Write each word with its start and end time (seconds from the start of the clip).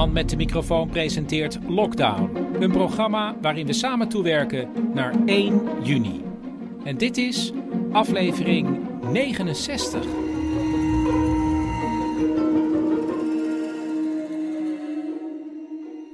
Man 0.00 0.12
met 0.12 0.30
de 0.30 0.36
microfoon 0.36 0.88
presenteert 0.88 1.58
Lockdown. 1.68 2.36
Een 2.60 2.70
programma 2.70 3.36
waarin 3.40 3.66
we 3.66 3.72
samen 3.72 4.08
toewerken 4.08 4.92
naar 4.94 5.14
1 5.26 5.84
juni. 5.84 6.24
En 6.84 6.98
dit 6.98 7.16
is 7.16 7.52
aflevering 7.92 8.88
69. 9.12 10.06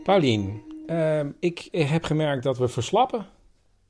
Paulien, 0.02 0.62
ehm, 0.86 1.30
ik 1.40 1.68
heb 1.70 2.04
gemerkt 2.04 2.42
dat 2.42 2.58
we 2.58 2.68
verslappen 2.68 3.26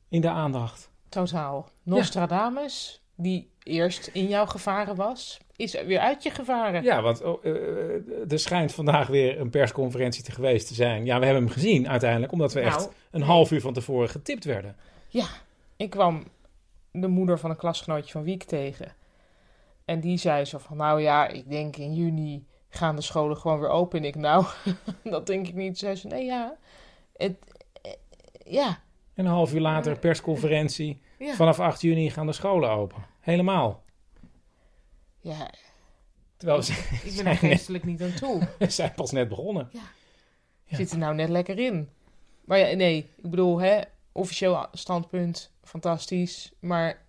in 0.08 0.20
de 0.20 0.30
aandacht. 0.30 0.90
Totaal. 1.08 1.68
Nostradamus, 1.82 3.02
die 3.14 3.50
eerst 3.66 4.10
in 4.12 4.26
jouw 4.28 4.46
gevaren 4.46 4.96
was, 4.96 5.38
is 5.56 5.82
weer 5.82 5.98
uit 5.98 6.22
je 6.22 6.30
gevaren. 6.30 6.82
Ja, 6.82 7.02
want 7.02 7.22
oh, 7.22 7.44
eh, 7.44 7.52
eh, 7.52 8.32
er 8.32 8.38
schijnt 8.38 8.72
vandaag 8.72 9.06
weer 9.06 9.40
een 9.40 9.50
persconferentie 9.50 10.22
te 10.22 10.32
geweest 10.32 10.68
te 10.68 10.74
zijn. 10.74 11.04
Ja, 11.04 11.18
we 11.18 11.24
hebben 11.24 11.44
hem 11.44 11.52
gezien 11.52 11.88
uiteindelijk, 11.88 12.32
omdat 12.32 12.52
we 12.52 12.60
echt 12.60 12.78
Nou, 12.78 12.90
een 13.10 13.22
half 13.22 13.50
uur 13.50 13.60
van 13.60 13.72
tevoren 13.72 14.08
getipt 14.08 14.44
werden. 14.44 14.76
Ja, 15.08 15.26
ik 15.76 15.90
kwam 15.90 16.24
de 16.90 17.08
moeder 17.08 17.38
van 17.38 17.50
een 17.50 17.56
klasgenootje 17.56 18.12
van 18.12 18.22
Wiek 18.22 18.42
tegen. 18.42 18.92
En 19.84 20.00
die 20.00 20.18
zei 20.18 20.44
zo 20.44 20.58
van, 20.58 20.76
nou 20.76 21.00
ja, 21.00 21.28
ik 21.28 21.50
denk 21.50 21.76
in 21.76 21.94
juni 21.94 22.46
gaan 22.68 22.96
de 22.96 23.02
scholen 23.02 23.36
gewoon 23.36 23.60
weer 23.60 23.68
open. 23.68 23.98
En 23.98 24.04
ik, 24.04 24.14
nou, 24.14 24.44
dat 25.04 25.26
denk 25.26 25.48
ik 25.48 25.54
niet. 25.54 25.78
Zei 25.78 25.94
ze, 25.94 26.06
nee 26.06 26.24
ja, 26.24 26.56
het, 27.16 27.36
eh, 27.82 27.92
ja, 28.44 28.80
En 29.14 29.24
een 29.24 29.30
half 29.30 29.54
uur 29.54 29.60
later 29.60 29.98
persconferentie. 29.98 31.00
ja, 31.18 31.34
Vanaf 31.34 31.60
8 31.60 31.80
juni 31.80 32.10
gaan 32.10 32.26
de 32.26 32.32
scholen 32.32 32.70
open. 32.70 33.04
Helemaal. 33.26 33.82
ja, 35.20 35.50
Terwijl 36.36 36.62
ze 36.62 36.72
ik 37.04 37.16
ben 37.16 37.18
er 37.18 37.24
net- 37.32 37.36
geestelijk 37.38 37.84
niet 37.84 38.02
aan 38.02 38.14
toe. 38.14 38.48
we 38.58 38.70
zijn 38.70 38.92
pas 38.94 39.10
net 39.10 39.28
begonnen. 39.28 39.68
Ja. 39.72 40.76
Zit 40.76 40.90
er 40.92 40.98
nou 40.98 41.14
net 41.14 41.28
lekker 41.28 41.58
in. 41.58 41.88
Maar 42.44 42.58
ja, 42.58 42.76
nee, 42.76 42.96
ik 43.16 43.30
bedoel, 43.30 43.60
hè, 43.60 43.80
officieel 44.12 44.66
standpunt, 44.72 45.52
fantastisch. 45.62 46.52
Maar 46.60 47.06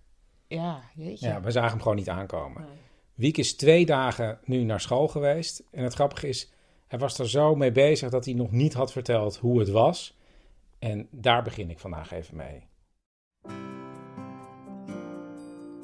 ja, 0.48 0.82
jeetje. 0.94 1.26
Ja, 1.26 1.40
we 1.40 1.50
zagen 1.50 1.70
hem 1.70 1.80
gewoon 1.80 1.96
niet 1.96 2.08
aankomen. 2.08 2.62
Nee. 2.62 2.70
Wiek 3.14 3.36
is 3.38 3.56
twee 3.56 3.86
dagen 3.86 4.38
nu 4.44 4.62
naar 4.64 4.80
school 4.80 5.08
geweest. 5.08 5.62
En 5.70 5.82
het 5.84 5.94
grappige 5.94 6.28
is, 6.28 6.50
hij 6.86 6.98
was 6.98 7.18
er 7.18 7.28
zo 7.28 7.54
mee 7.54 7.72
bezig 7.72 8.10
dat 8.10 8.24
hij 8.24 8.34
nog 8.34 8.50
niet 8.50 8.74
had 8.74 8.92
verteld 8.92 9.36
hoe 9.36 9.58
het 9.58 9.68
was. 9.68 10.16
En 10.78 11.08
daar 11.10 11.42
begin 11.42 11.70
ik 11.70 11.78
vandaag 11.78 12.12
even 12.12 12.36
mee. 12.36 12.66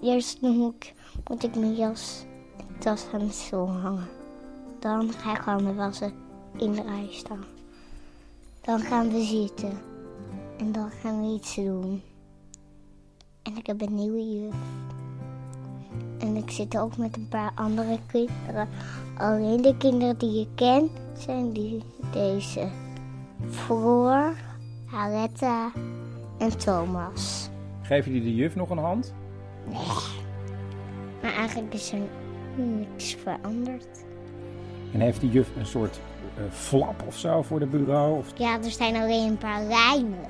Eerst 0.05 0.41
moet 0.41 0.75
ik, 0.75 0.95
moet 1.29 1.43
ik 1.43 1.55
mijn 1.57 1.75
jas 1.75 2.25
en 2.57 2.79
tas 2.79 3.07
aan 3.13 3.19
de 3.19 3.33
stoel 3.33 3.69
hangen. 3.69 4.09
Dan 4.79 5.13
ga 5.13 5.33
ik 5.33 5.63
mijn 5.63 5.75
wassen 5.75 6.13
in 6.57 6.73
de 6.73 6.83
rij 6.83 7.09
staan. 7.11 7.45
Dan 8.61 8.81
gaan 8.81 9.11
we 9.11 9.23
zitten. 9.23 9.73
En 10.59 10.73
dan 10.73 10.91
gaan 10.91 11.21
we 11.21 11.35
iets 11.35 11.55
doen. 11.55 12.03
En 13.43 13.57
ik 13.57 13.67
heb 13.67 13.81
een 13.81 13.95
nieuwe 13.95 14.33
juf. 14.33 14.55
En 16.19 16.37
ik 16.37 16.51
zit 16.51 16.79
ook 16.79 16.97
met 16.97 17.17
een 17.17 17.29
paar 17.29 17.53
andere 17.55 17.99
kinderen. 18.07 18.69
Alleen 19.19 19.63
de 19.63 19.77
kinderen 19.77 20.19
die 20.19 20.33
je 20.33 20.47
kent 20.55 20.91
zijn 21.19 21.53
die, 21.53 21.83
deze. 22.13 22.69
Floor, 23.51 24.35
Aletta 24.93 25.73
en 26.39 26.59
Thomas. 26.59 27.49
Geef 27.83 28.05
jullie 28.07 28.23
de 28.23 28.35
juf 28.35 28.55
nog 28.55 28.71
een 28.71 28.79
hand? 28.79 29.15
Maar 31.23 31.33
eigenlijk 31.35 31.75
is 31.75 31.93
er 31.93 31.99
niks 32.57 33.15
veranderd. 33.23 33.87
En 34.93 35.01
heeft 35.01 35.21
die 35.21 35.31
juf 35.31 35.49
een 35.57 35.67
soort 35.67 36.01
eh, 36.37 36.43
flap 36.51 37.03
of 37.07 37.17
zo 37.17 37.43
voor 37.43 37.59
de 37.59 37.67
bureau? 37.67 38.19
Of... 38.19 38.27
Ja, 38.39 38.59
er 38.63 38.71
zijn 38.71 38.97
alleen 38.97 39.29
een 39.29 39.39
paar 39.39 39.63
lijnen 39.63 40.29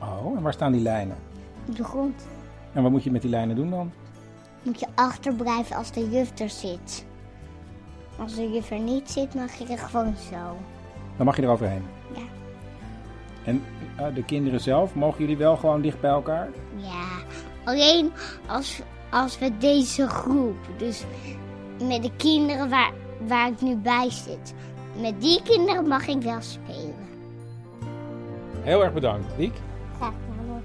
Oh, 0.00 0.36
en 0.36 0.42
waar 0.42 0.52
staan 0.52 0.72
die 0.72 0.80
lijnen? 0.82 1.16
op 1.68 1.76
de 1.76 1.84
grond. 1.84 2.26
En 2.72 2.82
wat 2.82 2.90
moet 2.90 3.02
je 3.04 3.10
met 3.10 3.22
die 3.22 3.30
lijnen 3.30 3.56
doen 3.56 3.70
dan? 3.70 3.90
Moet 4.62 4.80
je 4.80 4.86
achterblijven 4.94 5.76
als 5.76 5.92
de 5.92 6.10
juf 6.10 6.38
er 6.38 6.50
zit. 6.50 7.04
Als 8.18 8.34
de 8.34 8.50
juf 8.50 8.70
er 8.70 8.78
niet 8.78 9.10
zit, 9.10 9.34
mag 9.34 9.54
je 9.54 9.66
er 9.66 9.78
gewoon 9.78 10.14
zo. 10.30 10.56
Dan 11.16 11.26
mag 11.26 11.36
je 11.36 11.42
er 11.42 11.48
overheen. 11.48 11.82
Ja. 12.14 12.20
En 13.44 13.62
eh, 13.96 14.06
de 14.14 14.24
kinderen 14.24 14.60
zelf, 14.60 14.94
mogen 14.94 15.20
jullie 15.20 15.36
wel 15.36 15.56
gewoon 15.56 15.80
dicht 15.80 16.00
bij 16.00 16.10
elkaar? 16.10 16.48
Ja, 16.76 17.17
alleen 17.68 18.12
als, 18.46 18.80
als 19.10 19.38
we 19.38 19.58
deze 19.58 20.08
groep, 20.08 20.56
dus 20.78 21.04
met 21.82 22.02
de 22.02 22.16
kinderen 22.16 22.68
waar, 22.68 22.92
waar 23.20 23.50
ik 23.50 23.60
nu 23.60 23.76
bij 23.76 24.10
zit, 24.10 24.54
met 25.00 25.20
die 25.20 25.42
kinderen 25.42 25.88
mag 25.88 26.06
ik 26.06 26.22
wel 26.22 26.40
spelen. 26.40 27.06
Heel 28.62 28.84
erg 28.84 28.92
bedankt, 28.92 29.36
Wiek. 29.36 29.54
Graag 29.96 30.14
gedaan. 30.30 30.64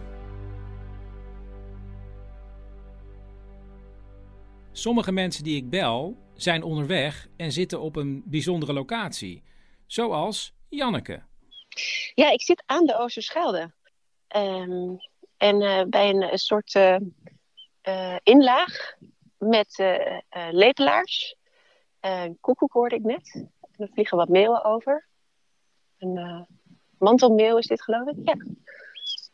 Sommige 4.72 5.12
mensen 5.12 5.44
die 5.44 5.56
ik 5.56 5.70
bel 5.70 6.18
zijn 6.34 6.64
onderweg 6.64 7.28
en 7.38 7.52
zitten 7.52 7.82
op 7.82 7.96
een 7.96 8.24
bijzondere 8.26 8.74
locatie. 8.74 9.44
Zoals 9.86 10.54
Janneke. 10.70 11.24
Ja, 12.16 12.32
ik 12.32 12.42
zit 12.42 12.64
aan 12.66 12.86
de 12.86 12.98
Oosterschelde. 12.98 13.72
Ehm, 14.28 14.96
en 15.44 15.62
eh, 15.62 15.84
bij 15.86 16.10
een, 16.10 16.32
een 16.32 16.38
soort 16.38 16.76
eh, 16.76 16.98
eh, 17.82 18.18
inlaag 18.24 18.96
met 19.38 19.80
eh, 19.80 20.18
eh, 20.30 20.48
lepelaars. 20.52 21.36
Uh, 22.06 22.24
koekoek 22.40 22.72
hoorde 22.74 22.96
ik 22.96 23.04
net. 23.04 23.48
Er 23.76 23.90
vliegen 23.94 24.18
wat 24.18 24.30
meeuwen 24.30 24.64
over. 24.64 25.08
Een 25.98 26.18
eh 26.18 26.42
mantelmeeuw 26.98 27.58
is 27.58 27.68
dit 27.68 27.82
geloof 27.82 28.08
ik. 28.08 28.16
Ja. 28.24 28.36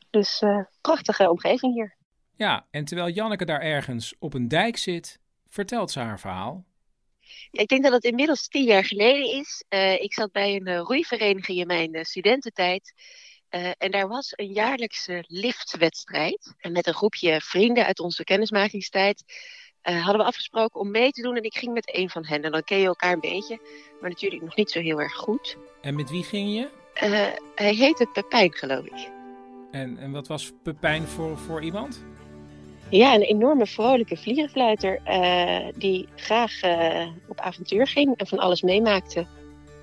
Dus 0.10 0.42
eh, 0.42 0.64
prachtige 0.82 1.30
omgeving 1.30 1.74
hier. 1.74 1.96
Ja, 2.36 2.68
en 2.72 2.86
terwijl 2.86 3.10
Janneke 3.10 3.46
daar 3.46 3.62
ergens 3.62 4.16
op 4.20 4.34
een 4.34 4.48
dijk 4.48 4.78
zit, 4.78 5.20
vertelt 5.48 5.92
ze 5.92 6.00
haar 6.00 6.20
verhaal. 6.20 6.66
Ja, 7.52 7.62
ik 7.62 7.68
denk 7.68 7.84
dat 7.84 7.94
het 7.94 8.04
inmiddels 8.04 8.48
tien 8.48 8.64
jaar 8.64 8.86
geleden 8.86 9.32
is. 9.40 9.66
Eh, 9.68 10.02
ik 10.02 10.14
zat 10.14 10.32
bij 10.32 10.56
een 10.56 10.78
roeivereniging 10.78 11.60
in 11.60 11.68
mijn 11.68 12.06
studententijd. 12.06 12.94
Eh, 13.50 13.72
en 13.78 13.92
daar 13.92 14.08
was 14.08 14.34
een 14.36 14.52
jaarlijkse 14.52 15.24
liftwedstrijd. 15.28 16.54
En 16.58 16.72
met 16.72 16.88
een 16.88 16.94
groepje 16.94 17.42
vrienden 17.42 17.86
uit 17.86 18.00
onze 18.00 18.24
kennismakingstijd 18.24 19.24
eh, 19.82 20.04
hadden 20.04 20.22
we 20.22 20.28
afgesproken 20.28 20.80
om 20.80 20.92
mee 20.92 21.12
te 21.12 21.22
doen. 21.22 21.36
En 21.36 21.44
ik 21.44 21.58
ging 21.58 21.74
met 21.74 21.96
een 21.98 22.10
van 22.10 22.26
hen. 22.26 22.42
En 22.42 22.52
dan 22.52 22.64
ken 22.64 22.78
je 22.78 22.86
elkaar 22.86 23.14
een 23.14 23.20
beetje, 23.20 23.60
maar 24.02 24.10
natuurlijk 24.10 24.42
nog 24.42 24.56
niet 24.56 24.72
zo 24.72 24.80
heel 24.80 25.02
erg 25.02 25.14
goed. 25.14 25.58
En 25.82 25.96
met 25.96 26.10
wie 26.10 26.24
ging 26.24 26.54
je? 26.54 26.70
Eh, 26.94 27.28
hij 27.56 27.74
heette 27.74 28.10
Pepijn, 28.14 28.54
geloof 28.54 28.86
ik. 28.86 29.10
En, 29.72 29.98
en 29.98 30.12
wat 30.12 30.28
was 30.28 30.52
Pepijn 30.64 31.08
voor, 31.08 31.38
voor 31.38 31.64
iemand? 31.64 32.04
Ja, 32.90 33.14
een 33.14 33.22
enorme 33.22 33.68
vrolijke 33.68 34.18
vlierenfluiter 34.18 35.02
die 35.76 36.08
graag 36.16 36.52
op 37.28 37.40
avontuur 37.40 37.88
ging 37.88 38.18
en 38.18 38.28
van 38.28 38.40
alles 38.40 38.62
meemaakte. 38.62 39.26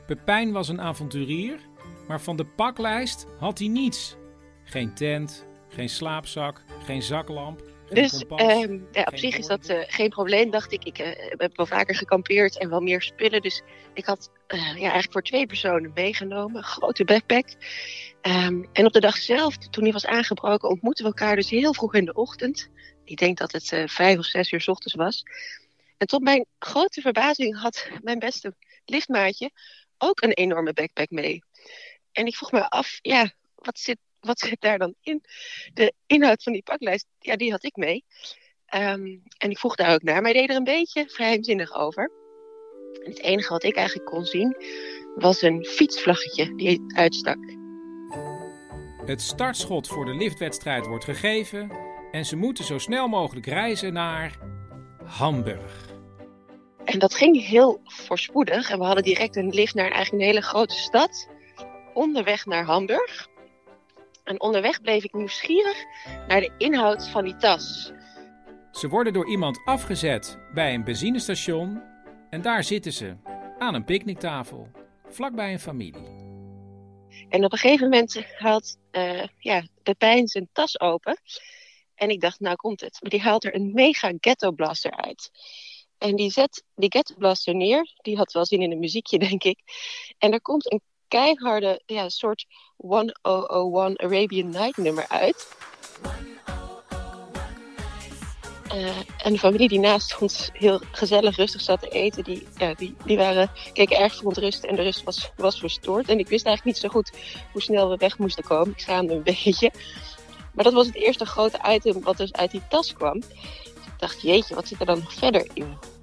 Pepijn 0.06 0.52
was 0.52 0.68
een 0.68 0.80
avonturier, 0.80 1.58
maar 2.08 2.20
van 2.20 2.36
de 2.36 2.44
paklijst 2.44 3.26
had 3.38 3.58
hij 3.58 3.68
niets. 3.68 4.16
Geen 4.64 4.94
tent, 4.94 5.46
geen 5.68 5.88
slaapzak, 5.88 6.62
geen 6.84 7.02
zaklamp, 7.02 7.62
Dus 7.88 8.24
ehm, 8.26 8.78
ja, 8.92 9.02
op 9.02 9.18
zich 9.18 9.36
is 9.36 9.46
dat 9.46 9.70
uh, 9.70 9.78
geen 9.86 10.08
probleem, 10.08 10.50
dacht 10.50 10.72
ik. 10.72 10.84
Ik 10.84 10.98
uh, 10.98 11.06
heb 11.28 11.56
wel 11.56 11.66
vaker 11.66 11.94
gekampeerd 11.94 12.58
en 12.58 12.70
wel 12.70 12.80
meer 12.80 13.02
spullen. 13.02 13.42
Dus 13.42 13.62
ik 13.94 14.04
had 14.04 14.30
uh, 14.48 14.60
ja, 14.60 14.80
eigenlijk 14.80 15.12
voor 15.12 15.22
twee 15.22 15.46
personen 15.46 15.90
meegenomen. 15.94 16.56
Een 16.56 16.62
grote 16.62 17.04
backpack. 17.04 17.48
Um, 18.22 18.68
en 18.72 18.86
op 18.86 18.92
de 18.92 19.00
dag 19.00 19.16
zelf, 19.16 19.56
toen 19.56 19.84
hij 19.84 19.92
was 19.92 20.06
aangebroken, 20.06 20.68
ontmoetten 20.68 21.04
we 21.04 21.10
elkaar 21.10 21.36
dus 21.36 21.50
heel 21.50 21.74
vroeg 21.74 21.94
in 21.94 22.04
de 22.04 22.14
ochtend. 22.14 22.70
Ik 23.04 23.18
denk 23.18 23.38
dat 23.38 23.52
het 23.52 23.82
vijf 23.86 24.18
of 24.18 24.24
zes 24.24 24.52
uur 24.52 24.60
s 24.60 24.68
ochtends 24.68 24.94
was. 24.94 25.22
En 25.96 26.06
tot 26.06 26.22
mijn 26.22 26.46
grote 26.58 27.00
verbazing 27.00 27.60
had 27.60 27.88
mijn 28.02 28.18
beste 28.18 28.54
liftmaatje 28.84 29.50
ook 29.98 30.22
een 30.22 30.32
enorme 30.32 30.72
backpack 30.72 31.10
mee. 31.10 31.42
En 32.16 32.26
ik 32.26 32.36
vroeg 32.36 32.52
me 32.52 32.70
af, 32.70 32.98
ja, 33.02 33.32
wat 33.54 33.78
zit, 33.78 33.98
wat 34.20 34.38
zit 34.38 34.60
daar 34.60 34.78
dan 34.78 34.94
in? 35.00 35.22
De 35.74 35.92
inhoud 36.06 36.42
van 36.42 36.52
die 36.52 36.62
paklijst, 36.62 37.06
ja, 37.18 37.36
die 37.36 37.50
had 37.50 37.64
ik 37.64 37.76
mee. 37.76 38.04
Um, 38.74 39.22
en 39.38 39.50
ik 39.50 39.58
vroeg 39.58 39.74
daar 39.74 39.94
ook 39.94 40.02
naar, 40.02 40.22
maar 40.22 40.32
hij 40.32 40.40
deed 40.40 40.50
er 40.50 40.56
een 40.56 40.64
beetje 40.64 41.04
geheimzinnig 41.08 41.74
over. 41.74 42.10
En 43.02 43.10
het 43.10 43.20
enige 43.20 43.52
wat 43.52 43.64
ik 43.64 43.76
eigenlijk 43.76 44.08
kon 44.08 44.24
zien, 44.24 44.56
was 45.14 45.42
een 45.42 45.64
fietsvlaggetje 45.64 46.54
die 46.54 46.82
uitstak. 46.94 47.38
Het 49.04 49.20
startschot 49.20 49.88
voor 49.88 50.04
de 50.04 50.14
liftwedstrijd 50.14 50.86
wordt 50.86 51.04
gegeven 51.04 51.70
en 52.10 52.24
ze 52.24 52.36
moeten 52.36 52.64
zo 52.64 52.78
snel 52.78 53.08
mogelijk 53.08 53.46
reizen 53.46 53.92
naar 53.92 54.38
Hamburg. 55.04 55.94
En 56.84 56.98
dat 56.98 57.14
ging 57.14 57.46
heel 57.46 57.80
voorspoedig. 57.84 58.70
En 58.70 58.78
we 58.78 58.84
hadden 58.84 59.04
direct 59.04 59.36
een 59.36 59.48
lift 59.48 59.74
naar 59.74 59.90
eigenlijk 59.90 60.22
een 60.22 60.28
hele 60.28 60.42
grote 60.42 60.74
stad. 60.74 61.28
Onderweg 61.96 62.46
naar 62.46 62.64
Hamburg. 62.64 63.28
En 64.25 64.40
onderweg 64.40 64.81
bleef 64.81 65.04
ik 65.04 65.12
nieuwsgierig 65.12 65.84
naar 66.28 66.40
de 66.40 66.52
inhoud 66.58 67.08
van 67.08 67.25
die 67.25 67.37
tas. 67.37 67.93
Ze 68.72 68.88
worden 68.88 69.12
door 69.12 69.28
iemand 69.28 69.60
afgezet 69.64 70.38
bij 70.54 70.75
een 70.75 70.84
benzinestation. 70.84 71.82
En 72.31 72.43
daar 72.43 72.64
zitten 72.64 72.93
ze, 72.93 73.16
aan 73.58 73.75
een 73.75 73.84
picknicktafel, 73.84 74.70
vlakbij 75.08 75.52
een 75.52 75.58
familie. 75.58 76.14
En 77.28 77.44
op 77.44 77.52
een 77.52 77.58
gegeven 77.58 77.88
moment 77.88 78.25
haalt 78.38 78.78
uh, 78.92 79.26
ja, 79.38 79.66
Pepijn 79.82 80.28
zijn 80.28 80.49
tas 80.52 80.81
open. 80.81 81.20
En 81.94 82.10
ik 82.10 82.20
dacht, 82.20 82.40
nou 82.40 82.56
komt 82.56 82.81
het. 82.81 82.99
Maar 83.00 83.10
die 83.10 83.22
haalt 83.22 83.44
er 83.44 83.54
een 83.54 83.72
mega 83.75 84.12
ghetto 84.20 84.50
blaster 84.50 84.96
uit. 84.96 85.31
En 85.99 86.16
die 86.16 86.31
zet 86.31 86.64
die 86.75 86.90
Ghetto 86.90 87.14
Blaster 87.19 87.54
neer. 87.54 87.94
Die 87.96 88.16
had 88.16 88.32
wel 88.32 88.46
zin 88.46 88.62
in 88.62 88.70
een 88.70 88.78
muziekje, 88.78 89.19
denk 89.28 89.44
ik. 89.44 89.58
En 90.19 90.32
er 90.32 90.40
komt 90.40 90.72
een 90.72 90.82
keiharde 91.08 91.80
ja, 91.86 92.08
soort 92.08 92.46
1001 92.76 93.98
Arabian 94.00 94.50
Night 94.50 94.76
nummer 94.76 95.08
uit. 95.08 95.48
Uh, 98.74 98.96
en 99.18 99.32
de 99.32 99.38
familie 99.38 99.68
die 99.68 99.78
naast 99.78 100.18
ons 100.18 100.50
heel 100.52 100.80
gezellig 100.90 101.36
rustig 101.36 101.60
zat 101.60 101.80
te 101.80 101.88
eten, 101.88 102.24
die, 102.24 102.46
ja, 102.56 102.74
die, 102.74 102.94
die 103.04 103.16
waren, 103.16 103.50
keken 103.72 103.98
erg 103.98 104.16
verontrust 104.16 104.64
en 104.64 104.76
de 104.76 104.82
rust 104.82 105.02
was, 105.02 105.30
was 105.36 105.58
verstoord. 105.58 106.08
En 106.08 106.18
ik 106.18 106.28
wist 106.28 106.46
eigenlijk 106.46 106.76
niet 106.76 106.84
zo 106.84 106.88
goed 106.88 107.10
hoe 107.52 107.62
snel 107.62 107.90
we 107.90 107.96
weg 107.96 108.18
moesten 108.18 108.44
komen. 108.44 108.70
Ik 108.70 108.80
schaamde 108.80 109.14
een 109.14 109.22
beetje. 109.44 109.70
Maar 110.52 110.64
dat 110.64 110.72
was 110.72 110.86
het 110.86 110.94
eerste 110.94 111.26
grote 111.26 111.58
item 111.68 112.02
wat 112.02 112.16
dus 112.16 112.32
uit 112.32 112.50
die 112.50 112.62
tas 112.68 112.92
kwam. 112.92 113.16
Ik 113.16 114.02
dacht, 114.02 114.22
jeetje, 114.22 114.54
wat 114.54 114.68
zit 114.68 114.80
er 114.80 114.86
dan 114.86 114.98
nog 114.98 115.12
verder 115.12 115.48
in? 115.52 115.95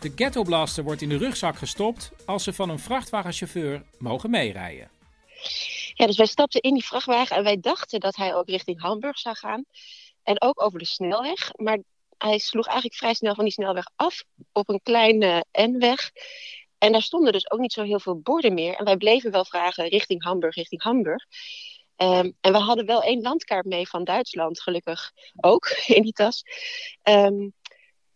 De 0.00 0.12
Ghetto 0.14 0.42
Blaster 0.42 0.84
wordt 0.84 1.02
in 1.02 1.08
de 1.08 1.16
rugzak 1.16 1.56
gestopt 1.56 2.10
als 2.26 2.44
ze 2.44 2.52
van 2.52 2.68
een 2.68 2.78
vrachtwagenchauffeur 2.78 3.82
mogen 3.98 4.30
meerijden. 4.30 4.90
Ja, 5.94 6.06
dus 6.06 6.16
wij 6.16 6.26
stapten 6.26 6.60
in 6.60 6.74
die 6.74 6.84
vrachtwagen 6.84 7.36
en 7.36 7.42
wij 7.44 7.60
dachten 7.60 8.00
dat 8.00 8.16
hij 8.16 8.34
ook 8.34 8.48
richting 8.48 8.80
Hamburg 8.80 9.18
zou 9.18 9.36
gaan. 9.36 9.64
En 10.22 10.40
ook 10.40 10.62
over 10.62 10.78
de 10.78 10.84
snelweg. 10.84 11.50
Maar 11.56 11.78
hij 12.18 12.38
sloeg 12.38 12.66
eigenlijk 12.66 12.96
vrij 12.96 13.14
snel 13.14 13.34
van 13.34 13.44
die 13.44 13.52
snelweg 13.52 13.90
af 13.96 14.24
op 14.52 14.68
een 14.68 14.80
kleine 14.82 15.44
N-weg. 15.52 16.10
En 16.78 16.92
daar 16.92 17.02
stonden 17.02 17.32
dus 17.32 17.50
ook 17.50 17.60
niet 17.60 17.72
zo 17.72 17.82
heel 17.82 18.00
veel 18.00 18.20
borden 18.20 18.54
meer. 18.54 18.74
En 18.74 18.84
wij 18.84 18.96
bleven 18.96 19.30
wel 19.30 19.44
vragen 19.44 19.88
richting 19.88 20.24
Hamburg, 20.24 20.54
richting 20.54 20.82
Hamburg. 20.82 21.24
Um, 21.96 22.36
en 22.40 22.52
we 22.52 22.58
hadden 22.58 22.86
wel 22.86 23.02
één 23.02 23.22
landkaart 23.22 23.64
mee 23.64 23.88
van 23.88 24.04
Duitsland, 24.04 24.60
gelukkig 24.60 25.12
ook, 25.36 25.68
in 25.86 26.02
die 26.02 26.12
tas. 26.12 26.42
Um, 27.02 27.52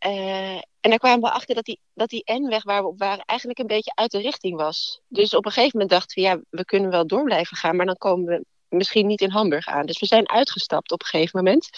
uh, 0.07 0.55
en 0.55 0.91
daar 0.91 0.99
kwamen 0.99 1.21
we 1.21 1.31
achter 1.31 1.55
dat 1.55 1.65
die, 1.65 1.81
dat 1.95 2.09
die 2.09 2.33
N-weg 2.33 2.63
waar 2.63 2.83
we 2.83 2.89
op 2.89 2.99
waren 2.99 3.25
eigenlijk 3.25 3.59
een 3.59 3.67
beetje 3.67 3.93
uit 3.95 4.11
de 4.11 4.21
richting 4.21 4.57
was. 4.57 5.01
Dus 5.09 5.35
op 5.35 5.47
een 5.47 5.53
gegeven 5.53 5.79
moment 5.79 5.91
dachten 5.91 6.23
we, 6.23 6.29
ja, 6.29 6.41
we 6.51 6.65
kunnen 6.65 6.91
wel 6.91 7.07
door 7.07 7.25
blijven 7.25 7.57
gaan, 7.57 7.77
maar 7.77 7.87
dan 7.87 7.97
komen 7.97 8.25
we 8.25 8.45
misschien 8.69 9.07
niet 9.07 9.21
in 9.21 9.31
Hamburg 9.31 9.67
aan. 9.67 9.87
Dus 9.87 10.01
we 10.01 10.07
zijn 10.07 10.29
uitgestapt 10.29 10.93
op 10.93 11.01
een 11.01 11.07
gegeven 11.07 11.39
moment 11.45 11.69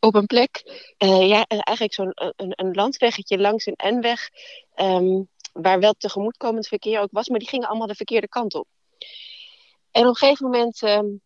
op 0.00 0.14
een 0.14 0.26
plek, 0.26 0.62
uh, 0.98 1.28
ja, 1.28 1.44
eigenlijk 1.46 1.94
zo'n 1.94 2.12
een, 2.14 2.52
een 2.56 2.74
landweggetje 2.74 3.38
langs 3.38 3.66
een 3.66 3.94
N-weg, 3.94 4.30
um, 4.76 5.28
waar 5.52 5.80
wel 5.80 5.92
tegemoetkomend 5.92 6.66
verkeer 6.66 7.00
ook 7.00 7.08
was, 7.12 7.28
maar 7.28 7.38
die 7.38 7.48
gingen 7.48 7.68
allemaal 7.68 7.86
de 7.86 7.94
verkeerde 7.94 8.28
kant 8.28 8.54
op. 8.54 8.66
En 9.90 10.02
op 10.02 10.08
een 10.08 10.16
gegeven 10.16 10.44
moment 10.44 10.82
um, 10.82 11.20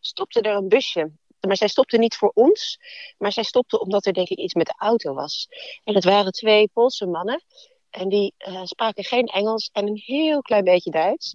stopte 0.00 0.40
er 0.40 0.56
een 0.56 0.68
busje. 0.68 1.10
Maar 1.46 1.56
zij 1.56 1.68
stopte 1.68 1.98
niet 1.98 2.16
voor 2.16 2.30
ons, 2.34 2.78
maar 3.18 3.32
zij 3.32 3.42
stopte 3.42 3.80
omdat 3.80 4.06
er 4.06 4.12
denk 4.12 4.28
ik 4.28 4.38
iets 4.38 4.54
met 4.54 4.66
de 4.66 4.74
auto 4.76 5.14
was. 5.14 5.48
En 5.84 5.94
het 5.94 6.04
waren 6.04 6.32
twee 6.32 6.68
Poolse 6.72 7.06
mannen. 7.06 7.42
En 7.90 8.08
die 8.08 8.34
uh, 8.38 8.60
spraken 8.64 9.04
geen 9.04 9.26
Engels 9.26 9.70
en 9.72 9.86
een 9.86 10.02
heel 10.04 10.42
klein 10.42 10.64
beetje 10.64 10.90
Duits. 10.90 11.34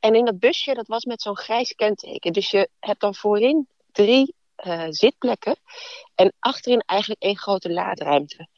En 0.00 0.14
in 0.14 0.24
dat 0.24 0.38
busje, 0.38 0.74
dat 0.74 0.86
was 0.86 1.04
met 1.04 1.22
zo'n 1.22 1.36
grijs 1.36 1.74
kenteken. 1.74 2.32
Dus 2.32 2.50
je 2.50 2.68
hebt 2.80 3.00
dan 3.00 3.14
voorin 3.14 3.68
drie 3.92 4.34
uh, 4.64 4.86
zitplekken. 4.88 5.56
En 6.14 6.32
achterin 6.38 6.80
eigenlijk 6.86 7.22
één 7.22 7.38
grote 7.38 7.72
laadruimte. 7.72 8.48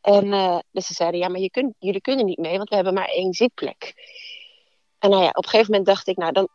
En 0.00 0.26
uh, 0.26 0.58
dus 0.70 0.86
ze 0.86 0.94
zeiden, 0.94 1.20
ja, 1.20 1.28
maar 1.28 1.40
je 1.40 1.50
kunt, 1.50 1.74
jullie 1.78 2.00
kunnen 2.00 2.24
niet 2.24 2.38
mee, 2.38 2.56
want 2.56 2.68
we 2.68 2.74
hebben 2.74 2.94
maar 2.94 3.08
één 3.08 3.32
zitplek. 3.32 3.94
En 4.98 5.10
nou 5.10 5.22
ja, 5.22 5.28
op 5.28 5.44
een 5.44 5.50
gegeven 5.50 5.70
moment 5.70 5.88
dacht 5.88 6.06
ik, 6.06 6.16
nou, 6.16 6.32
dan, 6.32 6.48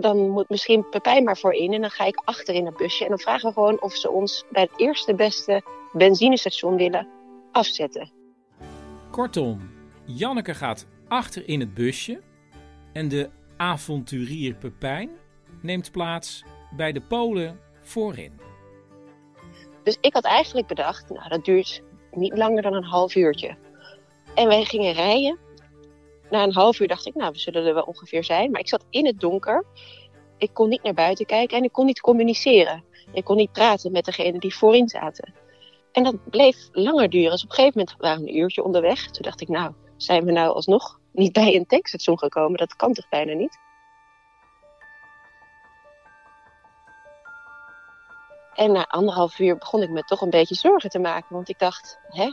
dan 0.00 0.28
moet 0.28 0.48
misschien 0.48 0.88
Pepijn 0.88 1.24
maar 1.24 1.36
voorin 1.36 1.72
en 1.72 1.80
dan 1.80 1.90
ga 1.90 2.04
ik 2.04 2.22
achter 2.24 2.54
in 2.54 2.66
het 2.66 2.76
busje. 2.76 3.02
En 3.02 3.08
dan 3.08 3.18
vragen 3.18 3.48
we 3.48 3.54
gewoon 3.54 3.82
of 3.82 3.94
ze 3.94 4.10
ons 4.10 4.44
bij 4.50 4.62
het 4.62 4.80
eerste 4.80 5.14
beste 5.14 5.62
benzinestation 5.92 6.76
willen 6.76 7.08
afzetten. 7.52 8.10
Kortom, 9.10 9.70
Janneke 10.04 10.54
gaat 10.54 10.86
achter 11.08 11.48
in 11.48 11.60
het 11.60 11.74
busje 11.74 12.20
en 12.92 13.08
de 13.08 13.30
avonturier 13.56 14.54
Pepijn 14.54 15.10
neemt 15.62 15.92
plaats 15.92 16.44
bij 16.76 16.92
de 16.92 17.00
Polen 17.00 17.60
voorin. 17.82 18.40
Dus 19.82 19.98
ik 20.00 20.12
had 20.12 20.24
eigenlijk 20.24 20.66
bedacht, 20.66 21.08
nou 21.08 21.28
dat 21.28 21.44
duurt 21.44 21.82
niet 22.10 22.36
langer 22.36 22.62
dan 22.62 22.74
een 22.74 22.84
half 22.84 23.14
uurtje. 23.14 23.56
En 24.34 24.48
wij 24.48 24.64
gingen 24.64 24.92
rijden 24.92 25.38
na 26.30 26.42
een 26.42 26.52
half 26.52 26.80
uur 26.80 26.88
dacht 26.88 27.06
ik, 27.06 27.14
nou, 27.14 27.32
we 27.32 27.38
zullen 27.38 27.66
er 27.66 27.74
wel 27.74 27.82
ongeveer 27.82 28.24
zijn. 28.24 28.50
Maar 28.50 28.60
ik 28.60 28.68
zat 28.68 28.84
in 28.90 29.06
het 29.06 29.20
donker. 29.20 29.64
Ik 30.38 30.50
kon 30.52 30.68
niet 30.68 30.82
naar 30.82 30.94
buiten 30.94 31.26
kijken 31.26 31.56
en 31.56 31.64
ik 31.64 31.72
kon 31.72 31.86
niet 31.86 32.00
communiceren. 32.00 32.84
Ik 33.12 33.24
kon 33.24 33.36
niet 33.36 33.52
praten 33.52 33.92
met 33.92 34.04
degene 34.04 34.38
die 34.38 34.54
voorin 34.54 34.88
zaten. 34.88 35.34
En 35.92 36.02
dat 36.02 36.30
bleef 36.30 36.68
langer 36.72 37.10
duren. 37.10 37.30
Dus 37.30 37.44
op 37.44 37.48
een 37.48 37.54
gegeven 37.54 37.78
moment 37.78 37.96
waren 37.98 38.22
we 38.22 38.28
een 38.28 38.38
uurtje 38.38 38.64
onderweg. 38.64 39.10
Toen 39.10 39.22
dacht 39.22 39.40
ik, 39.40 39.48
nou, 39.48 39.72
zijn 39.96 40.24
we 40.24 40.32
nou 40.32 40.54
alsnog 40.54 40.98
niet 41.12 41.32
bij 41.32 41.54
een 41.54 41.66
tankstation 41.66 42.18
gekomen? 42.18 42.58
Dat 42.58 42.76
kan 42.76 42.92
toch 42.92 43.08
bijna 43.08 43.32
niet? 43.32 43.58
En 48.54 48.72
na 48.72 48.86
anderhalf 48.86 49.38
uur 49.38 49.58
begon 49.58 49.82
ik 49.82 49.90
me 49.90 50.02
toch 50.02 50.20
een 50.20 50.30
beetje 50.30 50.54
zorgen 50.54 50.90
te 50.90 50.98
maken. 50.98 51.34
Want 51.34 51.48
ik 51.48 51.58
dacht, 51.58 51.98
hè, 52.08 52.30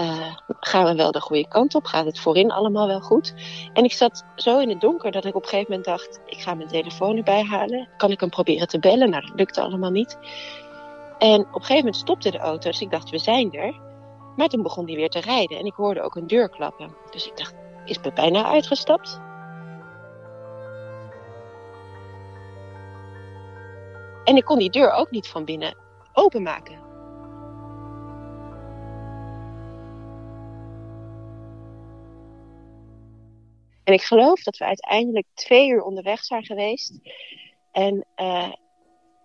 uh, 0.00 0.34
gaan 0.60 0.84
we 0.84 0.94
wel 0.94 1.12
de 1.12 1.20
goede 1.20 1.48
kant 1.48 1.74
op? 1.74 1.84
Gaat 1.84 2.04
het 2.04 2.20
voorin 2.20 2.50
allemaal 2.50 2.86
wel 2.86 3.00
goed? 3.00 3.34
En 3.72 3.84
ik 3.84 3.92
zat 3.92 4.24
zo 4.36 4.58
in 4.58 4.68
het 4.68 4.80
donker 4.80 5.12
dat 5.12 5.24
ik 5.24 5.34
op 5.34 5.42
een 5.42 5.48
gegeven 5.48 5.70
moment 5.70 5.88
dacht: 5.88 6.20
ik 6.26 6.40
ga 6.40 6.54
mijn 6.54 6.68
telefoon 6.68 7.16
erbij 7.16 7.42
halen. 7.42 7.88
Kan 7.96 8.10
ik 8.10 8.20
hem 8.20 8.30
proberen 8.30 8.68
te 8.68 8.78
bellen? 8.78 9.10
Nou, 9.10 9.26
dat 9.26 9.36
lukte 9.36 9.60
allemaal 9.60 9.90
niet. 9.90 10.18
En 11.18 11.40
op 11.40 11.46
een 11.46 11.60
gegeven 11.60 11.76
moment 11.76 11.96
stopte 11.96 12.30
de 12.30 12.38
auto, 12.38 12.70
dus 12.70 12.80
ik 12.80 12.90
dacht: 12.90 13.10
we 13.10 13.18
zijn 13.18 13.52
er. 13.52 13.80
Maar 14.36 14.48
toen 14.48 14.62
begon 14.62 14.86
hij 14.86 14.94
weer 14.94 15.10
te 15.10 15.20
rijden 15.20 15.58
en 15.58 15.64
ik 15.64 15.74
hoorde 15.74 16.02
ook 16.02 16.16
een 16.16 16.26
deur 16.26 16.48
klappen. 16.48 16.96
Dus 17.10 17.26
ik 17.26 17.36
dacht: 17.36 17.54
is 17.84 17.98
Pepijn 17.98 18.32
nou 18.32 18.46
uitgestapt? 18.46 19.20
En 24.24 24.36
ik 24.36 24.44
kon 24.44 24.58
die 24.58 24.70
deur 24.70 24.90
ook 24.92 25.10
niet 25.10 25.28
van 25.28 25.44
binnen 25.44 25.76
openmaken. 26.12 26.83
En 33.84 33.92
ik 33.92 34.02
geloof 34.02 34.42
dat 34.42 34.56
we 34.56 34.64
uiteindelijk 34.64 35.26
twee 35.34 35.68
uur 35.68 35.82
onderweg 35.82 36.24
zijn 36.24 36.44
geweest. 36.44 37.00
En 37.72 38.04
uh, 38.16 38.52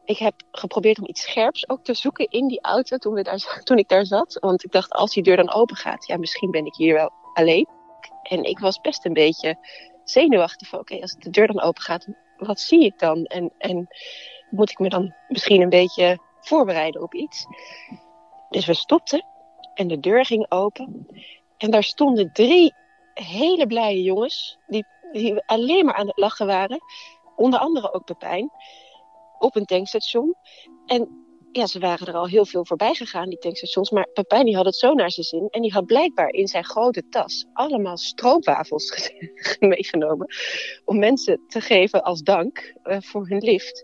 ik 0.06 0.18
heb 0.18 0.34
geprobeerd 0.52 1.00
om 1.00 1.08
iets 1.08 1.22
scherps 1.22 1.70
ook 1.70 1.84
te 1.84 1.94
zoeken 1.94 2.28
in 2.28 2.48
die 2.48 2.62
auto 2.62 2.98
toen, 2.98 3.14
we 3.14 3.22
daar, 3.22 3.62
toen 3.64 3.78
ik 3.78 3.88
daar 3.88 4.06
zat. 4.06 4.38
Want 4.40 4.64
ik 4.64 4.72
dacht, 4.72 4.92
als 4.92 5.14
die 5.14 5.24
deur 5.24 5.36
dan 5.36 5.52
open 5.52 5.76
gaat, 5.76 6.08
ja, 6.08 6.18
misschien 6.18 6.52
ben 6.52 6.66
ik 6.66 6.76
hier 6.76 6.94
wel 6.94 7.12
alleen. 7.34 7.68
En 8.24 8.44
ik 8.44 8.60
was 8.60 8.82
best 8.82 9.06
een 9.06 9.14
beetje 9.14 9.58
zenuwachtig 10.04 10.68
van, 10.68 10.80
oké, 10.80 11.02
als 11.02 11.16
de 11.16 11.30
deur 11.30 11.48
dan 11.48 11.62
open 11.62 11.82
gaat, 11.82 12.08
wat 12.38 12.60
zie 12.60 12.86
ik 12.86 13.00
dan? 13.00 13.26
En, 13.26 13.52
en 13.58 13.88
moet 14.50 14.72
ik 14.72 14.80
me 14.80 14.90
dan 14.90 15.16
misschien 15.28 15.62
een 15.62 15.70
beetje 15.70 16.20
voorbereiden 16.40 17.02
op 17.02 17.14
iets. 17.14 17.46
Dus 18.50 18.66
we 18.66 18.74
stopten 18.74 19.26
en 19.74 19.88
de 19.88 20.00
deur 20.00 20.26
ging 20.26 20.52
open. 20.52 21.08
En 21.58 21.72
daar 21.72 21.84
stonden 21.84 22.34
drie 22.34 22.74
hele 23.24 23.68
blije 23.68 24.04
jongens, 24.04 24.58
die, 24.68 24.86
alleen 25.46 25.86
maar 25.86 25.96
aan 25.96 26.08
het 26.08 26.18
lachen 26.18 26.48
waren. 26.48 26.80
Onder 27.36 27.60
andere 27.60 27.94
ook 27.94 28.06
Pepijn, 28.06 28.52
op 29.40 29.56
een 29.56 29.66
tankstation. 29.66 30.36
En 30.86 31.28
ja, 31.52 31.66
ze 31.68 31.80
waren 31.80 32.08
er 32.08 32.14
al 32.14 32.28
heel 32.28 32.46
veel 32.46 32.66
voorbij 32.66 32.94
gegaan, 32.94 33.30
die 33.30 33.38
tankstations. 33.38 33.90
Maar 33.90 34.08
Pepijn 34.14 34.46
die 34.46 34.56
had 34.56 34.66
het 34.66 34.76
zo 34.76 34.94
naar 34.94 35.12
zijn 35.12 35.26
zin. 35.26 35.48
En 35.50 35.62
die 35.62 35.72
had 35.72 35.86
blijkbaar 35.86 36.30
in 36.30 36.48
zijn 36.48 36.64
grote 36.64 37.10
tas 37.10 37.46
allemaal 37.54 37.98
stroopwafels 37.98 39.12
meegenomen. 39.60 40.28
Om 40.86 41.00
mensen 41.00 41.42
te 41.48 41.62
geven 41.62 42.04
als 42.04 42.22
dank 42.22 42.74
uh, 42.84 42.98
voor 43.00 43.28
hun 43.28 43.42
lift. 43.42 43.84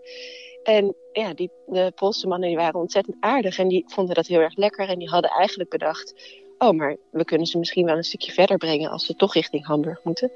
En 0.64 0.96
ja, 1.12 1.34
die, 1.34 1.52
de 1.66 1.92
Poolse 1.96 2.28
mannen 2.28 2.50
die 2.50 2.58
waren 2.58 2.80
ontzettend 2.80 3.18
aardig. 3.20 3.58
En 3.58 3.68
die 3.68 3.84
vonden 3.88 4.16
dat 4.16 4.28
heel 4.28 4.40
erg 4.40 4.56
lekker. 4.56 4.90
En 4.90 5.00
die 5.00 5.10
hadden 5.10 5.32
eigenlijk 5.32 5.70
bedacht... 5.70 6.44
Oh, 6.58 6.72
maar 6.72 6.96
we 7.12 7.24
kunnen 7.24 7.48
ze 7.48 7.58
misschien 7.58 7.86
wel 7.86 7.98
een 7.98 8.04
stukje 8.04 8.32
verder 8.32 8.58
brengen... 8.58 8.90
als 8.90 9.06
ze 9.06 9.16
toch 9.16 9.34
richting 9.34 9.66
Hamburg 9.66 10.04
moeten. 10.04 10.32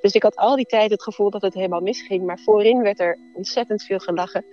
Dus 0.00 0.12
ik 0.12 0.22
had 0.22 0.36
al 0.36 0.56
die 0.56 0.66
tijd 0.66 0.90
het 0.90 1.02
gevoel 1.02 1.30
dat 1.30 1.42
het 1.42 1.54
helemaal 1.54 1.80
misging. 1.80 2.24
Maar 2.24 2.38
voorin 2.38 2.82
werd 2.82 3.00
er 3.00 3.18
ontzettend 3.34 3.82
veel 3.82 3.98
gelachen. 3.98 4.44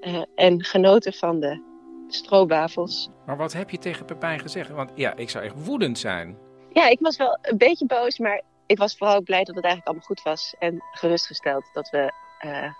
Uh, 0.00 0.22
en 0.34 0.64
genoten 0.64 1.12
van 1.12 1.40
de 1.40 1.62
stroopwafels. 2.08 3.08
Maar 3.26 3.36
wat 3.36 3.52
heb 3.52 3.70
je 3.70 3.78
tegen 3.78 4.04
Pepijn 4.04 4.40
gezegd? 4.40 4.70
Want 4.70 4.90
ja, 4.94 5.16
ik 5.16 5.30
zou 5.30 5.44
echt 5.44 5.64
woedend 5.64 5.98
zijn. 5.98 6.38
Ja, 6.72 6.88
ik 6.88 6.98
was 7.00 7.16
wel 7.16 7.38
een 7.42 7.58
beetje 7.58 7.86
boos, 7.86 8.18
maar 8.18 8.42
ik 8.66 8.78
was 8.78 8.96
vooral 8.96 9.16
ook 9.16 9.24
blij 9.24 9.44
dat 9.44 9.54
het 9.54 9.64
eigenlijk 9.64 9.86
allemaal 9.86 10.06
goed 10.06 10.22
was. 10.22 10.54
En 10.58 10.82
gerustgesteld 10.92 11.70
dat 11.72 11.90
we... 11.90 12.12
Uh... 12.44 12.72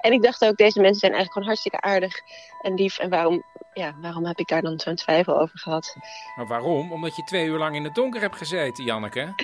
En 0.00 0.12
ik 0.12 0.22
dacht 0.22 0.44
ook, 0.44 0.56
deze 0.56 0.80
mensen 0.80 1.00
zijn 1.00 1.12
eigenlijk 1.12 1.32
gewoon 1.32 1.48
hartstikke 1.48 1.80
aardig 1.80 2.14
en 2.62 2.74
lief. 2.74 2.98
En 2.98 3.10
waarom, 3.10 3.42
ja, 3.78 3.94
waarom 4.00 4.24
heb 4.24 4.38
ik 4.38 4.48
daar 4.48 4.62
dan 4.62 4.80
zo'n 4.80 4.94
twijfel 4.94 5.40
over 5.40 5.58
gehad? 5.58 5.96
Maar 6.36 6.46
waarom? 6.46 6.92
Omdat 6.92 7.16
je 7.16 7.24
twee 7.24 7.46
uur 7.46 7.58
lang 7.58 7.76
in 7.76 7.84
het 7.84 7.94
donker 7.94 8.20
hebt 8.20 8.36
gezeten, 8.36 8.84
Janneke. 8.84 9.34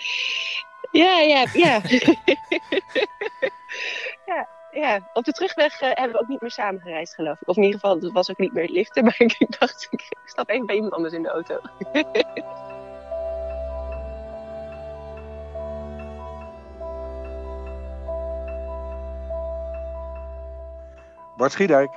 Ja, 0.91 1.19
ja, 1.21 1.47
ja. 1.53 1.81
ja 4.27 4.49
ja, 4.75 5.11
op 5.13 5.25
de 5.25 5.33
terugweg 5.33 5.81
uh, 5.83 5.89
hebben 5.93 6.13
we 6.13 6.21
ook 6.21 6.29
niet 6.29 6.41
meer 6.41 6.51
samen 6.51 6.81
gereisd, 6.81 7.15
geloof 7.15 7.41
ik. 7.41 7.49
Of 7.49 7.57
in 7.57 7.63
ieder 7.63 7.81
geval, 7.81 8.01
dat 8.01 8.13
was 8.13 8.31
ook 8.31 8.39
niet 8.39 8.53
meer 8.53 8.63
het 8.63 8.73
liften. 8.73 9.05
Maar 9.05 9.15
ik 9.19 9.59
dacht, 9.59 9.87
ik 9.91 10.13
stap 10.25 10.49
even 10.49 10.67
bij 10.67 10.75
iemand 10.75 10.93
anders 10.95 11.15
in 11.15 11.23
de 11.23 11.29
auto. 11.29 11.61
Bart 21.37 21.53
Schiedijk. 21.53 21.91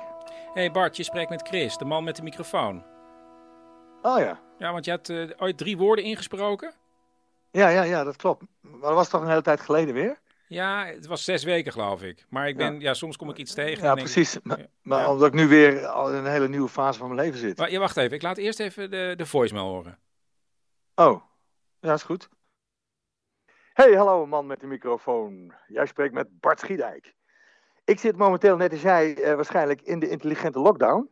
Hey 0.58 0.70
Bart, 0.70 0.96
je 0.96 1.02
spreekt 1.02 1.30
met 1.30 1.48
Chris, 1.48 1.76
de 1.76 1.84
man 1.84 2.04
met 2.04 2.16
de 2.16 2.22
microfoon. 2.22 2.84
Oh 4.02 4.18
ja. 4.18 4.40
Ja, 4.58 4.72
want 4.72 4.84
je 4.84 4.90
had 4.90 5.08
uh, 5.08 5.30
ooit 5.36 5.58
drie 5.58 5.76
woorden 5.76 6.04
ingesproken? 6.04 6.74
Ja, 7.50 7.68
ja, 7.68 7.82
ja, 7.82 8.04
dat 8.04 8.16
klopt. 8.16 8.44
Maar 8.60 8.80
dat 8.80 8.94
was 8.94 9.08
toch 9.08 9.20
een 9.20 9.28
hele 9.28 9.42
tijd 9.42 9.60
geleden 9.60 9.94
weer? 9.94 10.18
Ja, 10.48 10.86
het 10.86 11.06
was 11.06 11.24
zes 11.24 11.44
weken 11.44 11.72
geloof 11.72 12.02
ik. 12.02 12.26
Maar 12.28 12.48
ik 12.48 12.56
ben, 12.56 12.74
ja, 12.74 12.80
ja 12.80 12.94
soms 12.94 13.16
kom 13.16 13.30
ik 13.30 13.36
iets 13.36 13.54
tegen. 13.54 13.84
Ja, 13.84 13.94
precies. 13.94 14.36
Ik, 14.36 14.44
maar, 14.44 14.66
maar 14.82 15.00
ja. 15.00 15.10
omdat 15.10 15.28
ik 15.28 15.34
nu 15.34 15.46
weer 15.46 15.86
al 15.86 16.10
in 16.10 16.14
een 16.14 16.30
hele 16.30 16.48
nieuwe 16.48 16.68
fase 16.68 16.98
van 16.98 17.08
mijn 17.08 17.20
leven 17.20 17.38
zit. 17.38 17.58
Maar, 17.58 17.70
ja, 17.70 17.78
wacht 17.78 17.96
even. 17.96 18.16
Ik 18.16 18.22
laat 18.22 18.38
eerst 18.38 18.60
even 18.60 18.90
de, 18.90 19.14
de 19.16 19.26
voicemail 19.26 19.66
horen. 19.66 19.98
Oh, 20.94 21.22
ja, 21.80 21.92
is 21.92 22.02
goed. 22.02 22.28
Hey, 23.72 23.92
hallo 23.92 24.26
man 24.26 24.46
met 24.46 24.60
de 24.60 24.66
microfoon. 24.66 25.52
Jij 25.66 25.86
spreekt 25.86 26.14
met 26.14 26.40
Bart 26.40 26.60
Schiedijk. 26.60 27.14
Ik 27.88 27.98
zit 27.98 28.16
momenteel, 28.16 28.56
net 28.56 28.72
als 28.72 28.82
jij, 28.82 29.22
eh, 29.22 29.34
waarschijnlijk 29.34 29.82
in 29.82 29.98
de 29.98 30.08
intelligente 30.08 30.58
lockdown. 30.58 31.10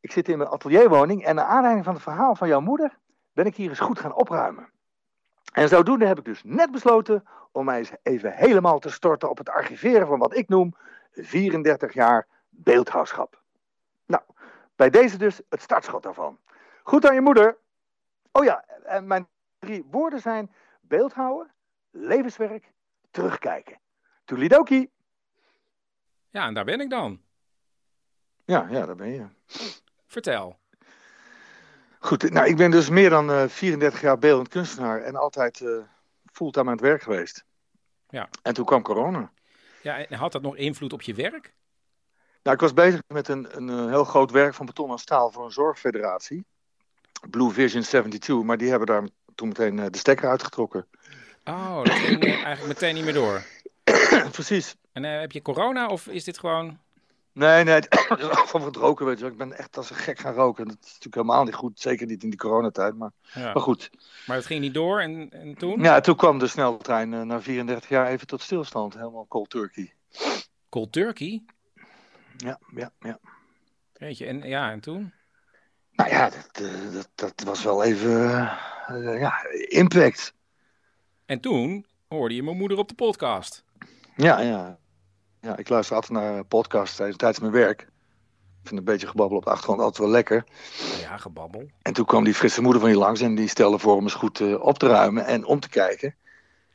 Ik 0.00 0.12
zit 0.12 0.28
in 0.28 0.38
mijn 0.38 0.50
atelierwoning 0.50 1.24
en 1.24 1.34
naar 1.34 1.44
aanleiding 1.44 1.84
van 1.84 1.94
het 1.94 2.02
verhaal 2.02 2.34
van 2.34 2.48
jouw 2.48 2.60
moeder 2.60 2.98
ben 3.32 3.46
ik 3.46 3.56
hier 3.56 3.68
eens 3.68 3.78
goed 3.78 3.98
gaan 3.98 4.14
opruimen. 4.14 4.68
En 5.52 5.68
zodoende 5.68 6.06
heb 6.06 6.18
ik 6.18 6.24
dus 6.24 6.42
net 6.44 6.70
besloten 6.70 7.24
om 7.52 7.64
mij 7.64 7.78
eens 7.78 7.90
even 8.02 8.32
helemaal 8.32 8.78
te 8.78 8.90
storten 8.90 9.30
op 9.30 9.38
het 9.38 9.48
archiveren 9.48 10.06
van 10.06 10.18
wat 10.18 10.36
ik 10.36 10.48
noem 10.48 10.74
34 11.12 11.92
jaar 11.92 12.26
beeldhouwschap. 12.48 13.40
Nou, 14.06 14.22
bij 14.76 14.90
deze 14.90 15.18
dus 15.18 15.40
het 15.48 15.62
startschot 15.62 16.02
daarvan. 16.02 16.38
Goed 16.82 17.06
aan 17.06 17.14
je 17.14 17.20
moeder. 17.20 17.56
Oh 18.32 18.44
ja, 18.44 18.64
en 18.84 19.06
mijn 19.06 19.26
drie 19.58 19.84
woorden 19.90 20.20
zijn 20.20 20.52
beeldhouden, 20.80 21.52
levenswerk, 21.90 22.72
terugkijken. 23.10 23.78
Toelidoki. 24.24 24.90
Ja, 26.38 26.46
en 26.46 26.54
daar 26.54 26.64
ben 26.64 26.80
ik 26.80 26.90
dan. 26.90 27.20
Ja, 28.44 28.66
ja, 28.70 28.86
daar 28.86 28.96
ben 28.96 29.10
je. 29.10 29.26
Vertel. 30.06 30.58
Goed, 31.98 32.30
nou, 32.30 32.46
ik 32.46 32.56
ben 32.56 32.70
dus 32.70 32.88
meer 32.88 33.10
dan 33.10 33.30
uh, 33.30 33.48
34 33.48 34.00
jaar 34.00 34.18
beeldend 34.18 34.48
kunstenaar 34.48 35.02
en 35.02 35.16
altijd 35.16 35.60
uh, 35.60 35.82
fulltime 36.32 36.66
aan 36.66 36.72
het 36.72 36.80
werk 36.80 37.02
geweest. 37.02 37.44
Ja. 38.08 38.28
En 38.42 38.54
toen 38.54 38.64
kwam 38.64 38.82
corona. 38.82 39.32
Ja, 39.82 40.06
en 40.06 40.18
had 40.18 40.32
dat 40.32 40.42
nog 40.42 40.56
invloed 40.56 40.92
op 40.92 41.02
je 41.02 41.14
werk? 41.14 41.54
Nou, 42.42 42.56
ik 42.56 42.62
was 42.62 42.74
bezig 42.74 43.00
met 43.06 43.28
een, 43.28 43.56
een, 43.56 43.88
heel 43.88 44.04
groot 44.04 44.30
werk 44.30 44.54
van 44.54 44.66
beton 44.66 44.90
en 44.90 44.98
staal 44.98 45.30
voor 45.30 45.44
een 45.44 45.50
zorgfederatie. 45.50 46.44
Blue 47.30 47.50
Vision 47.50 47.82
72, 47.82 48.42
maar 48.42 48.58
die 48.58 48.68
hebben 48.68 48.86
daar 48.86 49.08
toen 49.34 49.48
meteen 49.48 49.76
de 49.76 49.98
stekker 49.98 50.28
uitgetrokken. 50.28 50.86
Oh, 51.44 51.84
dat 51.84 51.94
ging 51.94 52.24
eigenlijk 52.24 52.66
meteen 52.66 52.94
niet 52.94 53.04
meer 53.04 53.14
door. 53.14 53.42
Precies. 54.30 54.76
En 55.04 55.20
heb 55.20 55.32
je 55.32 55.42
corona 55.42 55.86
of 55.86 56.06
is 56.06 56.24
dit 56.24 56.38
gewoon... 56.38 56.78
Nee, 57.32 57.64
nee, 57.64 57.80
van 58.46 58.62
het 58.62 58.76
roken, 58.86 59.06
weet 59.06 59.18
je 59.18 59.26
Ik 59.26 59.36
ben 59.36 59.58
echt 59.58 59.76
als 59.76 59.90
een 59.90 59.96
gek 59.96 60.18
gaan 60.18 60.34
roken. 60.34 60.68
Dat 60.68 60.76
is 60.80 60.86
natuurlijk 60.86 61.14
helemaal 61.14 61.44
niet 61.44 61.54
goed, 61.54 61.80
zeker 61.80 62.06
niet 62.06 62.22
in 62.22 62.30
die 62.30 62.38
coronatijd, 62.38 62.96
maar, 62.96 63.10
ja. 63.34 63.52
maar 63.52 63.62
goed. 63.62 63.90
Maar 64.26 64.36
het 64.36 64.46
ging 64.46 64.60
niet 64.60 64.74
door 64.74 65.00
en, 65.00 65.30
en 65.30 65.54
toen? 65.54 65.82
Ja, 65.82 66.00
toen 66.00 66.16
kwam 66.16 66.38
de 66.38 66.46
sneltrein 66.46 67.12
uh, 67.12 67.22
na 67.22 67.40
34 67.40 67.88
jaar 67.88 68.06
even 68.06 68.26
tot 68.26 68.42
stilstand, 68.42 68.94
helemaal 68.94 69.26
cold 69.28 69.50
turkey. 69.50 69.94
Cold 70.68 70.92
turkey? 70.92 71.44
Ja, 72.36 72.58
ja, 72.74 72.90
ja. 73.00 73.18
Weet 73.92 74.18
je, 74.18 74.26
en, 74.26 74.42
ja, 74.42 74.70
en 74.70 74.80
toen? 74.80 75.12
Nou 75.92 76.10
ja, 76.10 76.30
dat, 76.30 76.60
uh, 76.62 76.92
dat, 76.92 77.08
dat, 77.14 77.42
was 77.44 77.62
wel 77.62 77.84
even, 77.84 78.20
uh, 78.90 79.20
ja, 79.20 79.44
impact. 79.68 80.34
En 81.26 81.40
toen 81.40 81.86
hoorde 82.08 82.34
je 82.34 82.42
mijn 82.42 82.56
moeder 82.56 82.78
op 82.78 82.88
de 82.88 82.94
podcast. 82.94 83.64
Ja, 84.16 84.40
ja. 84.40 84.78
Ja, 85.40 85.56
ik 85.56 85.68
luister 85.68 85.96
altijd 85.96 86.12
naar 86.12 86.44
podcasts 86.44 86.96
tijdens, 86.96 87.18
tijdens 87.18 87.40
mijn 87.40 87.52
werk. 87.52 87.80
Ik 88.62 88.68
vind 88.74 88.78
een 88.78 88.84
beetje 88.84 89.06
gebabbel 89.06 89.36
op 89.36 89.44
de 89.44 89.50
achtergrond 89.50 89.80
altijd 89.80 89.98
wel 89.98 90.08
lekker. 90.08 90.44
Ja, 91.00 91.16
gebabbel. 91.16 91.70
En 91.82 91.92
toen 91.92 92.04
kwam 92.04 92.24
die 92.24 92.34
frisse 92.34 92.62
moeder 92.62 92.80
van 92.80 92.90
je 92.90 92.96
langs 92.96 93.20
en 93.20 93.34
die 93.34 93.48
stelde 93.48 93.78
voor 93.78 93.96
om 93.96 94.02
eens 94.02 94.14
goed 94.14 94.40
uh, 94.40 94.62
op 94.64 94.78
te 94.78 94.86
ruimen 94.86 95.26
en 95.26 95.44
om 95.44 95.60
te 95.60 95.68
kijken. 95.68 96.14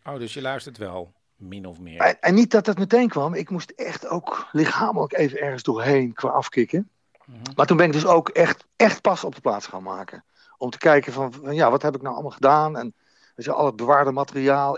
Oh, 0.04 0.18
dus 0.18 0.34
je 0.34 0.42
luistert 0.42 0.78
wel, 0.78 1.14
min 1.36 1.66
of 1.66 1.80
meer. 1.80 2.00
En, 2.00 2.20
en 2.20 2.34
niet 2.34 2.52
dat 2.52 2.66
dat 2.66 2.78
meteen 2.78 3.10
kwam. 3.10 3.34
Ik 3.34 3.50
moest 3.50 3.70
echt 3.70 4.08
ook 4.08 4.48
lichamelijk 4.52 5.14
even 5.14 5.40
ergens 5.40 5.64
doorheen 5.64 6.14
qua 6.14 6.30
afkicken. 6.30 6.90
Mm 7.26 7.36
-hmm. 7.36 7.54
Maar 7.56 7.66
toen 7.66 7.78
ben 7.78 7.86
ik 7.86 7.94
dus 7.94 8.06
ook 8.06 8.30
echt, 8.30 8.66
echt 8.76 9.02
pas 9.02 9.24
op 9.24 9.36
de 9.36 9.42
plaats 9.42 9.68
gaan 9.68 9.84
maken. 9.84 10.24
Om 10.58 10.70
te 10.70 10.78
kijken 10.78 11.14
van, 11.14 11.34
van 11.34 11.56
ja, 11.56 11.72
wat 11.72 11.82
heb 11.82 11.96
ik 11.96 12.02
nou 12.02 12.14
allemaal 12.14 12.32
gedaan? 12.32 12.78
En 12.78 12.94
je, 13.36 13.52
al 13.52 13.66
het 13.66 13.76
bewaarde 13.76 14.12
materiaal, 14.12 14.78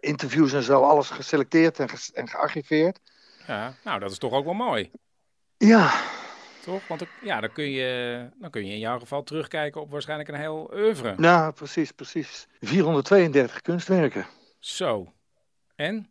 interviews 0.00 0.52
en 0.52 0.62
zo, 0.62 0.82
alles 0.82 1.10
geselecteerd 1.10 1.78
en, 1.78 1.88
ge 1.88 2.10
en 2.14 2.28
gearchiveerd. 2.28 3.00
Ja, 3.46 3.74
nou, 3.84 4.00
dat 4.00 4.10
is 4.10 4.18
toch 4.18 4.32
ook 4.32 4.44
wel 4.44 4.54
mooi. 4.54 4.90
Ja. 5.56 6.00
Toch? 6.62 6.86
Want 6.88 7.02
ja, 7.20 7.40
dan 7.40 7.52
kun, 7.52 7.70
je, 7.70 8.28
dan 8.34 8.50
kun 8.50 8.66
je 8.66 8.72
in 8.72 8.78
jouw 8.78 8.98
geval 8.98 9.22
terugkijken 9.22 9.80
op 9.80 9.90
waarschijnlijk 9.90 10.28
een 10.28 10.34
heel 10.34 10.70
oeuvre. 10.74 11.14
Ja, 11.18 11.50
precies, 11.50 11.92
precies. 11.92 12.46
432 12.60 13.60
kunstwerken. 13.60 14.26
Zo. 14.58 15.12
En? 15.74 16.10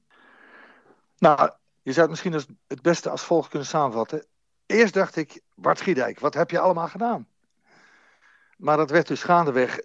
Nou, 1.18 1.52
je 1.82 1.92
zou 1.92 2.02
het 2.02 2.10
misschien 2.10 2.34
als 2.34 2.46
het 2.68 2.82
beste 2.82 3.10
als 3.10 3.22
volgt 3.22 3.50
kunnen 3.50 3.68
samenvatten. 3.68 4.26
Eerst 4.66 4.94
dacht 4.94 5.16
ik, 5.16 5.42
Bart 5.56 5.78
Schiedijk, 5.78 6.20
wat 6.20 6.34
heb 6.34 6.52
je 6.52 6.60
allemaal 6.60 6.88
gedaan? 6.88 7.28
Maar 8.58 8.78
dat 8.78 8.90
werd 8.90 9.08
dus 9.08 9.24
gaandeweg 9.24 9.80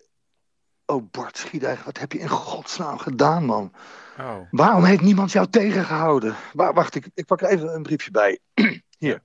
Oh, 0.90 1.10
Bart 1.10 1.36
Schiedijk, 1.36 1.78
wat 1.80 1.98
heb 1.98 2.12
je 2.12 2.18
in 2.18 2.28
godsnaam 2.28 2.98
gedaan, 2.98 3.44
man? 3.44 3.72
Oh. 4.18 4.36
Waarom 4.50 4.84
heeft 4.84 5.00
niemand 5.00 5.32
jou 5.32 5.46
tegengehouden? 5.46 6.36
Wacht, 6.52 6.94
ik, 6.94 7.08
ik 7.14 7.26
pak 7.26 7.40
er 7.40 7.48
even 7.48 7.74
een 7.74 7.82
briefje 7.82 8.10
bij. 8.10 8.38
Hier. 8.98 9.22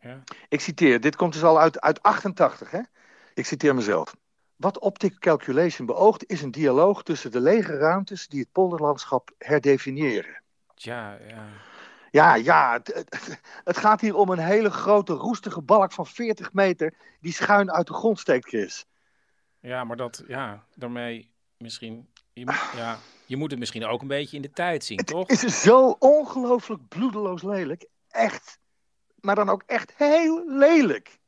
Ja. 0.00 0.22
Ik 0.48 0.60
citeer, 0.60 1.00
dit 1.00 1.16
komt 1.16 1.32
dus 1.32 1.42
al 1.42 1.60
uit, 1.60 1.80
uit 1.80 2.02
88, 2.02 2.70
hè? 2.70 2.80
Ik 3.34 3.46
citeer 3.46 3.74
mezelf. 3.74 4.16
Wat 4.56 4.78
Optic 4.78 5.18
Calculation 5.18 5.86
beoogt 5.86 6.26
is 6.26 6.42
een 6.42 6.50
dialoog 6.50 7.02
tussen 7.02 7.30
de 7.30 7.40
lege 7.40 7.76
ruimtes 7.76 8.28
die 8.28 8.40
het 8.40 8.52
polderlandschap 8.52 9.30
herdefiniëren. 9.38 10.42
Ja, 10.74 11.18
ja. 11.28 11.44
Ja, 12.10 12.34
ja, 12.34 12.72
het, 12.72 13.06
het, 13.08 13.40
het 13.64 13.76
gaat 13.76 14.00
hier 14.00 14.16
om 14.16 14.30
een 14.30 14.38
hele 14.38 14.70
grote 14.70 15.12
roestige 15.12 15.62
balk 15.62 15.92
van 15.92 16.06
40 16.06 16.52
meter 16.52 16.94
die 17.20 17.32
schuin 17.32 17.72
uit 17.72 17.86
de 17.86 17.94
grond 17.94 18.18
steekt, 18.18 18.48
Chris. 18.48 18.86
Ja, 19.66 19.84
maar 19.84 19.96
dat, 19.96 20.22
ja, 20.26 20.64
daarmee 20.74 21.30
misschien, 21.56 22.08
je, 22.32 22.44
ja, 22.76 22.98
je 23.26 23.36
moet 23.36 23.50
het 23.50 23.58
misschien 23.58 23.84
ook 23.84 24.00
een 24.00 24.08
beetje 24.08 24.36
in 24.36 24.42
de 24.42 24.50
tijd 24.50 24.84
zien, 24.84 24.96
het 24.98 25.06
toch? 25.06 25.28
Het 25.28 25.42
is 25.42 25.62
zo 25.62 25.96
ongelooflijk 25.98 26.88
bloedeloos 26.88 27.42
lelijk. 27.42 27.86
Echt. 28.08 28.58
Maar 29.20 29.34
dan 29.34 29.48
ook 29.48 29.62
echt 29.66 29.92
heel 29.96 30.44
lelijk. 30.46 31.18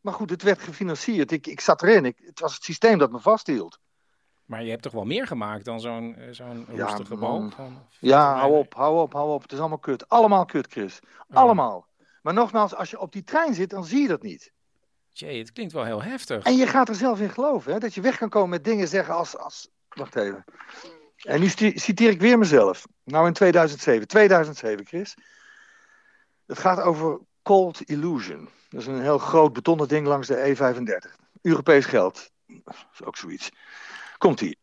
Maar 0.00 0.12
goed, 0.12 0.30
het 0.30 0.42
werd 0.42 0.62
gefinancierd. 0.62 1.30
Ik, 1.32 1.46
ik 1.46 1.60
zat 1.60 1.82
erin. 1.82 2.04
Ik, 2.04 2.18
het 2.24 2.40
was 2.40 2.54
het 2.54 2.64
systeem 2.64 2.98
dat 2.98 3.10
me 3.10 3.18
vasthield. 3.20 3.78
Maar 4.44 4.62
je 4.64 4.70
hebt 4.70 4.82
toch 4.82 4.92
wel 4.92 5.04
meer 5.04 5.26
gemaakt 5.26 5.64
dan 5.64 5.80
zo'n 5.80 6.16
eh, 6.16 6.28
zo'n 6.30 6.66
Ja, 6.70 6.84
roestige 6.84 7.16
man. 7.16 7.40
bal? 7.40 7.50
Van 7.50 7.86
Ja, 7.98 8.34
hou 8.36 8.56
op, 8.56 8.74
hou 8.74 9.00
op, 9.00 9.12
hou 9.12 9.30
op. 9.32 9.42
Het 9.42 9.52
is 9.52 9.58
allemaal 9.58 9.78
kut. 9.78 10.08
Allemaal 10.08 10.44
kut, 10.44 10.66
Chris. 10.72 11.00
Oh. 11.28 11.36
Allemaal. 11.36 11.86
Maar 12.22 12.34
nogmaals, 12.34 12.74
als 12.74 12.90
je 12.90 13.00
op 13.00 13.12
die 13.12 13.22
trein 13.22 13.54
zit, 13.54 13.70
dan 13.70 13.84
zie 13.84 14.02
je 14.02 14.08
dat 14.08 14.22
niet. 14.22 14.52
Jee, 15.20 15.38
het 15.38 15.52
klinkt 15.52 15.72
wel 15.72 15.84
heel 15.84 16.02
heftig. 16.02 16.44
En 16.44 16.56
je 16.56 16.66
gaat 16.66 16.88
er 16.88 16.94
zelf 16.94 17.20
in 17.20 17.30
geloven, 17.30 17.72
hè? 17.72 17.78
Dat 17.78 17.94
je 17.94 18.00
weg 18.00 18.16
kan 18.16 18.28
komen 18.28 18.48
met 18.48 18.64
dingen 18.64 18.88
zeggen 18.88 19.14
als... 19.14 19.36
als... 19.36 19.68
Wacht 19.88 20.16
even. 20.16 20.44
En 21.16 21.40
nu 21.40 21.48
citeer 21.74 22.10
ik 22.10 22.20
weer 22.20 22.38
mezelf. 22.38 22.86
Nou 23.04 23.26
in 23.26 23.32
2007. 23.32 24.08
2007, 24.08 24.86
Chris. 24.86 25.16
Het 26.46 26.58
gaat 26.58 26.80
over 26.80 27.20
Cold 27.42 27.80
Illusion. 27.80 28.48
Dat 28.68 28.80
is 28.80 28.86
een 28.86 29.02
heel 29.02 29.18
groot 29.18 29.52
betonnen 29.52 29.88
ding 29.88 30.06
langs 30.06 30.26
de 30.26 30.56
E35. 30.56 31.28
Europees 31.42 31.84
geld. 31.84 32.30
Dat 32.46 32.86
is 32.92 33.04
ook 33.04 33.16
zoiets. 33.16 33.48
Komt-ie. 34.18 34.58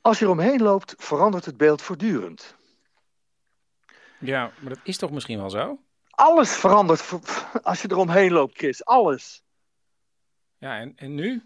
Als 0.00 0.18
je 0.18 0.24
eromheen 0.24 0.62
loopt, 0.62 0.94
verandert 0.96 1.44
het 1.44 1.56
beeld 1.56 1.82
voortdurend. 1.82 2.54
Ja, 4.18 4.50
maar 4.60 4.72
dat 4.74 4.80
is 4.82 4.96
toch 4.96 5.10
misschien 5.10 5.38
wel 5.38 5.50
zo? 5.50 5.78
Alles 6.18 6.56
verandert 6.56 7.12
als 7.62 7.82
je 7.82 7.90
eromheen 7.90 8.32
loopt, 8.32 8.56
Chris. 8.56 8.84
Alles. 8.84 9.42
Ja, 10.56 10.78
en, 10.78 10.92
en 10.96 11.14
nu? 11.14 11.42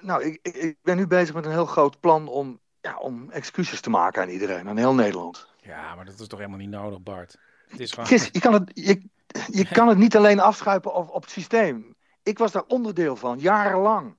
Nou, 0.00 0.24
ik, 0.24 0.38
ik, 0.42 0.76
ben 0.82 0.96
nu 0.96 1.06
bezig 1.06 1.34
met 1.34 1.44
een 1.44 1.50
heel 1.50 1.66
groot 1.66 2.00
plan 2.00 2.28
om, 2.28 2.60
ja, 2.80 2.98
om 2.98 3.30
excuses 3.30 3.80
te 3.80 3.90
maken 3.90 4.22
aan 4.22 4.28
iedereen, 4.28 4.68
aan 4.68 4.76
heel 4.76 4.94
Nederland. 4.94 5.48
Ja, 5.60 5.94
maar 5.94 6.04
dat 6.04 6.20
is 6.20 6.26
toch 6.26 6.38
helemaal 6.38 6.60
niet 6.60 6.70
nodig, 6.70 7.02
Bart? 7.02 7.38
Het 7.68 7.80
is 7.80 7.90
gewoon... 7.90 8.06
Chris, 8.06 8.28
je 8.32 8.40
kan 8.40 8.52
het, 8.52 8.70
je, 8.74 9.02
je 9.46 9.68
kan 9.68 9.88
het 9.88 9.98
niet 9.98 10.16
alleen 10.16 10.40
afschuipen 10.40 10.94
op, 10.94 11.10
op 11.10 11.22
het 11.22 11.30
systeem. 11.30 11.94
Ik 12.22 12.38
was 12.38 12.52
daar 12.52 12.64
onderdeel 12.66 13.16
van, 13.16 13.38
jarenlang. 13.38 14.16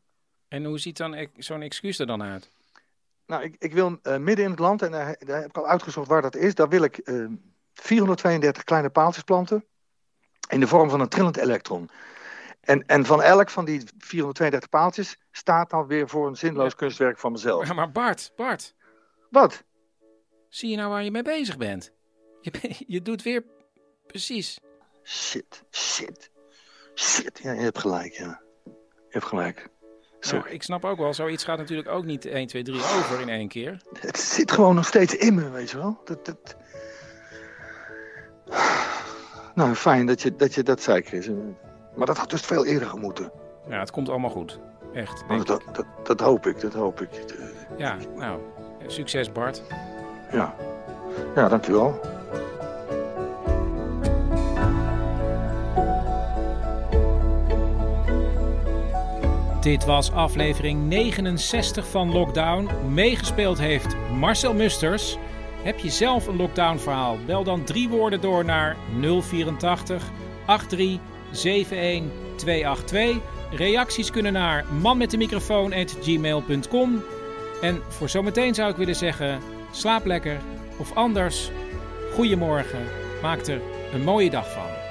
En 0.47 0.65
hoe 0.65 0.79
ziet 0.79 0.97
dan 0.97 1.27
zo'n 1.37 1.61
excuus 1.61 1.99
er 1.99 2.07
dan 2.07 2.23
uit? 2.23 2.51
Nou, 3.25 3.43
ik, 3.43 3.55
ik 3.59 3.73
wil 3.73 3.99
eh, 4.01 4.17
midden 4.17 4.45
in 4.45 4.51
het 4.51 4.59
land, 4.59 4.81
en 4.81 4.91
daar, 4.91 5.15
daar 5.19 5.41
heb 5.41 5.49
ik 5.49 5.57
al 5.57 5.67
uitgezocht 5.67 6.07
waar 6.07 6.21
dat 6.21 6.35
is, 6.35 6.55
daar 6.55 6.69
wil 6.69 6.83
ik 6.83 6.97
eh, 6.97 7.25
432 7.73 8.63
kleine 8.63 8.89
paaltjes 8.89 9.23
planten 9.23 9.65
in 10.49 10.59
de 10.59 10.67
vorm 10.67 10.89
van 10.89 10.99
een 10.99 11.09
trillend 11.09 11.37
elektron. 11.37 11.89
En, 12.61 12.85
en 12.85 13.05
van 13.05 13.21
elk 13.21 13.49
van 13.49 13.65
die 13.65 13.83
432 13.97 14.69
paaltjes 14.69 15.17
staat 15.31 15.69
dan 15.69 15.87
weer 15.87 16.09
voor 16.09 16.27
een 16.27 16.35
zinloos 16.35 16.75
kunstwerk 16.75 17.19
van 17.19 17.31
mezelf. 17.31 17.67
Ja, 17.67 17.73
maar 17.73 17.91
Bart, 17.91 18.31
Bart. 18.35 18.75
Wat? 19.29 19.63
Zie 20.49 20.69
je 20.69 20.75
nou 20.75 20.89
waar 20.89 21.03
je 21.03 21.11
mee 21.11 21.21
bezig 21.21 21.57
bent? 21.57 21.91
Je, 22.41 22.75
je 22.87 23.01
doet 23.01 23.21
weer 23.21 23.43
precies. 24.07 24.59
Shit, 25.03 25.63
shit, 25.71 26.31
shit. 26.95 27.39
Ja, 27.43 27.51
je 27.51 27.61
hebt 27.61 27.79
gelijk, 27.79 28.13
ja. 28.13 28.41
Je 28.63 29.19
hebt 29.19 29.25
gelijk. 29.25 29.71
Ja, 30.19 30.45
ik 30.45 30.63
snap 30.63 30.85
ook 30.85 30.97
wel, 30.97 31.13
zoiets 31.13 31.43
gaat 31.43 31.57
natuurlijk 31.57 31.89
ook 31.89 32.05
niet 32.05 32.25
1, 32.25 32.47
2, 32.47 32.63
3 32.63 32.75
over 32.75 33.21
in 33.21 33.29
één 33.29 33.47
keer. 33.47 33.81
Het 33.99 34.19
zit 34.19 34.51
gewoon 34.51 34.75
nog 34.75 34.85
steeds 34.85 35.15
in 35.15 35.35
me, 35.35 35.49
weet 35.49 35.71
je 35.71 35.77
wel. 35.77 36.01
Dat, 36.03 36.25
dat... 36.25 36.55
Nou, 39.53 39.75
fijn 39.75 40.05
dat 40.05 40.21
je, 40.21 40.35
dat 40.35 40.53
je 40.53 40.63
dat 40.63 40.81
zei, 40.81 41.01
Chris. 41.01 41.29
Maar 41.95 42.07
dat 42.07 42.17
had 42.17 42.29
dus 42.29 42.41
veel 42.41 42.65
eerder 42.65 42.87
gemoeten. 42.87 43.31
Ja, 43.69 43.79
het 43.79 43.91
komt 43.91 44.09
allemaal 44.09 44.29
goed. 44.29 44.59
Echt. 44.93 45.23
Denk 45.27 45.47
dat, 45.47 45.61
ik. 45.61 45.73
dat, 45.73 45.85
dat 46.03 46.19
hoop 46.19 46.45
ik, 46.45 46.61
dat 46.61 46.73
hoop 46.73 47.01
ik. 47.01 47.09
Ja, 47.77 47.97
nou, 48.15 48.39
succes 48.87 49.31
Bart. 49.31 49.61
Ja, 50.31 50.55
ja 51.35 51.47
dankjewel. 51.47 51.99
Dit 59.61 59.85
was 59.85 60.11
aflevering 60.11 60.87
69 60.87 61.87
van 61.87 62.11
Lockdown. 62.11 62.69
Meegespeeld 62.93 63.57
heeft 63.59 63.95
Marcel 64.11 64.53
Musters. 64.53 65.17
Heb 65.63 65.79
je 65.79 65.89
zelf 65.89 66.27
een 66.27 66.35
lockdown 66.35 66.77
verhaal? 66.77 67.17
Bel 67.25 67.43
dan 67.43 67.63
drie 67.63 67.89
woorden 67.89 68.21
door 68.21 68.45
naar 68.45 68.77
084 68.99 70.11
83 70.45 70.99
71 71.31 72.11
282. 72.35 73.17
Reacties 73.51 74.11
kunnen 74.11 74.33
naar 74.33 74.65
manmetdemicrofoon@gmail.com. 74.81 77.03
En 77.61 77.81
voor 77.87 78.09
zometeen 78.09 78.55
zou 78.55 78.71
ik 78.71 78.75
willen 78.75 78.95
zeggen: 78.95 79.39
slaap 79.71 80.05
lekker 80.05 80.37
of 80.77 80.93
anders. 80.93 81.51
Goedemorgen. 82.13 82.85
Maak 83.21 83.47
er 83.47 83.61
een 83.93 84.03
mooie 84.03 84.29
dag 84.29 84.53
van. 84.53 84.82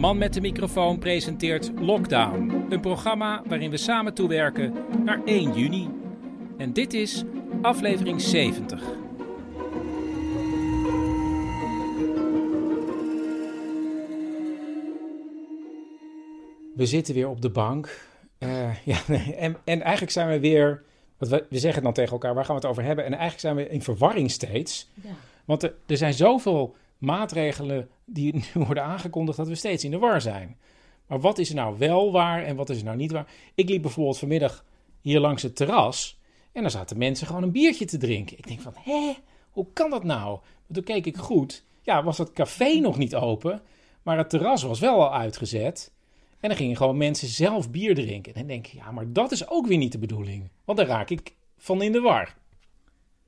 Man 0.00 0.18
met 0.18 0.34
de 0.34 0.40
microfoon 0.40 0.98
presenteert 0.98 1.70
Lockdown, 1.80 2.66
een 2.68 2.80
programma 2.80 3.42
waarin 3.46 3.70
we 3.70 3.76
samen 3.76 4.14
toewerken 4.14 4.74
naar 5.04 5.24
1 5.24 5.52
juni. 5.52 5.88
En 6.56 6.72
dit 6.72 6.94
is 6.94 7.24
aflevering 7.62 8.20
70. 8.20 8.82
We 16.74 16.86
zitten 16.86 17.14
weer 17.14 17.28
op 17.28 17.40
de 17.40 17.50
bank. 17.50 18.06
Eh, 18.38 18.84
ja, 18.84 18.98
nee, 19.08 19.34
en, 19.34 19.56
en 19.64 19.80
eigenlijk 19.82 20.12
zijn 20.12 20.28
we 20.28 20.40
weer. 20.40 20.82
Want 21.18 21.30
we, 21.30 21.46
we 21.48 21.58
zeggen 21.58 21.82
dan 21.82 21.92
tegen 21.92 22.12
elkaar, 22.12 22.34
waar 22.34 22.44
gaan 22.44 22.54
we 22.54 22.60
het 22.60 22.70
over 22.70 22.82
hebben? 22.82 23.04
En 23.04 23.10
eigenlijk 23.10 23.40
zijn 23.40 23.56
we 23.56 23.68
in 23.68 23.82
verwarring 23.82 24.30
steeds. 24.30 24.90
Ja. 25.02 25.10
Want 25.44 25.62
er, 25.62 25.74
er 25.86 25.96
zijn 25.96 26.14
zoveel 26.14 26.76
maatregelen 26.98 27.88
die 28.12 28.34
nu 28.54 28.64
worden 28.64 28.84
aangekondigd 28.84 29.36
dat 29.36 29.48
we 29.48 29.54
steeds 29.54 29.84
in 29.84 29.90
de 29.90 29.98
war 29.98 30.20
zijn. 30.20 30.56
Maar 31.06 31.20
wat 31.20 31.38
is 31.38 31.48
er 31.48 31.54
nou 31.54 31.78
wel 31.78 32.12
waar 32.12 32.42
en 32.44 32.56
wat 32.56 32.70
is 32.70 32.78
er 32.78 32.84
nou 32.84 32.96
niet 32.96 33.12
waar? 33.12 33.32
Ik 33.54 33.68
liep 33.68 33.82
bijvoorbeeld 33.82 34.18
vanmiddag 34.18 34.64
hier 35.00 35.20
langs 35.20 35.42
het 35.42 35.56
terras 35.56 36.18
en 36.52 36.62
daar 36.62 36.70
zaten 36.70 36.98
mensen 36.98 37.26
gewoon 37.26 37.42
een 37.42 37.52
biertje 37.52 37.84
te 37.84 37.98
drinken. 37.98 38.38
Ik 38.38 38.46
denk 38.46 38.60
van, 38.60 38.74
hé, 38.76 39.16
hoe 39.50 39.66
kan 39.72 39.90
dat 39.90 40.04
nou? 40.04 40.38
Toen 40.72 40.84
keek 40.84 41.06
ik 41.06 41.16
goed. 41.16 41.64
Ja, 41.82 42.02
was 42.02 42.18
het 42.18 42.32
café 42.32 42.74
nog 42.74 42.98
niet 42.98 43.14
open, 43.14 43.62
maar 44.02 44.18
het 44.18 44.30
terras 44.30 44.62
was 44.62 44.80
wel 44.80 45.02
al 45.02 45.14
uitgezet. 45.14 45.92
En 46.40 46.48
dan 46.48 46.58
gingen 46.58 46.76
gewoon 46.76 46.96
mensen 46.96 47.28
zelf 47.28 47.70
bier 47.70 47.94
drinken. 47.94 48.34
En 48.34 48.38
dan 48.38 48.48
denk 48.48 48.66
ik, 48.66 48.72
ja, 48.72 48.90
maar 48.90 49.12
dat 49.12 49.32
is 49.32 49.48
ook 49.48 49.66
weer 49.66 49.78
niet 49.78 49.92
de 49.92 49.98
bedoeling. 49.98 50.50
Want 50.64 50.78
daar 50.78 50.86
raak 50.86 51.10
ik 51.10 51.34
van 51.56 51.82
in 51.82 51.92
de 51.92 52.00
war. 52.00 52.36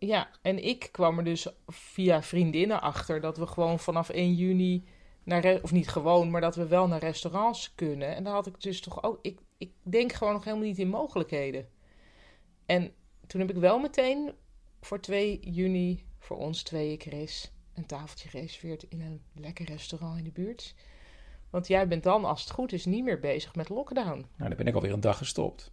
Ja, 0.07 0.31
en 0.43 0.65
ik 0.65 0.89
kwam 0.93 1.19
er 1.19 1.25
dus 1.25 1.47
via 1.67 2.23
vriendinnen 2.23 2.81
achter 2.81 3.21
dat 3.21 3.37
we 3.37 3.47
gewoon 3.47 3.79
vanaf 3.79 4.09
1 4.09 4.35
juni 4.35 4.85
naar, 5.23 5.59
of 5.63 5.73
niet 5.73 5.89
gewoon, 5.89 6.31
maar 6.31 6.41
dat 6.41 6.57
we 6.57 6.67
wel 6.67 6.87
naar 6.87 7.01
restaurants 7.01 7.75
kunnen. 7.75 8.15
En 8.15 8.25
daar 8.25 8.33
had 8.33 8.47
ik 8.47 8.61
dus 8.61 8.81
toch 8.81 9.03
ook, 9.03 9.19
ik, 9.23 9.39
ik 9.59 9.71
denk 9.83 10.13
gewoon 10.13 10.33
nog 10.33 10.45
helemaal 10.45 10.67
niet 10.67 10.79
in 10.79 10.89
mogelijkheden. 10.89 11.69
En 12.67 12.93
toen 13.27 13.41
heb 13.41 13.51
ik 13.51 13.57
wel 13.57 13.79
meteen 13.79 14.33
voor 14.81 15.01
2 15.01 15.41
juni 15.41 16.05
voor 16.19 16.37
ons 16.37 16.63
tweeën, 16.63 17.01
Chris, 17.01 17.53
een 17.75 17.87
tafeltje 17.87 18.29
gereserveerd 18.29 18.83
in 18.89 19.01
een 19.01 19.23
lekker 19.35 19.67
restaurant 19.67 20.19
in 20.19 20.25
de 20.25 20.33
buurt. 20.33 20.75
Want 21.51 21.67
jij 21.67 21.89
bent 21.89 22.03
dan, 22.03 22.25
als 22.25 22.41
het 22.41 22.51
goed 22.51 22.73
is, 22.73 22.85
niet 22.85 23.05
meer 23.05 23.21
bezig 23.21 23.55
met 23.55 23.69
lockdown. 23.69 24.27
Nou, 24.37 24.49
dan 24.49 24.57
ben 24.57 24.67
ik 24.67 24.75
alweer 24.75 24.93
een 24.93 25.01
dag 25.01 25.19
gestopt. 25.19 25.73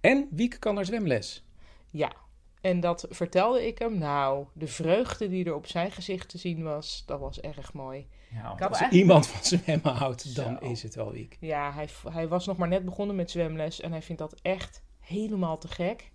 En 0.00 0.28
Wieke 0.30 0.58
kan 0.58 0.74
naar 0.74 0.84
zwemles. 0.84 1.44
Ja, 1.90 2.12
en 2.60 2.80
dat 2.80 3.06
vertelde 3.10 3.66
ik 3.66 3.78
hem. 3.78 3.98
Nou, 3.98 4.46
de 4.52 4.66
vreugde 4.66 5.28
die 5.28 5.44
er 5.44 5.54
op 5.54 5.66
zijn 5.66 5.90
gezicht 5.90 6.28
te 6.28 6.38
zien 6.38 6.62
was, 6.62 7.02
dat 7.06 7.20
was 7.20 7.40
erg 7.40 7.72
mooi. 7.72 8.06
Ja, 8.34 8.48
als 8.48 8.58
eigenlijk- 8.60 8.92
iemand 8.92 9.26
van 9.26 9.44
zwemmen 9.44 9.92
houdt, 9.94 10.36
dan 10.36 10.58
Zo. 10.60 10.70
is 10.70 10.82
het 10.82 10.94
wel 10.94 11.12
Wiek. 11.12 11.36
Ja, 11.40 11.72
hij, 11.72 11.88
hij 12.08 12.28
was 12.28 12.46
nog 12.46 12.56
maar 12.56 12.68
net 12.68 12.84
begonnen 12.84 13.16
met 13.16 13.30
zwemles 13.30 13.80
en 13.80 13.90
hij 13.90 14.02
vindt 14.02 14.20
dat 14.20 14.34
echt 14.42 14.82
helemaal 15.00 15.58
te 15.58 15.68
gek. 15.68 16.10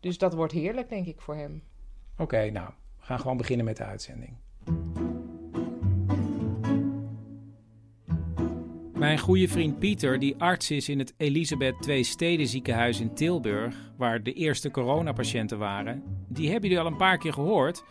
Dus 0.00 0.18
dat 0.18 0.34
wordt 0.34 0.52
heerlijk, 0.52 0.88
denk 0.88 1.06
ik, 1.06 1.20
voor 1.20 1.36
hem. 1.36 1.62
Oké, 2.18 2.50
nou, 2.50 2.68
we 2.98 3.04
gaan 3.04 3.20
gewoon 3.20 3.36
beginnen 3.36 3.64
met 3.66 3.76
de 3.76 3.84
uitzending. 3.84 4.36
Mijn 8.98 9.18
goede 9.18 9.48
vriend 9.48 9.78
Pieter, 9.78 10.18
die 10.18 10.34
arts 10.38 10.70
is 10.70 10.88
in 10.88 10.98
het 10.98 11.14
Elisabeth 11.16 11.86
II 11.86 12.04
Steden 12.04 12.46
ziekenhuis 12.46 13.00
in 13.00 13.14
Tilburg, 13.14 13.74
waar 13.96 14.22
de 14.22 14.32
eerste 14.32 14.70
coronapatiënten 14.70 15.58
waren, 15.58 16.02
die 16.28 16.50
hebben 16.50 16.68
jullie 16.68 16.84
al 16.84 16.90
een 16.90 16.96
paar 16.96 17.18
keer 17.18 17.32
gehoord. 17.32 17.82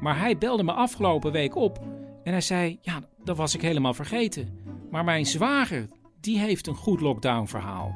Maar 0.00 0.18
hij 0.18 0.38
belde 0.38 0.62
me 0.62 0.72
afgelopen 0.72 1.32
week 1.32 1.56
op 1.56 1.78
en 2.24 2.32
hij 2.32 2.40
zei: 2.40 2.78
Ja, 2.80 3.00
dat 3.24 3.36
was 3.36 3.54
ik 3.54 3.60
helemaal 3.60 3.94
vergeten. 3.94 4.58
Maar 4.90 5.04
mijn 5.04 5.26
zwager, 5.26 5.88
die 6.20 6.38
heeft 6.38 6.66
een 6.66 6.74
goed 6.74 7.00
lockdown 7.00 7.46
verhaal. 7.46 7.94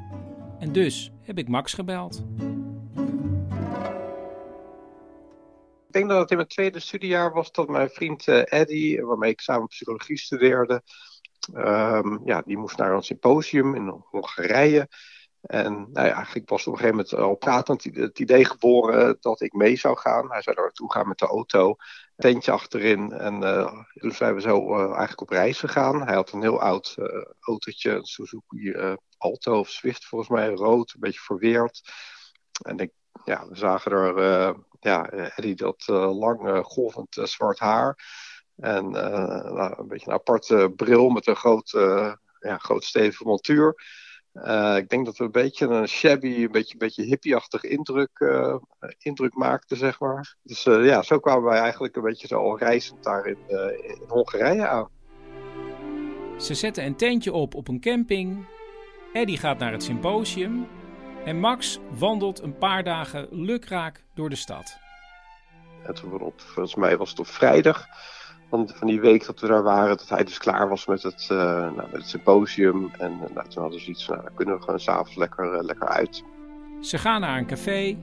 En 0.58 0.72
dus 0.72 1.12
heb 1.22 1.38
ik 1.38 1.48
Max 1.48 1.74
gebeld. 1.74 2.24
Ik 5.86 5.98
denk 5.98 6.08
dat 6.08 6.20
het 6.20 6.30
in 6.30 6.36
mijn 6.36 6.48
tweede 6.48 6.80
studiejaar 6.80 7.32
was 7.32 7.52
dat 7.52 7.68
mijn 7.68 7.88
vriend 7.88 8.26
uh, 8.26 8.42
Eddy, 8.44 9.00
waarmee 9.00 9.30
ik 9.30 9.40
samen 9.40 9.66
psychologie 9.66 10.18
studeerde, 10.18 10.82
um, 11.54 12.20
ja, 12.24 12.42
die 12.46 12.58
moest 12.58 12.76
naar 12.76 12.92
een 12.92 13.02
symposium 13.02 13.74
in 13.74 13.88
Hongarije. 13.88 14.88
En 15.42 15.72
nou 15.72 16.06
ja, 16.06 16.14
eigenlijk 16.14 16.48
was 16.48 16.66
op 16.66 16.72
een 16.72 16.78
gegeven 16.78 16.96
moment 16.96 17.14
al 17.14 17.34
pratend 17.34 17.84
het 17.84 18.18
idee 18.18 18.44
geboren 18.44 19.16
dat 19.20 19.40
ik 19.40 19.52
mee 19.52 19.76
zou 19.76 19.96
gaan. 19.96 20.30
Hij 20.30 20.42
zou 20.42 20.56
daar 20.56 20.64
naartoe 20.64 20.92
gaan 20.92 21.08
met 21.08 21.18
de 21.18 21.26
auto, 21.26 21.74
tentje 22.16 22.52
achterin. 22.52 23.12
En 23.12 23.42
uh, 23.42 23.82
dus 23.94 24.16
zijn 24.16 24.34
we 24.34 24.40
zo 24.40 24.74
uh, 24.74 24.84
eigenlijk 24.84 25.20
op 25.20 25.28
reis 25.28 25.58
gegaan. 25.58 26.06
Hij 26.06 26.14
had 26.14 26.32
een 26.32 26.42
heel 26.42 26.60
oud 26.60 26.94
uh, 26.98 27.06
autootje, 27.40 27.90
een 27.90 28.04
Suzuki 28.04 28.74
Alto 29.16 29.58
of 29.58 29.68
Swift 29.68 30.04
volgens 30.04 30.30
mij, 30.30 30.48
rood, 30.48 30.92
een 30.94 31.00
beetje 31.00 31.20
verweerd. 31.20 31.80
En 32.62 32.78
ik, 32.78 32.92
ja, 33.24 33.48
we 33.48 33.56
zagen 33.56 33.92
er, 33.92 34.56
ja, 34.80 35.10
Eddie 35.10 35.54
dat 35.54 35.84
lang 35.88 36.64
golvend 36.64 37.18
zwart 37.22 37.58
haar. 37.58 37.96
En 38.56 38.90
nou, 38.90 39.74
een 39.78 39.88
beetje 39.88 40.06
een 40.06 40.16
aparte 40.16 40.72
bril 40.76 41.08
met 41.08 41.26
een 41.26 41.36
groot, 41.36 41.70
ja, 42.40 42.56
groot 42.58 42.84
stevige 42.84 43.24
montuur. 43.24 43.74
Uh, 44.34 44.76
ik 44.76 44.88
denk 44.88 45.04
dat 45.04 45.16
we 45.16 45.24
een 45.24 45.30
beetje 45.30 45.66
een 45.66 45.88
shabby, 45.88 46.42
een 46.42 46.50
beetje, 46.50 46.72
een 46.72 46.78
beetje 46.78 47.02
hippieachtig 47.02 47.62
indruk, 47.64 48.18
uh, 48.18 48.56
indruk 48.98 49.34
maakten, 49.34 49.76
zeg 49.76 50.00
maar. 50.00 50.36
Dus 50.42 50.66
uh, 50.66 50.86
ja, 50.86 51.02
zo 51.02 51.18
kwamen 51.18 51.42
wij 51.42 51.58
eigenlijk 51.58 51.96
een 51.96 52.02
beetje 52.02 52.26
zo 52.26 52.38
al 52.38 52.58
reizend 52.58 53.02
daar 53.02 53.26
in, 53.26 53.38
in 53.82 54.02
Hongarije 54.08 54.68
aan. 54.68 54.88
Ze 56.38 56.54
zetten 56.54 56.84
een 56.84 56.96
tentje 56.96 57.32
op 57.32 57.54
op 57.54 57.68
een 57.68 57.80
camping. 57.80 58.46
Eddie 59.12 59.38
gaat 59.38 59.58
naar 59.58 59.72
het 59.72 59.82
symposium. 59.82 60.68
En 61.24 61.38
Max 61.38 61.78
wandelt 61.98 62.42
een 62.42 62.58
paar 62.58 62.84
dagen 62.84 63.28
lukraak 63.30 64.04
door 64.14 64.28
de 64.28 64.36
stad. 64.36 64.78
En 65.86 65.94
toen 65.94 66.20
op, 66.20 66.40
volgens 66.40 66.74
mij 66.74 66.96
was 66.96 67.10
het 67.10 67.18
op 67.18 67.26
vrijdag 67.26 67.86
van, 68.52 68.68
van 68.74 68.86
die 68.86 69.00
week 69.00 69.26
dat 69.26 69.40
we 69.40 69.46
daar 69.46 69.62
waren, 69.62 69.96
dat 69.96 70.08
hij 70.08 70.24
dus 70.24 70.38
klaar 70.38 70.68
was 70.68 70.86
met 70.86 71.02
het, 71.02 71.28
uh, 71.32 71.38
nou, 71.38 71.74
met 71.74 71.92
het 71.92 72.08
symposium. 72.08 72.90
En 72.98 73.12
uh, 73.12 73.34
nou, 73.34 73.48
toen 73.48 73.62
hadden 73.62 73.80
ze 73.80 73.90
iets 73.90 74.04
van, 74.04 74.14
nou, 74.14 74.26
dan 74.26 74.36
kunnen 74.36 74.54
we 74.54 74.62
gewoon 74.62 74.80
s'avonds 74.80 75.16
lekker, 75.16 75.54
uh, 75.54 75.62
lekker 75.62 75.88
uit. 75.88 76.24
Ze 76.80 76.98
gaan 76.98 77.20
naar 77.20 77.38
een 77.38 77.46
café, 77.46 77.96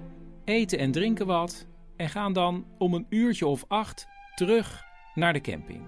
eten 0.45 0.79
en 0.79 0.91
drinken 0.91 1.25
wat 1.25 1.65
en 1.95 2.09
gaan 2.09 2.33
dan 2.33 2.65
om 2.77 2.93
een 2.93 3.05
uurtje 3.09 3.47
of 3.47 3.65
acht 3.67 4.07
terug 4.35 4.83
naar 5.15 5.33
de 5.33 5.41
camping. 5.41 5.81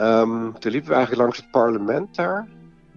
Um, 0.00 0.58
toen 0.58 0.72
liepen 0.72 0.88
we 0.88 0.94
eigenlijk 0.94 1.22
langs 1.22 1.36
het 1.36 1.50
parlement 1.50 2.14
daar. 2.14 2.48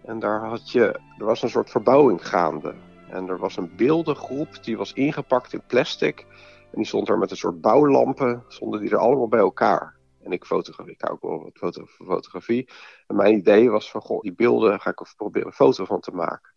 En 0.05 0.19
daar 0.19 0.45
had 0.45 0.71
je, 0.71 0.99
er 1.17 1.25
was 1.25 1.41
een 1.41 1.49
soort 1.49 1.69
verbouwing 1.69 2.27
gaande. 2.27 2.73
En 3.09 3.27
er 3.27 3.37
was 3.37 3.57
een 3.57 3.71
beeldengroep 3.75 4.63
die 4.63 4.77
was 4.77 4.93
ingepakt 4.93 5.53
in 5.53 5.61
plastic. 5.67 6.25
En 6.71 6.77
die 6.77 6.85
stond 6.85 7.09
er 7.09 7.17
met 7.17 7.31
een 7.31 7.37
soort 7.37 7.61
bouwlampen, 7.61 8.43
stonden 8.47 8.79
die 8.79 8.89
er 8.89 8.97
allemaal 8.97 9.27
bij 9.27 9.39
elkaar. 9.39 9.99
En 10.23 10.31
ik, 10.31 10.45
fotografie, 10.45 10.93
ik 10.93 11.01
hou 11.01 11.13
ook 11.13 11.21
wel 11.21 11.43
wat 11.43 11.57
foto, 11.57 11.85
fotografie. 11.85 12.69
En 13.07 13.15
mijn 13.15 13.37
idee 13.37 13.69
was 13.69 13.91
van, 13.91 14.01
goh, 14.01 14.21
die 14.21 14.33
beelden 14.33 14.79
ga 14.79 14.89
ik 14.89 15.13
proberen 15.15 15.47
een 15.47 15.53
foto 15.53 15.85
van 15.85 15.99
te 15.99 16.11
maken. 16.11 16.53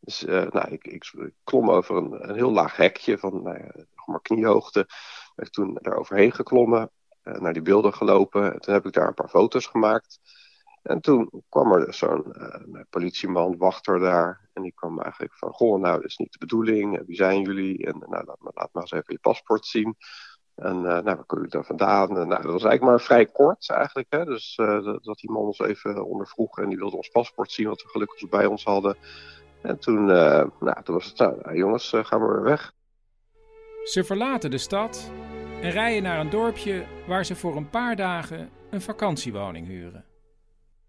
Dus 0.00 0.24
uh, 0.24 0.50
nou, 0.50 0.70
ik, 0.70 0.86
ik, 0.86 1.12
klom 1.44 1.70
over 1.70 1.96
een, 1.96 2.28
een, 2.28 2.34
heel 2.34 2.52
laag 2.52 2.76
hekje 2.76 3.18
van 3.18 3.42
nou 3.42 3.58
ja, 3.58 3.84
maar 4.06 4.20
kniehoogte. 4.20 4.86
Ben 5.34 5.50
toen 5.50 5.78
daar 5.80 5.96
overheen 5.96 6.32
geklommen, 6.32 6.90
uh, 7.24 7.40
naar 7.40 7.52
die 7.52 7.62
beelden 7.62 7.94
gelopen. 7.94 8.52
En 8.52 8.60
toen 8.60 8.74
heb 8.74 8.86
ik 8.86 8.92
daar 8.92 9.08
een 9.08 9.14
paar 9.14 9.28
foto's 9.28 9.66
gemaakt. 9.66 10.20
En 10.82 11.00
toen 11.00 11.42
kwam 11.48 11.72
er 11.72 11.94
zo'n 11.94 12.24
uh, 12.36 12.80
politieman, 12.90 13.56
wachter 13.56 13.98
daar. 13.98 14.48
En 14.52 14.62
die 14.62 14.72
kwam 14.74 15.00
eigenlijk 15.00 15.34
van, 15.34 15.52
goh, 15.52 15.80
nou, 15.80 15.96
dat 15.96 16.10
is 16.10 16.16
niet 16.16 16.32
de 16.32 16.38
bedoeling. 16.38 17.06
Wie 17.06 17.16
zijn 17.16 17.42
jullie? 17.42 17.86
En 17.86 17.98
nou, 17.98 18.24
laat, 18.24 18.38
laat 18.54 18.72
maar 18.72 18.82
eens 18.82 18.92
even 18.92 19.12
je 19.12 19.18
paspoort 19.18 19.66
zien. 19.66 19.96
En 20.58 20.76
uh, 20.76 20.98
nou, 20.98 21.24
je 21.26 21.46
daar 21.48 21.64
vandaan? 21.64 22.12
Nou, 22.12 22.28
dat 22.28 22.44
was 22.44 22.64
eigenlijk 22.64 22.82
maar 22.82 23.00
vrij 23.00 23.26
kort 23.26 23.70
eigenlijk. 23.70 24.06
Hè? 24.10 24.24
Dus 24.24 24.58
uh, 24.60 24.84
dat, 24.84 25.04
dat, 25.04 25.18
die 25.18 25.30
man 25.30 25.42
ons 25.42 25.58
even 25.58 26.04
ondervroeg 26.04 26.58
en 26.58 26.68
die 26.68 26.78
wilde 26.78 26.96
ons 26.96 27.08
paspoort 27.08 27.52
zien, 27.52 27.68
wat 27.68 27.82
we 27.82 27.88
gelukkig 27.88 28.28
bij 28.28 28.46
ons 28.46 28.64
hadden. 28.64 28.96
En 29.62 29.78
toen, 29.78 30.08
uh, 30.08 30.44
nou, 30.60 30.82
toen 30.82 30.94
was 30.94 31.06
het, 31.06 31.18
nou, 31.18 31.56
jongens, 31.56 31.92
gaan 31.94 32.20
we 32.20 32.32
weer 32.32 32.42
weg. 32.42 32.72
Ze 33.84 34.04
verlaten 34.04 34.50
de 34.50 34.58
stad 34.58 35.10
en 35.62 35.70
rijden 35.70 36.02
naar 36.02 36.20
een 36.20 36.30
dorpje 36.30 36.84
waar 37.06 37.24
ze 37.24 37.36
voor 37.36 37.56
een 37.56 37.70
paar 37.70 37.96
dagen 37.96 38.50
een 38.70 38.80
vakantiewoning 38.80 39.66
huren. 39.66 40.04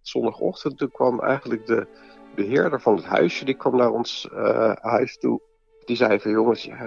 Zondagochtend 0.01 0.77
toen 0.77 0.91
kwam 0.91 1.19
eigenlijk 1.19 1.65
de 1.65 1.87
beheerder 2.35 2.81
van 2.81 2.95
het 2.95 3.05
huisje, 3.05 3.45
die 3.45 3.55
kwam 3.55 3.75
naar 3.75 3.91
ons 3.91 4.29
huis 4.81 5.17
toe 5.17 5.41
die 5.89 5.97
zei 5.97 6.19
van 6.19 6.31
jongens, 6.31 6.67
uh, 6.67 6.79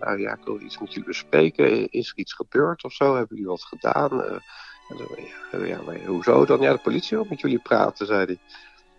nou 0.00 0.20
ik 0.20 0.44
wil 0.44 0.60
iets 0.60 0.78
met 0.78 0.88
jullie 0.88 1.08
bespreken. 1.08 1.90
Is 1.90 2.08
er 2.08 2.16
iets 2.16 2.32
gebeurd 2.32 2.84
of 2.84 2.92
zo? 2.92 3.16
Hebben 3.16 3.36
jullie 3.36 3.50
wat 3.50 3.62
gedaan? 3.62 4.12
Uh, 4.12 5.66
ja, 5.66 5.66
ja, 5.66 6.06
hoezo 6.06 6.44
dan? 6.44 6.60
Ja, 6.60 6.72
de 6.72 6.78
politie 6.78 7.16
wil 7.16 7.26
met 7.28 7.40
jullie 7.40 7.58
praten, 7.58 8.06
zei 8.06 8.24
hij. 8.24 8.38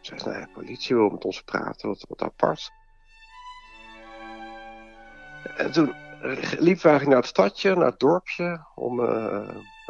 Zei, 0.02 0.22
nou 0.26 0.40
de 0.40 0.52
politie 0.54 0.96
wil 0.96 1.10
met 1.10 1.26
ons 1.26 1.42
praten, 1.42 1.90
wat, 2.08 2.22
apart. 2.22 2.72
En 5.58 5.72
toen 5.72 5.94
liepen 6.60 6.84
we 6.84 6.90
eigenlijk 6.90 7.08
naar 7.08 7.18
het 7.18 7.26
stadje, 7.26 7.76
naar 7.76 7.86
het 7.86 8.00
dorpje, 8.00 8.66
om 8.76 9.00
uh, 9.00 9.50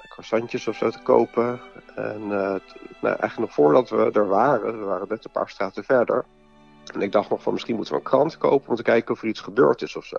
croissantjes 0.10 0.68
of 0.68 0.78
zo 0.78 0.90
te 0.90 1.02
kopen. 1.02 1.62
En 1.96 2.28
nou, 2.28 2.60
eigenlijk 3.02 3.38
nog 3.38 3.54
voordat 3.54 3.90
we 3.90 4.12
er 4.14 4.28
waren, 4.28 4.80
we 4.80 4.86
waren 4.86 5.08
net 5.10 5.26
een 5.26 5.32
paar 5.32 5.50
straten 5.50 5.84
verder, 5.84 6.26
en 6.94 7.02
ik 7.02 7.12
dacht 7.12 7.30
nog 7.30 7.42
van 7.42 7.54
misschien 7.54 7.76
moeten 7.76 7.94
we 7.94 8.00
een 8.00 8.06
krant 8.06 8.38
kopen 8.38 8.70
om 8.70 8.76
te 8.76 8.84
kijken 8.84 9.14
of 9.14 9.22
er 9.22 9.28
iets 9.28 9.42
gebeurd 9.42 9.82
is 9.82 9.96
of 9.96 10.06
zo. 10.06 10.18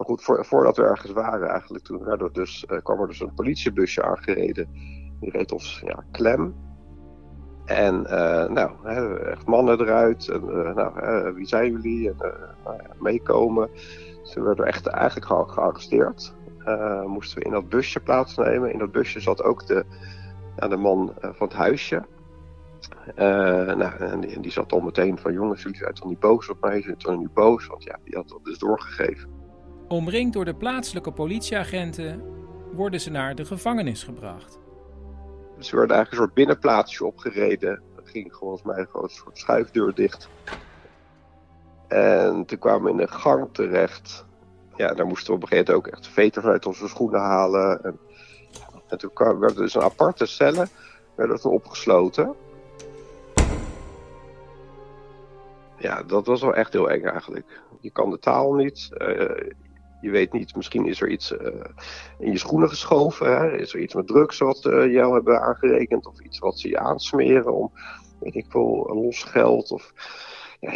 Maar 0.00 0.08
goed, 0.08 0.22
voor, 0.22 0.44
voordat 0.44 0.76
we 0.76 0.82
ergens 0.82 1.12
waren 1.12 1.48
eigenlijk, 1.48 1.84
toen 1.84 2.06
er 2.06 2.32
dus, 2.32 2.64
uh, 2.70 2.78
kwam 2.82 3.00
er 3.00 3.08
dus 3.08 3.20
een 3.20 3.34
politiebusje 3.34 4.02
aangereden. 4.02 4.68
Die 5.20 5.30
reed 5.30 5.52
ons 5.52 5.82
ja, 5.84 6.04
klem. 6.10 6.54
En 7.64 8.02
uh, 8.02 8.48
nou, 8.48 8.70
hè, 8.82 9.18
echt 9.18 9.46
mannen 9.46 9.80
eruit. 9.80 10.28
En, 10.28 10.42
uh, 10.44 10.74
nou, 10.74 11.34
wie 11.34 11.46
zijn 11.46 11.70
jullie? 11.70 12.08
En, 12.08 12.16
nou 12.64 12.76
ja, 12.76 12.94
meekomen. 12.98 13.70
We 14.34 14.42
werden 14.42 14.66
echt 14.66 14.86
eigenlijk 14.86 15.26
ge 15.26 15.44
gearresteerd. 15.46 16.34
moesten 17.06 17.38
we 17.38 17.44
in 17.44 17.50
dat 17.50 17.68
busje 17.68 18.00
plaatsnemen. 18.00 18.72
In 18.72 18.78
dat 18.78 18.92
busje 18.92 19.20
zat 19.20 19.42
ook 19.42 19.66
de, 19.66 19.84
ja, 20.56 20.68
de 20.68 20.76
man 20.76 21.12
van 21.20 21.46
het 21.46 21.56
huisje. 21.56 22.02
Uh, 23.16 23.74
nou, 23.74 23.96
en 23.98 24.20
die, 24.20 24.34
en, 24.34 24.40
die, 24.40 24.52
zat 24.52 24.72
al 24.72 24.80
meteen 24.80 25.18
van 25.18 25.32
jongens, 25.32 25.62
jullie 25.62 25.78
zijn 25.78 25.94
toch 25.94 26.08
niet 26.08 26.20
boos 26.20 26.48
op 26.48 26.60
mij? 26.60 26.80
Jullie 26.80 26.94
zijn 26.98 27.18
niet 27.18 27.34
boos? 27.34 27.66
Want 27.66 27.82
ja, 27.82 27.98
die 28.04 28.16
had 28.16 28.28
dat 28.28 28.44
dus 28.44 28.58
doorgegeven. 28.58 29.30
Omringd 29.88 30.32
door 30.32 30.44
de 30.44 30.54
plaatselijke 30.54 31.12
politieagenten 31.12 32.22
worden 32.72 33.00
ze 33.00 33.10
naar 33.10 33.34
de 33.34 33.44
gevangenis 33.44 34.04
gebracht. 34.04 34.58
Dus 35.56 35.68
ze 35.68 35.76
werden 35.76 35.96
eigenlijk 35.96 36.10
een 36.10 36.16
soort 36.16 36.34
binnenplaatsje 36.34 37.04
opgereden. 37.04 37.70
Er 37.70 38.02
ging 38.04 38.34
volgens 38.34 38.62
mij 38.62 38.86
gewoon 38.90 39.04
een 39.04 39.10
soort 39.10 39.38
schuifdeur 39.38 39.94
dicht. 39.94 40.28
En 41.88 42.44
toen 42.46 42.58
kwamen 42.58 42.82
we 42.82 42.90
in 42.90 43.00
een 43.00 43.08
gang 43.08 43.48
terecht. 43.52 44.26
Ja, 44.76 44.94
daar 44.94 45.06
moesten 45.06 45.26
we 45.26 45.36
op 45.36 45.42
een 45.42 45.48
gegeven 45.48 45.74
moment 45.74 45.88
ook 45.88 45.96
echt 45.96 46.08
veters 46.08 46.44
uit 46.44 46.66
onze 46.66 46.88
schoenen 46.88 47.20
halen. 47.20 47.84
En, 47.84 47.98
en 48.88 48.98
toen 48.98 49.10
werden 49.14 49.56
dus 49.56 49.74
een 49.74 49.82
aparte 49.82 50.26
cellen 50.26 50.68
werden 51.14 51.50
opgesloten. 51.50 52.34
Ja, 55.80 56.02
dat 56.02 56.26
was 56.26 56.40
wel 56.40 56.54
echt 56.54 56.72
heel 56.72 56.90
eng 56.90 57.04
eigenlijk. 57.04 57.60
Je 57.80 57.90
kan 57.90 58.10
de 58.10 58.18
taal 58.18 58.54
niet. 58.54 58.88
Uh, 58.92 59.50
je 60.00 60.10
weet 60.10 60.32
niet, 60.32 60.56
misschien 60.56 60.86
is 60.86 61.00
er 61.00 61.08
iets 61.08 61.32
uh, 61.32 61.38
in 62.18 62.32
je 62.32 62.38
schoenen 62.38 62.68
geschoven. 62.68 63.36
Hè? 63.36 63.56
Is 63.56 63.74
er 63.74 63.80
iets 63.80 63.94
met 63.94 64.06
drugs 64.06 64.38
wat 64.38 64.64
uh, 64.64 64.92
jou 64.92 65.14
hebben 65.14 65.40
aangerekend? 65.40 66.06
Of 66.06 66.20
iets 66.20 66.38
wat 66.38 66.58
ze 66.58 66.68
je 66.68 66.78
aansmeren 66.78 67.54
om, 67.54 67.72
weet 68.20 68.34
ik 68.34 68.46
veel, 68.48 68.90
los 68.94 69.22
geld? 69.22 69.70
Of 69.70 69.92
ja, 70.60 70.70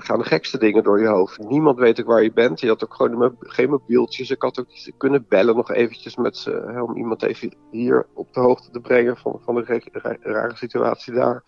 gaan 0.00 0.18
de 0.18 0.24
gekste 0.24 0.58
dingen 0.58 0.82
door 0.82 1.00
je 1.00 1.06
hoofd. 1.06 1.38
Niemand 1.38 1.78
weet 1.78 2.00
ook 2.00 2.06
waar 2.06 2.22
je 2.22 2.32
bent. 2.32 2.60
Je 2.60 2.68
had 2.68 2.84
ook 2.84 2.94
gewoon 2.94 3.36
geen 3.38 3.70
mobieltjes. 3.70 4.30
Ik 4.30 4.42
had 4.42 4.60
ook 4.60 4.68
kunnen 4.96 5.26
bellen 5.28 5.56
nog 5.56 5.70
eventjes 5.70 6.16
met 6.16 6.36
ze. 6.36 6.82
Om 6.88 6.96
iemand 6.96 7.22
even 7.22 7.54
hier 7.70 8.06
op 8.14 8.32
de 8.32 8.40
hoogte 8.40 8.70
te 8.70 8.80
brengen 8.80 9.16
van, 9.16 9.40
van 9.44 9.54
de 9.54 9.80
rare 10.20 10.56
situatie 10.56 11.12
daar. 11.12 11.42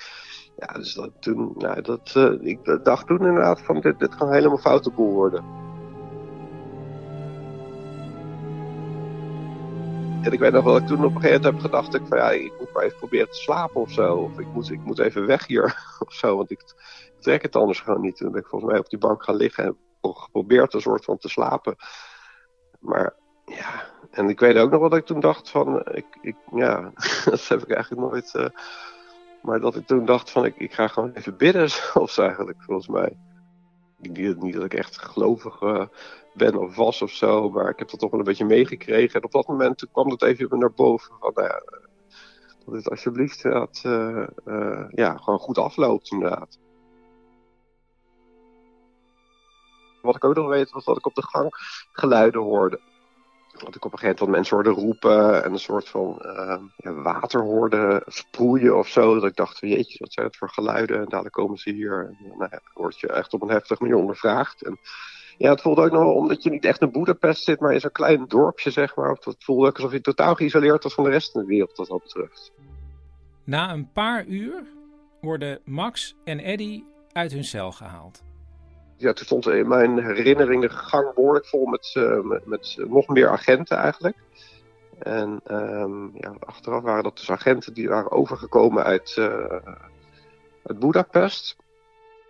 Ja, 0.57 0.67
dus 0.67 0.95
dat, 0.95 1.11
toen, 1.21 1.55
nou, 1.59 1.81
dat, 1.81 2.15
uh, 2.17 2.47
ik 2.47 2.79
dacht 2.83 3.07
toen 3.07 3.27
inderdaad 3.27 3.61
van 3.61 3.81
dit, 3.81 3.99
dit 3.99 4.15
kan 4.17 4.33
helemaal 4.33 4.59
foute 4.59 4.91
boel 4.91 5.13
worden. 5.13 5.45
En 10.25 10.33
ik 10.33 10.39
weet 10.39 10.53
nog 10.53 10.65
wel, 10.65 10.77
ik 10.77 10.87
toen 10.87 11.05
op 11.05 11.15
een 11.15 11.21
gegeven 11.21 11.43
moment 11.43 11.63
heb 11.63 11.71
gedacht, 11.71 11.95
ik, 11.95 12.03
van, 12.07 12.19
ja, 12.19 12.31
ik 12.31 12.53
moet 12.59 12.73
maar 12.73 12.83
even 12.83 12.99
proberen 12.99 13.29
te 13.29 13.35
slapen 13.35 13.81
of 13.81 13.91
zo. 13.91 14.17
Of 14.17 14.39
ik 14.39 14.47
moet, 14.47 14.71
ik 14.71 14.85
moet 14.85 14.99
even 14.99 15.27
weg 15.27 15.47
hier 15.47 15.65
of 16.07 16.13
zo, 16.13 16.37
want 16.37 16.51
ik, 16.51 16.61
ik 16.61 17.21
trek 17.21 17.43
het 17.43 17.57
anders 17.57 17.81
gewoon 17.81 18.01
niet. 18.01 18.17
Toen 18.17 18.31
ben 18.31 18.41
ik 18.41 18.47
volgens 18.47 18.71
mij 18.71 18.81
op 18.81 18.89
die 18.89 18.99
bank 18.99 19.25
gaan 19.25 19.37
liggen 19.37 19.65
en 19.65 19.77
geprobeerd 20.01 20.75
een 20.75 20.81
soort 20.81 21.05
van 21.05 21.19
te 21.19 21.29
slapen. 21.29 21.77
Maar 22.81 23.15
ja, 23.45 23.85
en 24.11 24.29
ik 24.29 24.41
weet 24.41 24.57
ook 24.57 24.71
nog 24.71 24.81
wat 24.81 24.95
ik 24.95 25.07
toen 25.07 25.21
dacht 25.21 25.51
van, 25.51 25.85
ik, 25.93 26.07
ik, 26.21 26.37
ja, 26.55 26.93
dat 27.25 27.49
heb 27.49 27.63
ik 27.63 27.71
eigenlijk 27.71 28.11
nooit... 28.11 28.35
Uh, 28.35 28.47
maar 29.45 29.61
dat 29.61 29.77
ik 29.77 29.87
toen 29.87 30.05
dacht 30.05 30.31
van 30.31 30.45
ik, 30.45 30.57
ik 30.57 30.73
ga 30.73 30.89
gewoon 30.89 31.13
even 31.13 31.37
bidden, 31.37 31.71
zelfs 31.93 32.19
eigenlijk, 32.19 32.63
volgens 32.63 32.89
mij. 32.89 33.17
Niet, 33.97 34.43
niet 34.43 34.55
dat 34.55 34.65
ik 34.65 34.75
echt 34.75 34.99
gelovig 34.99 35.61
uh, 35.61 35.87
ben 36.35 36.57
of 36.57 36.77
was 36.77 37.03
of 37.03 37.11
zo, 37.11 37.51
maar 37.51 37.69
ik 37.69 37.79
heb 37.79 37.91
dat 37.91 38.01
toch 38.01 38.11
wel 38.11 38.19
een 38.19 38.27
beetje 38.27 38.45
meegekregen. 38.45 39.15
En 39.15 39.25
op 39.25 39.33
dat 39.33 39.47
moment 39.47 39.87
kwam 39.93 40.09
dat 40.09 40.23
even 40.23 40.59
naar 40.59 40.73
boven 40.73 41.15
van, 41.21 41.31
nou 41.35 41.49
ja, 41.49 41.63
dat 42.65 42.75
het 42.75 42.91
alsjeblieft 42.91 43.43
dat, 43.43 43.83
uh, 43.87 44.27
uh, 44.45 44.85
ja, 44.91 45.17
gewoon 45.17 45.39
goed 45.39 45.59
afloopt 45.59 46.11
inderdaad. 46.11 46.59
Wat 50.03 50.17
ik 50.17 50.25
ook 50.25 50.35
nog 50.35 50.49
weet 50.49 50.71
was 50.71 50.85
dat 50.85 50.97
ik 50.97 51.07
op 51.07 51.15
de 51.15 51.27
gang 51.27 51.49
geluiden 51.93 52.41
hoorde. 52.41 52.81
Dat 53.59 53.75
ik 53.75 53.85
op 53.85 53.93
een 53.93 53.99
gegeven 53.99 54.27
moment 54.27 54.37
mensen 54.37 54.57
hoorde 54.57 54.81
roepen 54.81 55.45
en 55.45 55.53
een 55.53 55.59
soort 55.59 55.89
van 55.89 56.23
uh, 56.23 56.57
ja, 56.77 56.93
water 56.93 57.41
hoorde 57.41 58.03
sproeien 58.07 58.79
of 58.79 58.89
zo. 58.89 59.15
Dat 59.15 59.25
ik 59.25 59.37
dacht, 59.37 59.59
jeetje, 59.61 59.99
wat 59.99 60.13
zijn 60.13 60.27
het 60.27 60.37
voor 60.37 60.51
geluiden? 60.51 60.97
En 60.97 61.05
dadelijk 61.09 61.35
komen 61.35 61.59
ze 61.59 61.71
hier. 61.71 62.17
En 62.21 62.37
nou 62.39 62.49
ja, 62.51 62.61
word 62.75 63.01
je 63.01 63.09
echt 63.09 63.33
op 63.33 63.43
een 63.43 63.51
heftige 63.51 63.83
manier 63.83 63.99
ondervraagd. 63.99 64.63
En 64.63 64.79
ja, 65.39 65.51
het 65.51 65.61
voelde 65.61 65.83
ook 65.83 65.91
nog 65.91 66.03
wel 66.03 66.15
omdat 66.15 66.43
je 66.43 66.51
niet 66.51 66.65
echt 66.65 66.81
in 66.81 66.91
Boedapest 66.91 67.45
zit, 67.45 67.61
maar 67.61 67.73
in 67.73 67.81
zo'n 67.81 67.93
klein 67.93 68.25
dorpje, 68.29 68.71
zeg 68.71 68.97
maar. 68.97 69.11
Het 69.11 69.45
voelde 69.45 69.67
ook 69.67 69.77
alsof 69.77 69.93
je 69.93 70.01
totaal 70.01 70.35
geïsoleerd 70.35 70.83
was 70.83 70.95
van 70.95 71.05
de 71.05 71.11
rest 71.11 71.33
van 71.33 71.41
de 71.41 71.47
wereld, 71.47 71.77
wat 71.77 71.89
dat 71.89 72.03
betreft. 72.03 72.53
Na 73.45 73.73
een 73.73 73.93
paar 73.93 74.27
uur 74.27 74.63
worden 75.21 75.61
Max 75.65 76.17
en 76.25 76.39
Eddy 76.39 76.83
uit 77.13 77.33
hun 77.33 77.45
cel 77.45 77.73
gehaald 77.73 78.23
ja, 78.97 79.13
toen 79.13 79.25
stond 79.25 79.47
in 79.47 79.69
mijn 79.69 80.05
herinnering 80.05 80.63
de 80.63 80.71
gang 80.71 81.15
behoorlijk 81.15 81.47
vol 81.47 81.67
met, 81.67 81.95
uh, 81.97 82.21
met, 82.21 82.47
met, 82.47 82.77
nog 82.89 83.09
meer 83.09 83.29
agenten 83.29 83.77
eigenlijk. 83.77 84.17
En 84.99 85.41
um, 85.51 86.11
ja, 86.15 86.35
achteraf 86.39 86.83
waren 86.83 87.03
dat 87.03 87.17
dus 87.17 87.31
agenten 87.31 87.75
die 87.75 87.89
waren 87.89 88.11
overgekomen 88.11 88.85
uit, 88.85 89.17
uh, 89.19 89.27
uit 90.63 90.79
Budapest. 90.79 91.57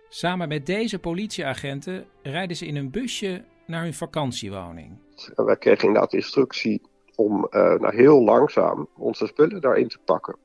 Samen 0.09 0.47
met 0.47 0.65
deze 0.65 0.99
politieagenten 0.99 2.05
rijden 2.23 2.55
ze 2.55 2.65
in 2.65 2.75
een 2.75 2.91
busje 2.91 3.43
naar 3.65 3.83
hun 3.83 3.93
vakantiewoning. 3.93 4.97
En 5.35 5.45
wij 5.45 5.57
kregen 5.57 5.87
inderdaad 5.87 6.11
de 6.11 6.17
instructie 6.17 6.81
om 7.15 7.47
uh, 7.51 7.61
nou 7.79 7.95
heel 7.95 8.23
langzaam 8.23 8.87
onze 8.97 9.25
spullen 9.27 9.61
daarin 9.61 9.87
te 9.87 9.97
pakken. 10.05 10.35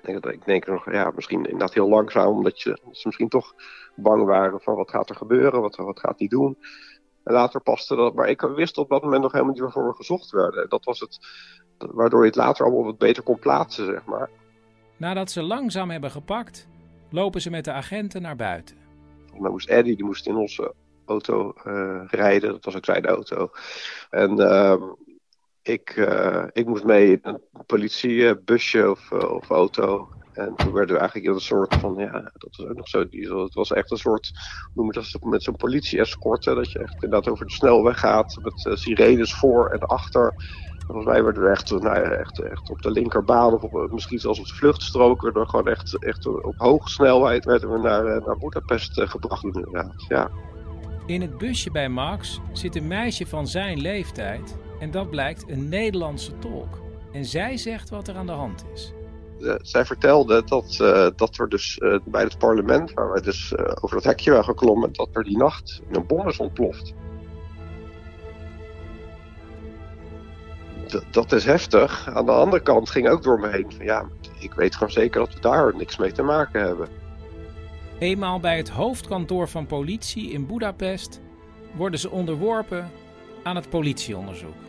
Ik 0.00 0.06
denk, 0.06 0.26
ik 0.26 0.44
denk 0.44 0.66
nog, 0.66 0.92
ja, 0.92 1.12
misschien 1.14 1.44
inderdaad 1.44 1.74
heel 1.74 1.88
langzaam, 1.88 2.36
omdat 2.36 2.60
je, 2.60 2.78
ze 2.92 3.06
misschien 3.06 3.28
toch 3.28 3.54
bang 3.94 4.24
waren 4.24 4.60
van 4.60 4.74
wat 4.74 4.90
gaat 4.90 5.10
er 5.10 5.16
gebeuren, 5.16 5.60
wat, 5.60 5.76
wat 5.76 6.00
gaat 6.00 6.18
hij 6.18 6.28
doen. 6.28 6.58
En 7.24 7.32
later 7.32 7.60
paste 7.60 7.96
dat, 7.96 8.14
maar 8.14 8.28
ik 8.28 8.40
wist 8.40 8.78
op 8.78 8.88
dat 8.88 9.02
moment 9.02 9.22
nog 9.22 9.32
helemaal 9.32 9.52
niet 9.52 9.62
waarvoor 9.62 9.86
we 9.88 9.94
gezocht 9.94 10.30
werden. 10.30 10.68
Dat 10.68 10.84
was 10.84 11.00
het, 11.00 11.18
waardoor 11.78 12.20
je 12.20 12.26
het 12.26 12.36
later 12.36 12.64
allemaal 12.64 12.84
wat 12.84 12.98
beter 12.98 13.22
kon 13.22 13.38
plaatsen, 13.38 13.84
zeg 13.84 14.04
maar. 14.04 14.30
Nadat 14.96 15.30
ze 15.30 15.42
langzaam 15.42 15.90
hebben 15.90 16.10
gepakt, 16.10 16.68
lopen 17.10 17.40
ze 17.40 17.50
met 17.50 17.64
de 17.64 17.72
agenten 17.72 18.22
naar 18.22 18.36
buiten. 18.36 18.76
Dan 19.40 19.50
moest 19.50 19.68
Eddie, 19.68 19.96
die 19.96 20.04
moest 20.04 20.26
in 20.26 20.36
onze 20.36 20.74
auto 21.06 21.52
uh, 21.66 22.02
rijden, 22.06 22.50
dat 22.50 22.64
was 22.64 22.76
ook 22.76 22.84
zijn 22.84 23.06
auto. 23.06 23.50
En 24.10 24.40
uh, 24.40 24.82
ik, 25.68 25.96
uh, 25.96 26.44
ik 26.52 26.66
moest 26.66 26.84
mee 26.84 27.10
in 27.10 27.18
een 27.22 27.40
politiebusje 27.66 28.90
of, 28.90 29.10
uh, 29.10 29.30
of 29.32 29.50
auto. 29.50 30.08
En 30.32 30.54
toen 30.56 30.72
werden 30.72 30.94
we 30.94 31.00
eigenlijk 31.00 31.28
in 31.28 31.34
een 31.34 31.40
soort 31.40 31.74
van, 31.74 31.94
ja, 31.94 32.10
dat 32.12 32.56
was 32.56 32.66
ook 32.66 32.76
nog 32.76 32.88
zo. 32.88 32.98
Het 33.42 33.54
was 33.54 33.72
echt 33.72 33.90
een 33.90 33.96
soort, 33.96 34.30
noem 34.74 34.86
het 34.86 34.96
als 34.96 35.16
met 35.20 35.42
zo'n 35.42 35.56
politie-escort. 35.56 36.44
Dat 36.44 36.72
je 36.72 36.78
echt 36.78 36.94
inderdaad 36.94 37.28
over 37.28 37.46
de 37.46 37.52
snelweg 37.52 37.98
gaat 37.98 38.38
met 38.42 38.64
uh, 38.64 38.74
sirenes 38.74 39.34
voor 39.34 39.70
en 39.70 39.80
achter. 39.80 40.34
Volgens 40.86 41.06
mij 41.06 41.24
werden 41.24 41.42
we 41.42 41.48
echt, 41.48 41.70
nou 41.70 41.82
ja, 41.82 42.02
echt, 42.02 42.40
echt 42.40 42.70
op 42.70 42.82
de 42.82 42.90
linkerbaan 42.90 43.60
of 43.60 43.90
misschien 43.90 44.18
zelfs 44.18 44.38
op 44.38 44.46
de 44.46 44.54
vluchtstrook. 44.54 45.30
Gewoon 45.32 45.68
echt, 45.68 46.04
echt 46.04 46.26
op 46.26 46.54
hoge 46.56 46.88
snelheid 46.88 47.44
werden 47.44 47.72
we 47.72 47.78
naar, 47.78 48.04
naar 48.04 48.38
Budapest 48.38 49.00
gebracht 49.00 49.44
inderdaad, 49.44 50.04
ja. 50.08 50.30
In 51.06 51.20
het 51.20 51.38
busje 51.38 51.70
bij 51.70 51.88
Max 51.88 52.40
zit 52.52 52.76
een 52.76 52.86
meisje 52.86 53.26
van 53.26 53.46
zijn 53.46 53.80
leeftijd 53.80 54.56
en 54.80 54.90
dat 54.90 55.10
blijkt 55.10 55.44
een 55.48 55.68
Nederlandse 55.68 56.38
tolk. 56.38 56.80
En 57.12 57.24
zij 57.24 57.56
zegt 57.56 57.90
wat 57.90 58.08
er 58.08 58.16
aan 58.16 58.26
de 58.26 58.32
hand 58.32 58.64
is. 58.74 58.92
Uh, 59.40 59.54
zij 59.62 59.84
vertelde 59.84 60.44
dat, 60.44 60.78
uh, 60.82 61.06
dat 61.16 61.38
er 61.38 61.48
dus 61.48 61.78
uh, 61.82 61.98
bij 62.04 62.22
het 62.22 62.38
parlement, 62.38 62.92
waar 62.92 63.12
wij 63.12 63.20
dus 63.20 63.56
over 63.56 63.96
dat 63.96 64.04
hekje 64.04 64.30
waren 64.30 64.44
geklommen, 64.44 64.92
dat 64.92 65.08
er 65.12 65.24
die 65.24 65.36
nacht 65.36 65.82
een 65.90 66.06
bom 66.06 66.28
is 66.28 66.38
ontploft. 66.38 66.94
D 70.86 71.02
dat 71.10 71.32
is 71.32 71.44
heftig. 71.44 72.08
Aan 72.14 72.26
de 72.26 72.32
andere 72.32 72.62
kant 72.62 72.90
ging 72.90 73.08
ook 73.08 73.22
door 73.22 73.40
me 73.40 73.48
heen 73.48 73.72
van 73.76 73.84
ja, 73.84 74.08
ik 74.38 74.52
weet 74.52 74.74
gewoon 74.74 74.92
zeker 74.92 75.20
dat 75.20 75.34
we 75.34 75.40
daar 75.40 75.76
niks 75.76 75.96
mee 75.96 76.12
te 76.12 76.22
maken 76.22 76.60
hebben. 76.60 76.88
Eenmaal 77.98 78.40
bij 78.40 78.56
het 78.56 78.68
hoofdkantoor 78.68 79.48
van 79.48 79.66
politie 79.66 80.30
in 80.30 80.46
Budapest 80.46 81.20
worden 81.76 82.00
ze 82.00 82.10
onderworpen 82.10 82.90
aan 83.42 83.56
het 83.56 83.68
politieonderzoek. 83.68 84.67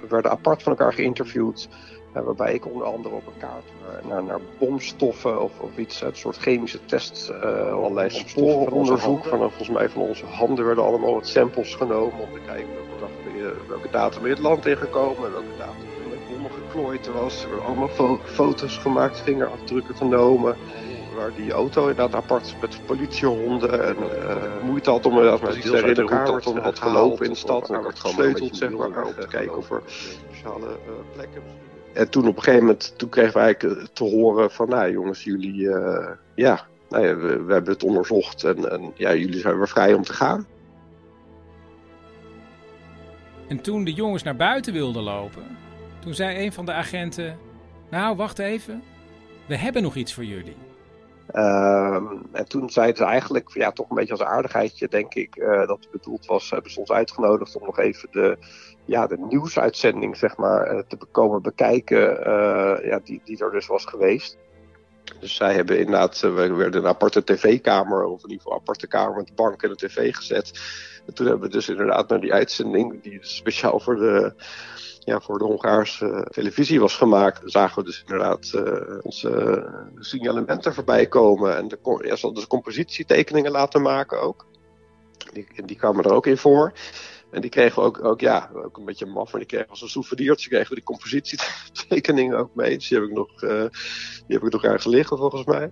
We 0.00 0.06
werden 0.08 0.30
apart 0.30 0.62
van 0.62 0.72
elkaar 0.72 0.92
geïnterviewd. 0.92 1.68
Waarbij 2.12 2.54
ik 2.54 2.66
onder 2.66 2.86
andere 2.86 3.14
op 3.14 3.26
een 3.26 3.38
kaart 3.38 3.64
naar, 4.08 4.24
naar 4.24 4.40
bomstoffen 4.58 5.42
of, 5.42 5.58
of 5.60 5.76
iets, 5.76 6.00
een 6.00 6.16
soort 6.16 6.36
chemische 6.36 6.84
test, 6.84 7.30
uh, 7.30 7.72
allerlei 7.72 8.10
sporenonderzoek. 8.10 9.24
Van, 9.24 9.38
volgens 9.38 9.68
mij 9.68 9.88
van 9.88 10.02
onze 10.02 10.26
handen 10.26 10.66
werden 10.66 10.84
allemaal 10.84 11.14
wat 11.14 11.28
samples 11.28 11.74
genomen 11.74 12.20
om 12.20 12.32
te 12.32 12.40
kijken 12.46 12.68
welke, 12.98 13.68
welke 13.68 13.90
datum 13.90 14.24
in 14.24 14.30
het 14.30 14.38
land 14.38 14.66
ingekomen, 14.66 15.32
welke 15.32 15.56
datum 15.58 15.86
er 16.02 16.08
met 16.10 16.28
bommen 16.28 16.50
geklooid 16.50 17.12
was. 17.12 17.42
Er 17.42 17.48
werden 17.48 17.66
allemaal 17.66 17.88
fo 17.88 18.20
foto's 18.24 18.78
gemaakt, 18.78 19.20
vingerafdrukken 19.20 19.96
genomen. 19.96 20.56
Waar 21.16 21.34
die 21.36 21.52
auto 21.52 21.80
inderdaad 21.88 22.14
apart 22.14 22.54
met 22.60 22.86
politiehonden 22.86 23.84
en 23.84 23.96
uh, 23.96 24.36
moeite 24.62 24.90
had 24.90 25.06
om 25.06 25.12
inderdaad 25.12 25.40
maar 25.40 25.56
iets 25.56 25.66
te 25.66 25.76
herinneren 25.76 26.26
hoe 26.26 26.40
dat 26.40 26.58
had 26.58 26.78
gelopen 26.78 27.24
in 27.24 27.30
de 27.30 27.36
stad. 27.36 27.70
En 27.70 27.82
werd 27.82 27.98
gesleuteld 27.98 28.56
zeg 28.56 28.70
maar, 28.70 29.04
om 29.04 29.14
te 29.14 29.26
kijken 29.28 29.56
of 29.56 29.70
er 29.70 29.82
speciale 29.86 30.66
uh, 30.66 30.92
plekken 31.14 31.42
en 31.96 32.10
toen 32.10 32.26
op 32.28 32.36
een 32.36 32.42
gegeven 32.42 32.64
moment, 32.64 32.98
toen 32.98 33.08
kregen 33.08 33.32
we 33.32 33.38
eigenlijk 33.38 33.88
te 33.92 34.04
horen 34.04 34.50
van, 34.50 34.68
nou 34.68 34.90
jongens, 34.90 35.24
jullie, 35.24 35.60
uh, 35.60 36.08
ja, 36.34 36.66
nou 36.88 37.06
ja 37.06 37.16
we, 37.16 37.42
we, 37.42 37.52
hebben 37.52 37.72
het 37.72 37.82
onderzocht 37.82 38.44
en, 38.44 38.70
en, 38.70 38.92
ja, 38.94 39.14
jullie 39.14 39.40
zijn 39.40 39.56
weer 39.56 39.68
vrij 39.68 39.94
om 39.94 40.02
te 40.02 40.12
gaan. 40.12 40.46
En 43.48 43.60
toen 43.60 43.84
de 43.84 43.92
jongens 43.92 44.22
naar 44.22 44.36
buiten 44.36 44.72
wilden 44.72 45.02
lopen, 45.02 45.42
toen 45.98 46.14
zei 46.14 46.44
een 46.44 46.52
van 46.52 46.66
de 46.66 46.72
agenten, 46.72 47.38
nou 47.90 48.16
wacht 48.16 48.38
even, 48.38 48.82
we 49.46 49.56
hebben 49.56 49.82
nog 49.82 49.94
iets 49.94 50.14
voor 50.14 50.24
jullie. 50.24 50.56
Uh, 51.34 52.12
en 52.32 52.48
toen 52.48 52.70
zeiden 52.70 52.96
ze 52.96 53.04
eigenlijk, 53.04 53.50
ja, 53.54 53.72
toch 53.72 53.90
een 53.90 53.96
beetje 53.96 54.12
als 54.12 54.22
aardigheidje, 54.22 54.88
denk 54.88 55.14
ik, 55.14 55.36
uh, 55.36 55.66
dat 55.66 55.78
het 55.80 55.90
bedoeld 55.90 56.26
was. 56.26 56.50
Hebben 56.50 56.70
ze 56.70 56.80
ons 56.80 56.92
uitgenodigd 56.92 57.56
om 57.56 57.64
nog 57.64 57.78
even 57.78 58.08
de, 58.10 58.38
ja, 58.84 59.06
de 59.06 59.18
nieuwsuitzending, 59.18 60.16
zeg 60.16 60.36
maar, 60.36 60.74
uh, 60.74 60.80
te 60.88 60.98
komen 61.10 61.42
bekijken, 61.42 62.28
uh, 62.28 62.84
ja, 62.84 63.00
die, 63.04 63.20
die 63.24 63.44
er 63.44 63.50
dus 63.50 63.66
was 63.66 63.84
geweest. 63.84 64.38
Dus 65.20 65.34
zij 65.34 65.54
hebben 65.54 65.78
inderdaad, 65.78 66.20
we 66.20 66.54
werden 66.54 66.80
een 66.80 66.88
aparte 66.88 67.24
tv-kamer, 67.24 68.04
of 68.04 68.22
in 68.22 68.30
ieder 68.30 68.36
geval 68.36 68.52
een 68.52 68.60
aparte 68.60 68.86
kamer 68.86 69.16
met 69.16 69.26
de 69.26 69.32
bank 69.34 69.62
en 69.62 69.68
de 69.68 69.76
tv 69.76 70.14
gezet. 70.14 70.52
En 71.06 71.14
toen 71.14 71.26
hebben 71.26 71.48
we 71.48 71.54
dus 71.54 71.68
inderdaad 71.68 72.08
naar 72.08 72.20
die 72.20 72.32
uitzending, 72.32 73.02
die 73.02 73.18
speciaal 73.20 73.80
voor 73.80 73.96
de 73.96 74.34
ja, 75.06 75.20
voor 75.20 75.38
de 75.38 75.44
Hongaarse 75.44 76.26
televisie 76.30 76.80
was 76.80 76.96
gemaakt, 76.96 77.40
zagen 77.44 77.78
we 77.78 77.84
dus 77.84 78.00
inderdaad 78.00 78.52
uh, 78.54 78.98
onze 79.02 79.64
signalementen 79.98 80.74
voorbij 80.74 81.06
komen. 81.06 81.56
En 81.56 81.68
de, 81.68 82.02
ja, 82.04 82.16
ze 82.16 82.32
dus 82.32 82.46
compositietekeningen 82.46 83.50
laten 83.50 83.82
maken 83.82 84.20
ook. 84.20 84.46
Die, 85.32 85.46
die 85.64 85.76
kwamen 85.76 86.04
er 86.04 86.12
ook 86.12 86.26
in 86.26 86.36
voor. 86.36 86.72
En 87.36 87.42
die 87.42 87.50
kregen 87.50 87.82
we 87.82 87.88
ook, 87.88 88.04
ook, 88.04 88.20
ja, 88.20 88.50
ook 88.54 88.76
een 88.76 88.84
beetje 88.84 89.06
maf, 89.06 89.30
maar 89.30 89.40
die 89.40 89.48
kregen 89.48 89.68
als 89.68 89.82
een 89.82 89.88
souvenirtje 89.88 90.48
kregen 90.48 90.68
we 90.68 90.74
die 90.74 90.84
compositietekeningen 90.84 92.38
ook 92.38 92.54
mee. 92.54 92.74
Dus 92.74 92.88
die 92.88 92.98
heb 92.98 93.06
ik 93.08 93.14
nog, 93.14 93.42
uh, 93.42 93.50
die 94.26 94.36
heb 94.36 94.42
ik 94.42 94.52
nog 94.52 94.64
ergens 94.64 94.84
liggen 94.84 95.16
volgens 95.16 95.44
mij. 95.44 95.70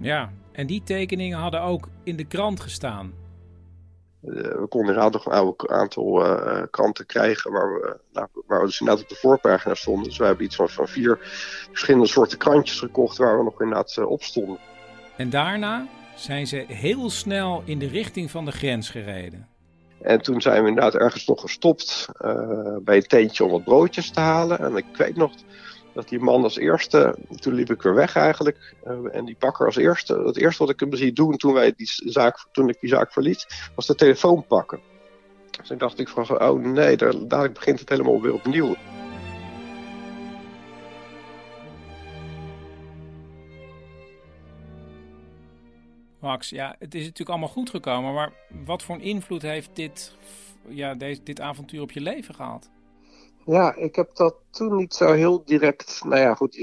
Ja, 0.00 0.32
en 0.52 0.66
die 0.66 0.82
tekeningen 0.82 1.38
hadden 1.38 1.62
ook 1.62 1.88
in 2.02 2.16
de 2.16 2.24
krant 2.24 2.60
gestaan. 2.60 3.12
Uh, 4.22 4.32
we 4.32 4.66
konden 4.68 4.94
inderdaad 4.94 5.12
nog 5.12 5.26
een 5.26 5.76
aantal 5.76 6.26
uh, 6.26 6.62
kranten 6.70 7.06
krijgen 7.06 7.52
waar 7.52 7.72
we, 7.72 7.98
nou, 8.12 8.28
waar 8.46 8.60
we 8.60 8.66
dus 8.66 8.80
inderdaad 8.80 9.04
op 9.04 9.08
de 9.08 9.16
voorpagina 9.16 9.74
stonden. 9.74 10.04
Dus 10.04 10.18
we 10.18 10.24
hebben 10.24 10.44
iets 10.44 10.56
van, 10.56 10.68
van 10.68 10.88
vier 10.88 11.18
verschillende 11.70 12.06
soorten 12.06 12.38
krantjes 12.38 12.78
gekocht 12.78 13.16
waar 13.16 13.38
we 13.38 13.44
nog 13.44 13.60
inderdaad 13.60 14.04
op 14.04 14.22
stonden. 14.22 14.58
En 15.16 15.30
daarna 15.30 15.86
zijn 16.14 16.46
ze 16.46 16.64
heel 16.68 17.10
snel 17.10 17.62
in 17.64 17.78
de 17.78 17.88
richting 17.88 18.30
van 18.30 18.44
de 18.44 18.52
grens 18.52 18.90
gereden. 18.90 19.55
En 20.06 20.22
toen 20.22 20.40
zijn 20.40 20.62
we 20.62 20.68
inderdaad 20.68 20.94
ergens 20.94 21.26
nog 21.26 21.40
gestopt 21.40 22.08
bij 22.82 22.96
een 22.96 23.06
tentje 23.06 23.44
om 23.44 23.50
wat 23.50 23.64
broodjes 23.64 24.10
te 24.10 24.20
halen. 24.20 24.58
En 24.58 24.76
ik 24.76 24.96
weet 24.96 25.16
nog 25.16 25.32
dat 25.96 26.08
die 26.08 26.20
man 26.20 26.42
als 26.42 26.56
eerste, 26.56 27.16
toen 27.40 27.54
liep 27.54 27.70
ik 27.70 27.82
weer 27.82 27.94
weg 27.94 28.16
eigenlijk, 28.16 28.74
uh, 28.86 28.98
en 29.12 29.24
die 29.24 29.36
pakker 29.38 29.66
als 29.66 29.76
eerste, 29.76 30.22
het 30.24 30.36
eerste 30.36 30.64
wat 30.64 30.72
ik 30.72 30.80
hem 30.80 30.94
zie 30.94 31.12
doen 31.12 31.36
toen, 31.36 31.52
wij 31.52 31.72
die 31.76 31.88
zaak, 32.04 32.46
toen 32.52 32.68
ik 32.68 32.80
die 32.80 32.90
zaak 32.90 33.12
verliet, 33.12 33.46
was 33.74 33.86
de 33.86 33.94
telefoon 33.94 34.46
pakken. 34.46 34.80
Dus 35.60 35.70
ik 35.70 35.78
dacht 35.78 35.98
ik 35.98 36.08
van, 36.08 36.40
oh 36.40 36.64
nee, 36.64 36.96
daar, 37.26 37.52
begint 37.52 37.80
het 37.80 37.88
helemaal 37.88 38.20
weer 38.20 38.32
opnieuw. 38.32 38.74
Max, 46.26 46.48
ja, 46.48 46.76
het 46.78 46.94
is 46.94 47.00
natuurlijk 47.00 47.30
allemaal 47.30 47.48
goed 47.48 47.70
gekomen, 47.70 48.14
maar 48.14 48.32
wat 48.64 48.82
voor 48.82 48.94
een 48.94 49.00
invloed 49.00 49.42
heeft 49.42 49.70
dit, 49.72 50.16
ja, 50.68 50.94
deze, 50.94 51.22
dit 51.22 51.40
avontuur 51.40 51.80
op 51.80 51.92
je 51.92 52.00
leven 52.00 52.34
gehad? 52.34 52.70
Ja, 53.44 53.74
ik 53.74 53.96
heb 53.96 54.14
dat 54.14 54.34
toen 54.50 54.76
niet 54.76 54.94
zo 54.94 55.12
heel 55.12 55.44
direct. 55.44 56.04
Nou 56.04 56.20
ja, 56.20 56.34
goed, 56.34 56.54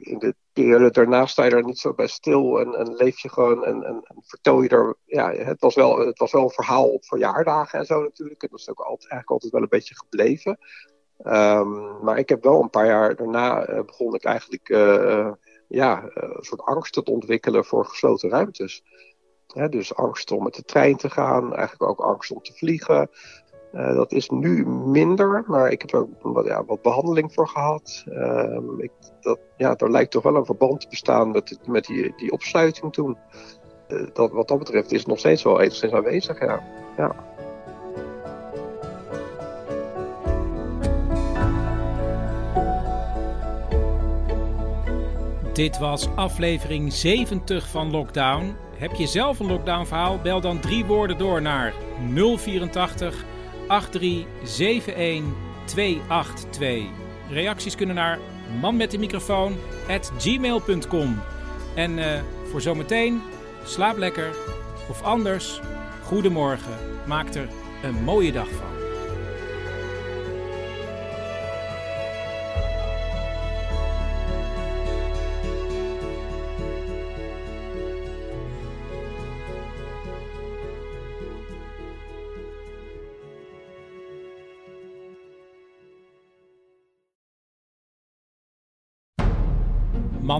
in 0.00 0.18
de 0.18 0.34
periode 0.52 0.90
daarna 0.90 1.26
sta 1.26 1.44
je 1.44 1.50
er 1.50 1.64
niet 1.64 1.78
zo 1.78 1.94
bij 1.94 2.06
stil 2.06 2.60
en, 2.60 2.74
en 2.74 2.94
leef 2.94 3.18
je 3.18 3.28
gewoon 3.28 3.64
en, 3.64 3.84
en, 3.84 4.04
vertel 4.26 4.62
je 4.62 4.68
er. 4.68 4.96
Ja, 5.04 5.32
het 5.32 5.60
was, 5.60 5.74
wel, 5.74 5.98
het 5.98 6.18
was 6.18 6.32
wel 6.32 6.42
een 6.42 6.50
verhaal 6.50 6.88
op 6.88 7.04
verjaardagen 7.04 7.78
en 7.78 7.86
zo 7.86 8.02
natuurlijk. 8.02 8.42
En 8.42 8.48
dat 8.50 8.60
is 8.60 8.70
ook 8.70 8.78
altijd, 8.78 9.10
eigenlijk 9.10 9.30
altijd 9.30 9.52
wel 9.52 9.62
een 9.62 9.68
beetje 9.68 9.96
gebleven. 9.96 10.58
Um, 11.26 12.04
maar 12.04 12.18
ik 12.18 12.28
heb 12.28 12.42
wel 12.42 12.62
een 12.62 12.70
paar 12.70 12.86
jaar 12.86 13.16
daarna 13.16 13.68
uh, 13.68 13.82
begon 13.84 14.14
ik 14.14 14.24
eigenlijk 14.24 14.68
uh, 14.68 15.30
ja, 15.70 16.02
een 16.14 16.44
soort 16.44 16.62
angst 16.62 16.92
te 16.92 17.04
ontwikkelen 17.04 17.64
voor 17.64 17.84
gesloten 17.84 18.30
ruimtes. 18.30 18.82
dus 19.68 19.94
angst 19.94 20.30
om 20.30 20.42
met 20.42 20.54
de 20.54 20.62
trein 20.62 20.96
te 20.96 21.10
gaan, 21.10 21.54
eigenlijk 21.54 21.90
ook 21.90 22.06
angst 22.06 22.30
om 22.30 22.42
te 22.42 22.52
vliegen. 22.52 23.10
Uh, 23.74 23.94
dat 23.94 24.12
is 24.12 24.28
nu 24.28 24.66
minder, 24.66 25.44
maar 25.46 25.70
ik 25.70 25.80
heb 25.80 25.92
er 25.92 26.06
wat, 26.22 26.46
ja, 26.46 26.64
wat 26.64 26.82
behandeling 26.82 27.32
voor 27.32 27.48
gehad. 27.48 28.04
Uh, 28.08 28.58
ik, 28.78 28.90
dat, 29.20 29.38
ja, 29.56 29.76
er 29.76 29.90
lijkt 29.90 30.10
toch 30.10 30.22
wel 30.22 30.36
een 30.36 30.44
verband 30.44 30.80
te 30.80 30.88
bestaan 30.88 31.30
met, 31.30 31.58
met 31.66 31.84
die, 31.84 32.12
die 32.16 32.32
opsluiting 32.32 32.92
toen. 32.92 33.16
Uh, 33.88 34.06
dat, 34.12 34.30
wat 34.30 34.48
dat 34.48 34.58
betreft 34.58 34.92
is 34.92 34.98
het 34.98 35.08
nog 35.08 35.18
steeds 35.18 35.42
wel 35.42 35.60
enigszins 35.60 35.92
aanwezig, 35.92 36.40
ja. 36.40 36.62
ja. 36.96 37.29
Dit 45.52 45.78
was 45.78 46.08
aflevering 46.14 46.92
70 46.92 47.68
van 47.68 47.90
Lockdown. 47.90 48.56
Heb 48.76 48.94
je 48.94 49.06
zelf 49.06 49.38
een 49.38 49.46
lockdown 49.46 49.84
verhaal? 49.86 50.18
Bel 50.18 50.40
dan 50.40 50.60
drie 50.60 50.84
woorden 50.84 51.18
door 51.18 51.42
naar 51.42 51.74
084 52.14 53.24
8371 53.68 55.24
282. 55.64 56.84
Reacties 57.30 57.74
kunnen 57.74 57.94
naar 57.94 58.18
manmetdemicrofoon 58.60 59.56
at 59.88 60.12
gmail.com. 60.18 61.18
En 61.74 61.98
uh, 61.98 62.06
voor 62.50 62.60
zometeen, 62.60 63.22
slaap 63.64 63.96
lekker. 63.96 64.36
Of 64.88 65.02
anders, 65.02 65.60
goedemorgen. 66.02 66.74
Maak 67.06 67.34
er 67.34 67.48
een 67.82 68.04
mooie 68.04 68.32
dag 68.32 68.48
van. 68.48 68.69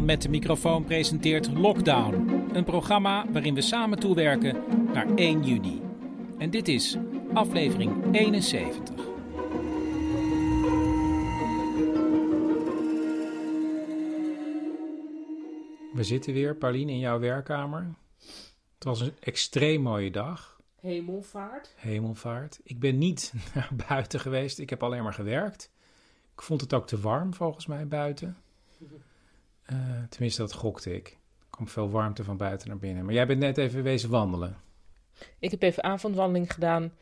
Man 0.00 0.08
met 0.08 0.22
de 0.22 0.28
microfoon 0.28 0.84
presenteert 0.84 1.52
Lockdown, 1.52 2.28
een 2.52 2.64
programma 2.64 3.26
waarin 3.30 3.54
we 3.54 3.60
samen 3.60 3.98
toewerken 3.98 4.64
naar 4.92 5.14
1 5.14 5.42
juni. 5.42 5.82
En 6.38 6.50
dit 6.50 6.68
is 6.68 6.96
aflevering 7.34 8.14
71. 8.14 8.94
We 15.92 16.02
zitten 16.02 16.32
weer, 16.32 16.56
Pauline, 16.56 16.92
in 16.92 16.98
jouw 16.98 17.18
werkkamer. 17.18 17.94
Het 18.74 18.84
was 18.84 19.00
een 19.00 19.14
extreem 19.20 19.82
mooie 19.82 20.10
dag. 20.10 20.60
Hemelvaart. 20.80 21.74
Hemelvaart. 21.76 22.60
Ik 22.62 22.78
ben 22.78 22.98
niet 22.98 23.32
naar 23.54 23.70
buiten 23.88 24.20
geweest, 24.20 24.58
ik 24.58 24.70
heb 24.70 24.82
alleen 24.82 25.02
maar 25.02 25.14
gewerkt. 25.14 25.70
Ik 26.34 26.42
vond 26.42 26.60
het 26.60 26.74
ook 26.74 26.86
te 26.86 27.00
warm 27.00 27.34
volgens 27.34 27.66
mij 27.66 27.86
buiten. 27.86 28.36
Uh, 29.72 29.78
tenminste, 30.08 30.40
dat 30.40 30.52
gokte 30.52 30.94
ik. 30.94 31.08
Er 31.08 31.46
kwam 31.50 31.68
veel 31.68 31.90
warmte 31.90 32.24
van 32.24 32.36
buiten 32.36 32.68
naar 32.68 32.78
binnen. 32.78 33.04
Maar 33.04 33.14
jij 33.14 33.26
bent 33.26 33.40
net 33.40 33.58
even 33.58 33.82
wezen 33.82 34.10
wandelen. 34.10 34.56
Ik 35.38 35.50
heb 35.50 35.62
even 35.62 35.82
avondwandeling 35.84 36.52
gedaan. 36.52 36.92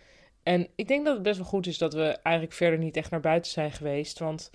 En 0.43 0.69
ik 0.75 0.89
denk 0.89 1.05
dat 1.05 1.15
het 1.15 1.23
best 1.23 1.39
wel 1.39 1.47
goed 1.47 1.67
is 1.67 1.79
dat 1.79 1.95
we 1.95 2.19
eigenlijk 2.23 2.57
verder 2.57 2.79
niet 2.79 2.97
echt 2.97 3.11
naar 3.11 3.21
buiten 3.21 3.51
zijn 3.51 3.73
geweest. 3.73 4.19
Want 4.19 4.51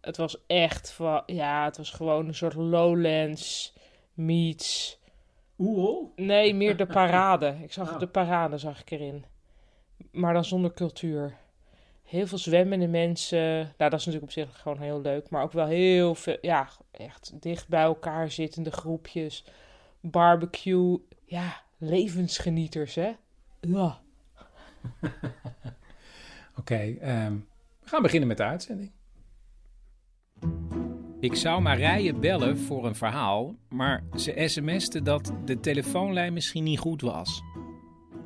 het 0.00 0.16
was 0.16 0.46
echt, 0.46 0.98
ja, 1.26 1.64
het 1.64 1.76
was 1.76 1.90
gewoon 1.90 2.26
een 2.26 2.34
soort 2.34 2.54
lowlands 2.54 3.74
meets... 4.14 4.98
Oeh? 5.58 6.08
Nee, 6.16 6.54
meer 6.54 6.76
de 6.76 6.86
parade. 7.00 7.56
Ik 7.62 7.72
zag 7.72 7.92
oh. 7.92 7.98
de 7.98 8.06
parade, 8.06 8.58
zag 8.58 8.80
ik 8.80 8.90
erin. 8.90 9.24
Maar 10.10 10.32
dan 10.32 10.44
zonder 10.44 10.72
cultuur 10.72 11.36
heel 12.08 12.26
veel 12.26 12.38
zwemmende 12.38 12.88
mensen. 12.88 13.56
Nou, 13.56 13.90
dat 13.90 13.92
is 13.92 14.06
natuurlijk 14.06 14.24
op 14.24 14.30
zich 14.30 14.60
gewoon 14.60 14.80
heel 14.80 15.00
leuk. 15.00 15.30
Maar 15.30 15.42
ook 15.42 15.52
wel 15.52 15.66
heel 15.66 16.14
veel, 16.14 16.38
ja, 16.40 16.68
echt 16.90 17.32
dicht 17.42 17.68
bij 17.68 17.82
elkaar 17.82 18.30
zittende 18.30 18.70
groepjes. 18.70 19.44
Barbecue. 20.00 20.98
Ja, 21.24 21.62
levensgenieters, 21.78 22.94
hè? 22.94 23.10
Ja. 23.60 24.00
Oké, 25.00 25.10
okay, 26.56 26.88
um, 27.26 27.46
we 27.80 27.88
gaan 27.88 28.02
beginnen 28.02 28.28
met 28.28 28.36
de 28.36 28.42
uitzending. 28.44 28.92
Ik 31.20 31.34
zou 31.34 31.62
Marije 31.62 32.14
bellen 32.14 32.58
voor 32.58 32.86
een 32.86 32.94
verhaal, 32.94 33.56
maar 33.68 34.04
ze 34.16 34.42
sms'te 34.46 35.02
dat 35.02 35.32
de 35.44 35.60
telefoonlijn 35.60 36.32
misschien 36.32 36.64
niet 36.64 36.78
goed 36.78 37.00
was. 37.00 37.42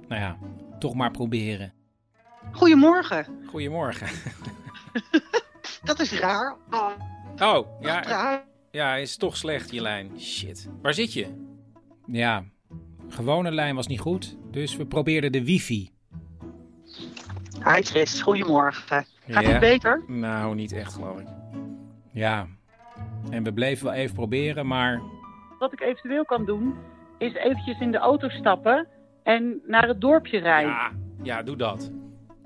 Nou 0.08 0.20
ja, 0.20 0.38
toch 0.78 0.94
maar 0.94 1.10
proberen. 1.10 1.81
Goedemorgen. 2.52 3.26
Goedemorgen. 3.46 4.06
dat 5.84 6.00
is 6.00 6.18
raar. 6.18 6.56
Oh, 7.40 7.80
ja. 7.80 8.44
Ja, 8.70 8.94
is 8.94 9.16
toch 9.16 9.36
slecht, 9.36 9.70
je 9.70 9.80
lijn. 9.80 10.20
Shit. 10.20 10.68
Waar 10.82 10.94
zit 10.94 11.12
je? 11.12 11.26
Ja, 12.06 12.44
gewone 13.08 13.50
lijn 13.50 13.74
was 13.74 13.86
niet 13.86 14.00
goed, 14.00 14.36
dus 14.50 14.76
we 14.76 14.86
probeerden 14.86 15.32
de 15.32 15.44
wifi. 15.44 15.90
Hi 17.64 17.82
Chris, 17.82 18.20
goedemorgen. 18.20 19.06
Gaat 19.28 19.44
het 19.44 19.60
beter? 19.60 20.02
Nou, 20.06 20.54
niet 20.54 20.72
echt 20.72 20.92
geloof 20.92 21.20
ik. 21.20 21.26
Ja, 22.12 22.46
en 23.30 23.42
we 23.42 23.52
bleven 23.52 23.84
wel 23.84 23.94
even 23.94 24.14
proberen, 24.14 24.66
maar... 24.66 25.02
Wat 25.58 25.72
ik 25.72 25.80
eventueel 25.80 26.24
kan 26.24 26.44
doen, 26.44 26.74
is 27.18 27.34
eventjes 27.34 27.80
in 27.80 27.90
de 27.90 27.98
auto 27.98 28.28
stappen 28.28 28.88
en 29.22 29.60
naar 29.66 29.88
het 29.88 30.00
dorpje 30.00 30.38
rijden. 30.38 30.70
Ja, 30.70 30.92
ja 31.22 31.42
doe 31.42 31.56
dat. 31.56 31.90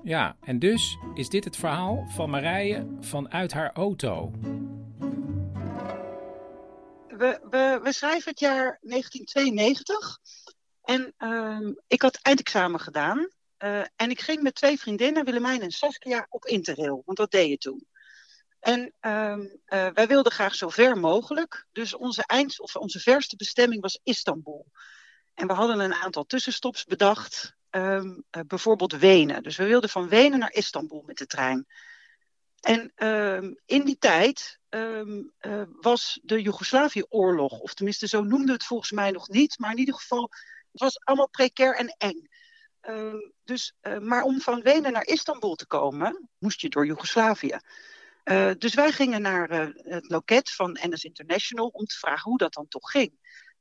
Ja, 0.07 0.37
en 0.41 0.59
dus 0.59 0.97
is 1.13 1.29
dit 1.29 1.43
het 1.43 1.55
verhaal 1.55 2.05
van 2.07 2.29
Marije 2.29 2.87
vanuit 2.99 3.53
haar 3.53 3.73
auto. 3.73 4.31
We, 7.07 7.79
we, 7.83 7.93
schrijven 7.93 8.29
het 8.29 8.39
jaar 8.39 8.77
1992 8.81 10.19
en 10.81 11.13
uh, 11.17 11.75
ik 11.87 12.01
had 12.01 12.19
eindexamen 12.21 12.79
gedaan. 12.79 13.17
Uh, 13.59 13.79
en 13.95 14.09
ik 14.09 14.21
ging 14.21 14.41
met 14.41 14.55
twee 14.55 14.79
vriendinnen, 14.79 15.25
Willemijn 15.25 15.61
en 15.61 15.71
Saskia, 15.71 16.25
op 16.29 16.45
interrail. 16.45 17.01
Want 17.05 17.17
dat 17.17 17.31
deed 17.31 17.49
je 17.49 17.57
toen. 17.57 17.87
En 18.59 18.93
uh, 19.01 19.37
wij 19.93 20.07
wilden 20.07 20.31
graag 20.31 20.55
zo 20.55 20.69
ver 20.69 20.97
mogelijk. 20.97 21.65
Dus 21.71 21.95
onze, 21.95 22.23
eind, 22.25 22.61
of 22.61 22.75
onze 22.75 22.99
verste 22.99 23.35
bestemming 23.35 23.81
was 23.81 23.99
Istanbul. 24.03 24.65
En 25.33 25.47
we 25.47 25.53
hadden 25.53 25.79
een 25.79 25.93
aantal 25.93 26.25
tussenstops 26.25 26.83
bedacht. 26.83 27.55
Um, 27.77 28.23
uh, 28.31 28.41
bijvoorbeeld 28.47 28.93
Wenen. 28.93 29.43
Dus 29.43 29.57
we 29.57 29.65
wilden 29.65 29.89
van 29.89 30.09
Wenen 30.09 30.39
naar 30.39 30.53
Istanbul 30.53 31.03
met 31.05 31.17
de 31.17 31.25
trein. 31.25 31.65
En 32.59 32.91
um, 32.95 33.59
in 33.65 33.85
die 33.85 33.97
tijd 33.97 34.59
um, 34.69 35.31
uh, 35.41 35.61
was 35.81 36.19
de 36.23 36.41
Joegoslavië-oorlog, 36.41 37.59
of 37.59 37.73
tenminste 37.73 38.07
zo 38.07 38.21
noemde 38.23 38.51
het 38.51 38.63
volgens 38.63 38.91
mij 38.91 39.11
nog 39.11 39.27
niet, 39.27 39.59
maar 39.59 39.71
in 39.71 39.77
ieder 39.77 39.93
geval, 39.93 40.21
het 40.71 40.81
was 40.81 40.99
allemaal 41.03 41.29
precair 41.29 41.75
en 41.75 41.95
eng. 41.97 42.29
dus, 43.43 43.73
uh, 43.81 43.97
maar 43.97 44.23
om 44.23 44.41
van 44.41 44.61
Wenen 44.61 44.91
naar 44.91 45.05
Istanbul 45.05 45.55
te 45.55 45.67
komen, 45.67 46.29
moest 46.37 46.61
je 46.61 46.69
door 46.69 46.85
Joegoslavië. 46.85 47.59
dus 48.57 48.73
wij 48.73 48.91
gingen 48.91 49.21
naar 49.21 49.49
het 49.75 50.09
loket 50.09 50.51
van 50.51 50.79
NS 50.81 51.03
International 51.03 51.67
om 51.67 51.85
te 51.85 51.97
vragen 51.97 52.29
hoe 52.29 52.37
dat 52.37 52.53
dan 52.53 52.67
toch 52.67 52.91
ging. 52.91 53.11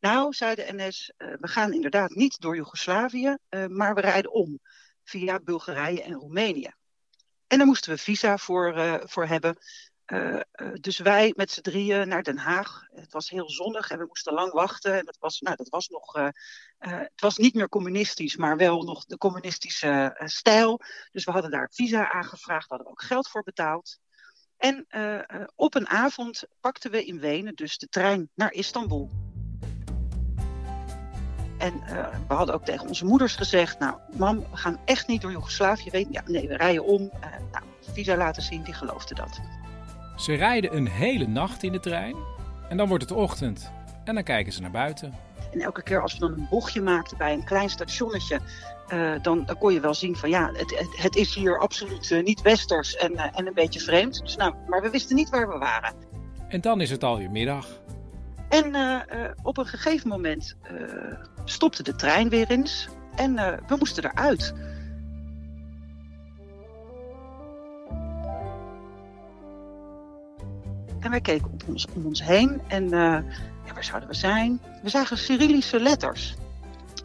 Nou, 0.01 0.33
zei 0.33 0.55
de 0.55 0.73
NS, 0.73 1.13
uh, 1.19 1.35
we 1.41 1.49
gaan 1.49 1.73
inderdaad 1.73 2.11
niet 2.11 2.41
door 2.41 2.57
Joegoslavië, 2.57 3.37
uh, 3.51 3.67
maar 3.67 3.95
we 3.95 4.01
rijden 4.01 4.33
om 4.33 4.61
via 5.05 5.41
Bulgarije 5.41 6.03
en 6.03 6.13
Roemenië. 6.13 6.71
En 7.47 7.59
daar 7.59 7.67
moesten 7.67 7.93
we 7.93 7.99
visa 7.99 8.39
voor, 8.39 8.77
uh, 8.77 8.95
voor 9.05 9.27
hebben. 9.27 9.59
dus 10.81 10.99
wij 10.99 11.33
met 11.37 11.51
z'n 11.51 11.61
drieën 11.61 12.09
naar 12.09 12.23
Den 12.23 12.39
Haag. 12.39 12.83
Het 12.95 13.13
was 13.13 13.31
heel 13.31 13.51
zonnig 13.51 13.91
en 13.91 13.99
we 13.99 14.07
moesten 14.07 14.33
lang 14.33 14.53
wachten. 14.53 14.99
En 14.99 15.05
dat 15.05 15.17
was, 15.19 15.41
nou, 15.41 15.57
dat 15.57 15.69
was 15.69 15.89
nog, 15.89 16.13
het 16.79 17.21
was 17.21 17.37
niet 17.37 17.55
meer 17.55 17.69
communistisch, 17.69 18.37
maar 18.37 18.57
wel 18.57 18.83
nog 18.83 19.05
de 19.05 19.19
communistische 19.19 20.21
stijl. 20.25 20.81
Dus 21.13 21.25
we 21.25 21.31
hadden 21.31 21.51
daar 21.51 21.71
visa 21.73 22.11
aangevraagd, 22.11 22.69
hadden 22.69 22.87
we 22.87 22.93
ook 22.93 23.03
geld 23.03 23.29
voor 23.29 23.43
betaald. 23.43 23.99
En 24.57 24.87
op 25.55 25.75
een 25.75 25.89
avond 25.89 26.45
pakten 26.61 26.91
we 26.91 27.05
in 27.05 27.21
Wenen 27.21 27.55
dus 27.55 27.79
de 27.79 27.89
trein 27.89 28.31
naar 28.35 28.53
Istanbul. 28.53 29.26
En 31.59 31.75
uh, 31.75 32.07
we 32.29 32.35
hadden 32.35 32.55
ook 32.55 32.65
tegen 32.65 32.89
onze 32.89 33.05
moeders 33.05 33.35
gezegd, 33.35 33.79
nou 33.79 33.95
mam, 34.17 34.39
we 34.39 34.57
gaan 34.57 34.79
echt 34.85 35.07
niet 35.07 35.21
door 35.21 35.31
Joegoslavië. 35.31 35.91
Weet, 35.91 36.07
ja, 36.11 36.23
nee, 36.27 36.49
we 36.49 36.57
rijden 36.57 36.85
om. 36.85 37.03
Uh, 37.03 37.27
nou, 37.53 37.65
visa 37.93 38.17
laten 38.17 38.43
zien, 38.43 38.63
die 38.63 38.75
geloofde 38.75 39.15
dat. 39.15 39.41
Ze 40.17 40.35
rijden 40.35 40.77
een 40.77 40.89
hele 40.89 41.27
nacht 41.27 41.63
in 41.63 41.73
de 41.73 41.81
trein 41.81 42.17
en 42.69 42.77
dan 42.77 42.89
wordt 42.89 43.03
het 43.03 43.13
ochtend. 43.13 43.71
En 44.05 44.15
dan 44.15 44.25
kijken 44.25 44.53
ze 44.53 44.61
naar 44.61 44.71
buiten. 44.71 45.15
En 45.53 45.61
elke 45.61 45.83
keer 45.83 46.03
als 46.03 46.13
we 46.13 46.19
dan 46.19 46.33
een 46.33 46.47
bochtje 46.51 46.81
maakten 46.81 47.19
bij 47.19 47.33
een 47.33 47.45
klein 47.45 47.71
stationnetje, 47.71 48.41
uh, 48.93 49.13
dan, 49.23 49.45
dan, 49.45 49.59
kon 49.59 49.73
je 49.73 49.81
wel 49.81 49.95
zien 49.95 50.17
van 50.17 50.29
ja, 50.29 50.51
het, 50.53 50.79
het, 50.79 51.03
het 51.03 51.17
is 51.17 51.35
hier 51.35 51.59
absoluut 51.59 52.11
uh, 52.11 52.25
niet 52.25 52.43
westers 52.43 52.97
en, 52.97 53.13
uh, 53.13 53.25
en 53.33 53.47
een 53.47 53.55
beetje 53.55 53.81
vreemd. 53.81 54.21
Dus, 54.23 54.37
nou, 54.37 54.55
maar 54.67 54.83
we 54.83 54.91
wisten 54.91 55.17
niet 55.17 55.31
waar 55.31 55.49
we 55.49 55.59
waren. 55.59 55.95
En 56.49 56.61
dan 56.61 56.81
is 56.81 56.91
het 56.91 57.05
alweer 57.05 57.31
middag. 57.31 57.67
En 58.49 58.75
op 59.43 59.59
een 59.59 59.67
gegeven 59.67 60.09
moment 60.09 60.57
stopte 61.45 61.83
de 61.83 61.95
trein 61.95 62.29
weer 62.29 62.51
eens 62.51 62.89
en 63.15 63.35
we 63.67 63.77
moesten 63.79 64.05
eruit. 64.05 64.55
En 71.01 71.11
wij 71.11 71.21
keken 71.21 71.51
op 71.53 71.63
ons, 71.67 71.87
om 71.95 72.07
ons 72.07 72.23
heen 72.23 72.61
en 72.69 72.89
ja, 72.89 73.73
waar 73.75 73.85
zouden 73.85 74.09
we 74.09 74.15
zijn? 74.15 74.61
We 74.83 74.89
zagen 74.89 75.19
Cyrillische 75.19 75.81
letters. 75.81 76.35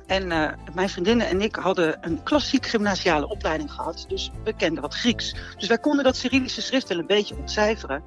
En 0.07 0.27
mijn 0.73 0.89
vriendinnen 0.89 1.27
en 1.27 1.41
ik 1.41 1.55
hadden 1.55 1.97
een 2.01 2.23
klassiek 2.23 2.65
gymnasiale 2.65 3.27
opleiding 3.27 3.71
gehad. 3.71 4.05
Dus 4.07 4.31
we 4.43 4.53
kenden 4.53 4.81
wat 4.81 4.93
Grieks. 4.93 5.35
Dus 5.57 5.67
wij 5.67 5.77
konden 5.77 6.03
dat 6.03 6.15
Cyrillische 6.15 6.61
schrift 6.61 6.87
wel 6.87 6.99
een 6.99 7.07
beetje 7.07 7.35
ontcijferen. 7.35 8.03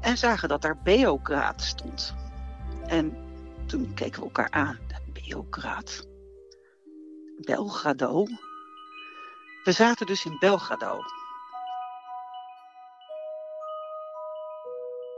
En 0.00 0.18
zagen 0.18 0.48
dat 0.48 0.62
daar 0.62 0.76
Beokraat 0.82 1.62
stond. 1.62 2.14
En 2.88 3.16
toen 3.66 3.94
keken 3.94 4.18
we 4.18 4.24
elkaar 4.24 4.50
aan. 4.50 4.78
Beokraat. 5.12 6.06
Belgrado. 7.36 8.26
We 9.64 9.72
zaten 9.72 10.06
dus 10.06 10.24
in 10.24 10.36
Belgrado. 10.38 10.98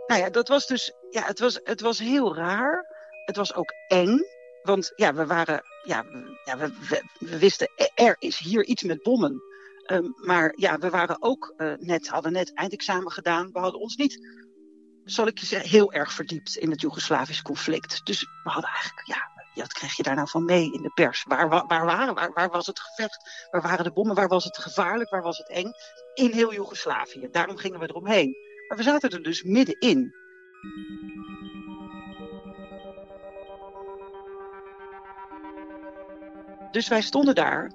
Nou 0.07 0.21
ja, 0.21 0.31
dat 0.31 0.49
was 0.49 0.67
dus. 0.67 0.93
Ja, 1.11 1.23
het 1.23 1.39
was, 1.39 1.61
het 1.65 1.81
was 1.81 1.99
heel 1.99 2.35
raar. 2.35 2.87
Het 3.25 3.37
was 3.37 3.55
ook 3.55 3.73
eng. 3.89 4.19
Want 4.63 4.93
ja, 4.97 5.15
we 5.15 5.27
waren. 5.27 5.63
Ja, 5.85 6.05
ja 6.45 6.57
we, 6.59 6.73
we, 7.19 7.39
wisten, 7.39 7.71
er 7.95 8.17
is 8.19 8.39
hier 8.39 8.65
iets 8.65 8.83
met 8.83 9.03
bommen. 9.03 9.43
Um, 9.87 10.15
maar 10.17 10.53
ja, 10.57 10.79
we 10.79 10.91
waren 10.91 11.23
ook 11.23 11.55
uh, 11.57 11.73
net, 11.79 12.09
hadden 12.09 12.33
net 12.33 12.55
eindexamen 12.55 13.13
gedaan. 13.13 13.53
We 13.53 13.59
hadden 13.59 13.81
ons 13.81 13.97
niet, 13.97 14.27
zal 15.13 15.27
ik 15.27 15.39
je 15.39 15.47
zeggen, 15.47 15.71
heel 15.71 15.93
erg 15.93 16.13
verdiept 16.13 16.57
in 16.57 16.71
het 16.71 16.81
Joegoslavisch 16.81 17.43
conflict. 17.43 18.07
Dus 18.07 18.21
we 18.21 18.51
hadden 18.51 18.71
eigenlijk, 18.71 19.07
ja, 19.07 19.31
wat 19.55 19.73
kreeg 19.73 19.97
je 19.97 20.03
daar 20.03 20.15
nou 20.15 20.29
van 20.29 20.45
mee 20.45 20.73
in 20.73 20.83
de 20.83 20.91
pers? 20.95 21.25
Waar, 21.29 21.49
waar, 21.49 21.67
waar 21.67 22.15
waar, 22.15 22.33
waar 22.33 22.51
was 22.51 22.67
het 22.67 22.81
gevecht? 22.81 23.47
Waar 23.51 23.63
waren 23.63 23.85
de 23.85 23.93
bommen? 23.93 24.15
Waar 24.15 24.29
was 24.29 24.45
het 24.45 24.59
gevaarlijk? 24.59 25.11
Waar 25.11 25.23
was 25.23 25.39
het 25.39 25.49
eng? 25.49 25.73
In 26.15 26.33
heel 26.33 26.53
Joegoslavië. 26.53 27.29
Daarom 27.31 27.57
gingen 27.57 27.81
we 27.81 27.89
eromheen. 27.89 28.37
Maar 28.69 28.77
we 28.77 28.85
zaten 28.85 29.11
er 29.11 29.23
dus 29.23 29.43
middenin. 29.43 30.15
Dus 36.71 36.89
wij 36.89 37.03
stonden 37.03 37.35
daar. 37.35 37.71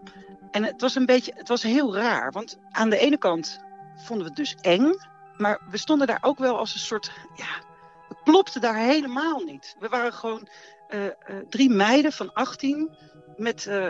En 0.51 0.63
het 0.63 0.81
was 0.81 0.95
een 0.95 1.05
beetje, 1.05 1.33
het 1.35 1.47
was 1.47 1.63
heel 1.63 1.95
raar. 1.95 2.31
Want 2.31 2.57
aan 2.71 2.89
de 2.89 2.97
ene 2.97 3.17
kant 3.17 3.59
vonden 3.95 4.25
we 4.25 4.29
het 4.29 4.35
dus 4.35 4.55
eng. 4.61 4.93
Maar 5.37 5.59
we 5.69 5.77
stonden 5.77 6.07
daar 6.07 6.19
ook 6.21 6.37
wel 6.37 6.57
als 6.57 6.73
een 6.73 6.79
soort, 6.79 7.11
ja, 7.35 7.61
het 8.07 8.17
klopte 8.23 8.59
daar 8.59 8.75
helemaal 8.75 9.39
niet. 9.39 9.75
We 9.79 9.87
waren 9.87 10.13
gewoon 10.13 10.47
uh, 10.89 11.03
uh, 11.03 11.09
drie 11.49 11.69
meiden 11.69 12.11
van 12.11 12.33
18 12.33 12.89
met, 13.37 13.65
uh, 13.65 13.87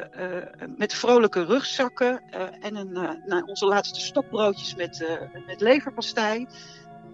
met 0.78 0.94
vrolijke 0.94 1.46
rugzakken 1.46 2.22
en 2.62 2.76
een, 2.76 2.92
nou, 3.26 3.44
onze 3.46 3.66
laatste 3.66 4.00
stokbroodjes 4.00 4.76
met, 4.76 5.20
met 5.48 5.62
leverpastei. 5.62 6.48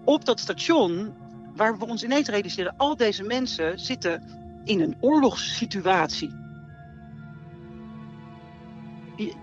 Op 0.04 0.24
dat 0.24 0.40
station 0.40 1.14
waar 1.54 1.78
we 1.78 1.86
ons 1.86 2.04
ineens 2.04 2.28
realiseerden, 2.28 2.74
al 2.76 2.96
deze 2.96 3.22
mensen 3.22 3.78
zitten 3.78 4.40
in 4.64 4.80
een 4.80 4.96
oorlogssituatie 5.00 6.42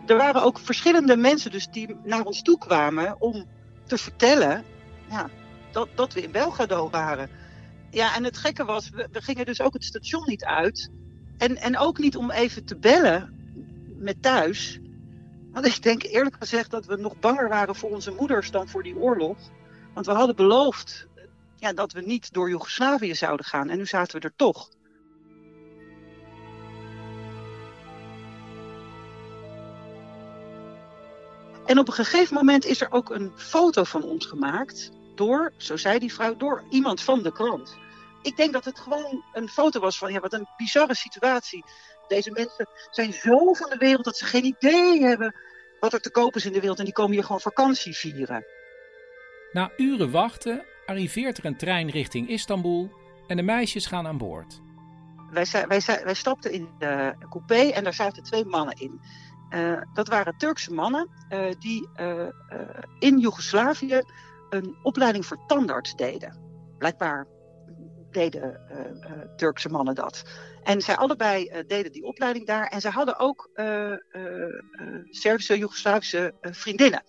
er 0.05 0.17
waren 0.17 0.43
ook 0.43 0.59
verschillende 0.59 1.17
mensen 1.17 1.51
dus 1.51 1.67
die 1.67 1.95
naar 2.03 2.23
ons 2.23 2.41
toe 2.41 2.57
kwamen 2.57 3.21
om 3.21 3.45
te 3.85 3.97
vertellen 3.97 4.63
ja, 5.09 5.29
dat, 5.71 5.89
dat 5.95 6.13
we 6.13 6.21
in 6.21 6.31
Belgrado 6.31 6.89
waren. 6.89 7.29
Ja, 7.91 8.15
en 8.15 8.23
het 8.23 8.37
gekke 8.37 8.65
was, 8.65 8.89
we, 8.89 9.07
gingen 9.11 9.45
dus 9.45 9.61
ook 9.61 9.73
het 9.73 9.83
station 9.83 10.23
niet 10.25 10.43
uit. 10.43 10.89
En, 11.37 11.57
en 11.57 11.77
ook 11.77 11.97
niet 11.97 12.17
om 12.17 12.31
even 12.31 12.65
te 12.65 12.77
bellen 12.77 13.33
met 13.97 14.21
thuis. 14.21 14.79
Want 15.51 15.65
ik 15.65 15.83
denk 15.83 16.03
eerlijk 16.03 16.35
gezegd 16.39 16.71
dat 16.71 16.85
we 16.85 16.95
nog 16.95 17.19
banger 17.19 17.49
waren 17.49 17.75
voor 17.75 17.89
onze 17.89 18.11
moeders 18.11 18.51
dan 18.51 18.67
voor 18.67 18.83
die 18.83 18.95
oorlog. 18.95 19.37
Want 19.93 20.05
we 20.05 20.11
hadden 20.11 20.35
beloofd 20.35 21.07
ja, 21.55 21.73
dat 21.73 21.91
we 21.91 22.01
niet 22.01 22.33
door 22.33 22.49
Joegoslavië 22.49 23.15
zouden 23.15 23.45
gaan. 23.45 23.69
En 23.69 23.77
nu 23.77 23.85
zaten 23.85 24.19
we 24.19 24.27
er 24.27 24.35
toch. 24.35 24.69
En 31.65 31.79
op 31.79 31.87
een 31.87 31.93
gegeven 31.93 32.35
moment 32.35 32.65
is 32.65 32.81
er 32.81 32.91
ook 32.91 33.09
een 33.09 33.31
foto 33.35 33.83
van 33.83 34.03
ons 34.03 34.25
gemaakt 34.25 34.91
door, 35.19 35.53
zo 35.57 35.77
zei 35.77 35.99
die 35.99 36.13
vrouw, 36.13 36.35
door 36.35 36.63
iemand 36.69 37.01
van 37.01 37.23
de 37.23 37.31
krant. 37.31 37.77
Ik 38.21 38.37
denk 38.37 38.53
dat 38.53 38.65
het 38.65 38.79
gewoon 38.79 39.23
een 39.33 39.47
foto 39.47 39.79
was 39.79 39.97
van, 39.97 40.11
ja, 40.11 40.19
wat 40.19 40.33
een 40.33 40.47
bizarre 40.57 40.95
situatie. 40.95 41.63
Deze 42.07 42.31
mensen 42.31 42.67
zijn 42.91 43.13
zo 43.13 43.53
van 43.53 43.69
de 43.69 43.77
wereld 43.77 44.05
dat 44.05 44.17
ze 44.17 44.25
geen 44.25 44.43
idee 44.43 45.01
hebben 45.01 45.35
wat 45.79 45.93
er 45.93 46.01
te 46.01 46.11
koop 46.11 46.35
is 46.35 46.45
in 46.45 46.53
de 46.53 46.59
wereld. 46.59 46.79
En 46.79 46.85
die 46.85 46.93
komen 46.93 47.13
hier 47.13 47.23
gewoon 47.23 47.41
vakantie 47.41 47.95
vieren. 47.95 48.45
Na 49.51 49.71
uren 49.77 50.11
wachten 50.11 50.65
arriveert 50.85 51.37
er 51.37 51.45
een 51.45 51.57
trein 51.57 51.89
richting 51.89 52.29
Istanbul 52.29 52.91
en 53.27 53.37
de 53.37 53.43
meisjes 53.43 53.85
gaan 53.85 54.07
aan 54.07 54.17
boord. 54.17 54.61
Wij, 55.31 55.45
wij, 55.67 55.81
wij 56.03 56.13
stapten 56.13 56.51
in 56.51 56.69
de 56.77 57.15
coupé 57.29 57.69
en 57.69 57.83
daar 57.83 57.93
zaten 57.93 58.23
twee 58.23 58.45
mannen 58.45 58.75
in. 58.75 59.01
Uh, 59.49 59.81
dat 59.93 60.07
waren 60.07 60.37
Turkse 60.37 60.73
mannen 60.73 61.09
uh, 61.29 61.51
die 61.59 61.89
uh, 61.99 62.27
in 62.99 63.19
Joegoslavië 63.19 64.01
een 64.49 64.77
opleiding 64.83 65.25
voor 65.25 65.45
tandarts 65.47 65.95
deden. 65.95 66.37
Blijkbaar 66.77 67.27
deden 68.11 68.61
Turkse 69.35 69.69
mannen 69.69 69.95
dat. 69.95 70.23
En 70.63 70.81
zij 70.81 70.95
allebei 70.95 71.63
deden 71.67 71.91
die 71.91 72.03
opleiding 72.03 72.45
daar. 72.47 72.67
En 72.67 72.81
zij 72.81 72.91
hadden 72.91 73.19
ook 73.19 73.49
Servische, 75.09 75.57
Joegoslavische 75.57 76.33
vriendinnen. 76.41 77.03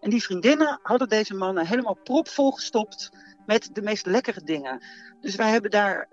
En 0.00 0.10
die 0.10 0.22
vriendinnen 0.22 0.80
hadden 0.82 1.08
deze 1.08 1.34
mannen 1.34 1.66
helemaal 1.66 1.98
propvol 2.04 2.52
gestopt 2.52 3.10
met 3.46 3.70
de 3.72 3.82
meest 3.82 4.06
lekkere 4.06 4.42
dingen. 4.44 4.84
Dus 5.20 5.34
wij 5.34 5.50
hebben 5.50 5.70
daar 5.70 6.08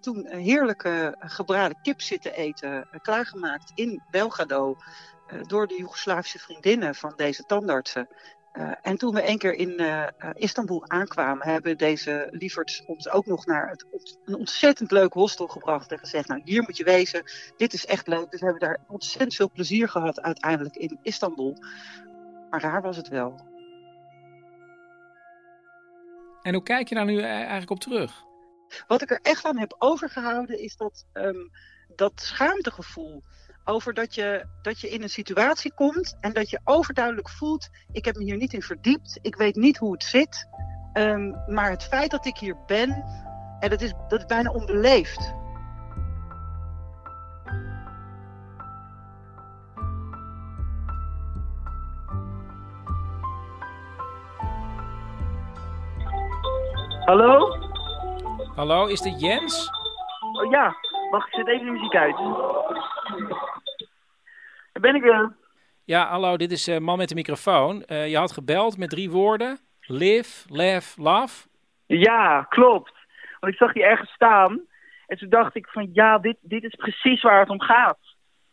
toen 0.00 0.26
heerlijke 0.26 1.14
gebraden 1.18 1.80
kip 1.82 2.00
zitten 2.00 2.32
eten, 2.32 2.88
klaargemaakt 3.02 3.72
in 3.74 4.02
Belgrado. 4.10 4.76
Door 5.46 5.66
de 5.66 5.76
Joegoslavische 5.78 6.38
vriendinnen 6.38 6.94
van 6.94 7.12
deze 7.16 7.42
tandartsen. 7.44 8.08
En 8.82 8.96
toen 8.96 9.14
we 9.14 9.22
één 9.22 9.38
keer 9.38 9.54
in 9.54 9.80
Istanbul 10.34 10.88
aankwamen, 10.88 11.46
hebben 11.46 11.78
deze 11.78 12.28
lieverds 12.30 12.84
ons 12.86 13.08
ook 13.08 13.26
nog 13.26 13.46
naar 13.46 13.68
het, 13.68 13.86
een 14.24 14.34
ontzettend 14.34 14.90
leuk 14.90 15.12
hostel 15.12 15.46
gebracht. 15.46 15.92
En 15.92 15.98
gezegd, 15.98 16.28
nou 16.28 16.40
hier 16.44 16.62
moet 16.62 16.76
je 16.76 16.84
wezen, 16.84 17.24
dit 17.56 17.72
is 17.72 17.86
echt 17.86 18.06
leuk. 18.06 18.30
Dus 18.30 18.40
we 18.40 18.46
hebben 18.46 18.68
daar 18.68 18.78
ontzettend 18.88 19.34
veel 19.34 19.50
plezier 19.50 19.88
gehad 19.88 20.20
uiteindelijk 20.20 20.76
in 20.76 20.98
Istanbul. 21.02 21.56
Maar 22.50 22.60
raar 22.60 22.82
was 22.82 22.96
het 22.96 23.08
wel. 23.08 23.48
En 26.42 26.54
hoe 26.54 26.62
kijk 26.62 26.88
je 26.88 26.94
daar 26.94 27.04
nu 27.04 27.20
eigenlijk 27.20 27.70
op 27.70 27.80
terug? 27.80 28.24
Wat 28.86 29.02
ik 29.02 29.10
er 29.10 29.20
echt 29.22 29.44
aan 29.44 29.58
heb 29.58 29.74
overgehouden 29.78 30.62
is 30.62 30.76
dat, 30.76 31.06
um, 31.12 31.50
dat 31.96 32.12
schaamtegevoel. 32.20 33.22
Over 33.70 33.94
dat 33.94 34.14
je, 34.14 34.46
dat 34.62 34.80
je 34.80 34.88
in 34.88 35.02
een 35.02 35.08
situatie 35.08 35.74
komt 35.74 36.16
en 36.20 36.32
dat 36.32 36.50
je 36.50 36.60
overduidelijk 36.64 37.28
voelt: 37.28 37.68
ik 37.92 38.04
heb 38.04 38.16
me 38.16 38.24
hier 38.24 38.36
niet 38.36 38.52
in 38.52 38.62
verdiept, 38.62 39.18
ik 39.22 39.36
weet 39.36 39.56
niet 39.56 39.78
hoe 39.78 39.92
het 39.92 40.04
zit. 40.04 40.48
Um, 40.92 41.36
maar 41.46 41.70
het 41.70 41.84
feit 41.84 42.10
dat 42.10 42.26
ik 42.26 42.36
hier 42.36 42.56
ben, 42.66 43.04
en 43.60 43.70
dat 43.70 43.80
is, 43.80 43.92
dat 44.08 44.18
is 44.18 44.26
bijna 44.26 44.50
onbeleefd. 44.50 45.34
Hallo? 57.04 57.56
Hallo, 58.54 58.86
is 58.86 59.00
dit 59.00 59.20
Jens? 59.20 59.70
Oh 60.32 60.50
ja, 60.50 60.76
wacht, 61.10 61.28
ik 61.28 61.34
zet 61.34 61.48
even 61.48 61.66
de 61.66 61.72
muziek 61.72 61.94
uit. 61.94 62.16
Daar 64.80 64.92
ben 64.92 65.00
ik 65.00 65.10
weer. 65.10 65.36
Ja, 65.84 66.06
hallo, 66.08 66.36
dit 66.36 66.52
is 66.52 66.68
uh, 66.68 66.78
Man 66.78 66.98
met 66.98 67.08
de 67.08 67.14
microfoon. 67.14 67.84
Uh, 67.86 68.08
je 68.08 68.16
had 68.16 68.32
gebeld 68.32 68.78
met 68.78 68.90
drie 68.90 69.10
woorden. 69.10 69.58
Live, 69.80 70.54
laugh, 70.54 70.98
love. 70.98 71.48
Ja, 71.86 72.42
klopt. 72.42 72.92
Want 73.40 73.52
ik 73.52 73.58
zag 73.58 73.72
die 73.72 73.84
ergens 73.84 74.10
staan. 74.10 74.60
En 75.06 75.18
toen 75.18 75.28
dacht 75.28 75.56
ik 75.56 75.66
van, 75.66 75.90
ja, 75.92 76.18
dit, 76.18 76.36
dit 76.40 76.64
is 76.64 76.74
precies 76.74 77.22
waar 77.22 77.40
het 77.40 77.48
om 77.48 77.60
gaat. 77.60 77.98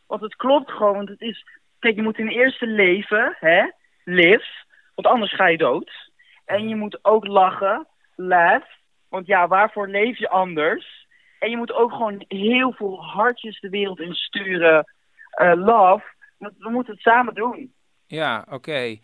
Want 0.07 0.21
het 0.21 0.35
klopt 0.35 0.71
gewoon. 0.71 0.95
Want 0.95 1.09
het 1.09 1.21
is. 1.21 1.45
Kijk, 1.79 1.95
je 1.95 2.01
moet 2.01 2.17
in 2.17 2.27
eerste 2.27 2.67
leven, 2.67 3.35
hè? 3.39 3.65
Live. 4.03 4.65
Want 4.95 5.07
anders 5.07 5.35
ga 5.35 5.47
je 5.47 5.57
dood. 5.57 6.11
En 6.45 6.69
je 6.69 6.75
moet 6.75 6.99
ook 7.01 7.27
lachen. 7.27 7.87
Laugh. 8.15 8.67
Want 9.09 9.27
ja, 9.27 9.47
waarvoor 9.47 9.87
leef 9.87 10.17
je 10.17 10.29
anders? 10.29 11.07
En 11.39 11.49
je 11.49 11.57
moet 11.57 11.73
ook 11.73 11.91
gewoon 11.91 12.25
heel 12.27 12.71
veel 12.71 13.03
hartjes 13.03 13.59
de 13.59 13.69
wereld 13.69 13.99
in 13.99 14.13
sturen. 14.13 14.95
Eh, 15.29 15.53
love. 15.55 16.15
We 16.37 16.69
moeten 16.69 16.93
het 16.93 17.01
samen 17.01 17.33
doen. 17.33 17.73
Ja, 18.05 18.45
oké. 18.49 18.97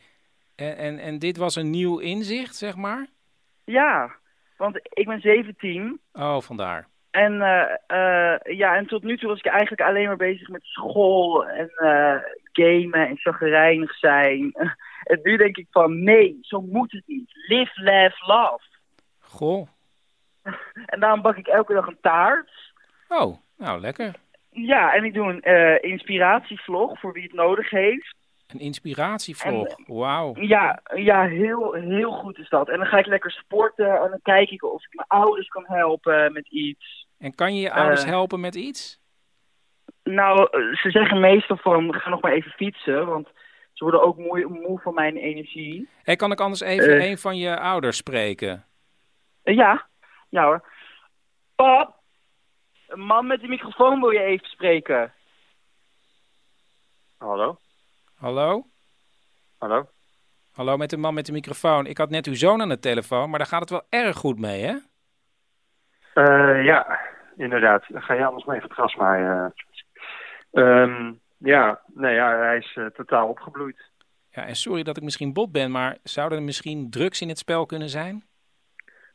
En, 0.56 0.78
en, 0.78 1.00
en 1.00 1.20
dit 1.20 1.38
was 1.38 1.56
een 1.56 1.70
nieuw 1.70 1.98
inzicht, 1.98 2.56
zeg 2.56 2.76
maar? 2.76 3.08
Ja, 3.64 4.16
want 4.58 4.80
ik 4.84 5.06
ben 5.06 5.22
17. 5.22 6.00
Oh, 6.14 6.42
vandaar. 6.42 6.88
En, 7.12 7.42
eh, 7.42 7.76
eh, 7.88 8.58
ja, 8.58 8.76
en 8.76 8.88
tot 8.88 9.04
nu 9.04 9.18
toe 9.18 9.30
was 9.30 9.38
ik 9.38 9.46
eigenlijk 9.46 9.82
alleen 9.82 10.08
maar 10.08 10.16
bezig 10.16 10.50
met 10.50 10.64
school 10.64 11.46
en 11.48 11.70
eh, 11.70 12.16
gamen 12.52 13.08
en 13.08 13.18
chagrijnig 13.18 13.98
zijn. 13.98 14.52
en 15.12 15.20
nu 15.24 15.38
denk 15.38 15.58
ik 15.58 15.68
van 15.72 16.04
nee, 16.04 16.38
zo 16.42 16.62
moet 16.62 16.92
het 16.92 17.04
niet. 17.08 17.32
Live, 17.48 17.84
laugh, 17.84 18.28
love. 18.28 18.64
Goh. 19.20 19.68
En 20.86 21.00
daarom 21.00 21.22
bak 21.22 21.38
ik 21.38 21.48
elke 21.48 21.74
dag 21.74 21.88
een 21.88 21.98
taart. 22.02 22.74
Oh, 23.08 23.38
nou 23.58 23.80
lekker. 23.80 24.16
Ja, 24.54 24.94
en 24.94 25.04
ik 25.04 25.14
doe 25.14 25.30
een 25.30 25.42
eh, 25.42 25.92
inspiratievlog 25.92 27.00
voor 27.00 27.14
wie 27.14 27.24
het 27.24 27.34
nodig 27.34 27.70
heeft. 27.70 28.16
Een 28.48 28.60
inspiratievlog. 28.60 29.76
Wauw. 29.86 30.34
Ja, 30.40 30.80
ja 30.96 31.28
heel, 31.28 31.74
heel 31.74 32.12
goed 32.12 32.38
is 32.38 32.50
dat. 32.50 32.70
En 32.70 32.78
dan 32.78 32.88
ga 32.88 32.98
ik 32.98 33.06
lekker 33.06 33.32
sporten 33.32 33.88
en 34.02 34.10
dan 34.10 34.20
kijk 34.22 34.50
ik 34.50 34.64
of 34.64 34.86
ik 34.86 34.94
mijn 34.94 35.08
ouders 35.08 35.48
kan 35.48 35.64
helpen 35.68 36.34
met 36.34 36.48
iets. 36.48 37.08
En 37.20 37.36
kan 37.36 37.56
je 37.56 37.62
je 37.62 37.72
ouders 37.72 38.04
Eh, 38.04 38.10
helpen 38.10 38.40
met 38.40 38.56
iets? 38.56 39.02
Nou, 40.04 40.48
eh, 40.52 40.76
ze 40.76 40.90
zeggen 40.92 41.20
meestal 41.20 41.58
van, 41.58 41.94
ga 41.94 42.10
nog 42.10 42.22
maar 42.22 42.32
even 42.32 42.52
fietsen, 42.52 43.06
want 43.06 43.28
ze 43.74 43.84
worden 43.84 44.02
ook 44.04 44.18
moe, 44.18 44.46
moe 44.68 44.80
van 44.80 44.94
mijn 44.94 45.18
energie. 45.18 45.90
Hey, 46.04 46.16
kan 46.16 46.32
ik 46.32 46.40
anders 46.40 46.62
even 46.62 46.98
Eh. 47.00 47.10
een 47.10 47.18
van 47.18 47.38
je 47.38 47.60
ouders 47.60 47.98
spreken? 47.98 48.66
Eh, 49.44 49.56
ja, 49.56 49.88
ja 50.30 50.44
hoor. 50.44 50.72
Pap, 51.56 51.96
een 52.94 53.06
man 53.06 53.28
met 53.28 53.42
de 53.42 53.48
microfoon 53.48 54.00
wil 54.00 54.10
je 54.10 54.20
even 54.20 54.48
spreken. 54.48 55.14
Hallo? 57.18 57.58
Hallo? 58.16 58.66
Hallo? 59.58 59.88
Hallo 60.52 60.78
met 60.78 60.90
de 60.90 60.98
man 60.98 61.14
met 61.14 61.26
de 61.26 61.32
microfoon. 61.32 61.86
Ik 61.86 61.98
had 61.98 62.10
net 62.10 62.28
uw 62.28 62.36
zoon 62.36 62.62
aan 62.62 62.70
de 62.70 62.80
telefoon, 62.80 63.30
maar 63.30 63.40
daar 63.40 63.48
gaat 63.48 63.60
het 63.60 63.70
wel 63.70 63.86
erg 63.90 64.18
goed 64.18 64.40
mee, 64.40 64.64
hè? 64.64 64.76
Eh, 66.14 66.66
ja, 66.66 67.00
inderdaad. 67.38 67.84
Dan 67.88 68.02
ga 68.02 68.14
je 68.14 68.26
anders 68.26 68.46
maar 68.46 68.56
even 68.56 68.68
het 68.68 68.78
gras 68.78 68.96
maaien. 68.96 69.54
Ehm, 70.52 71.14
ja, 71.38 71.82
nee, 71.94 72.16
ja, 72.16 72.38
hij 72.38 72.58
is 72.58 72.76
eh, 72.76 72.86
totaal 72.86 73.28
opgebloeid. 73.28 73.92
Ja, 74.30 74.46
en 74.46 74.56
sorry 74.56 74.84
dat 74.84 74.98
ik 74.98 75.04
misschien 75.04 75.34
bot 75.34 75.52
ben, 75.52 75.72
maar 75.72 75.98
zouden 76.04 76.38
er 76.38 76.44
misschien 76.44 76.90
drugs 76.90 77.22
in 77.22 77.30
het 77.30 77.38
spel 77.38 77.66
kunnen 77.66 77.90
zijn? 77.90 78.24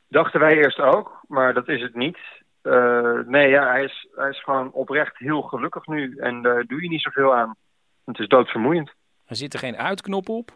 Dachten 0.09 0.41
wij 0.41 0.57
eerst 0.57 0.79
ook, 0.79 1.20
maar 1.29 1.55
dat 1.55 1.68
is 1.68 1.83
het 1.83 1.95
niet. 1.95 2.18
Eh, 2.63 3.19
nee, 3.27 3.49
ja, 3.49 3.71
hij 3.71 3.85
is, 3.85 4.09
hij 4.15 4.29
is 4.29 4.43
gewoon 4.43 4.73
oprecht 4.73 5.19
heel 5.19 5.43
gelukkig 5.43 5.87
nu. 5.87 6.17
En 6.17 6.43
daar 6.43 6.65
doe 6.65 6.83
je 6.83 6.89
niet 6.89 7.03
zoveel 7.03 7.35
aan. 7.35 7.57
Het 8.05 8.19
is 8.19 8.29
doodvermoeiend. 8.29 8.93
Er 9.27 9.37
zit 9.37 9.53
er 9.53 9.59
geen 9.59 9.77
uitknop 9.77 10.29
op? 10.29 10.51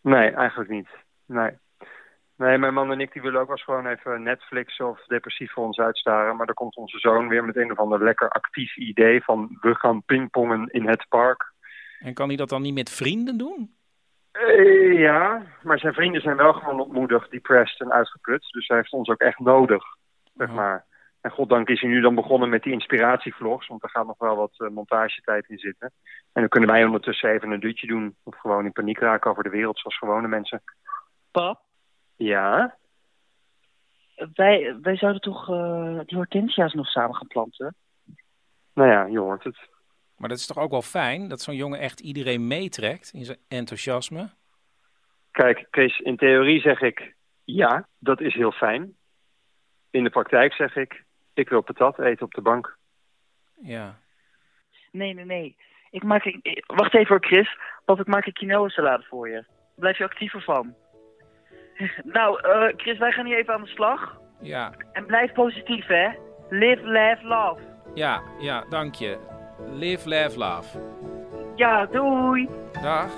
Nee, 0.00 0.30
eigenlijk 0.30 0.70
niet. 0.70 0.88
Nee. 1.26 1.50
Nee, 2.36 2.58
mijn 2.58 2.74
man 2.74 2.92
en 2.92 3.00
ik 3.00 3.12
die 3.12 3.22
willen 3.22 3.40
ook 3.40 3.46
wel 3.46 3.56
eens 3.56 3.64
gewoon 3.64 3.86
even 3.86 4.22
Netflix 4.22 4.80
of 4.80 5.04
depressief 5.06 5.52
voor 5.52 5.64
ons 5.64 5.78
uitstaren. 5.78 6.36
Maar 6.36 6.46
dan 6.46 6.54
komt 6.54 6.76
onze 6.76 6.98
zoon 6.98 7.28
weer 7.28 7.44
met 7.44 7.56
een 7.56 7.70
of 7.70 7.78
ander 7.78 8.04
lekker 8.04 8.28
actief 8.28 8.76
idee 8.76 9.22
van 9.22 9.58
we 9.60 9.74
gaan 9.74 10.02
pingpongen 10.02 10.68
in 10.68 10.88
het 10.88 11.06
park. 11.08 11.52
En 11.98 12.14
kan 12.14 12.28
hij 12.28 12.36
dat 12.36 12.48
dan 12.48 12.62
niet 12.62 12.74
met 12.74 12.90
vrienden 12.90 13.38
doen? 13.38 13.74
Eh, 14.32 14.98
ja, 14.98 15.42
maar 15.62 15.78
zijn 15.78 15.94
vrienden 15.94 16.20
zijn 16.20 16.36
wel 16.36 16.52
gewoon 16.52 16.80
ontmoedigd, 16.80 17.30
depressed 17.30 17.80
en 17.80 17.92
uitgeput. 17.92 18.48
Dus 18.50 18.68
hij 18.68 18.76
heeft 18.76 18.92
ons 18.92 19.08
ook 19.08 19.20
echt 19.20 19.38
nodig, 19.38 19.84
zeg 20.36 20.50
maar. 20.50 20.84
En 21.24 21.30
goddank 21.30 21.68
is 21.68 21.80
hij 21.80 21.90
nu 21.90 22.00
dan 22.00 22.14
begonnen 22.14 22.48
met 22.48 22.62
die 22.62 22.72
inspiratievlogs, 22.72 23.66
want 23.66 23.82
er 23.82 23.90
gaat 23.90 24.06
nog 24.06 24.18
wel 24.18 24.36
wat 24.36 24.52
eh, 24.56 24.68
montagetijd 24.68 25.48
in 25.48 25.58
zitten. 25.58 25.92
En 26.32 26.40
dan 26.40 26.48
kunnen 26.48 26.70
wij 26.70 26.84
ondertussen 26.84 27.30
even 27.30 27.50
een 27.50 27.60
dutje 27.60 27.86
doen, 27.86 28.16
of 28.22 28.38
gewoon 28.38 28.64
in 28.64 28.72
paniek 28.72 28.98
raken 28.98 29.30
over 29.30 29.42
de 29.42 29.48
wereld, 29.50 29.78
zoals 29.78 29.98
gewone 29.98 30.28
mensen. 30.28 30.62
Pap, 31.30 31.60
Ja? 32.16 32.76
wij, 34.34 34.78
wij 34.82 34.96
zouden 34.96 35.20
toch 35.20 35.50
eh, 35.50 35.98
die 36.06 36.16
hortensia's 36.16 36.72
nog 36.72 36.86
samen 36.86 37.14
gaan 37.14 37.26
planten? 37.26 37.74
Nou 38.74 38.90
ja, 38.90 39.04
je 39.04 39.18
hoort 39.18 39.44
het. 39.44 39.58
Maar 40.16 40.28
dat 40.28 40.38
is 40.38 40.46
toch 40.46 40.58
ook 40.58 40.70
wel 40.70 40.82
fijn 40.82 41.28
dat 41.28 41.40
zo'n 41.40 41.56
jongen 41.56 41.78
echt 41.78 42.00
iedereen 42.00 42.46
meetrekt 42.46 43.12
in 43.12 43.24
zijn 43.24 43.38
enthousiasme? 43.48 44.28
Kijk, 45.30 45.66
Chris, 45.70 45.98
in 45.98 46.16
theorie 46.16 46.60
zeg 46.60 46.80
ik 46.80 47.14
ja, 47.44 47.88
dat 47.98 48.20
is 48.20 48.34
heel 48.34 48.52
fijn. 48.52 48.96
In 49.90 50.04
de 50.04 50.10
praktijk 50.10 50.52
zeg 50.52 50.76
ik, 50.76 51.04
ik 51.34 51.48
wil 51.48 51.60
patat 51.60 51.98
eten 51.98 52.26
op 52.26 52.34
de 52.34 52.40
bank. 52.40 52.76
Ja. 53.60 53.98
Nee, 54.90 55.14
nee, 55.14 55.24
nee. 55.24 55.56
Ik 55.90 56.02
maak, 56.02 56.24
ik, 56.24 56.64
wacht 56.66 56.94
even 56.94 57.08
hoor, 57.08 57.24
Chris. 57.24 57.58
Want 57.84 58.00
ik 58.00 58.06
maak 58.06 58.26
een 58.26 58.32
quinoa 58.32 58.68
salade 58.68 59.02
voor 59.08 59.28
je. 59.28 59.44
Blijf 59.76 59.98
je 59.98 60.04
actiever 60.04 60.42
van. 60.42 60.74
nou, 62.16 62.40
eh, 62.40 62.72
Chris, 62.76 62.98
wij 62.98 63.12
gaan 63.12 63.26
hier 63.26 63.36
even 63.38 63.54
aan 63.54 63.62
de 63.62 63.68
slag. 63.68 64.20
Ja, 64.40 64.72
En 64.92 65.06
blijf 65.06 65.32
positief, 65.32 65.86
hè. 65.86 66.08
Live, 66.48 66.82
laugh, 66.86 67.22
love. 67.22 67.60
ja, 67.94 68.22
ja, 68.38 68.64
dank 68.68 68.94
je. 68.94 69.18
Live, 69.72 70.08
laugh, 70.08 70.36
love. 70.36 70.78
Ja, 71.56 71.86
doei. 71.86 72.48
Dag. 72.82 73.10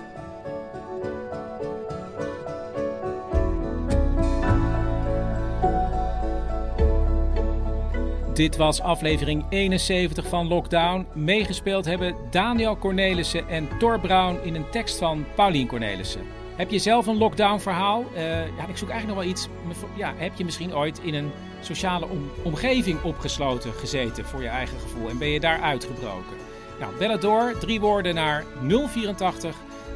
Dit 8.36 8.56
was 8.56 8.80
aflevering 8.80 9.44
71 9.48 10.26
van 10.26 10.48
Lockdown. 10.48 11.06
Meegespeeld 11.12 11.84
hebben 11.84 12.14
Daniel 12.30 12.76
Cornelissen 12.76 13.48
en 13.48 13.68
Thor 13.78 14.00
Brown 14.00 14.38
in 14.42 14.54
een 14.54 14.70
tekst 14.70 14.98
van 14.98 15.24
Paulien 15.34 15.66
Cornelissen. 15.66 16.20
Heb 16.56 16.70
je 16.70 16.78
zelf 16.78 17.06
een 17.06 17.16
lockdown 17.18 17.58
verhaal? 17.58 18.04
Eh, 18.14 18.22
ja, 18.46 18.66
ik 18.68 18.76
zoek 18.76 18.88
eigenlijk 18.88 19.06
nog 19.06 19.16
wel 19.16 19.24
iets. 19.24 19.48
Ja, 19.96 20.12
heb 20.16 20.32
je 20.36 20.44
misschien 20.44 20.76
ooit 20.76 21.00
in 21.02 21.14
een 21.14 21.30
sociale 21.60 22.06
om- 22.08 22.30
omgeving 22.42 23.02
opgesloten 23.02 23.72
gezeten 23.72 24.24
voor 24.24 24.42
je 24.42 24.48
eigen 24.48 24.78
gevoel? 24.80 25.08
En 25.08 25.18
ben 25.18 25.28
je 25.28 25.40
daar 25.40 25.60
uitgebroken? 25.60 26.36
Nou, 26.80 26.96
bel 26.98 27.10
het 27.10 27.22
door. 27.22 27.54
Drie 27.58 27.80
woorden 27.80 28.14
naar 28.14 28.44
084 28.66 29.54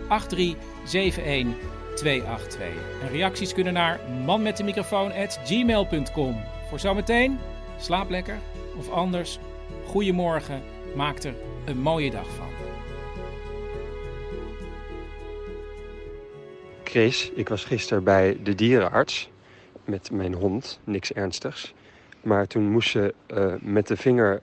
8371 0.08 1.68
282. 1.96 2.60
En 3.02 3.08
reacties 3.12 3.52
kunnen 3.54 3.72
naar 3.72 4.00
manmetdemicrofoon.gmail.com. 4.24 6.36
Voor 6.68 6.80
zometeen, 6.80 7.38
slaap 7.80 8.10
lekker. 8.10 8.38
Of 8.78 8.90
anders, 8.90 9.38
goedemorgen. 9.86 10.62
Maak 10.94 11.18
er 11.18 11.34
een 11.64 11.78
mooie 11.78 12.10
dag 12.10 12.26
van. 12.30 12.48
Chris, 16.84 17.30
ik 17.34 17.48
was 17.48 17.64
gisteren 17.64 18.04
bij 18.04 18.38
de 18.42 18.54
dierenarts 18.54 19.30
met 19.84 20.10
mijn 20.10 20.34
hond, 20.34 20.80
niks 20.84 21.12
ernstigs. 21.12 21.74
Maar 22.22 22.46
toen 22.46 22.70
moest 22.70 22.90
ze 22.90 23.14
eh, 23.26 23.54
met 23.60 23.86
de 23.86 23.96
vinger 23.96 24.42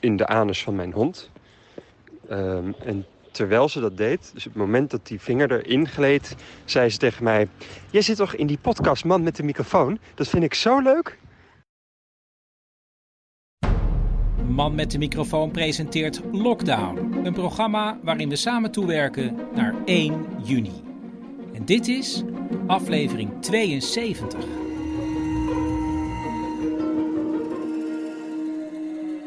in 0.00 0.16
de 0.16 0.26
anus 0.26 0.62
van 0.62 0.74
mijn 0.74 0.92
hond. 0.92 1.30
Ehm, 2.28 2.72
en 2.84 3.06
terwijl 3.30 3.68
ze 3.68 3.80
dat 3.80 3.96
deed, 3.96 4.30
dus 4.34 4.44
het 4.44 4.54
moment 4.54 4.90
dat 4.90 5.06
die 5.06 5.20
vinger 5.20 5.52
erin 5.52 5.88
gleed, 5.88 6.36
zei 6.64 6.88
ze 6.88 6.98
tegen 6.98 7.24
mij: 7.24 7.48
Jij 7.90 8.02
zit 8.02 8.16
toch 8.16 8.34
in 8.34 8.46
die 8.46 8.58
podcast, 8.58 9.04
man 9.04 9.22
met 9.22 9.36
de 9.36 9.42
microfoon? 9.42 9.98
Dat 10.14 10.28
vind 10.28 10.44
ik 10.44 10.54
zo 10.54 10.80
leuk. 10.80 11.18
Man 14.48 14.74
met 14.74 14.90
de 14.90 14.98
microfoon 14.98 15.50
presenteert 15.50 16.20
Lockdown. 16.32 16.96
Een 17.24 17.32
programma 17.32 17.98
waarin 18.02 18.28
we 18.28 18.36
samen 18.36 18.72
toewerken 18.72 19.36
naar 19.54 19.74
1 19.84 20.26
juni. 20.44 20.82
En 21.54 21.64
dit 21.64 21.88
is 21.88 22.22
aflevering 22.66 23.30
72. 23.40 24.44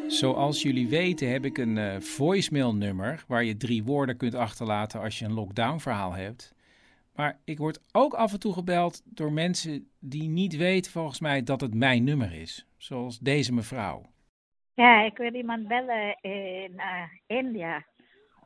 Zoals 0.08 0.62
jullie 0.62 0.88
weten 0.88 1.32
heb 1.32 1.46
ik 1.46 1.58
een 1.58 1.78
eh, 1.78 2.00
voicemail 2.00 2.76
nummer 2.76 3.24
waar 3.28 3.44
je 3.44 3.58
drie 3.58 3.84
woorden 3.84 4.18
kunt 4.18 4.36
achterlaten 4.36 5.02
als 5.02 5.20
je 5.20 5.26
een 5.26 5.34
lockdown 5.34 5.80
verhaal 5.80 6.12
hebt. 6.12 6.54
Maar 7.16 7.40
ik 7.44 7.58
word 7.58 7.80
ook 7.92 8.14
af 8.14 8.34
en 8.34 8.40
toe 8.40 8.54
gebeld 8.54 9.02
door 9.06 9.32
mensen 9.32 9.88
die 10.00 10.30
niet 10.30 10.56
weten 10.56 10.92
volgens 10.92 11.20
mij 11.20 11.44
dat 11.44 11.62
het 11.62 11.74
mijn 11.74 12.04
nummer 12.04 12.34
is. 12.34 12.66
Zoals 12.78 13.20
deze 13.20 13.54
mevrouw. 13.54 14.16
Ja, 14.78 15.02
ik 15.02 15.18
wil 15.18 15.34
iemand 15.34 15.68
bellen 15.68 16.18
in 16.22 16.80
eh, 16.80 17.38
India. 17.38 17.86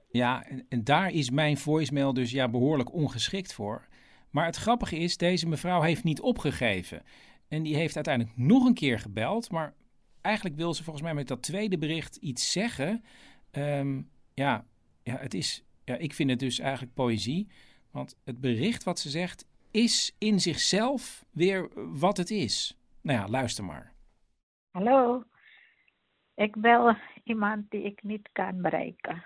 Ja, 0.09 0.43
en, 0.43 0.65
en 0.69 0.83
daar 0.83 1.09
is 1.11 1.29
mijn 1.29 1.57
voicemail 1.57 2.13
dus 2.13 2.31
ja 2.31 2.49
behoorlijk 2.49 2.93
ongeschikt 2.93 3.53
voor. 3.53 3.87
Maar 4.29 4.45
het 4.45 4.55
grappige 4.55 4.97
is, 4.97 5.17
deze 5.17 5.47
mevrouw 5.47 5.81
heeft 5.81 6.03
niet 6.03 6.21
opgegeven. 6.21 7.03
En 7.47 7.63
die 7.63 7.75
heeft 7.75 7.95
uiteindelijk 7.95 8.37
nog 8.37 8.65
een 8.65 8.73
keer 8.73 8.99
gebeld. 8.99 9.51
Maar 9.51 9.73
eigenlijk 10.21 10.55
wil 10.55 10.73
ze 10.73 10.83
volgens 10.83 11.05
mij 11.05 11.13
met 11.13 11.27
dat 11.27 11.41
tweede 11.41 11.77
bericht 11.77 12.15
iets 12.15 12.51
zeggen. 12.51 13.03
Ehm, 13.51 14.01
ja, 14.33 14.65
ja, 15.03 15.17
het 15.17 15.33
is, 15.33 15.63
ja, 15.85 15.95
ik 15.95 16.13
vind 16.13 16.29
het 16.29 16.39
dus 16.39 16.59
eigenlijk 16.59 16.93
poëzie. 16.93 17.47
Want 17.91 18.17
het 18.23 18.41
bericht 18.41 18.83
wat 18.83 18.99
ze 18.99 19.09
zegt 19.09 19.45
is 19.71 20.15
in 20.17 20.39
zichzelf 20.39 21.25
weer 21.31 21.69
wat 21.99 22.17
het 22.17 22.29
is. 22.29 22.77
Nou 23.01 23.19
ja, 23.19 23.27
luister 23.27 23.63
maar. 23.63 23.93
Hallo, 24.71 25.23
ik 26.41 26.55
bel 26.55 26.95
iemand 27.23 27.71
die 27.71 27.83
ik 27.83 28.03
niet 28.03 28.29
kan 28.31 28.61
bereiken. 28.61 29.25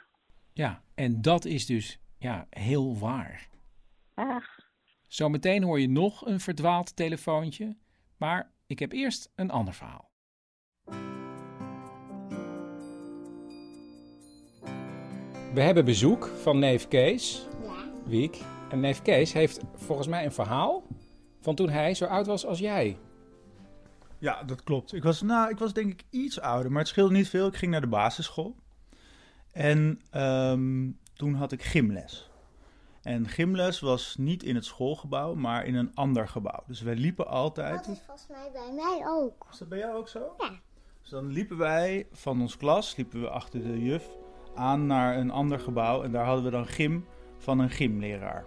Ja, 0.54 0.82
en 0.96 1.22
dat 1.22 1.46
is 1.46 1.66
dus 1.66 2.00
ja, 2.18 2.48
heel 2.50 2.98
waar. 2.98 3.50
Ach, 4.14 4.56
Zometeen 5.08 5.64
hoor 5.64 5.80
je 5.80 5.90
nog 5.90 6.26
een 6.26 6.40
verdwaald 6.40 6.96
telefoontje. 6.96 7.78
Maar 8.18 8.52
ik 8.68 8.80
heb 8.80 8.92
eerst 8.92 9.32
een 9.36 9.52
ander 9.52 9.74
verhaal. 9.74 10.10
We 15.54 15.62
hebben 15.62 15.86
bezoek 15.86 16.26
van 16.26 16.60
neef 16.60 16.88
Kees, 16.88 17.48
Wiek. 18.06 18.42
En 18.70 18.80
neef 18.80 19.02
Kees 19.02 19.34
heeft 19.34 19.64
volgens 19.74 20.08
mij 20.08 20.26
een 20.26 20.32
verhaal 20.32 20.84
van 21.42 21.56
toen 21.56 21.70
hij 21.70 21.94
zo 21.94 22.06
oud 22.06 22.26
was 22.26 22.46
als 22.46 22.60
jij. 22.60 22.98
Ja, 24.26 24.44
dat 24.44 24.64
klopt. 24.64 24.94
Ik 24.94 25.04
was, 25.04 25.22
nou, 25.22 25.50
ik 25.50 25.58
was 25.58 25.74
denk 25.74 25.92
ik 25.92 26.04
iets 26.10 26.40
ouder, 26.40 26.72
maar 26.72 26.80
het 26.80 26.88
scheelde 26.88 27.14
niet 27.14 27.30
veel. 27.30 27.48
Ik 27.48 27.56
ging 27.56 27.72
naar 27.72 27.82
de 27.82 27.88
basisschool. 27.88 28.56
En 29.52 30.02
ehm, 30.10 30.92
toen 31.14 31.34
had 31.34 31.52
ik 31.52 31.64
gymles. 31.64 32.30
En 33.02 33.28
gymles 33.28 33.80
was 33.80 34.16
niet 34.18 34.44
in 34.44 34.56
het 34.56 34.66
schoolgebouw, 34.66 35.34
maar 35.36 35.66
in 35.66 35.76
een 35.76 35.96
ander 35.96 36.28
gebouw. 36.28 36.64
Dus 36.68 36.82
wij 36.82 36.96
liepen 36.96 37.28
altijd... 37.28 37.86
Dat 37.86 37.96
is 37.96 38.02
volgens 38.06 38.28
mij 38.28 38.50
bij 38.54 38.72
mij 38.74 39.08
ook. 39.08 39.48
Is 39.52 39.58
dat 39.58 39.70
bij 39.70 39.78
jou 39.78 39.96
ook 39.96 40.10
zo? 40.10 40.36
Ja. 40.38 40.50
Dus 41.02 41.10
dan 41.10 41.28
liepen 41.28 41.58
wij 41.58 42.08
van 42.12 42.42
ons 42.42 42.58
klas, 42.58 42.96
liepen 42.96 43.22
we 43.22 43.30
achter 43.30 43.64
de 43.64 43.84
juf 43.84 44.08
aan 44.56 44.86
naar 44.86 45.18
een 45.18 45.32
ander 45.32 45.60
gebouw. 45.60 46.04
En 46.04 46.12
daar 46.12 46.26
hadden 46.26 46.44
we 46.44 46.52
dan 46.52 46.68
gym 46.68 47.06
van 47.38 47.60
een 47.60 47.70
gymleraar. 47.70 48.46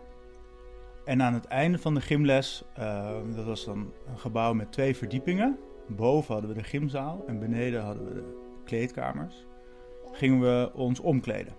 En 1.04 1.22
aan 1.22 1.34
het 1.34 1.44
einde 1.44 1.78
van 1.78 1.94
de 1.94 2.00
gymles, 2.00 2.64
eh, 2.74 3.16
dat 3.34 3.44
was 3.44 3.64
dan 3.64 3.92
een 4.06 4.18
gebouw 4.18 4.52
met 4.52 4.72
twee 4.72 4.96
verdiepingen. 4.96 5.58
Boven 5.88 6.32
hadden 6.32 6.50
we 6.50 6.56
de 6.56 6.64
gymzaal 6.64 7.24
en 7.26 7.38
beneden 7.38 7.82
hadden 7.82 8.04
we 8.08 8.14
de 8.14 8.36
kleedkamers. 8.64 9.46
Gingen 10.12 10.40
we 10.40 10.70
ons 10.74 11.00
omkleden. 11.00 11.52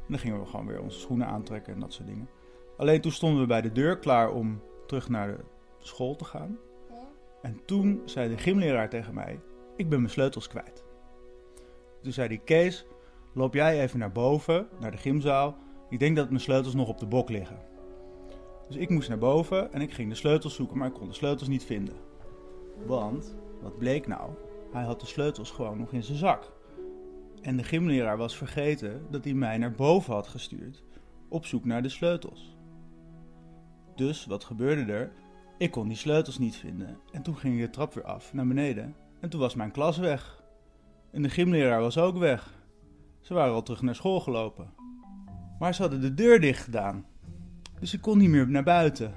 En 0.00 0.06
dan 0.08 0.18
gingen 0.18 0.40
we 0.40 0.46
gewoon 0.46 0.66
weer 0.66 0.82
onze 0.82 0.98
schoenen 0.98 1.26
aantrekken 1.26 1.74
en 1.74 1.80
dat 1.80 1.92
soort 1.92 2.08
dingen. 2.08 2.28
Alleen 2.76 3.00
toen 3.00 3.12
stonden 3.12 3.40
we 3.40 3.46
bij 3.46 3.60
de 3.60 3.72
deur 3.72 3.98
klaar 3.98 4.32
om 4.32 4.62
terug 4.86 5.08
naar 5.08 5.26
de 5.26 5.44
school 5.78 6.16
te 6.16 6.24
gaan. 6.24 6.58
En 7.42 7.60
toen 7.64 8.02
zei 8.04 8.28
de 8.28 8.38
gymleraar 8.38 8.88
tegen 8.88 9.14
mij: 9.14 9.40
Ik 9.76 9.88
ben 9.88 9.98
mijn 9.98 10.12
sleutels 10.12 10.48
kwijt. 10.48 10.84
Toen 12.02 12.12
zei 12.12 12.28
hij: 12.28 12.38
Kees, 12.38 12.86
loop 13.34 13.54
jij 13.54 13.82
even 13.82 13.98
naar 13.98 14.12
boven, 14.12 14.68
naar 14.80 14.90
de 14.90 14.96
gymzaal. 14.96 15.56
Ik 15.88 15.98
denk 15.98 16.16
dat 16.16 16.28
mijn 16.28 16.40
sleutels 16.40 16.74
nog 16.74 16.88
op 16.88 16.98
de 16.98 17.06
bok 17.06 17.28
liggen. 17.28 17.58
Dus 18.68 18.76
ik 18.76 18.90
moest 18.90 19.08
naar 19.08 19.18
boven 19.18 19.72
en 19.72 19.80
ik 19.80 19.92
ging 19.92 20.08
de 20.08 20.14
sleutels 20.14 20.54
zoeken, 20.54 20.78
maar 20.78 20.88
ik 20.88 20.94
kon 20.94 21.08
de 21.08 21.14
sleutels 21.14 21.48
niet 21.48 21.64
vinden. 21.64 22.09
Want, 22.86 23.36
wat 23.62 23.78
bleek 23.78 24.06
nou? 24.06 24.30
Hij 24.72 24.82
had 24.82 25.00
de 25.00 25.06
sleutels 25.06 25.50
gewoon 25.50 25.78
nog 25.78 25.92
in 25.92 26.02
zijn 26.02 26.18
zak. 26.18 26.52
En 27.42 27.56
de 27.56 27.62
gymleraar 27.62 28.16
was 28.16 28.36
vergeten 28.36 29.06
dat 29.10 29.24
hij 29.24 29.34
mij 29.34 29.58
naar 29.58 29.72
boven 29.72 30.14
had 30.14 30.26
gestuurd 30.26 30.82
op 31.28 31.46
zoek 31.46 31.64
naar 31.64 31.82
de 31.82 31.88
sleutels. 31.88 32.56
Dus 33.94 34.26
wat 34.26 34.44
gebeurde 34.44 34.92
er? 34.92 35.12
Ik 35.58 35.70
kon 35.70 35.88
die 35.88 35.96
sleutels 35.96 36.38
niet 36.38 36.56
vinden 36.56 36.98
en 37.12 37.22
toen 37.22 37.36
ging 37.36 37.54
ik 37.54 37.60
de 37.60 37.70
trap 37.70 37.94
weer 37.94 38.04
af 38.04 38.32
naar 38.32 38.46
beneden 38.46 38.94
en 39.20 39.28
toen 39.28 39.40
was 39.40 39.54
mijn 39.54 39.70
klas 39.70 39.98
weg. 39.98 40.42
En 41.10 41.22
de 41.22 41.30
gymleraar 41.30 41.80
was 41.80 41.98
ook 41.98 42.18
weg. 42.18 42.54
Ze 43.20 43.34
waren 43.34 43.54
al 43.54 43.62
terug 43.62 43.82
naar 43.82 43.94
school 43.94 44.20
gelopen. 44.20 44.72
Maar 45.58 45.74
ze 45.74 45.82
hadden 45.82 46.00
de 46.00 46.14
deur 46.14 46.40
dicht 46.40 46.64
gedaan. 46.64 47.06
Dus 47.80 47.94
ik 47.94 48.00
kon 48.00 48.18
niet 48.18 48.28
meer 48.28 48.48
naar 48.48 48.62
buiten. 48.62 49.14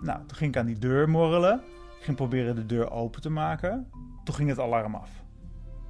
Nou, 0.00 0.18
toen 0.26 0.36
ging 0.36 0.54
ik 0.54 0.60
aan 0.60 0.66
die 0.66 0.78
deur 0.78 1.08
morrelen. 1.08 1.62
Ik 1.98 2.04
ging 2.04 2.16
proberen 2.16 2.54
de 2.54 2.66
deur 2.66 2.90
open 2.90 3.20
te 3.20 3.30
maken. 3.30 3.90
Toen 4.24 4.34
ging 4.34 4.48
het 4.48 4.58
alarm 4.58 4.94
af. 4.94 5.10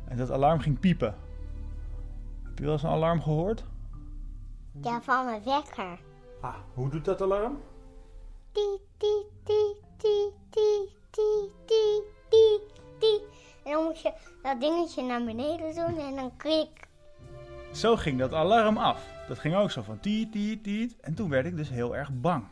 En 0.08 0.16
dat 0.16 0.30
alarm 0.30 0.60
ging 0.60 0.80
piepen. 0.80 1.14
Heb 2.42 2.58
je 2.58 2.64
wel 2.64 2.72
eens 2.72 2.82
een 2.82 2.88
alarm 2.90 3.22
gehoord? 3.22 3.64
Ja, 4.82 5.00
van 5.00 5.24
mijn 5.24 5.42
wekker. 5.44 5.98
Ah, 6.40 6.54
hoe 6.74 6.88
doet 6.88 7.04
dat 7.04 7.22
alarm? 7.22 7.58
Tie, 8.52 8.80
tie, 8.96 9.24
tie, 9.44 9.76
tie, 9.96 10.32
tie, 10.50 10.92
tie, 11.10 11.50
tie, 11.64 12.02
tie, 12.28 12.60
tie. 12.98 13.20
En 13.64 13.72
dan 13.72 13.84
moet 13.84 14.00
je 14.00 14.12
dat 14.42 14.60
dingetje 14.60 15.02
naar 15.02 15.24
beneden 15.24 15.74
doen 15.74 15.98
en 15.98 16.14
dan 16.14 16.36
klik. 16.36 16.88
Zo 17.72 17.96
ging 17.96 18.18
dat 18.18 18.32
alarm 18.32 18.76
af. 18.76 19.06
Dat 19.28 19.38
ging 19.38 19.54
ook 19.54 19.70
zo 19.70 19.82
van 19.82 20.00
tiet, 20.00 20.32
tiet, 20.32 20.62
tiet. 20.62 21.00
En 21.00 21.14
toen 21.14 21.28
werd 21.28 21.46
ik 21.46 21.56
dus 21.56 21.68
heel 21.68 21.96
erg 21.96 22.10
bang. 22.20 22.44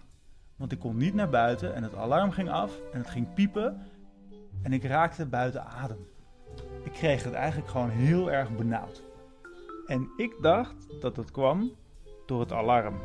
Want 0.56 0.72
ik 0.72 0.78
kon 0.78 0.96
niet 0.96 1.14
naar 1.14 1.28
buiten 1.28 1.74
en 1.74 1.82
het 1.82 1.94
alarm 1.94 2.30
ging 2.30 2.50
af 2.50 2.72
en 2.92 2.98
het 2.98 3.10
ging 3.10 3.34
piepen. 3.34 3.86
En 4.62 4.72
ik 4.72 4.84
raakte 4.84 5.26
buiten 5.26 5.64
adem. 5.64 6.06
Ik 6.82 6.92
kreeg 6.92 7.22
het 7.24 7.32
eigenlijk 7.32 7.70
gewoon 7.70 7.90
heel 7.90 8.30
erg 8.30 8.56
benauwd. 8.56 9.02
En 9.86 10.08
ik 10.16 10.36
dacht 10.40 11.00
dat 11.00 11.16
het 11.16 11.30
kwam 11.30 11.70
door 12.26 12.40
het 12.40 12.52
alarm. 12.52 13.00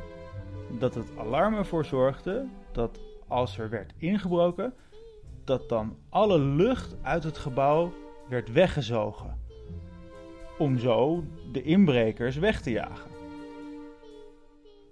Dat 0.80 0.96
het 0.96 1.18
alarm 1.18 1.54
ervoor 1.54 1.86
zorgde 1.86 2.48
dat 2.72 3.00
als 3.28 3.58
er 3.58 3.70
werd 3.70 3.94
ingebroken, 3.98 4.74
dat 5.44 5.70
dan 5.70 5.98
alle 6.10 6.40
lucht 6.40 6.96
uit 7.02 7.24
het 7.24 7.38
gebouw 7.38 7.94
werd 8.28 8.52
weggezogen. 8.52 9.38
Om 10.58 10.80
zo 10.80 11.24
de 11.52 11.64
inbrekers 11.64 12.36
weg 12.36 12.62
te 12.62 12.72
jagen. 12.72 13.12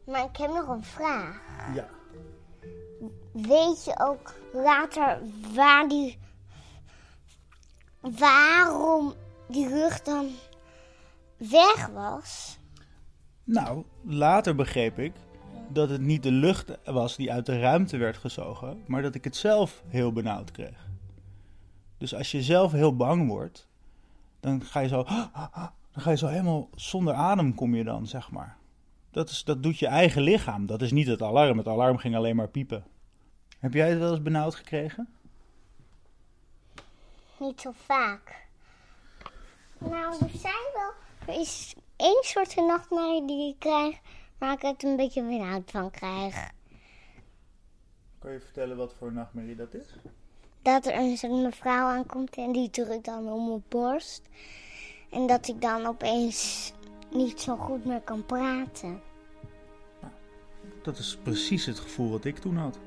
Maar 0.06 0.24
ik 0.24 0.38
heb 0.38 0.50
nog 0.50 0.68
een 0.68 0.84
vraag. 0.84 1.42
Ja. 1.76 1.97
Weet 3.32 3.86
je 3.86 4.00
ook 4.00 4.34
later 4.54 5.20
waar 5.54 5.88
die. 5.88 6.18
waarom 8.02 9.14
die 9.48 9.70
lucht 9.70 10.06
dan 10.06 10.30
weg 11.38 11.88
was? 11.88 12.58
Nou, 13.44 13.84
later 14.04 14.56
begreep 14.56 15.00
ik 15.00 15.14
dat 15.70 15.90
het 15.90 16.02
niet 16.02 16.24
de 16.24 16.32
lucht 16.32 16.78
was 16.86 17.16
die 17.16 17.32
uit 17.32 17.46
de 17.46 17.60
ruimte 17.60 17.98
werd 17.98 18.18
gezogen, 18.18 18.84
maar 18.88 19.02
dat 19.02 19.16
ik 19.16 19.24
het 19.24 19.36
zelf 19.36 19.84
heel 19.88 20.14
benauwd 20.14 20.52
kreeg. 20.52 20.88
Dus 21.98 22.16
als 22.16 22.32
je 22.32 22.42
zelf 22.42 22.72
heel 22.72 22.96
bang 22.96 23.28
wordt, 23.28 23.68
dan 24.40 24.62
ga 24.62 24.80
je 24.80 24.88
zo, 24.88 25.04
dan 25.92 26.02
ga 26.02 26.10
je 26.10 26.18
zo 26.18 26.28
helemaal 26.28 26.70
zonder 26.76 27.14
adem 27.14 27.56
kom 27.56 27.76
je 27.76 27.84
dan, 27.84 28.08
zeg 28.08 28.32
maar. 28.32 28.58
Dat, 29.12 29.30
is, 29.30 29.44
dat 29.44 29.64
doet 29.64 29.80
je 29.80 29.88
eigen 29.88 30.22
lichaam. 30.22 30.66
Dat 30.66 30.82
is 30.82 30.92
niet 30.92 31.08
het 31.08 31.22
alarm. 31.22 31.58
Het 31.58 31.68
alarm 31.68 31.98
ging 31.98 32.16
alleen 32.16 32.36
maar 32.36 32.50
piepen. 32.50 32.86
Heb 33.60 33.74
jij 33.74 33.90
het 33.90 34.00
wel 34.00 34.12
eens 34.12 34.22
benauwd 34.22 34.56
gekregen? 34.56 35.10
Niet 37.40 37.62
zo 37.62 37.72
vaak. 37.76 38.48
Nou, 39.78 40.16
er 40.20 40.40
zijn 40.40 40.68
wel. 40.74 40.92
Er 41.36 41.42
is 41.42 41.76
één 41.96 42.24
soort 42.24 42.56
nachtmerrie 42.56 43.28
die 43.28 43.50
ik 43.50 43.60
krijg, 43.60 44.00
waar 44.38 44.54
ik 44.54 44.62
het 44.62 44.84
een 44.84 44.96
beetje 44.96 45.24
benauwd 45.24 45.72
van 45.72 45.92
krijg. 45.92 46.52
Kan 48.20 48.32
je 48.32 48.40
vertellen 48.40 48.78
wat 48.78 48.94
voor 48.98 49.14
nachtmerrie 49.14 49.56
dat 49.56 49.74
is? 49.74 49.88
Dat 50.62 50.86
er 50.86 50.96
een 51.24 51.42
mevrouw 51.42 51.88
aankomt 51.88 52.36
en 52.36 52.52
die 52.52 52.70
drukt 52.70 53.06
dan 53.06 53.32
om 53.32 53.48
mijn 53.48 53.64
borst. 53.68 54.22
En 55.10 55.28
dat 55.28 55.48
ik 55.48 55.62
dan 55.62 55.86
opeens 55.86 56.74
niet 57.12 57.42
zo 57.42 57.56
goed 57.56 57.86
meer 57.86 58.02
kan 58.02 58.26
praten. 58.26 59.02
Dat 60.82 60.98
is 60.98 61.18
precies 61.24 61.66
het 61.66 61.80
gevoel 61.80 62.12
wat 62.12 62.26
ik 62.26 62.38
toen 62.38 62.58
had. 62.58 62.80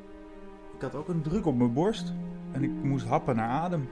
Ik 0.74 0.80
had 0.80 0.94
ook 0.94 1.08
een 1.08 1.22
druk 1.22 1.46
op 1.46 1.56
mijn 1.56 1.72
borst 1.72 2.12
en 2.52 2.62
ik 2.62 2.70
moest 2.70 3.06
happen 3.06 3.36
naar 3.36 3.48
adem. 3.48 3.88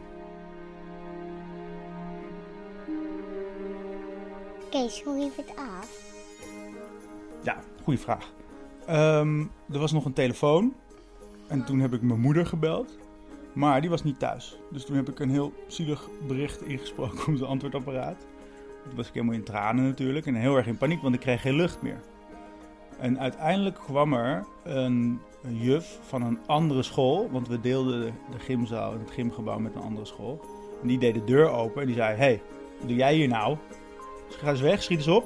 Kees, 4.71 5.03
hoe 5.03 5.19
liep 5.19 5.37
het 5.37 5.57
af? 5.57 6.13
Ja, 7.43 7.61
goede 7.83 8.01
vraag. 8.01 8.33
Ehm, 8.87 9.41
er 9.71 9.79
was 9.79 9.93
nog 9.93 10.05
een 10.05 10.13
telefoon. 10.13 10.75
En 11.47 11.65
toen 11.65 11.81
heb 11.81 11.93
ik 11.93 12.03
mijn 12.03 12.21
moeder 12.21 12.47
gebeld. 12.47 12.99
Maar 13.53 13.81
die 13.81 13.91
was 13.91 14.05
niet 14.05 14.19
thuis. 14.19 14.59
Dus 14.71 14.85
toen 14.85 14.97
heb 14.97 15.09
ik 15.09 15.19
een 15.19 15.31
heel 15.31 15.53
zielig 15.67 16.09
bericht 16.27 16.63
ingesproken 16.63 17.19
op 17.19 17.33
het 17.33 17.43
antwoordapparaat. 17.43 18.27
Was 18.95 19.09
ik 19.09 19.15
helemaal 19.15 19.35
in 19.35 19.45
tranen 19.45 19.85
natuurlijk. 19.85 20.27
En 20.27 20.35
heel 20.35 20.57
erg 20.57 20.67
in 20.67 20.79
paniek, 20.79 21.03
want 21.03 21.15
ik 21.15 21.21
kreeg 21.21 21.41
geen 21.41 21.55
lucht 21.55 21.83
meer. 21.83 22.01
En 22.99 23.19
uiteindelijk 23.19 23.77
kwam 23.77 24.13
er 24.13 24.47
een, 24.65 25.21
juf 25.43 25.99
van 26.03 26.23
een 26.23 26.39
andere 26.47 26.83
school. 26.83 27.31
Want 27.31 27.49
we 27.49 27.61
deelden 27.61 28.01
de, 28.31 28.39
gymzaal 28.39 28.93
en 28.93 28.99
het 28.99 29.11
gymgebouw 29.11 29.59
met 29.59 29.75
een 29.75 29.83
andere 29.83 30.07
school. 30.07 30.41
En 30.83 30.89
die 30.89 30.99
deed 30.99 31.15
de 31.15 31.25
deur 31.25 31.51
open 31.51 31.81
en 31.81 31.87
die 31.87 31.97
zei... 31.97 32.17
Hey, 32.17 32.43
wat 32.79 32.89
doe 32.89 32.97
jij 32.97 33.15
hier 33.15 33.29
nou? 33.29 33.57
Dus 34.27 34.37
ga 34.37 34.51
eens 34.51 34.61
weg, 34.61 34.83
schiet 34.83 34.99
eens 34.99 35.09
op. 35.09 35.25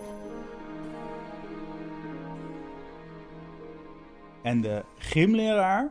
En 4.43 4.61
de 4.61 4.85
gymleraar, 4.99 5.91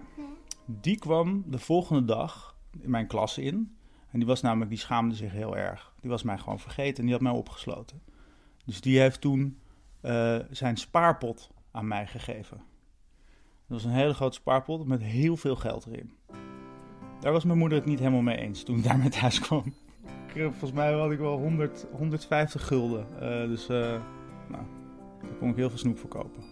die 0.65 0.99
kwam 0.99 1.43
de 1.45 1.59
volgende 1.59 2.05
dag 2.05 2.55
in 2.82 2.89
mijn 2.89 3.07
klas 3.07 3.38
in. 3.38 3.76
En 4.11 4.19
die 4.19 4.28
was 4.28 4.41
namelijk, 4.41 4.69
die 4.69 4.80
schaamde 4.80 5.15
zich 5.15 5.32
heel 5.32 5.57
erg. 5.57 5.91
Die 6.02 6.10
was 6.10 6.24
mij 6.24 6.38
gewoon 6.38 6.60
vergeten 6.60 6.97
en 6.97 7.04
die 7.04 7.14
had 7.14 7.22
mij 7.22 7.32
opgesloten. 7.32 8.02
Dus 8.66 8.82
die 8.82 8.99
heeft 8.99 9.22
toen 9.22 9.58
eh, 10.02 10.39
zijn 10.49 10.78
spaarpot 10.78 11.49
aan 11.72 11.88
mij 11.88 12.08
gegeven. 12.08 12.58
Dat 13.68 13.82
was 13.82 13.84
een 13.84 13.99
hele 13.99 14.14
grote 14.14 14.36
spaarpot 14.36 14.88
met 14.88 15.02
heel 15.02 15.38
veel 15.38 15.56
geld 15.56 15.86
erin. 15.86 16.14
Daar 17.20 17.32
was 17.32 17.43
mijn 17.43 17.58
moeder 17.58 17.78
het 17.78 17.88
niet 17.88 17.99
helemaal 17.99 18.22
mee 18.22 18.38
eens 18.38 18.64
toen 18.64 18.78
ik 18.78 18.84
daarmee 18.84 19.10
thuis 19.10 19.39
kwam. 19.39 19.64
Ik, 20.28 20.36
eh, 20.36 20.43
volgens 20.43 20.72
mij 20.72 20.93
had 20.93 21.12
ik 21.12 21.20
wel 21.20 21.38
100, 21.38 21.86
150 21.91 22.68
gulden. 22.68 23.06
Eh, 23.20 23.47
dus 23.47 23.70
eh, 23.70 24.02
nou, 24.49 24.64
daar 25.22 25.38
kon 25.39 25.49
ik 25.49 25.56
heel 25.56 25.70
veel 25.70 25.78
snoep 25.78 25.97
voor 25.97 26.10
kopen. 26.10 26.43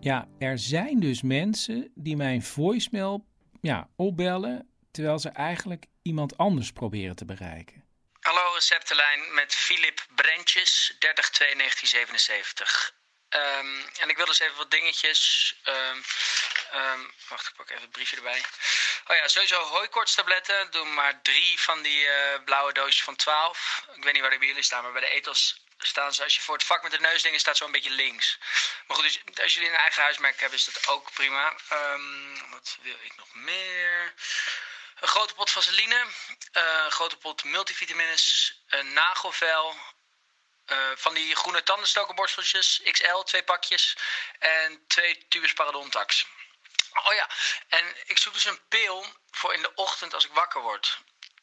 Ja, 0.00 0.28
er 0.38 0.58
zijn 0.58 1.00
dus 1.00 1.22
mensen 1.22 1.90
die 1.94 2.16
mijn 2.16 2.42
voicemail 2.42 3.24
ja, 3.60 3.88
opbellen 3.96 4.67
terwijl 4.98 5.18
ze 5.18 5.28
eigenlijk 5.28 5.84
iemand 6.02 6.36
anders 6.36 6.72
proberen 6.72 7.16
te 7.16 7.24
bereiken. 7.24 7.84
Hallo 8.20 8.52
receptenlijn 8.54 9.34
met 9.34 9.54
Filip 9.54 10.06
Brentjes, 10.14 10.96
30-2-1977. 10.98 12.92
Ehm, 13.28 13.80
en 13.98 14.08
ik 14.08 14.16
wil 14.16 14.26
dus 14.26 14.38
even 14.38 14.56
wat 14.56 14.70
dingetjes. 14.70 15.54
ehm, 15.62 15.98
wacht, 17.28 17.48
ik 17.48 17.54
pak 17.56 17.70
even 17.70 17.82
het 17.82 17.90
briefje 17.90 18.16
erbij. 18.16 18.42
Oh 19.06 19.16
ja, 19.16 19.28
sowieso 19.28 19.60
hooikortstabletten. 19.62 20.70
Doe 20.70 20.84
maar 20.84 21.22
drie 21.22 21.60
van 21.60 21.82
die 21.82 22.06
eh, 22.06 22.44
blauwe 22.44 22.72
doosjes 22.72 23.02
van 23.02 23.16
12. 23.16 23.86
Ik 23.96 24.04
weet 24.04 24.12
niet 24.12 24.22
waar 24.22 24.30
die 24.30 24.38
bij 24.38 24.48
jullie 24.48 24.62
staan, 24.62 24.82
maar 24.82 24.92
bij 24.92 25.00
de 25.00 25.08
etels 25.08 25.64
staan 25.78 26.14
ze. 26.14 26.24
Als 26.24 26.34
je 26.34 26.40
voor 26.40 26.54
het 26.54 26.64
vak 26.64 26.82
met 26.82 26.92
de 26.92 27.00
neusdingen 27.00 27.40
staat, 27.40 27.56
zo 27.56 27.64
een 27.64 27.72
beetje 27.72 27.90
links. 27.90 28.38
Maar 28.86 28.96
goed, 28.96 29.04
dus 29.04 29.42
als 29.42 29.54
jullie 29.54 29.68
een 29.68 29.74
eigen 29.76 30.02
huismerk 30.02 30.40
hebben, 30.40 30.58
is 30.58 30.64
dat 30.64 30.88
ook 30.88 31.12
prima. 31.12 31.56
Wat 32.50 32.78
wil 32.82 32.96
ik 33.02 33.16
nog 33.16 33.34
meer? 33.34 34.14
Een 35.00 35.08
grote 35.08 35.34
pot 35.34 35.50
vaseline, 35.50 36.06
eh, 36.52 36.82
een 36.84 36.90
grote 36.90 37.16
pot 37.16 37.44
multivitamines, 37.44 38.54
een 38.68 38.92
nagelvel, 38.92 39.76
eh, 40.64 40.90
van 40.94 41.14
die 41.14 41.36
groene 41.36 41.62
tandenstokerborsteltjes, 41.62 42.80
XL, 42.84 43.18
twee 43.18 43.42
pakjes. 43.42 43.96
En 44.38 44.86
twee 44.86 45.28
tubes 45.28 45.52
parodontax. 45.52 46.26
Oh 46.92 47.14
ja, 47.14 47.28
en 47.68 47.96
ik 48.06 48.18
zoek 48.18 48.32
dus 48.32 48.44
een 48.44 48.68
pil 48.68 49.06
voor 49.30 49.54
in 49.54 49.62
de 49.62 49.74
ochtend 49.74 50.14
als 50.14 50.24
ik 50.24 50.32
wakker 50.32 50.60
word. 50.60 50.98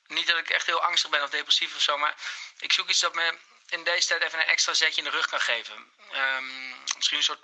Niet 0.07 0.27
dat 0.27 0.37
ik 0.37 0.49
echt 0.49 0.65
heel 0.65 0.83
angstig 0.83 1.09
ben 1.09 1.23
of 1.23 1.29
depressief 1.29 1.75
of 1.75 1.81
zo, 1.81 1.97
maar 1.97 2.15
ik 2.57 2.71
zoek 2.71 2.89
iets 2.89 2.99
dat 2.99 3.13
me 3.13 3.37
in 3.67 3.83
deze 3.83 4.07
tijd 4.07 4.21
even 4.21 4.39
een 4.39 4.45
extra 4.45 4.73
zetje 4.73 5.01
in 5.01 5.03
de 5.03 5.17
rug 5.17 5.27
kan 5.27 5.41
geven. 5.41 5.93
Ehm, 6.11 6.69
misschien 6.95 7.17
een 7.17 7.23
soort 7.23 7.43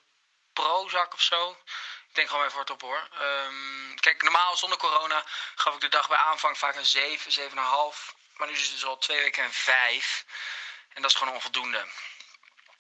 Prozac 0.53 1.14
of 1.14 1.22
zo. 1.22 1.57
Ik 2.12 2.18
denk 2.18 2.30
gewoon 2.30 2.45
even 2.45 2.57
hardop 2.57 2.82
hoor. 2.82 3.07
Ehm, 3.20 3.95
kijk, 3.95 4.22
normaal 4.22 4.57
zonder 4.57 4.78
corona 4.78 5.26
gaf 5.55 5.74
ik 5.74 5.82
de 5.82 5.88
dag 5.88 6.07
bij 6.07 6.18
aanvang 6.18 6.57
vaak 6.57 6.76
een 6.76 6.86
7, 6.86 7.32
7,5. 7.32 8.16
Maar 8.34 8.47
nu 8.47 8.53
is 8.53 8.62
het 8.62 8.72
dus 8.72 8.86
al 8.86 8.97
twee 8.97 9.20
weken 9.20 9.43
en 9.43 9.53
5. 9.53 10.26
En 10.93 11.01
dat 11.01 11.12
is 11.12 11.18
gewoon 11.18 11.34
onvoldoende. 11.34 11.88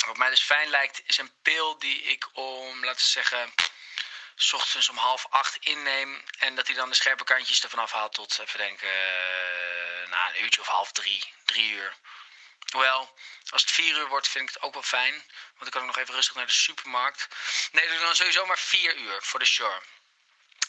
Wat 0.05 0.17
mij 0.17 0.29
dus 0.29 0.43
fijn 0.43 0.69
lijkt, 0.69 1.01
is 1.05 1.17
een 1.17 1.31
pil 1.41 1.79
die 1.79 2.03
ik 2.03 2.27
om, 2.33 2.85
laten 2.85 3.03
we 3.03 3.09
zeggen, 3.11 3.53
s 4.35 4.53
ochtends 4.53 4.89
om 4.89 4.97
half 4.97 5.25
acht 5.29 5.55
inneem. 5.55 6.23
En 6.37 6.55
dat 6.55 6.67
hij 6.67 6.75
dan 6.75 6.89
de 6.89 6.95
scherpe 6.95 7.23
kantjes 7.23 7.63
ervan 7.63 7.79
afhaalt 7.79 8.13
tot, 8.13 8.39
even 8.39 8.59
denken, 8.59 8.89
eh, 8.89 10.09
na 10.09 10.29
een 10.29 10.43
uurtje 10.43 10.61
of 10.61 10.67
half 10.67 10.91
drie, 10.91 11.33
drie 11.45 11.71
uur. 11.71 11.95
Hoewel, 12.71 13.17
als 13.49 13.61
het 13.61 13.71
vier 13.71 13.97
uur 13.97 14.07
wordt, 14.07 14.27
vind 14.27 14.49
ik 14.49 14.53
het 14.53 14.63
ook 14.63 14.73
wel 14.73 14.83
fijn. 14.83 15.13
Want 15.13 15.59
dan 15.59 15.69
kan 15.69 15.81
ik 15.81 15.87
nog 15.87 15.97
even 15.97 16.13
rustig 16.13 16.35
naar 16.35 16.45
de 16.45 16.51
supermarkt. 16.51 17.27
Nee, 17.71 17.87
doe 17.87 17.99
dan 17.99 18.15
sowieso 18.15 18.45
maar 18.45 18.59
vier 18.59 18.95
uur 18.95 19.21
voor 19.21 19.39
de 19.39 19.45
sure. 19.45 19.81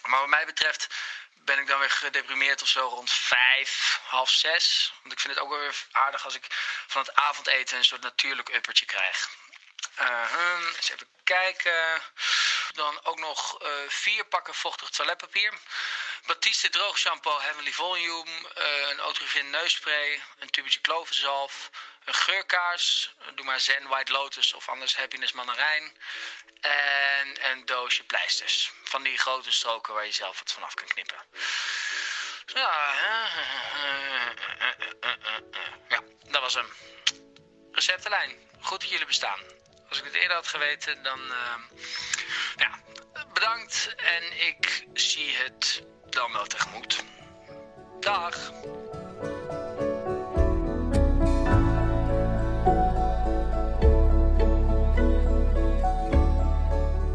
Maar 0.02 0.20
wat 0.20 0.28
mij 0.28 0.46
betreft 0.46 0.86
ben 1.34 1.58
ik 1.58 1.66
dan 1.66 1.78
weer 1.78 1.90
gedeprimeerd 1.90 2.62
of 2.62 2.68
zo 2.68 2.86
rond 2.88 3.12
vijf, 3.12 4.00
half 4.04 4.30
zes. 4.30 4.92
Want 5.00 5.12
ik 5.12 5.20
vind 5.20 5.34
het 5.34 5.42
ook 5.42 5.50
wel 5.50 5.58
weer 5.58 5.84
aardig 5.92 6.24
als 6.24 6.34
ik 6.34 6.46
van 6.86 7.02
het 7.02 7.14
avondeten 7.14 7.76
een 7.76 7.84
soort 7.84 8.02
natuurlijk 8.02 8.48
uppertje 8.48 8.86
krijg. 8.86 9.28
Uh, 10.00 10.72
eens 10.76 10.90
even 10.90 11.08
kijken. 11.24 12.02
Dan 12.72 13.04
ook 13.04 13.18
nog 13.18 13.62
eh, 13.62 13.70
vier 13.88 14.24
pakken 14.24 14.54
vochtig 14.54 14.90
toiletpapier. 14.90 15.52
Batiste 16.26 16.68
droog 16.68 16.98
shampoo 16.98 17.40
Heavenly 17.40 17.72
Volume. 17.72 18.48
eh, 18.54 18.88
een 18.88 19.00
Otrivin 19.00 19.50
neusspray. 19.50 20.22
Een 20.38 20.50
tubetje 20.50 20.80
klovenzalf. 20.80 21.70
Een 22.04 22.14
geurkaars. 22.14 23.14
Doe 23.34 23.44
maar 23.44 23.60
Zen 23.60 23.88
White 23.88 24.12
Lotus 24.12 24.52
of 24.52 24.68
anders 24.68 24.96
Happiness 24.96 25.32
Mandarijn. 25.32 25.96
En 26.60 27.50
een 27.50 27.64
doosje 27.64 28.04
pleisters. 28.04 28.72
Van 28.84 29.02
die 29.02 29.18
grote 29.18 29.52
stroken 29.52 29.94
waar 29.94 30.06
je 30.06 30.12
zelf 30.12 30.38
wat 30.38 30.52
vanaf 30.52 30.74
kan 30.74 30.86
knippen. 30.86 31.16
Ja, 32.46 32.94
ja 35.88 36.00
dat 36.28 36.40
was 36.40 36.54
hem. 36.54 36.72
Receptenlijn. 37.72 38.50
Goed 38.60 38.80
dat 38.80 38.90
jullie 38.90 39.06
bestaan. 39.06 39.40
Als 39.88 39.98
ik 39.98 40.04
het 40.04 40.14
eerder 40.14 40.36
had 40.36 40.48
geweten, 40.48 41.02
dan... 41.02 41.32
eh, 41.32 41.78
ja, 42.56 42.80
bedankt. 43.32 43.94
En 43.96 44.46
ik 44.46 44.86
zie 44.94 45.36
het 45.36 45.82
dan 46.10 46.32
wel 46.32 46.46
tegemoet. 46.46 47.04
Dag. 48.00 48.50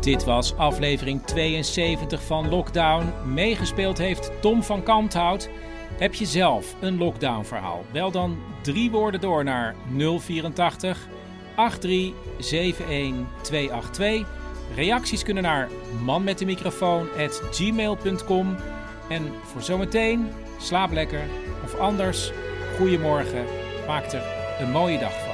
Dit 0.07 0.23
was 0.23 0.55
aflevering 0.55 1.25
72 1.25 2.23
van 2.23 2.49
Lockdown. 2.49 3.13
Meegespeeld 3.33 3.97
heeft 3.97 4.31
Tom 4.41 4.63
van 4.63 4.83
Kanthout. 4.83 5.49
Heb 5.97 6.13
je 6.13 6.25
zelf 6.25 6.75
een 6.79 6.97
lockdown-verhaal? 6.97 7.85
Bel 7.91 8.11
dan 8.11 8.37
drie 8.61 8.91
woorden 8.91 9.21
door 9.21 9.43
naar 9.43 9.75
084 9.97 11.07
8371 11.55 13.25
282. 13.41 14.27
Reacties 14.75 15.23
kunnen 15.23 15.43
naar 15.43 15.69
manmetdemicrofoon@gmail.com. 16.03 18.55
En 19.09 19.31
voor 19.43 19.61
zometeen, 19.61 20.31
slaap 20.59 20.91
lekker. 20.91 21.23
Of 21.63 21.79
anders, 21.79 22.31
goedemorgen. 22.77 23.45
Maak 23.87 24.11
er 24.11 24.23
een 24.59 24.71
mooie 24.71 24.99
dag 24.99 25.26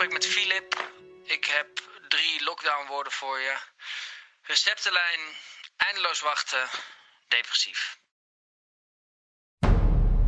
spreekt 0.00 0.24
met 0.24 0.26
Filip. 0.26 0.92
Ik 1.24 1.44
heb 1.44 1.68
drie 2.08 2.44
lockdown-woorden 2.44 3.12
voor 3.12 3.38
je. 3.38 3.56
Receptenlijn, 4.42 5.20
eindeloos 5.76 6.20
wachten, 6.20 6.68
depressief. 7.28 7.98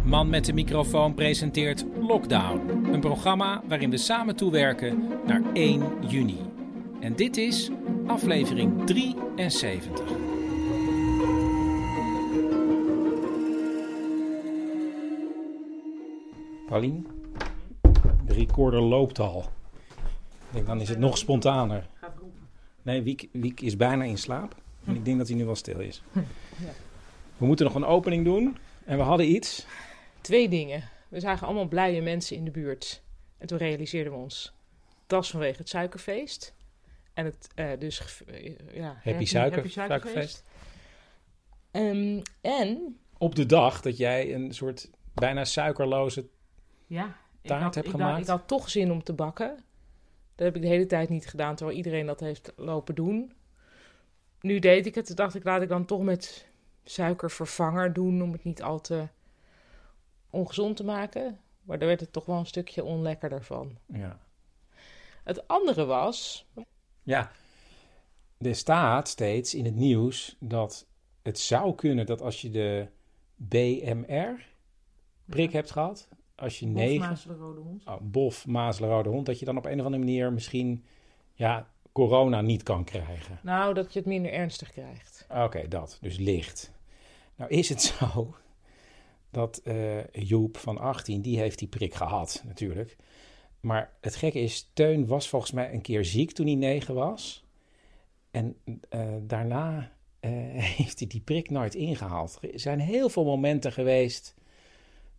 Man 0.04 0.28
met 0.28 0.44
de 0.44 0.52
microfoon 0.52 1.14
presenteert 1.14 1.84
Lockdown. 1.94 2.68
Een 2.92 3.00
programma 3.00 3.62
waarin 3.64 3.90
we 3.90 3.96
samen 3.96 4.36
toewerken 4.36 5.20
naar 5.24 5.42
1 5.52 6.08
juni. 6.08 6.50
En 7.00 7.16
dit 7.16 7.36
is 7.36 7.70
aflevering 8.06 8.86
73. 8.86 10.04
Paulien, 16.66 17.06
de 18.24 18.34
recorder 18.34 18.80
loopt 18.80 19.18
al. 19.18 19.60
Denk, 20.52 20.66
dan 20.66 20.80
is 20.80 20.88
het 20.88 20.98
nog 20.98 21.18
spontaner. 21.18 21.88
Nee, 22.82 23.02
Wiek, 23.02 23.28
Wiek 23.32 23.60
is 23.60 23.76
bijna 23.76 24.04
in 24.04 24.18
slaap. 24.18 24.54
En 24.84 24.94
ik 24.94 25.04
denk 25.04 25.18
dat 25.18 25.28
hij 25.28 25.36
nu 25.36 25.44
wel 25.44 25.54
stil 25.54 25.80
is. 25.80 26.02
We 27.36 27.46
moeten 27.46 27.66
nog 27.66 27.74
een 27.74 27.84
opening 27.84 28.24
doen. 28.24 28.56
En 28.84 28.96
we 28.96 29.02
hadden 29.02 29.30
iets. 29.30 29.66
Twee 30.20 30.48
dingen. 30.48 30.88
We 31.08 31.20
zagen 31.20 31.46
allemaal 31.46 31.68
blije 31.68 32.02
mensen 32.02 32.36
in 32.36 32.44
de 32.44 32.50
buurt. 32.50 33.02
En 33.38 33.46
toen 33.46 33.58
realiseerden 33.58 34.12
we 34.12 34.18
ons, 34.18 34.52
dat 35.06 35.22
is 35.22 35.30
vanwege 35.30 35.58
het 35.58 35.68
suikerfeest. 35.68 36.54
En 37.14 37.24
het 37.24 37.48
eh, 37.54 37.70
dus... 37.78 38.22
eh, 38.26 38.56
ja, 38.74 39.00
Happy, 39.02 39.24
suiker, 39.24 39.70
suikerfeest. 39.70 40.44
Ehm, 41.70 42.20
en 42.40 42.98
Op 43.18 43.34
de 43.34 43.46
dag 43.46 43.80
dat 43.80 43.96
jij 43.96 44.34
een 44.34 44.54
soort 44.54 44.90
bijna 45.14 45.44
suikerloze 45.44 46.26
Ja, 46.86 47.16
ik 47.40 47.48
taart 47.48 47.62
had, 47.62 47.74
hebt 47.74 47.86
ik, 47.86 47.92
gemaakt. 47.92 48.12
Had, 48.12 48.20
ik 48.20 48.26
had 48.26 48.48
toch 48.48 48.70
zin 48.70 48.92
om 48.92 49.02
te 49.02 49.12
bakken. 49.12 49.64
Dat 50.34 50.46
heb 50.46 50.56
ik 50.56 50.62
de 50.62 50.68
hele 50.68 50.86
tijd 50.86 51.08
niet 51.08 51.26
gedaan, 51.26 51.54
terwijl 51.54 51.76
iedereen 51.76 52.06
dat 52.06 52.20
heeft 52.20 52.52
lopen 52.56 52.94
doen. 52.94 53.32
Nu 54.40 54.58
deed 54.58 54.86
ik 54.86 54.94
het, 54.94 55.06
toen 55.06 55.16
dacht 55.16 55.34
ik, 55.34 55.44
laat 55.44 55.62
ik 55.62 55.68
dan 55.68 55.84
toch 55.84 56.02
met 56.02 56.46
suikervervanger 56.84 57.92
doen, 57.92 58.22
om 58.22 58.32
het 58.32 58.44
niet 58.44 58.62
al 58.62 58.80
te 58.80 59.08
ongezond 60.30 60.76
te 60.76 60.84
maken. 60.84 61.40
Maar 61.62 61.78
daar 61.78 61.88
werd 61.88 62.00
het 62.00 62.12
toch 62.12 62.26
wel 62.26 62.38
een 62.38 62.46
stukje 62.46 62.84
onlekkerder 62.84 63.44
van. 63.44 63.78
Ja. 63.86 64.20
Het 65.24 65.48
andere 65.48 65.84
was, 65.84 66.46
Ja, 67.02 67.30
er 68.38 68.54
staat 68.54 69.08
steeds 69.08 69.54
in 69.54 69.64
het 69.64 69.74
nieuws 69.74 70.36
dat 70.38 70.86
het 71.22 71.38
zou 71.38 71.74
kunnen 71.74 72.06
dat 72.06 72.20
als 72.20 72.40
je 72.40 72.50
de 72.50 72.86
BMR, 73.36 74.46
prik 75.24 75.52
hebt 75.52 75.70
gehad, 75.70 76.08
als 76.42 76.58
je 76.58 76.66
Bof, 76.66 76.74
negen... 76.74 77.08
mazelen, 77.08 77.36
rode 77.36 77.60
hond. 77.60 77.86
Oh, 77.86 78.00
bof, 78.00 78.46
mazelen, 78.46 78.90
rode 78.90 79.08
hond, 79.08 79.26
dat 79.26 79.38
je 79.38 79.44
dan 79.44 79.56
op 79.56 79.64
een 79.64 79.78
of 79.78 79.84
andere 79.84 80.04
manier 80.04 80.32
misschien 80.32 80.84
ja, 81.32 81.68
corona 81.92 82.40
niet 82.40 82.62
kan 82.62 82.84
krijgen. 82.84 83.38
Nou, 83.42 83.74
dat 83.74 83.92
je 83.92 83.98
het 83.98 84.08
minder 84.08 84.32
ernstig 84.32 84.70
krijgt. 84.70 85.26
Oké, 85.30 85.68
dat. 85.68 85.98
Dus 86.00 86.18
licht. 86.18 86.72
Nou 87.36 87.50
is 87.50 87.68
het 87.68 87.82
zo 87.98 88.34
dat 89.30 89.60
eh, 89.64 90.06
Joep 90.12 90.56
van 90.56 90.78
18, 90.78 91.20
die 91.20 91.38
heeft 91.38 91.58
die 91.58 91.68
prik 91.68 91.94
gehad 91.94 92.42
natuurlijk. 92.46 92.96
Maar 93.60 93.92
het 94.00 94.16
gekke 94.16 94.40
is, 94.40 94.70
Teun 94.72 95.06
was 95.06 95.28
volgens 95.28 95.52
mij 95.52 95.72
een 95.72 95.80
keer 95.80 96.04
ziek 96.04 96.32
toen 96.32 96.46
hij 96.46 96.54
negen 96.54 96.94
was. 96.94 97.44
En 98.30 98.56
eh, 98.88 99.14
daarna 99.22 99.92
eh, 100.20 100.30
heeft 100.76 100.98
hij 100.98 101.08
die 101.08 101.20
prik 101.20 101.50
nooit 101.50 101.74
ingehaald. 101.74 102.38
Er 102.52 102.60
zijn 102.60 102.80
heel 102.80 103.08
veel 103.08 103.24
momenten 103.24 103.72
geweest 103.72 104.34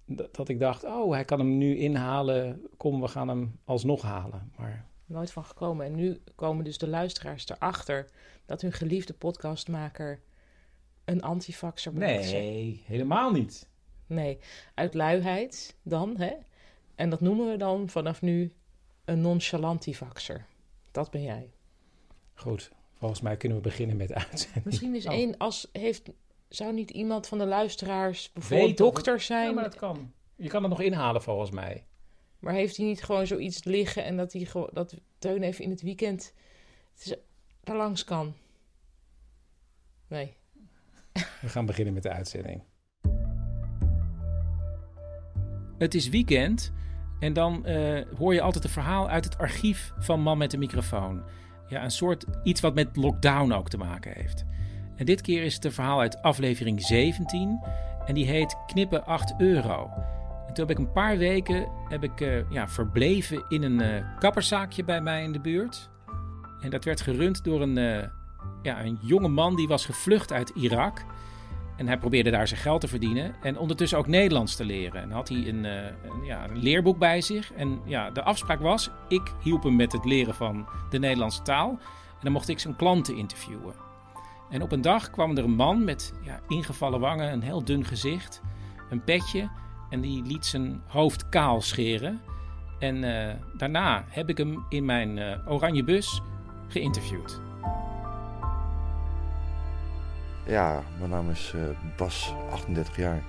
dat, 0.05 0.35
dat 0.35 0.49
ik 0.49 0.59
dacht, 0.59 0.83
oh, 0.83 1.11
hij 1.11 1.25
kan 1.25 1.39
hem 1.39 1.57
nu 1.57 1.77
inhalen. 1.77 2.67
Kom, 2.77 3.01
we 3.01 3.07
gaan 3.07 3.27
hem 3.27 3.59
alsnog 3.65 4.01
halen. 4.01 4.51
Maar 4.57 4.85
Nooit 5.05 5.31
van 5.31 5.45
gekomen. 5.45 5.85
En 5.85 5.95
nu 5.95 6.21
komen 6.35 6.63
dus 6.63 6.77
de 6.77 6.87
luisteraars 6.87 7.49
erachter 7.49 8.09
dat 8.45 8.61
hun 8.61 8.71
geliefde 8.71 9.13
podcastmaker 9.13 10.21
een 11.05 11.21
antifaxer 11.21 11.91
blijkt. 11.93 12.31
nee, 12.31 12.83
helemaal 12.85 13.31
niet. 13.31 13.67
Nee, 14.07 14.37
uit 14.73 14.93
luiheid 14.93 15.75
dan, 15.83 16.17
hè? 16.17 16.31
En 16.95 17.09
dat 17.09 17.21
noemen 17.21 17.49
we 17.49 17.57
dan 17.57 17.89
vanaf 17.89 18.21
nu 18.21 18.53
een 19.05 19.21
nonchalantifaxer. 19.21 20.45
Dat 20.91 21.11
ben 21.11 21.21
jij. 21.23 21.51
Goed, 22.33 22.71
volgens 22.93 23.21
mij 23.21 23.37
kunnen 23.37 23.57
we 23.57 23.63
beginnen 23.63 23.97
met 23.97 24.07
de 24.07 24.15
uitzending. 24.29 24.65
Misschien 24.65 24.95
is 24.95 25.05
Oh. 25.05 25.13
één, 25.13 25.37
als 25.37 25.69
heeft, 25.71 26.09
zou 26.55 26.73
niet 26.73 26.91
iemand 26.91 27.27
van 27.27 27.37
de 27.37 27.45
luisteraars 27.45 28.31
bijvoorbeeld 28.33 28.61
Weet 28.69 28.77
het- 28.79 28.87
dokter 28.87 29.19
zijn? 29.19 29.47
Ja, 29.47 29.53
maar 29.53 29.63
dat 29.63 29.75
kan. 29.75 30.11
Je 30.35 30.47
kan 30.49 30.61
het 30.61 30.71
nog 30.71 30.81
inhalen 30.81 31.21
volgens 31.21 31.51
mij. 31.51 31.85
Maar 32.39 32.53
heeft 32.53 32.77
hij 32.77 32.85
niet 32.85 33.03
gewoon 33.03 33.27
zoiets 33.27 33.63
liggen 33.63 34.03
en 34.03 34.17
dat 34.17 34.33
hij 34.33 34.45
gewoon 34.45 34.69
dat 34.73 34.95
Teun 35.19 35.43
even 35.43 35.63
in 35.63 35.69
het 35.69 35.81
weekend 35.81 36.33
daar 37.63 37.75
langs 37.77 38.03
kan? 38.03 38.33
Nee. 40.07 40.33
We 41.41 41.49
gaan 41.49 41.65
beginnen 41.65 41.93
met 41.93 42.03
de 42.03 42.11
uitzending. 42.11 42.63
Het 45.77 45.93
is 45.93 46.09
weekend 46.09 46.71
en 47.19 47.33
dan 47.33 47.65
eh, 47.65 48.01
hoor 48.17 48.33
je 48.33 48.41
altijd 48.41 48.63
een 48.63 48.69
verhaal 48.69 49.09
uit 49.09 49.23
het 49.25 49.37
archief 49.37 49.93
van 49.99 50.19
Man 50.21 50.37
met 50.37 50.51
de 50.51 50.57
microfoon. 50.57 51.23
Ja, 51.67 51.83
een 51.83 51.91
soort 51.91 52.25
iets 52.43 52.61
wat 52.61 52.73
met 52.73 52.95
lockdown 52.95 53.51
ook 53.51 53.69
te 53.69 53.77
maken 53.77 54.11
heeft. 54.13 54.45
En 54.95 55.05
dit 55.05 55.21
keer 55.21 55.43
is 55.43 55.55
het 55.55 55.65
een 55.65 55.71
verhaal 55.71 55.99
uit 55.99 56.21
aflevering 56.21 56.81
17 56.81 57.59
en 58.05 58.13
die 58.13 58.25
heet 58.25 58.55
Knippen 58.67 59.05
8 59.05 59.33
euro. 59.37 59.89
En 60.47 60.53
toen 60.53 60.67
heb 60.67 60.69
ik 60.69 60.85
een 60.85 60.91
paar 60.91 61.17
weken 61.17 61.67
heb 61.89 62.03
ik, 62.03 62.21
eh, 62.21 62.51
ja, 62.51 62.67
verbleven 62.67 63.45
in 63.49 63.63
een 63.63 63.81
eh 63.81 64.03
kapperszaakje 64.19 64.83
bij 64.83 65.01
mij 65.01 65.23
in 65.23 65.31
de 65.31 65.39
buurt. 65.39 65.89
En 66.61 66.69
dat 66.69 66.83
werd 66.83 67.01
gerund 67.01 67.43
door 67.43 67.61
een, 67.61 67.77
eh, 67.77 68.07
ja, 68.61 68.83
een 68.83 68.99
jonge 69.01 69.27
man 69.27 69.55
die 69.55 69.67
was 69.67 69.85
gevlucht 69.85 70.31
uit 70.31 70.49
Irak. 70.49 71.05
En 71.77 71.87
hij 71.87 71.97
probeerde 71.97 72.31
daar 72.31 72.47
zijn 72.47 72.59
geld 72.59 72.81
te 72.81 72.87
verdienen 72.87 73.35
en 73.41 73.57
ondertussen 73.57 73.97
ook 73.97 74.07
Nederlands 74.07 74.55
te 74.55 74.65
leren. 74.65 75.01
En 75.01 75.11
had 75.11 75.29
hij 75.29 75.47
een, 75.47 75.63
een, 75.63 76.23
ja, 76.23 76.49
een 76.49 76.57
leerboek 76.57 76.97
bij 76.97 77.21
zich. 77.21 77.53
En 77.53 77.79
ja, 77.85 78.11
de 78.11 78.23
afspraak 78.23 78.59
was, 78.59 78.89
ik 79.07 79.33
hielp 79.41 79.63
hem 79.63 79.75
met 79.75 79.91
het 79.91 80.05
leren 80.05 80.35
van 80.35 80.67
de 80.89 80.99
Nederlandse 80.99 81.41
taal. 81.41 81.69
En 81.69 82.19
dan 82.21 82.31
mocht 82.31 82.49
ik 82.49 82.59
zijn 82.59 82.75
klanten 82.75 83.17
interviewen. 83.17 83.73
En 84.53 84.61
op 84.61 84.71
een 84.71 84.81
dag 84.81 85.09
kwam 85.09 85.37
er 85.37 85.43
een 85.43 85.55
man 85.55 85.83
met 85.83 86.13
ja, 86.21 86.39
ingevallen 86.47 86.99
wangen, 86.99 87.31
een 87.31 87.41
heel 87.41 87.63
dun 87.63 87.85
gezicht, 87.85 88.41
een 88.89 89.03
petje. 89.03 89.49
En 89.89 90.01
die 90.01 90.23
liet 90.23 90.45
zijn 90.45 90.81
hoofd 90.87 91.29
kaal 91.29 91.61
scheren. 91.61 92.21
En 92.79 93.03
eh, 93.03 93.35
daarna 93.57 94.05
heb 94.09 94.29
ik 94.29 94.37
hem 94.37 94.65
in 94.69 94.85
mijn 94.85 95.17
eh, 95.17 95.51
oranje 95.51 95.83
bus 95.83 96.21
geïnterviewd. 96.67 97.41
Ja, 100.45 100.83
mijn 100.97 101.09
naam 101.09 101.29
is 101.29 101.53
eh, 101.55 101.61
Bas, 101.97 102.33
38 102.51 102.95
jaar. 102.95 103.23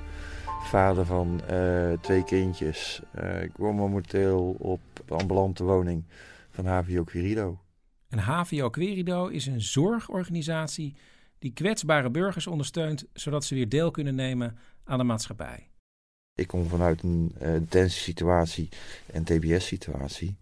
Vader 0.62 1.06
van 1.06 1.40
eh, 1.46 1.92
twee 2.00 2.24
kindjes. 2.24 3.02
Eh, 3.10 3.42
ik 3.42 3.56
woon 3.56 3.74
momenteel 3.74 4.56
op 4.58 4.80
de 5.06 5.14
ambulante 5.14 5.64
woning 5.64 6.04
van 6.50 6.66
HVO 6.66 7.04
Quirido. 7.04 7.58
En 8.08 8.18
HVO 8.18 8.70
Querido 8.70 9.26
is 9.26 9.46
een 9.46 9.60
zorgorganisatie 9.60 10.94
die 11.44 11.52
kwetsbare 11.52 12.10
burgers 12.10 12.46
ondersteunt, 12.46 13.04
zodat 13.12 13.44
ze 13.44 13.54
weer 13.54 13.68
deel 13.68 13.90
kunnen 13.90 14.14
nemen 14.14 14.58
aan 14.84 14.98
de 14.98 15.04
maatschappij. 15.04 15.68
Ik 16.34 16.46
kom 16.46 16.68
vanuit 16.68 17.02
een 17.02 17.34
uh, 17.34 17.40
detentiesituatie 17.40 18.68
en 19.06 19.24
TBS-situatie. 19.24 20.36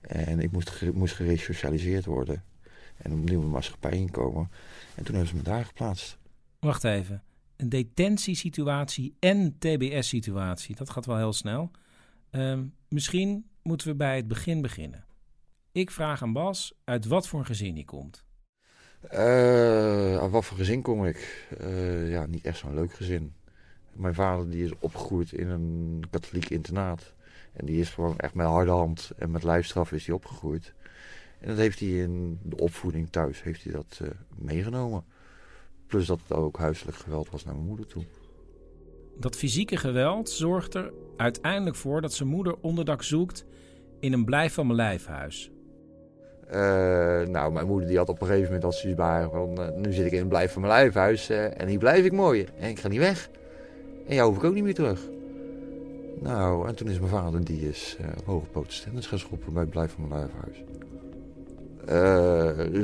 En 0.00 0.40
ik 0.40 0.52
moest, 0.52 0.82
moest 0.92 1.14
geresocialiseerd 1.14 2.04
worden. 2.04 2.44
En 2.96 3.12
opnieuw 3.12 3.40
de 3.40 3.46
maatschappij 3.46 3.90
inkomen. 3.90 4.50
En 4.94 5.04
toen 5.04 5.14
hebben 5.14 5.32
ze 5.32 5.36
me 5.36 5.42
daar 5.42 5.64
geplaatst. 5.64 6.18
Wacht 6.58 6.84
even. 6.84 7.22
Een 7.56 7.68
detentiesituatie 7.68 9.16
en 9.18 9.58
TBS-situatie. 9.58 10.76
Dat 10.76 10.90
gaat 10.90 11.06
wel 11.06 11.16
heel 11.16 11.32
snel. 11.32 11.70
Ehm, 12.30 12.64
misschien 12.88 13.46
moeten 13.62 13.88
we 13.88 13.94
bij 13.94 14.16
het 14.16 14.28
begin 14.28 14.62
beginnen. 14.62 15.06
Ik 15.72 15.90
vraag 15.90 16.22
aan 16.22 16.32
Bas 16.32 16.74
uit 16.84 17.06
wat 17.06 17.28
voor 17.28 17.38
een 17.38 17.46
gezin 17.46 17.74
hij 17.74 17.84
komt. 17.84 18.25
Uh, 19.12 20.18
uit 20.18 20.30
wat 20.30 20.44
voor 20.44 20.56
gezin 20.56 20.82
kom 20.82 21.04
ik? 21.04 21.48
Uh, 21.60 22.10
ja, 22.10 22.26
niet 22.26 22.44
echt 22.44 22.58
zo'n 22.58 22.74
leuk 22.74 22.92
gezin. 22.92 23.34
Mijn 23.92 24.14
vader 24.14 24.50
die 24.50 24.64
is 24.64 24.72
opgegroeid 24.78 25.32
in 25.32 25.48
een 25.48 26.04
katholiek 26.10 26.50
internaat. 26.50 27.14
En 27.52 27.66
die 27.66 27.80
is 27.80 27.90
gewoon 27.90 28.18
echt 28.18 28.34
met 28.34 28.46
harde 28.46 28.70
hand 28.70 29.10
en 29.18 29.30
met 29.30 29.42
lijfstraf 29.42 29.92
is 29.92 30.06
hij 30.06 30.14
opgegroeid. 30.14 30.74
En 31.40 31.48
dat 31.48 31.56
heeft 31.56 31.80
hij 31.80 31.88
in 31.88 32.38
de 32.42 32.56
opvoeding 32.56 33.10
thuis 33.10 33.42
heeft 33.42 33.64
hij 33.64 33.72
dat 33.72 34.00
uh, 34.02 34.08
meegenomen. 34.34 35.04
Plus 35.86 36.06
dat 36.06 36.20
het 36.28 36.36
ook 36.36 36.58
huiselijk 36.58 36.96
geweld 36.96 37.30
was 37.30 37.44
naar 37.44 37.54
mijn 37.54 37.66
moeder 37.66 37.86
toe. 37.86 38.04
Dat 39.18 39.36
fysieke 39.36 39.76
geweld 39.76 40.30
zorgt 40.30 40.74
er 40.74 40.92
uiteindelijk 41.16 41.76
voor 41.76 42.00
dat 42.00 42.12
zijn 42.12 42.28
moeder 42.28 42.56
onderdak 42.60 43.02
zoekt 43.02 43.44
in 44.00 44.12
een 44.12 44.24
blijf 44.24 44.54
van 44.54 44.66
mijn 44.66 44.78
lijfhuis. 44.78 45.50
Uh, 46.54 46.54
nou, 47.28 47.52
mijn 47.52 47.66
moeder 47.66 47.88
die 47.88 47.96
had 47.96 48.08
op 48.08 48.20
een 48.20 48.26
gegeven 48.26 48.46
moment 48.46 48.64
als 48.64 48.80
zoiets 48.80 48.98
bij 48.98 49.28
van... 49.30 49.60
Uh, 49.60 49.68
nu 49.76 49.92
zit 49.92 50.06
ik 50.06 50.12
in 50.12 50.20
een 50.20 50.28
blijf 50.28 50.52
van 50.52 50.62
mijn 50.62 50.72
lijfhuis 50.72 51.30
uh, 51.30 51.60
en 51.60 51.68
hier 51.68 51.78
blijf 51.78 52.04
ik 52.04 52.12
mooi. 52.12 52.46
En 52.58 52.68
ik 52.68 52.78
ga 52.78 52.88
niet 52.88 52.98
weg. 52.98 53.28
En 54.06 54.14
jou 54.14 54.28
hoef 54.28 54.38
ik 54.38 54.44
ook 54.44 54.54
niet 54.54 54.64
meer 54.64 54.74
terug. 54.74 55.00
Nou, 56.20 56.68
en 56.68 56.74
toen 56.74 56.88
is 56.88 56.98
mijn 56.98 57.10
vader, 57.10 57.44
die 57.44 57.68
is 57.68 57.96
hoge 58.24 58.46
protestant 58.46 59.06
gaan 59.06 59.18
schoppen 59.18 59.52
bij 59.52 59.62
het 59.62 59.70
blijf 59.70 59.92
van 59.92 60.08
mijn 60.08 60.20
lijfhuis. 60.20 60.64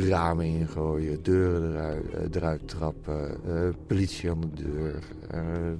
Ramen 0.08 0.44
ingooien, 0.44 1.22
deuren 1.22 1.72
eruit, 1.72 2.36
eruit 2.36 2.68
trappen, 2.68 3.38
politie 3.86 4.30
aan 4.30 4.40
de 4.40 4.62
deur, 4.62 4.94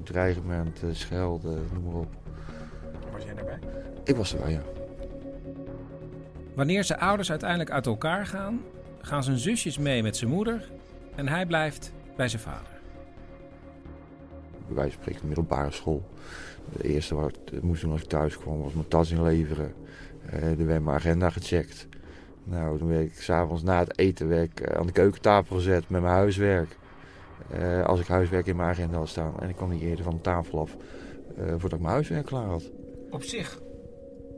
dreigementen, 0.03 0.97
schelden, 0.97 1.59
noem 1.73 1.85
maar 1.85 2.01
op. 2.01 2.09
Was 3.13 3.25
jij 3.25 3.35
erbij? 3.37 3.59
Ik 4.05 4.17
was 4.17 4.35
erbij, 4.35 4.53
ja. 4.53 4.63
Wanneer 6.55 6.85
zijn 6.85 6.99
ouders 6.99 7.31
uiteindelijk 7.31 7.71
uit 7.71 7.87
elkaar 7.87 8.27
gaan, 8.27 8.61
gaan 9.01 9.25
zijn 9.25 9.39
zusjes 9.39 9.79
mee 9.79 10.03
met 10.03 10.17
zijn 10.17 10.31
moeder 10.31 10.71
en 11.15 11.29
hij 11.29 11.47
blijft 11.47 11.93
bij 12.17 12.29
zijn 12.29 12.43
vader. 12.43 12.81
Bij 14.67 14.75
wijze 14.75 14.93
van 14.93 15.03
spreken 15.03 15.27
middelbare 15.27 15.71
school. 15.71 16.09
De 16.77 16.89
eerste 16.89 17.15
wat 17.15 17.39
ik 17.53 17.63
moest 17.63 17.83
doen 17.83 17.91
als 17.91 18.01
ik 18.01 18.09
thuis 18.09 18.39
kwam 18.39 18.61
was 18.61 18.73
mijn 18.73 18.89
tas 18.89 19.11
inleveren. 19.11 19.75
Uh, 20.27 20.61
er 20.61 20.67
werd 20.67 20.83
mijn 20.83 20.97
agenda 20.97 21.31
gecheckt. 21.31 21.87
Nou, 22.45 22.79
dan 22.79 22.89
werd 22.89 23.05
ik 23.05 23.15
s'avonds 23.15 23.63
na 23.63 23.79
het 23.79 23.99
eten 23.99 24.29
werd 24.29 24.51
ik 24.51 24.75
aan 24.75 24.87
de 24.87 24.93
keukentafel 24.93 25.57
gezet 25.57 25.89
met 25.89 26.03
mijn 26.03 26.15
huiswerk. 26.15 26.77
Uh, 27.55 27.85
als 27.85 28.01
ik 28.01 28.07
huiswerk 28.07 28.47
in 28.47 28.57
mijn 28.57 28.69
agenda 28.69 28.99
had 28.99 29.09
staan. 29.09 29.35
En 29.41 29.49
ik 29.49 29.57
kwam 29.57 29.71
niet 29.71 29.83
eerder 29.83 30.05
van 30.05 30.15
de 30.15 30.21
tafel 30.21 30.61
af 30.61 30.77
voordat 31.37 31.73
ik 31.73 31.81
mijn 31.81 31.93
huiswerk 31.93 32.27
klaar 32.27 32.47
had. 32.47 32.71
Op 33.11 33.23
zich 33.23 33.62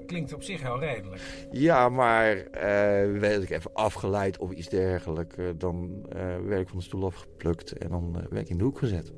klinkt 0.06 0.32
op 0.34 0.42
zich 0.42 0.62
heel 0.62 0.80
redelijk. 0.80 1.46
Ja, 1.50 1.88
maar 1.88 2.36
uh, 2.36 3.18
werd 3.20 3.42
ik 3.42 3.50
even 3.50 3.72
afgeleid 3.72 4.38
of 4.38 4.52
iets 4.52 4.68
dergelijks. 4.68 5.36
dan 5.58 6.06
werd 6.46 6.60
ik 6.60 6.68
van 6.68 6.78
de 6.78 6.84
stoel 6.84 7.04
afgeplukt 7.04 7.72
en 7.72 7.88
dan 7.88 8.12
werd 8.12 8.42
ik 8.42 8.48
in 8.48 8.58
de 8.58 8.64
hoek 8.64 8.78
gezet. 8.78 9.12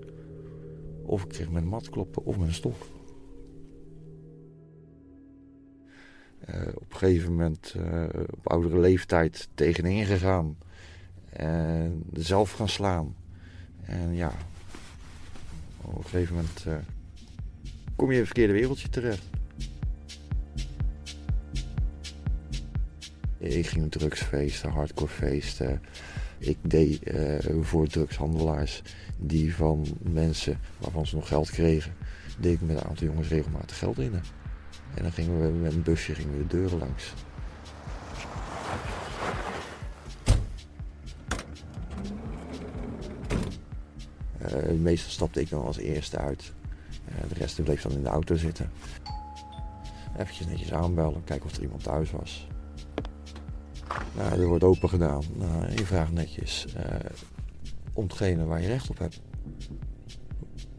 Of 1.03 1.23
ik 1.23 1.29
kreeg 1.29 1.51
met 1.51 1.63
een 1.63 1.69
mat 1.69 1.89
kloppen 1.89 2.25
of 2.25 2.39
met 2.39 2.49
een 2.49 2.55
stok. 2.55 2.87
Op 6.75 6.93
een 6.93 6.97
gegeven 6.97 7.31
moment 7.31 7.75
op 8.31 8.49
oudere 8.49 8.79
leeftijd 8.79 9.49
tegenin 9.55 10.05
gegaan. 10.05 10.59
En 11.31 12.05
zelf 12.13 12.53
gaan 12.53 12.69
slaan. 12.69 13.17
En 13.83 14.15
ja, 14.15 14.33
op 15.83 15.97
een 15.97 16.05
gegeven 16.05 16.35
moment 16.35 16.67
kom 17.97 18.09
je 18.09 18.13
in 18.13 18.19
het 18.19 18.27
verkeerde 18.27 18.53
wereldje 18.53 18.89
terecht. 18.89 19.25
Ik 23.55 23.67
ging 23.67 23.91
drugsfeesten, 23.91 24.71
hardcore 24.71 25.11
feesten. 25.11 25.83
Ik 26.39 26.57
deed 26.63 27.03
eh, 27.03 27.47
voor 27.61 27.87
drugshandelaars 27.87 28.83
die 29.17 29.55
van 29.55 29.87
mensen 30.03 30.59
waarvan 30.79 31.07
ze 31.07 31.15
nog 31.15 31.29
geld 31.29 31.51
kregen, 31.51 31.95
deed 32.39 32.53
ik 32.53 32.61
met 32.61 32.77
een 32.77 32.85
aantal 32.85 33.07
jongens 33.07 33.29
regelmatig 33.29 33.79
geld 33.79 33.99
in. 33.99 34.13
En 34.95 35.03
dan 35.03 35.13
gingen 35.13 35.41
we 35.41 35.49
met 35.49 35.73
een 35.73 35.83
busje 35.83 36.15
gingen 36.15 36.37
we 36.37 36.47
de 36.47 36.57
deuren 36.57 36.79
langs. 36.79 37.13
Eh, 44.39 44.73
meestal 44.81 45.11
stapte 45.11 45.41
ik 45.41 45.51
dan 45.51 45.65
als 45.65 45.79
eerste 45.79 46.19
uit. 46.19 46.53
Eh, 47.09 47.29
de 47.29 47.35
rest 47.35 47.63
bleef 47.63 47.83
dan 47.83 47.93
in 47.93 48.03
de 48.03 48.09
auto 48.09 48.37
zitten. 48.37 48.71
Even 50.19 50.49
netjes 50.49 50.73
aanbellen, 50.73 51.25
kijken 51.25 51.47
of 51.47 51.57
er 51.57 51.63
iemand 51.63 51.83
thuis 51.83 52.11
was. 52.11 52.47
Nou, 54.17 54.41
er 54.41 54.47
wordt 54.47 54.65
open 54.65 54.89
gedaan. 54.89 55.23
Nou, 55.35 55.71
je 55.71 55.87
vraagt 55.87 56.13
netjes 56.13 56.67
eh, 56.75 57.11
om 57.93 58.05
hetgene 58.05 58.45
waar 58.45 58.61
je 58.61 58.67
recht 58.67 58.91
op 58.91 58.99
hebt. 58.99 59.21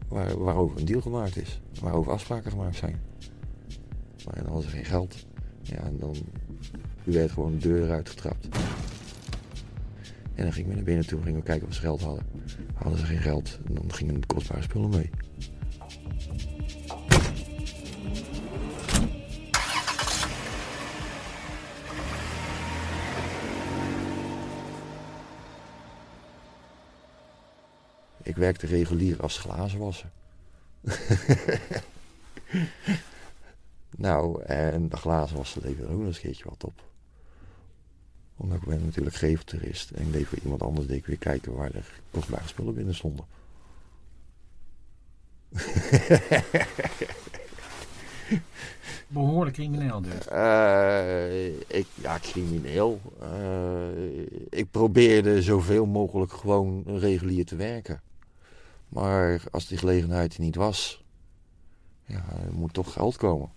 Waar, 0.08 0.38
waarover 0.38 0.78
een 0.78 0.84
deal 0.84 1.00
gemaakt 1.00 1.36
is. 1.36 1.60
Waarover 1.80 2.12
afspraken 2.12 2.50
gemaakt 2.50 2.76
zijn. 2.76 3.00
Maar 4.24 4.34
dan 4.34 4.46
hadden 4.46 4.62
ze 4.62 4.76
geen 4.76 4.84
geld. 4.84 5.26
Ja, 5.62 5.76
en 5.76 5.98
dan 5.98 6.16
werd 7.04 7.30
gewoon 7.30 7.52
de 7.52 7.58
deur 7.58 7.84
eruit 7.84 8.08
getrapt. 8.08 8.48
En 10.34 10.44
dan 10.44 10.52
gingen 10.52 10.68
we 10.68 10.74
naar 10.74 10.84
binnen 10.84 11.06
toe, 11.06 11.22
gingen 11.22 11.38
we 11.38 11.44
kijken 11.44 11.68
of 11.68 11.74
ze 11.74 11.80
geld 11.80 12.00
hadden. 12.00 12.26
Hadden 12.74 12.98
ze 12.98 13.06
geen 13.06 13.18
geld, 13.18 13.58
dan 13.70 13.92
gingen 13.92 14.20
de 14.20 14.26
kostbare 14.26 14.62
spullen 14.62 14.90
mee. 14.90 15.10
Ik 28.28 28.36
werkte 28.36 28.66
regulier 28.66 29.22
als 29.22 29.38
glazenwasser. 29.38 30.10
nou, 33.96 34.42
en 34.42 34.88
de 34.88 34.96
glazenwasser 34.96 35.64
er 35.64 35.70
ook 35.70 35.98
nog 35.98 36.06
eens 36.06 36.16
een 36.16 36.22
keertje 36.22 36.44
wat 36.48 36.64
op 36.64 36.86
omdat 38.38 38.56
ik 38.56 38.68
ben 38.68 38.84
natuurlijk 38.84 39.16
geveltoerist. 39.16 39.90
En 39.90 40.06
ik 40.06 40.12
deed 40.12 40.26
voor 40.26 40.38
iemand 40.42 40.62
anders 40.62 40.86
deed 40.86 40.96
ik 40.96 41.06
weer 41.06 41.18
kijken 41.18 41.54
waar 41.54 41.74
er 41.74 42.00
kostbare 42.10 42.48
spullen 42.48 42.74
binnen 42.74 42.94
stonden. 42.94 43.24
Behoorlijk 49.08 49.56
crimineel 49.56 50.00
dus. 50.00 50.28
Uh, 50.32 51.46
ik, 51.46 51.86
ja, 51.94 52.18
crimineel. 52.18 53.00
Uh, 53.22 54.20
ik 54.50 54.70
probeerde 54.70 55.42
zoveel 55.42 55.86
mogelijk 55.86 56.32
gewoon 56.32 56.82
regulier 56.86 57.44
te 57.44 57.56
werken. 57.56 58.00
Maar 58.88 59.42
als 59.50 59.66
die 59.66 59.78
gelegenheid 59.78 60.34
er 60.34 60.40
niet 60.40 60.56
was, 60.56 61.04
ja, 62.04 62.24
er 62.46 62.52
moet 62.52 62.72
toch 62.72 62.92
geld 62.92 63.16
komen. 63.16 63.50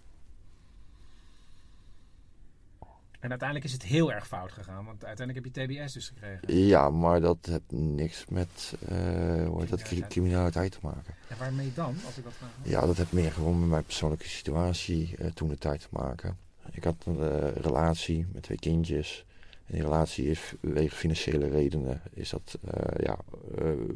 En 3.21 3.29
uiteindelijk 3.29 3.67
is 3.67 3.73
het 3.73 3.83
heel 3.83 4.11
erg 4.11 4.27
fout 4.27 4.51
gegaan, 4.51 4.85
want 4.85 5.05
uiteindelijk 5.05 5.55
heb 5.55 5.67
je 5.67 5.81
TBS 5.83 5.93
dus 5.93 6.07
gekregen. 6.07 6.55
Ja, 6.55 6.89
maar 6.89 7.21
dat 7.21 7.37
heeft 7.41 7.71
niks 7.71 8.25
met 8.29 8.73
uh, 8.91 9.47
hoe 9.47 9.65
dat, 9.65 9.81
criminaliteit 10.07 10.71
te 10.71 10.77
maken. 10.81 11.13
En 11.27 11.37
waarmee 11.37 11.71
dan, 11.73 11.95
als 12.05 12.17
ik 12.17 12.23
dat 12.23 12.33
vraag? 12.33 12.49
Ja, 12.63 12.85
dat 12.85 12.97
heeft 12.97 13.11
meer 13.11 13.31
gewoon 13.31 13.59
met 13.59 13.69
mijn 13.69 13.83
persoonlijke 13.83 14.29
situatie 14.29 15.15
uh, 15.19 15.27
toen 15.27 15.49
de 15.49 15.57
tijd 15.57 15.81
te 15.81 15.87
maken. 15.89 16.37
Ik 16.71 16.83
had 16.83 16.95
een 17.05 17.17
uh, 17.17 17.51
relatie 17.55 18.27
met 18.33 18.43
twee 18.43 18.57
kindjes. 18.57 19.25
En 19.65 19.73
die 19.73 19.81
relatie 19.81 20.25
is 20.25 20.53
wegen 20.59 20.97
financiële 20.97 21.47
redenen, 21.47 22.01
is 22.13 22.29
dat 22.29 22.57
ja, 22.97 23.17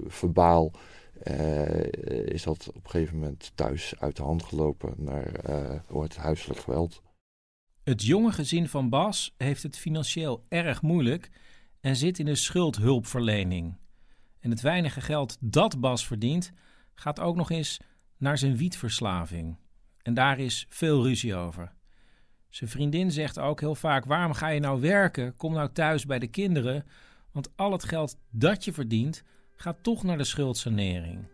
verbaal, 0.07 0.71
is 2.25 2.43
dat 2.43 2.67
op 2.67 2.83
een 2.83 2.89
gegeven 2.89 3.19
moment 3.19 3.51
thuis 3.55 3.93
uit 3.99 4.15
de 4.15 4.23
hand 4.23 4.43
gelopen 4.43 4.93
naar 4.97 5.31
het 5.87 6.15
huiselijk 6.15 6.59
geweld. 6.59 7.01
Het 7.83 8.03
jonge 8.03 8.31
gezin 8.31 8.67
van 8.67 8.89
Bas 8.89 9.33
heeft 9.37 9.63
het 9.63 9.77
financieel 9.77 10.45
erg 10.49 10.81
moeilijk 10.81 11.29
en 11.81 11.95
zit 11.95 12.19
in 12.19 12.25
de 12.25 12.35
schuldhulpverlening. 12.35 13.77
En 14.39 14.49
het 14.49 14.61
weinige 14.61 15.01
geld 15.01 15.37
dat 15.39 15.79
Bas 15.79 16.07
verdient, 16.07 16.51
gaat 16.93 17.19
ook 17.19 17.35
nog 17.35 17.51
eens 17.51 17.79
naar 18.17 18.37
zijn 18.37 18.57
wietverslaving. 18.57 19.57
En 20.01 20.13
daar 20.13 20.39
is 20.39 20.65
veel 20.69 21.03
ruzie 21.03 21.35
over. 21.35 21.73
Zijn 22.49 22.69
vriendin 22.69 23.11
zegt 23.11 23.39
ook 23.39 23.59
heel 23.59 23.75
vaak: 23.75 24.05
Waarom 24.05 24.33
ga 24.33 24.47
je 24.47 24.59
nou 24.59 24.81
werken? 24.81 25.35
Kom 25.35 25.53
nou 25.53 25.71
thuis 25.71 26.05
bij 26.05 26.19
de 26.19 26.27
kinderen. 26.27 26.85
Want 27.31 27.49
al 27.55 27.71
het 27.71 27.83
geld 27.83 28.17
dat 28.29 28.65
je 28.65 28.73
verdient, 28.73 29.23
gaat 29.55 29.77
toch 29.81 30.03
naar 30.03 30.17
de 30.17 30.23
schuldsanering. 30.23 31.27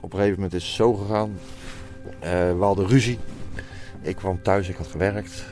Op 0.00 0.12
een 0.12 0.18
gegeven 0.18 0.34
moment 0.34 0.54
is 0.54 0.66
het 0.66 0.74
zo 0.74 0.92
gegaan. 0.94 1.30
Uh, 2.14 2.20
we 2.58 2.64
hadden 2.64 2.86
ruzie. 2.86 3.18
Ik 4.02 4.16
kwam 4.16 4.42
thuis, 4.42 4.68
ik 4.68 4.76
had 4.76 4.86
gewerkt. 4.86 5.44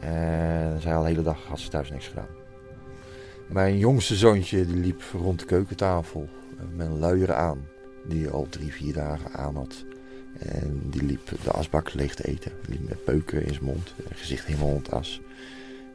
En 0.00 0.80
zij 0.80 0.94
al 0.94 1.02
de 1.02 1.08
hele 1.08 1.22
dag 1.22 1.44
had 1.44 1.60
ze 1.60 1.68
thuis 1.68 1.90
niks 1.90 2.08
gedaan. 2.08 2.38
Mijn 3.48 3.78
jongste 3.78 4.16
zoontje 4.16 4.66
die 4.66 4.76
liep 4.76 5.02
rond 5.12 5.38
de 5.38 5.44
keukentafel 5.44 6.28
met 6.74 6.86
een 6.86 6.98
luier 6.98 7.34
aan. 7.34 7.66
Die 8.04 8.28
al 8.28 8.46
drie, 8.48 8.72
vier 8.72 8.92
dagen 8.92 9.32
aan 9.32 9.56
had. 9.56 9.84
En 10.38 10.82
die 10.90 11.02
liep 11.02 11.28
de 11.42 11.50
asbak 11.50 11.94
leeg 11.94 12.14
te 12.14 12.24
eten. 12.24 12.52
Die 12.66 12.78
liep 12.78 12.88
met 12.88 13.04
peuken 13.04 13.42
in 13.44 13.52
zijn 13.52 13.64
mond. 13.64 13.94
Gezicht 14.10 14.46
helemaal 14.46 14.68
ontas. 14.68 15.20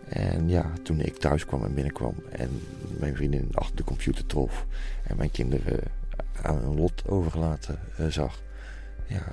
En 0.10 0.49
ja, 0.49 0.72
toen 0.84 0.99
ik 0.99 1.18
thuis 1.18 1.45
kwam 1.45 1.64
en 1.64 1.74
binnenkwam 1.74 2.16
en 2.32 2.62
mijn 2.99 3.16
vriendin 3.16 3.49
achter 3.51 3.76
de 3.76 3.84
computer 3.84 4.26
trof 4.26 4.66
en 5.08 5.18
mijn 5.18 5.32
kinderen 5.32 5.80
aan 6.41 6.58
hun 6.58 6.76
lot 6.76 7.08
overgelaten 7.08 7.80
uh, 7.99 8.08
zag, 8.08 8.41
ja, 9.06 9.24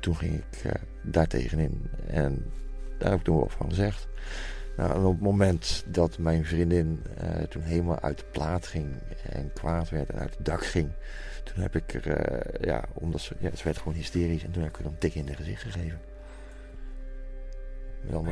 toen 0.00 0.16
ging 0.16 0.34
ik 0.34 0.64
uh, 0.64 0.72
daar 1.02 1.26
tegenin. 1.26 1.90
En 2.06 2.50
daar 2.98 3.10
heb 3.10 3.18
ik 3.18 3.24
toen 3.24 3.36
wel 3.36 3.48
van 3.48 3.68
gezegd. 3.68 4.08
Nou, 4.76 4.94
en 4.94 5.04
op 5.04 5.12
het 5.12 5.22
moment 5.22 5.84
dat 5.86 6.18
mijn 6.18 6.44
vriendin 6.44 7.02
toen 7.48 7.62
helemaal 7.62 8.00
uit 8.00 8.18
de 8.18 8.24
plaat 8.32 8.66
ging 8.66 8.86
en 9.30 9.52
kwaad 9.52 9.90
werd 9.90 10.10
en 10.10 10.18
uit 10.18 10.36
het 10.36 10.44
dak 10.44 10.64
ging, 10.64 10.90
toen 11.44 11.62
heb 11.62 11.76
ik 11.76 11.94
er, 11.94 12.66
ja, 12.66 12.84
omdat 12.92 13.20
ze, 13.20 13.34
ja, 13.38 13.50
ze 13.54 13.64
werd 13.64 13.78
gewoon 13.78 13.94
hysterisch 13.94 14.44
en 14.44 14.50
toen 14.50 14.62
heb 14.62 14.70
ik 14.70 14.78
er 14.78 14.82
dan 14.82 14.98
tik 14.98 15.14
in 15.14 15.26
de 15.26 15.34
gezicht 15.34 15.62
gegeven. 15.62 16.00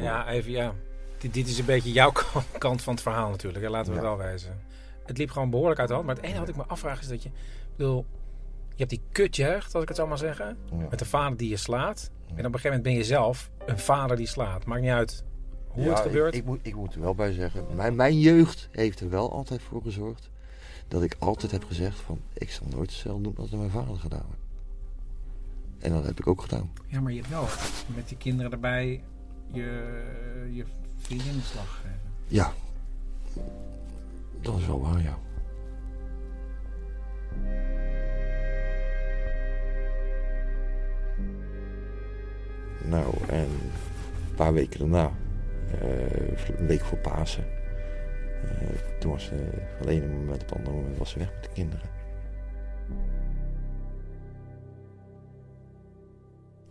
Ja, 0.00 0.28
even 0.28 0.50
ja. 0.50 0.74
Dit, 1.18 1.34
dit, 1.34 1.48
is 1.48 1.58
een 1.58 1.64
beetje 1.64 1.92
jouw 1.92 2.12
kant 2.58 2.82
van 2.82 2.92
het 2.94 3.02
verhaal 3.02 3.30
natuurlijk, 3.30 3.64
hè? 3.64 3.70
laten 3.70 3.92
we 3.92 3.98
ja. 3.98 4.04
het 4.04 4.16
wel 4.16 4.26
wijzen. 4.26 4.60
Het 5.06 5.18
liep 5.18 5.30
gewoon 5.30 5.50
behoorlijk 5.50 5.78
uit 5.78 5.88
de 5.88 5.94
hand, 5.94 6.06
maar 6.06 6.14
het 6.14 6.24
enige 6.24 6.40
wat 6.40 6.48
ik 6.48 6.56
me 6.56 6.64
afvraag 6.64 7.00
is 7.00 7.08
dat 7.08 7.22
je, 7.22 7.28
ik 7.28 7.76
bedoel, 7.76 8.06
je 8.68 8.84
hebt 8.84 8.90
die 8.90 9.02
kutjeugd, 9.12 9.74
als 9.74 9.82
ik 9.82 9.88
het 9.88 9.96
zo 9.96 10.06
maar 10.06 10.18
zeggen. 10.18 10.56
Ja. 10.70 10.86
Met 10.90 11.00
een 11.00 11.06
vader 11.06 11.36
die 11.36 11.48
je 11.48 11.56
slaat. 11.56 12.10
En 12.26 12.32
op 12.32 12.36
een 12.36 12.44
gegeven 12.44 12.68
moment 12.68 12.82
ben 12.82 12.92
je 12.92 13.04
zelf 13.04 13.50
een 13.66 13.78
vader 13.78 14.16
die 14.16 14.26
slaat. 14.26 14.64
Maakt 14.64 14.80
niet 14.80 14.90
uit 14.90 15.24
hoe 15.68 15.84
ja, 15.84 15.90
het 15.90 16.00
gebeurt. 16.00 16.34
Ik, 16.34 16.40
ik, 16.40 16.46
moet, 16.46 16.60
ik 16.62 16.74
moet 16.74 16.94
er 16.94 17.00
wel 17.00 17.14
bij 17.14 17.32
zeggen. 17.32 17.66
Mijn, 17.74 17.96
mijn 17.96 18.18
jeugd 18.18 18.68
heeft 18.72 19.00
er 19.00 19.10
wel 19.10 19.32
altijd 19.32 19.62
voor 19.62 19.82
gezorgd. 19.82 20.30
Dat 20.88 21.02
ik 21.02 21.16
altijd 21.18 21.52
heb 21.52 21.64
gezegd 21.64 22.00
van... 22.00 22.20
Ik 22.32 22.50
zal 22.50 22.66
nooit 22.70 22.90
hetzelfde 22.90 23.22
doen 23.22 23.36
als 23.36 23.50
mijn 23.50 23.70
vader 23.70 23.96
gedaan 23.96 24.26
heeft. 24.28 24.46
En 25.78 25.92
dat 25.92 26.04
heb 26.04 26.18
ik 26.18 26.26
ook 26.26 26.40
gedaan. 26.40 26.70
Ja, 26.86 27.00
maar 27.00 27.12
je 27.12 27.18
hebt 27.18 27.30
wel 27.30 27.46
met 27.94 28.08
die 28.08 28.16
kinderen 28.16 28.52
erbij 28.52 29.02
je, 29.52 30.02
je 30.50 30.64
vriendin 31.08 31.34
in 31.34 31.42
slag 31.42 31.80
gegeven. 31.80 32.00
Ja. 32.26 32.52
Dat 34.40 34.58
is 34.58 34.66
wel 34.66 34.80
waar, 34.80 35.02
ja. 35.02 35.18
Nou, 42.84 43.14
en 43.28 43.48
een 44.28 44.34
paar 44.36 44.52
weken 44.52 44.78
daarna, 44.78 45.12
uh, 45.82 46.58
een 46.58 46.66
week 46.66 46.84
voor 46.84 46.98
Pasen, 46.98 47.44
uh, 48.44 48.98
toen 49.00 49.10
was 49.10 49.24
ze 49.24 49.48
van 49.76 49.86
het 49.86 49.88
ene 49.88 50.06
moment 50.06 50.42
op 50.42 50.48
het 50.48 50.58
andere 50.58 50.76
moment 50.76 50.98
was 50.98 51.10
ze 51.10 51.18
weg 51.18 51.32
met 51.34 51.42
de 51.42 51.50
kinderen. 51.52 51.88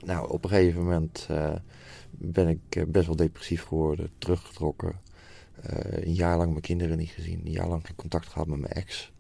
Nou, 0.06 0.30
op 0.30 0.44
een 0.44 0.50
gegeven 0.50 0.84
moment 0.84 1.28
ben 2.18 2.48
ik 2.48 2.92
best 2.92 3.06
wel 3.08 3.16
depressief 3.16 3.64
geworden, 3.64 4.10
teruggetrokken. 4.18 5.00
een 5.62 6.14
jaar 6.14 6.38
lang 6.38 6.50
mijn 6.50 6.62
kinderen 6.62 6.98
niet 6.98 7.10
gezien, 7.10 7.46
een 7.46 7.52
jaar 7.52 7.68
lang 7.68 7.86
geen 7.86 7.96
contact 7.96 8.28
gehad 8.28 8.48
met 8.48 8.60
mijn 8.60 8.74
ex. 8.74 9.12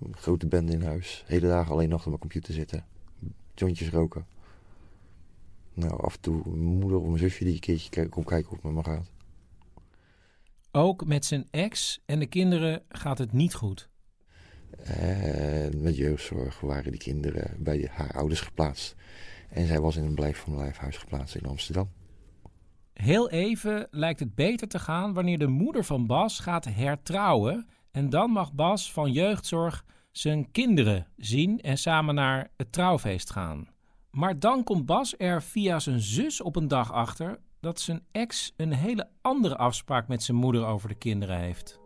Een 0.00 0.16
grote 0.16 0.46
band 0.46 0.70
in 0.70 0.82
huis, 0.82 1.24
hele 1.26 1.46
dagen 1.46 1.72
alleen 1.72 1.88
nog 1.88 2.00
op 2.00 2.06
mijn 2.06 2.18
computer 2.18 2.54
zitten, 2.54 2.84
jointjes 3.54 3.88
roken. 3.88 4.26
Nou, 5.74 6.02
af 6.02 6.14
en 6.14 6.20
toe 6.20 6.42
mijn 6.44 6.78
moeder 6.78 6.98
of 6.98 7.06
mijn 7.06 7.18
zusje 7.18 7.44
die 7.44 7.54
een 7.54 7.60
keertje 7.60 8.08
komt 8.08 8.26
kijken 8.26 8.48
hoe 8.48 8.58
het 8.62 8.64
met 8.64 8.74
me 8.74 8.90
gaat. 8.90 9.10
Ook 10.70 11.04
met 11.04 11.24
zijn 11.24 11.46
ex 11.50 12.02
en 12.06 12.18
de 12.18 12.26
kinderen 12.26 12.82
gaat 12.88 13.18
het 13.18 13.32
niet 13.32 13.54
goed. 13.54 13.88
En 14.82 15.82
met 15.82 15.96
jeugdzorg 15.96 16.60
waren 16.60 16.90
die 16.90 17.00
kinderen 17.00 17.56
bij 17.58 17.88
haar 17.92 18.12
ouders 18.12 18.40
geplaatst. 18.40 18.94
En 19.48 19.66
zij 19.66 19.80
was 19.80 19.96
in 19.96 20.04
een 20.04 20.14
blijf 20.14 20.38
van 20.38 20.56
lijfhuis 20.56 20.96
geplaatst 20.96 21.34
in 21.34 21.44
Amsterdam. 21.44 21.90
Heel 22.94 23.30
even 23.30 23.86
lijkt 23.90 24.20
het 24.20 24.34
beter 24.34 24.68
te 24.68 24.78
gaan 24.78 25.14
wanneer 25.14 25.38
de 25.38 25.46
moeder 25.46 25.84
van 25.84 26.06
Bas 26.06 26.38
gaat 26.38 26.64
hertrouwen. 26.64 27.68
En 27.90 28.10
dan 28.10 28.30
mag 28.30 28.52
Bas 28.52 28.92
van 28.92 29.12
jeugdzorg 29.12 29.84
zijn 30.10 30.50
kinderen 30.50 31.06
zien 31.16 31.60
en 31.60 31.78
samen 31.78 32.14
naar 32.14 32.50
het 32.56 32.72
trouwfeest 32.72 33.30
gaan. 33.30 33.68
Maar 34.10 34.38
dan 34.38 34.64
komt 34.64 34.86
Bas 34.86 35.14
er 35.18 35.42
via 35.42 35.78
zijn 35.78 36.00
zus 36.00 36.40
op 36.40 36.56
een 36.56 36.68
dag 36.68 36.92
achter 36.92 37.40
dat 37.60 37.80
zijn 37.80 38.04
ex 38.12 38.52
een 38.56 38.72
hele 38.72 39.08
andere 39.20 39.56
afspraak 39.56 40.08
met 40.08 40.22
zijn 40.22 40.36
moeder 40.36 40.66
over 40.66 40.88
de 40.88 40.94
kinderen 40.94 41.38
heeft. 41.38 41.80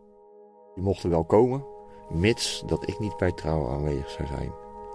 Die 0.74 0.84
mochten 0.84 1.10
wel 1.10 1.24
komen, 1.24 1.64
mits 2.10 2.62
dat 2.66 2.88
ik 2.88 2.98
niet 2.98 3.16
bij 3.16 3.28
het 3.28 3.36
trouwen 3.36 3.72
aanwezig 3.72 4.10
zou 4.10 4.28
zijn. 4.28 4.52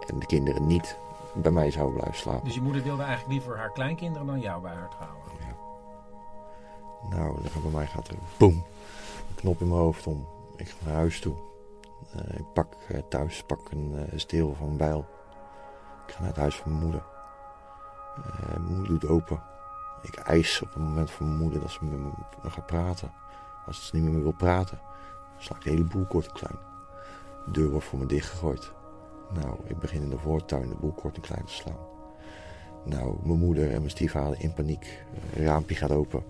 En 0.08 0.20
de 0.20 0.26
kinderen 0.26 0.68
niet 0.68 0.98
bij 1.36 1.52
mij 1.52 1.72
zouden 1.72 1.96
blijven 1.96 2.20
slapen. 2.20 2.44
Dus 2.44 2.56
je 2.56 2.62
moeder 2.62 2.84
wilde 2.84 3.04
eigenlijk 3.04 3.32
liever 3.32 3.58
haar 3.58 3.72
kleinkinderen 3.72 4.28
dan 4.28 4.40
jou 4.40 4.62
bij 4.62 4.74
haar 4.74 4.90
trouwen. 4.90 5.33
Nou, 7.10 7.42
bij 7.62 7.72
mij 7.72 7.88
gaat 7.88 8.08
er 8.08 8.16
boem, 8.38 8.54
een 9.30 9.36
knop 9.36 9.62
in 9.62 9.68
mijn 9.68 9.80
hoofd 9.80 10.08
om. 10.08 10.28
Ik 10.56 10.70
ga 10.70 10.76
naar 10.86 10.96
huis 10.96 11.20
toe. 11.20 11.36
Eh, 12.12 12.40
ik 12.40 12.54
pak 12.54 12.74
eh, 12.88 13.02
thuis 13.10 13.44
pak 13.44 13.72
een 13.72 13.92
uh, 13.94 14.20
steel 14.20 14.56
van 14.58 14.68
een 14.68 14.78
bijl. 14.78 15.06
Ik 16.08 16.14
ga 16.14 16.20
naar 16.20 16.30
het 16.30 16.38
huis 16.38 16.56
van 16.56 16.72
mijn 16.72 16.84
moeder. 16.84 17.04
mijn 18.48 18.66
moeder 18.66 18.88
doet 18.88 19.10
open. 19.10 19.42
Ik 20.02 20.16
eis 20.16 20.62
op 20.62 20.74
het 20.74 20.84
moment 20.84 21.12
van 21.12 21.28
mijn 21.28 21.40
moeder 21.40 21.60
dat 21.60 21.72
ze 21.72 21.86
met 21.86 22.00
me 22.44 22.50
gaat 22.50 22.66
praten. 22.66 23.12
Als 23.66 23.88
ze 23.88 23.96
niet 23.96 24.12
meer 24.12 24.24
wil 24.24 24.32
praten, 24.32 24.80
sla 25.38 25.56
ik 25.56 25.62
de 25.62 25.70
hele 25.70 25.84
boel 25.84 26.06
kort 26.06 26.28
en 26.28 26.34
klein. 26.34 26.60
De 27.46 27.52
deur 27.52 27.70
wordt 27.70 27.86
voor 27.86 28.00
me 28.00 28.06
dichtgegooid. 28.06 28.72
Nou, 29.34 29.58
ik 29.64 29.80
begin 29.80 30.02
in 30.02 30.10
de 30.10 30.18
voortuin 30.18 30.70
de 30.70 30.76
boel 30.76 30.92
kort 30.92 31.16
en 31.16 31.22
klein 31.22 31.46
te 31.46 31.54
slaan. 31.54 31.93
Nou, 32.86 33.16
mijn 33.24 33.40
moeder 33.40 33.72
en 33.72 33.78
mijn 33.78 33.90
stiefvader 33.90 34.42
in 34.42 34.54
paniek. 34.54 35.04
Raampje 35.34 35.76
gaat 35.76 35.92
open 35.92 36.24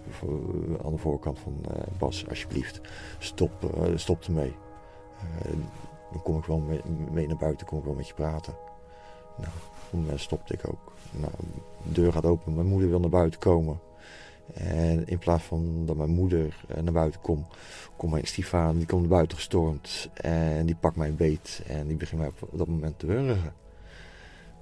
aan 0.83 0.91
de 0.91 0.97
voorkant 0.97 1.39
van 1.39 1.53
uh, 1.61 1.83
Bas, 1.97 2.29
alsjeblieft. 2.29 2.81
Stop, 3.19 3.51
uh, 3.77 3.97
stop 3.97 4.23
ermee. 4.23 4.53
Uh, 5.45 5.51
dan 6.11 6.21
kom 6.21 6.37
ik 6.37 6.45
wel 6.45 6.63
mee, 7.11 7.27
naar 7.27 7.37
buiten, 7.37 7.67
kom 7.67 7.77
ik 7.77 7.85
wel 7.85 7.93
met 7.93 8.07
je 8.07 8.13
praten. 8.13 8.53
Nou, 9.37 9.51
moment 9.89 10.19
stopte 10.19 10.53
ik 10.53 10.67
ook. 10.67 10.93
Nou, 11.11 11.31
de 11.83 11.91
deur 11.91 12.13
gaat 12.13 12.25
open, 12.25 12.55
mijn 12.55 12.67
moeder 12.67 12.89
wil 12.89 12.99
naar 12.99 13.09
buiten 13.09 13.39
komen. 13.39 13.79
En 14.53 15.07
in 15.07 15.17
plaats 15.17 15.43
van 15.43 15.85
dat 15.85 15.95
mijn 15.95 16.09
moeder 16.09 16.65
naar 16.81 16.93
buiten 16.93 17.21
komt, 17.21 17.45
komt 17.95 18.11
mijn 18.11 18.27
stiefvader, 18.27 18.77
die 18.77 18.87
komt 18.87 19.01
naar 19.01 19.09
buiten 19.09 19.37
gestormd. 19.37 20.09
En 20.13 20.65
die 20.65 20.75
pakt 20.75 20.95
mijn 20.95 21.15
beet 21.15 21.61
en 21.67 21.87
die 21.87 21.97
begint 21.97 22.21
mij 22.21 22.29
op 22.39 22.57
dat 22.57 22.67
moment 22.67 22.99
te 22.99 23.05
wurgen. 23.05 23.53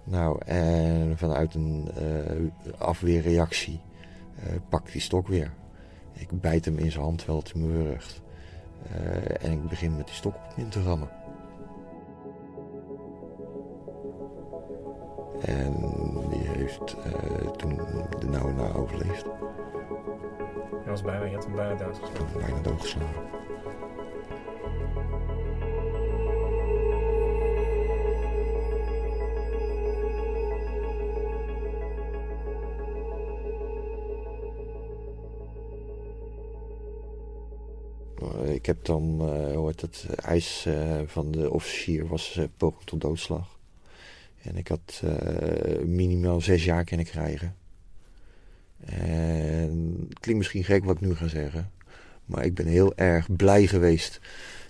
Nou, 0.03 0.37
en 0.45 1.17
vanuit 1.17 1.53
een 1.53 1.89
uh, 2.01 2.77
afweerreactie 2.77 3.79
uh, 4.39 4.55
pak 4.69 4.85
ik 4.87 4.91
die 4.91 5.01
stok 5.01 5.27
weer. 5.27 5.51
Ik 6.13 6.41
bijt 6.41 6.65
hem 6.65 6.77
in 6.77 6.91
zijn 6.91 7.03
hand 7.03 7.17
terwijl 7.17 7.43
hij 7.51 7.61
me. 7.61 7.97
Uh, 8.95 9.45
en 9.45 9.51
ik 9.51 9.69
begin 9.69 9.97
met 9.97 10.05
die 10.05 10.15
stok 10.15 10.35
op 10.35 10.41
hem 10.55 10.63
in 10.65 10.69
te 10.69 10.83
rammen. 10.83 11.09
En 15.41 15.73
die 16.29 16.47
heeft 16.47 16.95
toen 17.57 17.79
de 18.19 18.25
nauwe 18.25 18.53
na 18.53 18.73
overleefd. 18.73 19.25
Je 20.83 20.89
was 20.89 21.01
bijna, 21.01 21.25
je 21.25 21.35
had 21.35 21.45
hem 21.45 21.55
bijna 21.55 21.75
doodgeslagen. 21.75 22.39
Bijna 22.39 22.61
doodgeslagen. 22.61 23.49
Ik 38.43 38.65
heb 38.65 38.85
dan, 38.85 39.03
uh, 39.21 39.55
hoe 39.55 39.67
heet 39.67 39.81
het, 39.81 40.05
eis 40.15 40.65
uh, 40.67 41.01
van 41.05 41.31
de 41.31 41.51
officier 41.51 42.07
was 42.07 42.39
poging 42.57 42.83
tot 42.83 43.01
doodslag. 43.01 43.59
En 44.41 44.57
ik 44.57 44.67
had 44.67 45.03
minimaal 45.85 46.41
zes 46.41 46.63
jaar 46.63 46.83
kunnen 46.83 47.05
krijgen. 47.05 47.55
En 48.85 49.95
het 50.09 50.19
klinkt 50.19 50.37
misschien 50.37 50.63
gek 50.63 50.85
wat 50.85 50.95
ik 50.95 51.01
nu 51.01 51.15
ga 51.15 51.27
zeggen. 51.27 51.71
Maar 52.25 52.45
ik 52.45 52.53
ben 52.53 52.65
heel 52.65 52.95
erg 52.95 53.35
blij 53.35 53.67
geweest 53.67 54.19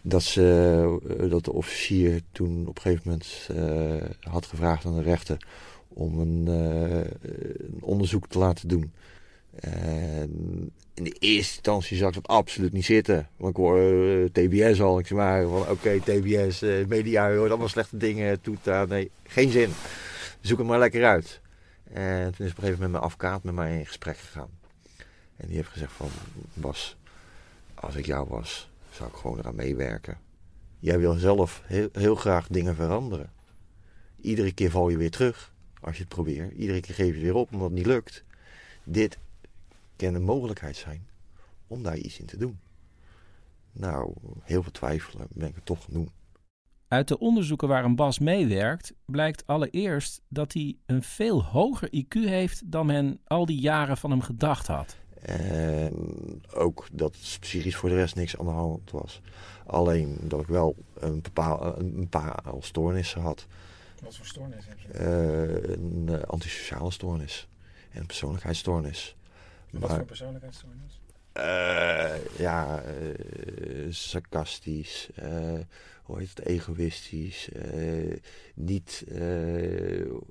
dat, 0.04 0.24
ze, 0.24 1.28
dat 1.30 1.46
de 1.46 1.54
officier 1.54 2.22
toen 2.32 2.68
op 2.68 2.76
een 2.76 2.82
gegeven 2.82 3.04
moment 3.06 3.50
had 4.20 4.46
gevraagd 4.46 4.86
aan 4.86 4.96
de 4.96 5.02
rechter 5.02 5.48
om 5.88 6.20
een, 6.20 6.48
een 6.48 7.82
onderzoek 7.82 8.28
te 8.28 8.40
laten 8.40 8.68
doen. 8.68 8.92
En 9.60 10.72
in 10.94 11.04
de 11.04 11.16
eerste 11.20 11.54
instantie 11.56 11.98
zag 11.98 12.08
ik 12.08 12.14
dat 12.14 12.28
absoluut 12.28 12.74
niet 12.74 12.86
zitten. 12.86 13.30
Want 13.38 13.52
ik 13.52 13.58
hoor 13.58 13.80
uh, 13.80 14.26
TBS 14.26 14.82
al. 14.82 15.00
Ik 15.00 15.08
zeg 15.08 15.18
maar 15.18 15.48
van 15.48 15.70
oké, 15.70 16.00
TBS, 16.00 16.64
uh, 16.64 16.86
media, 16.86 17.28
je 17.28 17.38
hoort 17.38 17.50
allemaal 17.50 17.68
slechte 17.68 17.98
dingen. 17.98 18.42
Toet, 18.42 18.66
nee, 18.88 19.12
geen 19.24 19.50
zin. 19.50 19.70
Zoek 20.42 20.58
het 20.58 20.68
maar 20.68 20.80
lekker 20.80 21.06
uit. 21.06 21.42
En 21.84 22.36
toen 22.36 22.46
is 22.46 22.52
op 22.52 22.58
een 22.58 22.64
gegeven 22.64 22.72
moment 22.72 22.92
mijn 22.92 23.04
advocaat 23.04 23.44
met 23.44 23.54
mij 23.54 23.78
in 23.78 23.86
gesprek 23.86 24.18
gegaan. 24.18 24.50
En 25.38 25.48
die 25.48 25.56
heeft 25.56 25.70
gezegd 25.70 25.92
van, 25.92 26.10
Bas, 26.54 26.98
als 27.74 27.96
ik 27.96 28.06
jou 28.06 28.28
was, 28.30 28.70
zou 28.90 29.10
ik 29.10 29.16
gewoon 29.16 29.40
eraan 29.40 29.56
meewerken. 29.56 30.18
Jij 30.80 31.00
wil 31.00 31.14
zelf 31.14 31.62
heel, 31.66 31.90
heel 31.92 32.16
graag 32.16 32.48
dingen 32.48 32.76
veranderen. 32.76 33.32
Iedere 34.22 34.52
keer 34.52 34.72
val 34.72 34.90
je 34.90 34.98
weer 34.98 35.12
terug 35.12 35.54
als 35.82 35.96
je 35.96 36.02
het 36.02 36.14
probeert. 36.14 36.54
Iedere 36.54 36.80
keer 36.80 36.96
geef 36.96 37.16
je 37.16 37.22
weer 37.22 37.36
op 37.36 37.52
omdat 37.52 37.68
het 37.68 37.78
niet 37.78 37.86
lukt. 37.86 38.24
Dit 38.84 39.18
kan 40.06 40.14
een 40.16 40.24
mogelijkheid 40.24 40.76
zijn 40.76 41.08
om 41.68 41.84
daar 41.84 41.98
iets 41.98 42.20
in 42.20 42.26
te 42.26 42.38
doen. 42.38 42.60
Nou, 43.72 44.14
heel 44.42 44.64
veel 44.64 44.72
twijfelen 44.72 45.28
ben 45.30 45.48
ik 45.48 45.56
het 45.56 45.66
toch 45.66 45.84
gaan 45.84 45.94
doen. 45.94 46.10
Uit 46.88 47.08
de 47.08 47.20
onderzoeken 47.20 47.68
waar 47.68 47.84
een 47.84 47.96
Bas 47.96 48.20
meewerkt, 48.20 48.94
blijkt 49.06 49.48
allereerst 49.48 50.22
dat 50.28 50.54
hij 50.54 50.78
een 50.86 51.04
veel 51.04 51.44
hoger 51.44 51.90
IQ 51.96 52.10
heeft 52.10 52.72
dan 52.72 52.86
men 52.86 53.20
al 53.24 53.46
die 53.46 53.60
jaren 53.60 53.98
van 53.98 54.10
hem 54.10 54.22
gedacht 54.22 54.68
had. 54.68 54.98
En 55.22 55.94
ook 56.54 56.88
dat 56.92 57.12
psychisch 57.40 57.76
voor 57.76 57.90
de 57.90 57.96
rest 57.96 58.16
niks 58.16 58.38
aan 58.38 58.46
de 58.46 58.52
hand 58.52 58.92
was. 58.92 59.22
Alleen 59.66 60.18
dat 60.22 60.42
ik 60.42 60.48
wel 60.48 60.76
een, 60.94 61.22
bepaal, 61.22 61.78
een 61.80 62.10
paar 62.10 62.44
stoornissen 62.60 63.22
had. 63.22 63.48
Wat 64.04 64.16
voor 64.16 64.26
stoornis 64.26 64.66
heb 64.68 64.80
je? 64.80 64.88
Uh, 64.94 65.74
een 65.74 66.08
uh, 66.10 66.22
antisociale 66.22 66.92
stoornis 66.92 67.48
en 67.92 68.00
een 68.00 68.06
persoonlijkheidsstoornis. 68.06 69.16
Wat 69.72 69.82
maar, 69.82 69.98
voor 69.98 70.06
persoonlijkheidsstoornis? 70.06 71.02
Uh, 71.38 72.38
ja, 72.38 72.84
uh, 72.84 73.86
sarcastisch, 73.90 75.10
uh, 75.24 75.60
hoe 76.04 76.20
heet 76.20 76.30
het, 76.30 76.46
egoïstisch, 76.46 77.50
niet, 78.56 79.04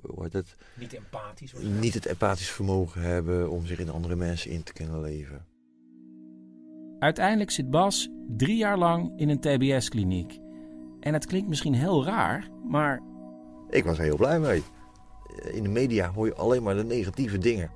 hoe 0.01 0.23
heet 0.23 0.33
het? 0.33 0.55
Niet 0.73 0.93
empathisch. 0.93 1.53
Niet 1.53 1.93
het 1.93 2.05
empathisch 2.05 2.49
vermogen 2.49 3.01
hebben 3.01 3.49
om 3.49 3.65
zich 3.65 3.79
in 3.79 3.89
andere 3.89 4.15
mensen 4.15 4.51
in 4.51 4.63
te 4.63 4.73
kunnen 4.73 5.01
leven. 5.01 5.45
Uiteindelijk 6.99 7.51
zit 7.51 7.69
Bas 7.69 8.09
drie 8.27 8.57
jaar 8.57 8.77
lang 8.77 9.19
in 9.19 9.29
een 9.29 9.39
TBS-kliniek. 9.39 10.39
En 10.99 11.13
het 11.13 11.25
klinkt 11.25 11.49
misschien 11.49 11.73
heel 11.73 12.05
raar, 12.05 12.49
maar... 12.67 13.01
Ik 13.69 13.83
was 13.83 13.97
er 13.97 14.03
heel 14.03 14.17
blij 14.17 14.39
mee. 14.39 14.63
In 15.51 15.63
de 15.63 15.69
media 15.69 16.11
hoor 16.11 16.25
je 16.25 16.35
alleen 16.35 16.63
maar 16.63 16.75
de 16.75 16.83
negatieve 16.83 17.37
dingen 17.37 17.71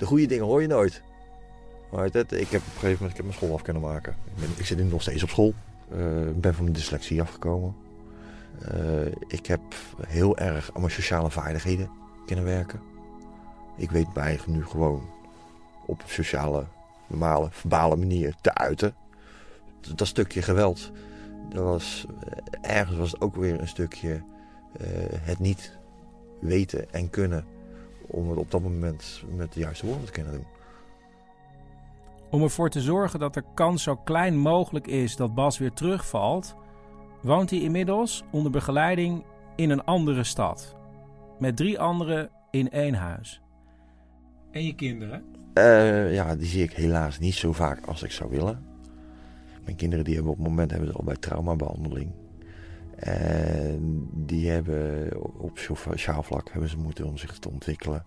de 0.00 0.06
goede 0.06 0.26
dingen 0.26 0.44
hoor 0.44 0.62
je 0.62 0.68
nooit. 0.68 1.02
Maar 1.90 2.06
ik 2.06 2.12
heb 2.12 2.32
op 2.32 2.32
een 2.32 2.50
gegeven 2.50 2.90
moment 2.90 3.10
ik 3.10 3.16
heb 3.16 3.24
mijn 3.24 3.32
school 3.32 3.54
af 3.54 3.62
kunnen 3.62 3.82
maken. 3.82 4.16
Ik, 4.24 4.40
ben, 4.40 4.48
ik 4.56 4.66
zit 4.66 4.78
nu 4.78 4.84
nog 4.84 5.02
steeds 5.02 5.22
op 5.22 5.28
school. 5.28 5.54
Ik 5.90 5.96
uh, 5.96 6.30
ben 6.34 6.54
van 6.54 6.64
mijn 6.64 6.76
dyslexie 6.76 7.20
afgekomen. 7.20 7.74
Uh, 8.74 9.06
ik 9.28 9.46
heb 9.46 9.60
heel 10.06 10.38
erg 10.38 10.70
aan 10.74 10.80
mijn 10.80 10.92
sociale 10.92 11.30
vaardigheden 11.30 11.90
kunnen 12.26 12.44
werken. 12.44 12.80
Ik 13.76 13.90
weet 13.90 14.14
mij 14.14 14.40
nu 14.46 14.64
gewoon 14.64 15.02
op 15.86 16.02
sociale, 16.06 16.64
normale, 17.06 17.48
verbale 17.50 17.96
manier 17.96 18.34
te 18.40 18.54
uiten. 18.54 18.94
Dat, 19.94 20.06
stukje 20.06 20.42
geweld, 20.42 20.90
dat 21.48 21.62
was, 21.62 22.06
uh, 22.08 22.70
ergens 22.76 22.98
was 22.98 23.12
het 23.12 23.20
ook 23.20 23.36
weer 23.36 23.60
een 23.60 23.68
stukje 23.68 24.22
het 25.20 25.38
niet 25.38 25.78
weten 26.40 26.92
en 26.92 27.10
kunnen 27.10 27.44
om 28.10 28.30
het 28.30 28.38
op 28.38 28.50
dat 28.50 28.62
moment 28.62 29.22
met 29.36 29.52
de 29.52 29.60
juiste 29.60 29.86
woorden 29.86 30.04
te 30.04 30.12
kunnen 30.12 30.32
doen. 30.32 30.46
Om 32.30 32.42
ervoor 32.42 32.70
te 32.70 32.80
zorgen 32.80 33.18
dat 33.18 33.34
de 33.34 33.44
kans 33.54 33.82
zo 33.82 33.96
klein 33.96 34.38
mogelijk 34.38 34.86
is 34.86 35.16
dat 35.16 35.34
Bas 35.34 35.58
weer 35.58 35.72
terugvalt, 35.72 36.54
woont 37.22 37.50
hij 37.50 37.60
inmiddels 37.60 38.24
onder 38.30 38.50
begeleiding 38.50 39.24
in 39.56 39.70
een 39.70 39.84
andere 39.84 40.24
stad. 40.24 40.76
Met 41.38 41.56
drie 41.56 41.80
anderen 41.80 42.30
in 42.50 42.70
één 42.70 42.94
huis. 42.94 43.42
En 44.50 44.64
je 44.64 44.74
kinderen? 44.74 45.24
Uh, 45.54 46.14
ja, 46.14 46.36
die 46.36 46.46
zie 46.46 46.62
ik 46.62 46.72
helaas 46.72 47.18
niet 47.18 47.34
zo 47.34 47.52
vaak 47.52 47.86
als 47.86 48.02
ik 48.02 48.10
zou 48.10 48.30
willen. 48.30 48.64
Mijn 49.64 49.76
kinderen 49.76 50.04
die 50.04 50.14
hebben 50.14 50.32
op 50.32 50.38
het 50.38 50.48
moment 50.48 50.70
hebben 50.70 50.88
ze 50.88 50.94
al 50.94 51.04
bij 51.04 51.16
traumabehandeling. 51.16 52.10
En 53.00 54.08
die 54.12 54.50
hebben 54.50 55.10
op 55.38 55.58
sociaal 55.58 56.22
vlak 56.22 56.50
hebben 56.50 56.70
ze 56.70 56.76
moeite 56.76 57.06
om 57.06 57.16
zich 57.16 57.38
te 57.38 57.48
ontwikkelen. 57.48 58.04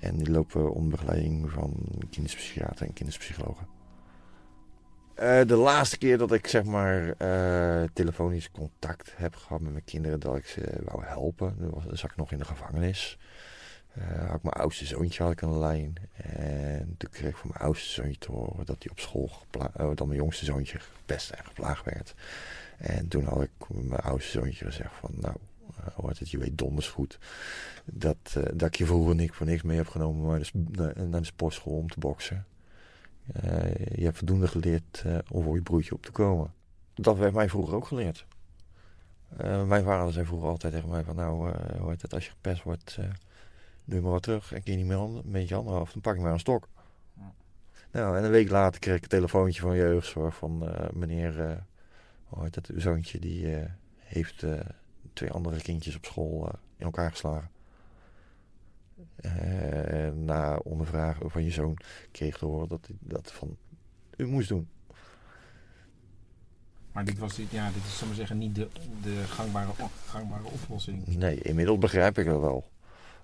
En 0.00 0.16
die 0.16 0.30
lopen 0.30 0.72
onder 0.72 0.90
begeleiding 0.90 1.50
van 1.50 1.74
kinderpsychiater 2.10 2.86
en 2.86 2.92
kinderpsychologen. 2.92 3.66
Eh, 5.14 5.40
de 5.46 5.56
laatste 5.56 5.98
keer 5.98 6.18
dat 6.18 6.32
ik 6.32 6.46
zeg 6.46 6.64
maar 6.64 7.14
eh, 7.18 7.88
telefonisch 7.92 8.50
contact 8.50 9.12
heb 9.16 9.34
gehad 9.34 9.60
met 9.60 9.72
mijn 9.72 9.84
kinderen, 9.84 10.20
dat 10.20 10.36
ik 10.36 10.46
ze 10.46 10.80
wou 10.84 11.04
helpen, 11.04 11.56
dan, 11.58 11.70
was, 11.70 12.00
zat 12.00 12.10
ik 12.10 12.16
nog 12.16 12.32
in 12.32 12.38
de 12.38 12.44
gevangenis. 12.44 13.18
Eh, 13.92 14.26
had 14.26 14.36
ik 14.36 14.42
mijn 14.42 14.54
oudste 14.54 14.86
zoontje 14.86 15.22
had 15.22 15.32
ik 15.32 15.42
aan 15.42 15.52
de 15.52 15.58
lijn. 15.58 15.94
En 16.12 16.94
toen 16.98 17.10
kreeg 17.10 17.30
ik 17.30 17.36
van 17.36 17.50
mijn 17.52 17.64
oudste 17.64 17.88
zoontje 17.88 18.18
te 18.18 18.32
horen 18.32 18.66
dat 18.66 18.76
hij 18.78 18.90
op 18.90 18.98
school, 18.98 19.30
dat 19.94 20.06
mijn 20.06 20.18
jongste 20.18 20.44
zoontje 20.44 20.78
gepest 20.78 21.30
en 21.30 21.44
geplaagd 21.44 21.84
werd. 21.84 22.14
En 22.78 23.08
toen 23.08 23.24
had 23.24 23.42
ik 23.42 23.50
mijn 23.68 24.00
oudste 24.00 24.30
zoontje 24.30 24.64
gezegd 24.64 24.94
van, 24.94 25.10
nou, 25.14 25.34
uh, 25.70 25.86
hoort 25.94 26.18
het, 26.18 26.30
je 26.30 26.38
weet 26.38 26.58
donders 26.58 26.88
goed 26.88 27.18
dat, 27.84 28.16
eh, 28.34 28.42
dat 28.54 28.68
ik 28.68 28.74
je 28.74 28.86
vroeger 28.86 29.14
niks 29.14 29.36
voor 29.36 29.46
niks 29.46 29.62
mee 29.62 29.76
heb 29.76 29.88
genomen 29.88 30.28
naar 30.28 30.50
de, 30.52 31.04
naar, 31.04 31.20
de 31.20 31.26
sportschool 31.26 31.76
om 31.76 31.88
te 31.88 31.98
boksen. 31.98 32.46
Eh, 33.32 33.74
je 33.74 34.04
hebt 34.04 34.18
voldoende 34.18 34.48
geleerd 34.48 35.02
eh, 35.06 35.18
om 35.30 35.42
voor 35.42 35.54
je 35.54 35.62
broertje 35.62 35.94
op 35.94 36.02
te 36.02 36.12
komen. 36.12 36.52
Dat 36.94 37.16
werd 37.16 37.34
mij 37.34 37.48
vroeger 37.48 37.74
ook 37.74 37.86
geleerd. 37.86 38.26
Eh, 39.36 39.64
mijn 39.64 39.84
vader 39.84 40.12
zei 40.12 40.26
vroeger 40.26 40.48
altijd 40.48 40.72
tegen 40.72 40.88
mij 40.88 41.04
van, 41.04 41.16
nou, 41.16 41.50
eh 41.50 41.80
hoort 41.80 42.02
het, 42.02 42.14
als 42.14 42.24
je 42.24 42.30
gepest 42.30 42.62
wordt, 42.62 42.96
eh, 42.98 43.04
doe 43.84 43.96
je 43.96 44.00
maar 44.00 44.12
wat 44.12 44.22
terug. 44.22 44.52
En 44.52 44.62
keer 44.62 44.76
niet 44.76 44.86
meer 44.86 44.96
handen, 44.96 45.22
met 45.24 45.48
je 45.48 45.54
handen 45.54 45.74
af, 45.74 45.92
dan 45.92 46.00
pak 46.00 46.16
je 46.16 46.22
maar 46.22 46.32
een 46.32 46.38
stok. 46.38 46.68
Nou, 47.90 48.16
en 48.16 48.24
een 48.24 48.30
week 48.30 48.50
later 48.50 48.80
kreeg 48.80 48.96
ik 48.96 49.02
een 49.02 49.08
telefoontje 49.08 49.60
van 49.60 49.76
jeugdzorg 49.76 50.36
van 50.36 50.68
eh, 50.68 50.90
meneer, 50.92 51.64
heet 52.34 52.54
het, 52.54 52.66
uw 52.66 52.80
zoontje, 52.80 53.18
die 53.18 53.56
eh, 53.56 53.70
heeft 53.98 54.42
eh, 54.42 54.60
twee 55.12 55.30
andere 55.30 55.60
kindjes 55.62 55.96
op 55.96 56.04
school 56.04 56.46
eh, 56.48 56.54
in 56.76 56.84
elkaar 56.84 57.10
geslagen. 57.10 57.50
Na 60.24 60.56
ondervragen 60.56 61.30
van 61.30 61.44
je 61.44 61.50
zoon 61.50 61.76
kreeg 62.10 62.28
ik 62.28 62.36
te 62.36 62.44
horen 62.46 62.68
dat 62.68 62.86
hij 62.86 62.96
dat 63.00 63.32
van 63.32 63.56
u 64.16 64.26
moest 64.26 64.48
doen. 64.48 64.68
Maar 66.92 67.04
dit 67.04 67.18
was 67.18 67.34
dit, 67.36 67.50
ja, 67.50 67.70
dit 67.70 67.82
is, 67.84 68.02
zeggen, 68.16 68.38
niet 68.38 68.54
de, 68.54 68.68
de 69.02 69.22
gangbare, 69.26 69.70
gangbare 70.06 70.44
oplossing. 70.44 71.06
Nee, 71.06 71.40
inmiddels 71.42 71.78
begrijp 71.78 72.18
ik 72.18 72.26
dat 72.26 72.40
wel. 72.40 72.68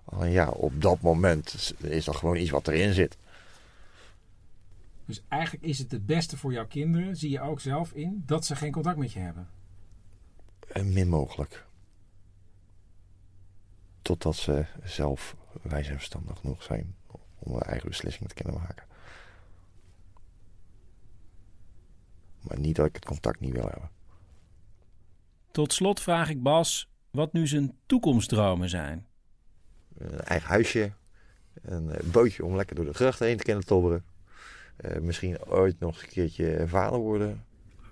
Alleen 0.04 0.30
ja, 0.30 0.48
op 0.48 0.82
dat 0.82 1.00
moment 1.00 1.54
is- 1.54 1.72
is 1.78 2.04
dat 2.04 2.16
gewoon 2.16 2.36
iets 2.36 2.50
wat 2.50 2.68
erin 2.68 2.92
zit. 2.94 3.16
Dus 5.12 5.22
eigenlijk 5.28 5.64
is 5.64 5.78
het 5.78 5.90
het 5.92 6.06
beste 6.06 6.36
voor 6.36 6.52
jouw 6.52 6.66
kinderen, 6.66 7.16
zie 7.16 7.30
je 7.30 7.40
ook 7.40 7.60
zelf 7.60 7.92
in, 7.92 8.22
dat 8.26 8.44
ze 8.44 8.56
geen 8.56 8.72
contact 8.72 8.98
met 8.98 9.12
je 9.12 9.18
hebben. 9.18 9.48
En 10.72 10.92
min 10.92 11.08
mogelijk. 11.08 11.66
Totdat 14.02 14.36
ze 14.36 14.66
zelf 14.82 15.36
wijs 15.62 15.88
en 15.88 15.94
verstandig 15.94 16.38
genoeg 16.38 16.62
zijn 16.62 16.94
om 17.38 17.52
hun 17.52 17.62
eigen 17.62 17.88
beslissingen 17.88 18.28
te 18.28 18.42
kunnen 18.42 18.60
maken. 18.60 18.86
Maar 22.40 22.58
niet 22.58 22.76
dat 22.76 22.86
ik 22.86 22.94
het 22.94 23.04
contact 23.04 23.40
niet 23.40 23.52
wil 23.52 23.68
hebben. 23.68 23.90
Tot 25.50 25.72
slot 25.72 26.00
vraag 26.00 26.28
ik 26.28 26.42
Bas 26.42 26.90
wat 27.10 27.32
nu 27.32 27.46
zijn 27.46 27.76
toekomstdromen 27.86 28.68
zijn. 28.68 29.06
Een 29.98 30.20
eigen 30.20 30.48
huisje, 30.48 30.92
een 31.62 31.90
eh, 31.90 32.10
bootje 32.10 32.44
om 32.44 32.56
lekker 32.56 32.76
door 32.76 32.84
de 32.84 32.94
grachten 32.94 33.26
heen 33.26 33.36
te 33.36 33.44
kunnen 33.44 33.64
tobberen. 33.64 34.10
Eh, 34.76 35.00
misschien 35.00 35.44
ooit 35.44 35.80
nog 35.80 35.94
eens 35.94 36.02
een 36.02 36.08
keertje 36.08 36.64
vader 36.66 36.98
worden. 36.98 37.44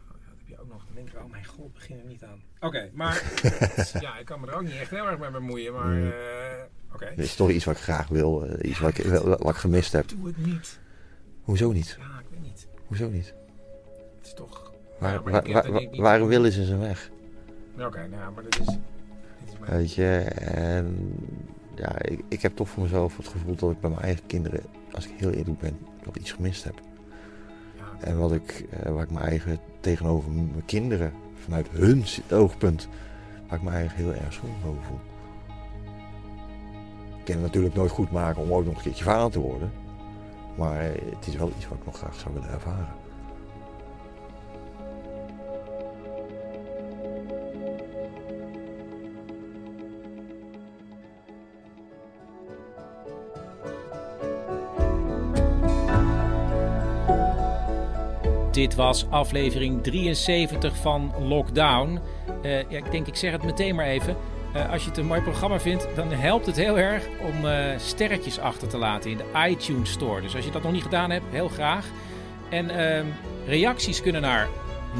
heb 0.06 0.48
je 0.48 0.60
ook 0.60 0.68
nog. 0.68 0.86
Denk 0.94 1.08
ik, 1.08 1.18
oh 1.18 1.30
mijn 1.30 1.44
god, 1.44 1.74
begin 1.74 1.98
er 1.98 2.06
niet 2.06 2.24
aan. 2.24 2.42
Oké, 2.60 2.90
maar 2.92 3.22
ja, 4.00 4.18
ik 4.18 4.26
kan 4.26 4.40
me 4.40 4.46
er 4.46 4.54
ook 4.54 4.62
niet 4.62 4.72
echt 4.72 4.90
heel 4.90 5.06
erg 5.06 5.18
mee 5.18 5.30
bemoeien, 5.30 5.72
maar 5.72 6.02
eh, 6.02 6.64
oké. 6.92 7.04
Dat 7.16 7.24
is 7.24 7.34
toch 7.34 7.50
iets 7.50 7.64
wat 7.64 7.76
ik 7.76 7.82
graag 7.82 8.08
wil, 8.08 8.46
eh, 8.46 8.70
iets 8.70 8.78
wat 8.78 8.98
ik, 8.98 9.04
wat 9.22 9.48
ik 9.48 9.56
gemist 9.56 9.92
heb. 9.92 10.08
Doe 10.08 10.26
het 10.26 10.36
niet. 10.36 10.78
Hoezo 11.42 11.72
niet? 11.72 11.96
Ja, 11.98 12.18
ik 12.20 12.26
weet 12.30 12.42
niet. 12.42 12.66
Hoezo 12.86 13.08
niet? 13.08 13.34
Het 14.18 14.26
is 14.26 14.34
toch... 14.34 14.72
Waar, 14.98 15.12
Ja, 15.12 15.22
waar, 15.22 15.88
waar, 15.90 16.18
dat 16.18 16.28
wil 16.28 16.44
is, 16.44 16.56
is 16.56 16.68
een 16.68 16.80
weg. 16.80 17.10
Oké, 17.78 18.06
nou, 18.08 18.32
maar 18.32 18.42
dit 18.42 18.58
is... 18.60 18.66
Dit 18.66 18.78
is 19.52 19.58
mijn... 19.58 19.72
Weet 19.72 19.94
je, 19.94 20.18
en 20.40 21.14
ja, 21.80 22.02
ik, 22.02 22.20
ik 22.28 22.42
heb 22.42 22.56
toch 22.56 22.68
voor 22.68 22.82
mezelf 22.82 23.16
het 23.16 23.28
gevoel 23.28 23.54
dat 23.54 23.70
ik 23.70 23.80
bij 23.80 23.90
mijn 23.90 24.02
eigen 24.02 24.26
kinderen, 24.26 24.62
als 24.92 25.06
ik 25.06 25.12
heel 25.16 25.30
eerlijk 25.30 25.58
ben, 25.58 25.78
wat 26.04 26.16
iets 26.16 26.32
gemist 26.32 26.64
heb. 26.64 26.80
En 28.00 28.18
wat 28.18 28.32
ik, 28.32 28.66
eh, 28.70 28.92
waar 28.92 29.02
ik 29.02 29.10
mijn 29.10 29.26
eigen 29.26 29.58
tegenover 29.80 30.30
mijn 30.30 30.64
kinderen, 30.66 31.12
vanuit 31.34 31.68
hun 31.70 32.04
oogpunt, 32.30 32.88
waar 33.48 33.58
ik 33.58 33.64
me 33.64 33.70
eigenlijk 33.70 34.08
heel 34.08 34.24
erg 34.24 34.32
schuldig 34.32 34.64
over 34.66 34.82
voel. 34.82 35.00
Ik 37.18 37.24
kan 37.24 37.34
het 37.34 37.44
natuurlijk 37.44 37.74
nooit 37.74 37.90
goed 37.90 38.10
maken 38.10 38.42
om 38.42 38.52
ook 38.52 38.64
nog 38.64 38.76
een 38.76 38.82
keertje 38.82 39.04
vader 39.04 39.30
te 39.30 39.38
worden. 39.38 39.72
Maar 40.56 40.82
het 40.84 41.26
is 41.26 41.36
wel 41.36 41.52
iets 41.56 41.68
wat 41.68 41.78
ik 41.78 41.84
nog 41.84 41.96
graag 41.96 42.14
zou 42.14 42.34
willen 42.34 42.50
ervaren. 42.50 42.99
Dit 58.50 58.74
was 58.74 59.06
aflevering 59.10 59.82
73 59.82 60.76
van 60.76 61.12
Lockdown. 61.18 62.00
Eh, 62.42 62.70
ja, 62.70 62.78
ik 62.78 62.90
denk, 62.90 63.06
ik 63.06 63.16
zeg 63.16 63.32
het 63.32 63.42
meteen 63.42 63.74
maar 63.74 63.86
even. 63.86 64.16
Eh, 64.54 64.72
als 64.72 64.82
je 64.82 64.88
het 64.88 64.98
een 64.98 65.06
mooi 65.06 65.20
programma 65.20 65.60
vindt, 65.60 65.86
dan 65.94 66.12
helpt 66.12 66.46
het 66.46 66.56
heel 66.56 66.78
erg 66.78 67.06
om 67.20 67.46
eh, 67.46 67.78
sterretjes 67.78 68.38
achter 68.38 68.68
te 68.68 68.78
laten 68.78 69.10
in 69.10 69.16
de 69.16 69.24
iTunes 69.48 69.90
Store. 69.90 70.20
Dus 70.20 70.36
als 70.36 70.44
je 70.44 70.50
dat 70.50 70.62
nog 70.62 70.72
niet 70.72 70.82
gedaan 70.82 71.10
hebt, 71.10 71.24
heel 71.30 71.48
graag. 71.48 71.86
En 72.48 72.70
ehm, 72.70 73.06
reacties 73.46 74.02
kunnen 74.02 74.22
naar 74.22 74.48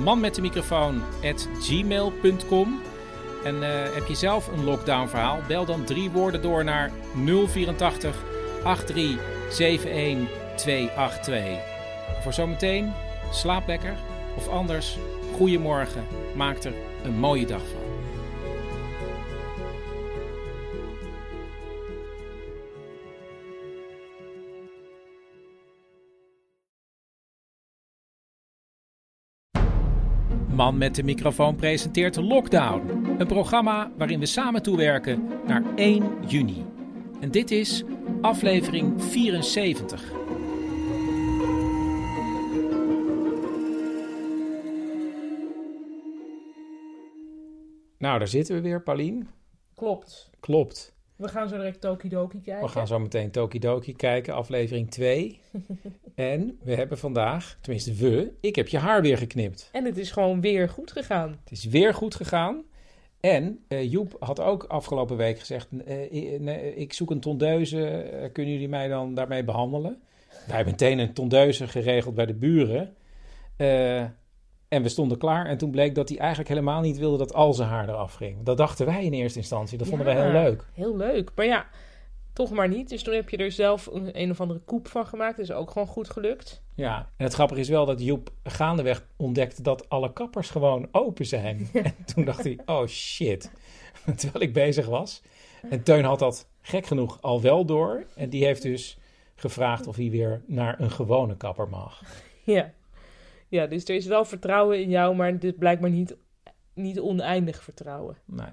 manmetdemicrofoon.gmail.com. 0.05 2.81
En 3.45 3.63
heb 3.95 4.07
je 4.07 4.15
zelf 4.15 4.49
een 4.49 4.65
lockdown 4.65 5.09
verhaal? 5.09 5.41
Bel 5.49 5.65
dan 5.65 5.85
drie 5.85 6.11
woorden 6.11 6.43
door 6.43 6.65
naar 6.65 6.91
084 7.47 8.17
83 8.63 9.85
71 9.85 10.39
282. 10.57 11.59
Voor 12.23 12.33
zometeen, 12.33 12.93
slaap 13.31 13.67
lekker. 13.67 13.95
Of 14.37 14.49
anders, 14.49 14.99
goeiemorgen. 15.37 16.05
Maak 16.37 16.65
er 16.65 16.75
een 17.05 17.19
mooie 17.19 17.47
dag 17.47 17.63
van. 17.69 17.91
Man 30.55 30.79
met 30.79 30.95
de 30.95 31.03
microfoon 31.03 31.57
presenteert 31.57 32.17
Lockdown. 32.17 33.15
Een 33.19 33.27
programma 33.27 33.91
waarin 33.97 34.21
we 34.21 34.27
samen 34.27 34.63
toewerken 34.63 35.29
naar 35.47 35.63
1 35.75 36.05
juni. 36.27 36.65
En 37.21 37.31
dit 37.31 37.51
is 37.51 37.83
aflevering 38.21 39.03
74. 39.03 40.20
Nou, 48.01 48.19
daar 48.19 48.29
zitten 48.29 48.55
we 48.55 48.61
weer, 48.61 48.83
Paulien. 48.83 49.29
Klopt. 49.75 50.31
Klopt. 50.41 50.95
We 51.17 51.29
gaan 51.29 51.49
zo 51.49 51.57
direct 51.57 51.81
Tokidoki 51.81 52.41
kijken. 52.41 52.65
We 52.65 52.73
gaan 52.73 52.87
zo 52.87 52.99
meteen 52.99 53.31
Tokidoki 53.31 53.97
kijken, 53.97 54.35
aflevering 54.35 54.91
2. 54.91 55.41
en 56.15 56.59
we 56.63 56.75
hebben 56.75 56.99
vandaag, 56.99 57.59
tenminste 57.61 57.95
we, 57.95 58.33
ik 58.41 58.57
heb 58.57 58.69
je 58.69 58.79
haar 58.79 59.03
weer 59.03 59.19
geknipt. 59.19 59.69
En 59.73 59.85
het 59.85 59.99
is 59.99 60.11
gewoon 60.11 60.41
weer 60.41 60.69
goed 60.69 60.93
gegaan. 60.93 61.41
Het 61.45 61.53
is 61.53 61.65
weer 61.65 61.95
goed 61.95 62.15
gegaan. 62.15 62.65
En 63.21 63.65
eh, 63.69 63.91
Joep 63.91 64.17
had 64.19 64.41
ook 64.41 64.65
afgelopen 64.65 65.17
week 65.17 65.39
gezegd: 65.39 65.69
eh, 65.85 66.41
nee, 66.41 66.75
Ik 66.75 66.93
zoek 66.93 67.11
een 67.11 67.21
tondeuze. 67.21 67.87
eh, 67.87 68.33
kunnen 68.33 68.53
jullie 68.53 68.69
mij 68.69 68.89
dan 68.89 69.15
daarmee 69.15 69.45
behandelen? 69.45 70.03
Wij 70.47 70.57
hebben 70.57 70.75
meteen 70.75 70.99
een 70.99 71.13
tondeuze 71.13 71.69
geregeld 71.69 72.15
bij 72.15 72.27
de 72.27 72.35
buren. 72.35 72.95
En 74.71 74.83
we 74.83 74.89
stonden 74.89 75.19
klaar. 75.19 75.47
En 75.47 75.59
toen 75.59 75.71
bleek 75.71 75.95
dat 75.95 76.09
hij 76.09 76.19
eigenlijk 76.19 76.49
helemaal 76.49 76.81
niet 76.81 76.99
wilde 76.99 77.19
dat 77.19 77.35
al 77.35 77.55
zijn 77.55 77.69
haar 77.69 77.89
eraf 77.89 78.15
ging. 78.15 78.43
Dat 78.43 78.57
dachten 78.57 78.87
wij 78.87 79.05
in 79.05 79.13
eerste 79.13 79.39
instantie. 79.39 79.79
Dat 79.79 79.89
vonden 79.89 80.07
wij 80.07 80.23
heel 80.23 80.33
leuk. 80.33 80.65
Heel 80.75 80.97
leuk. 80.97 81.31
Maar 81.35 81.47
ja, 81.47 81.67
toch 82.33 82.51
maar 82.51 82.69
niet. 82.69 82.89
Dus 82.89 83.03
toen 83.03 83.15
heb 83.15 83.29
je 83.29 83.37
er 83.37 83.53
zelf 83.53 83.87
een, 83.87 84.21
een 84.21 84.31
of 84.31 84.41
andere 84.41 84.61
koep 84.61 84.89
van 84.89 85.07
gemaakt. 85.07 85.37
Dat 85.37 85.45
is 85.45 85.53
ook 85.53 85.71
gewoon 85.71 85.89
goed 85.89 86.11
gelukt. 86.11 86.63
Ja, 86.75 87.09
en 87.17 87.25
het 87.25 87.35
grappige 87.35 87.61
is 87.61 87.69
wel 87.69 87.87
dat 87.87 88.01
Joep 88.01 88.31
gaandeweg 88.45 89.07
ontdekte 89.17 89.63
dat 89.63 89.89
alle 89.89 90.13
kappers 90.13 90.51
gewoon 90.51 90.89
open 90.93 91.27
zijn. 91.27 91.69
En 91.83 91.95
toen 92.15 92.25
dacht 92.25 92.45
hij, 92.45 92.59
oh 92.67 92.87
shit. 92.87 93.51
Terwijl 94.17 94.45
ik 94.45 94.53
bezig 94.53 94.87
was. 94.87 95.23
En 95.71 95.83
Teun 95.83 96.05
had 96.05 96.19
dat 96.19 96.49
gek 96.61 96.87
genoeg 96.87 97.19
al 97.21 97.41
wel 97.41 97.65
door. 97.65 98.05
En 98.17 98.29
die 98.29 98.45
heeft 98.45 98.63
dus 98.63 98.99
gevraagd 99.35 99.87
of 99.87 99.97
hij 99.97 100.11
weer 100.11 100.43
naar 100.47 100.81
een 100.81 100.91
gewone 100.91 101.37
kapper 101.37 101.69
mag. 101.69 102.03
Ja. 102.43 102.73
Ja, 103.51 103.67
dus 103.67 103.85
er 103.85 103.95
is 103.95 104.07
wel 104.07 104.25
vertrouwen 104.25 104.81
in 104.81 104.91
jou, 104.91 105.17
maar 105.17 105.39
dit 105.39 105.59
blijkbaar 105.59 105.91
niet 105.91 106.17
niet 106.75 107.01
oneindig 107.01 107.63
vertrouwen. 107.63 108.17
Nee. 108.25 108.53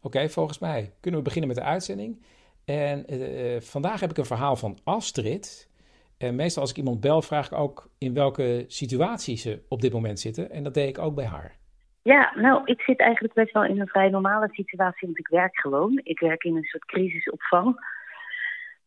Oké, 0.00 0.28
volgens 0.28 0.58
mij 0.58 0.92
kunnen 1.00 1.20
we 1.20 1.26
beginnen 1.26 1.48
met 1.48 1.58
de 1.58 1.70
uitzending. 1.70 2.22
En 2.64 3.06
eh, 3.06 3.60
vandaag 3.60 4.00
heb 4.00 4.10
ik 4.10 4.18
een 4.18 4.24
verhaal 4.24 4.56
van 4.56 4.78
Astrid. 4.84 5.70
En 6.18 6.34
meestal 6.34 6.62
als 6.62 6.70
ik 6.70 6.76
iemand 6.76 7.00
bel, 7.00 7.22
vraag 7.22 7.46
ik 7.46 7.58
ook 7.58 7.90
in 7.98 8.14
welke 8.14 8.64
situatie 8.66 9.36
ze 9.36 9.62
op 9.68 9.80
dit 9.80 9.92
moment 9.92 10.20
zitten. 10.20 10.50
En 10.50 10.62
dat 10.62 10.74
deed 10.74 10.88
ik 10.88 10.98
ook 10.98 11.14
bij 11.14 11.24
haar. 11.24 11.56
Ja, 12.02 12.32
nou, 12.36 12.62
ik 12.64 12.80
zit 12.80 13.00
eigenlijk 13.00 13.34
best 13.34 13.52
wel 13.52 13.64
in 13.64 13.80
een 13.80 13.86
vrij 13.86 14.08
normale 14.08 14.48
situatie, 14.50 15.06
want 15.06 15.18
ik 15.18 15.28
werk 15.28 15.58
gewoon. 15.58 16.00
Ik 16.02 16.20
werk 16.20 16.44
in 16.44 16.56
een 16.56 16.64
soort 16.64 16.84
crisisopvang. 16.84 17.80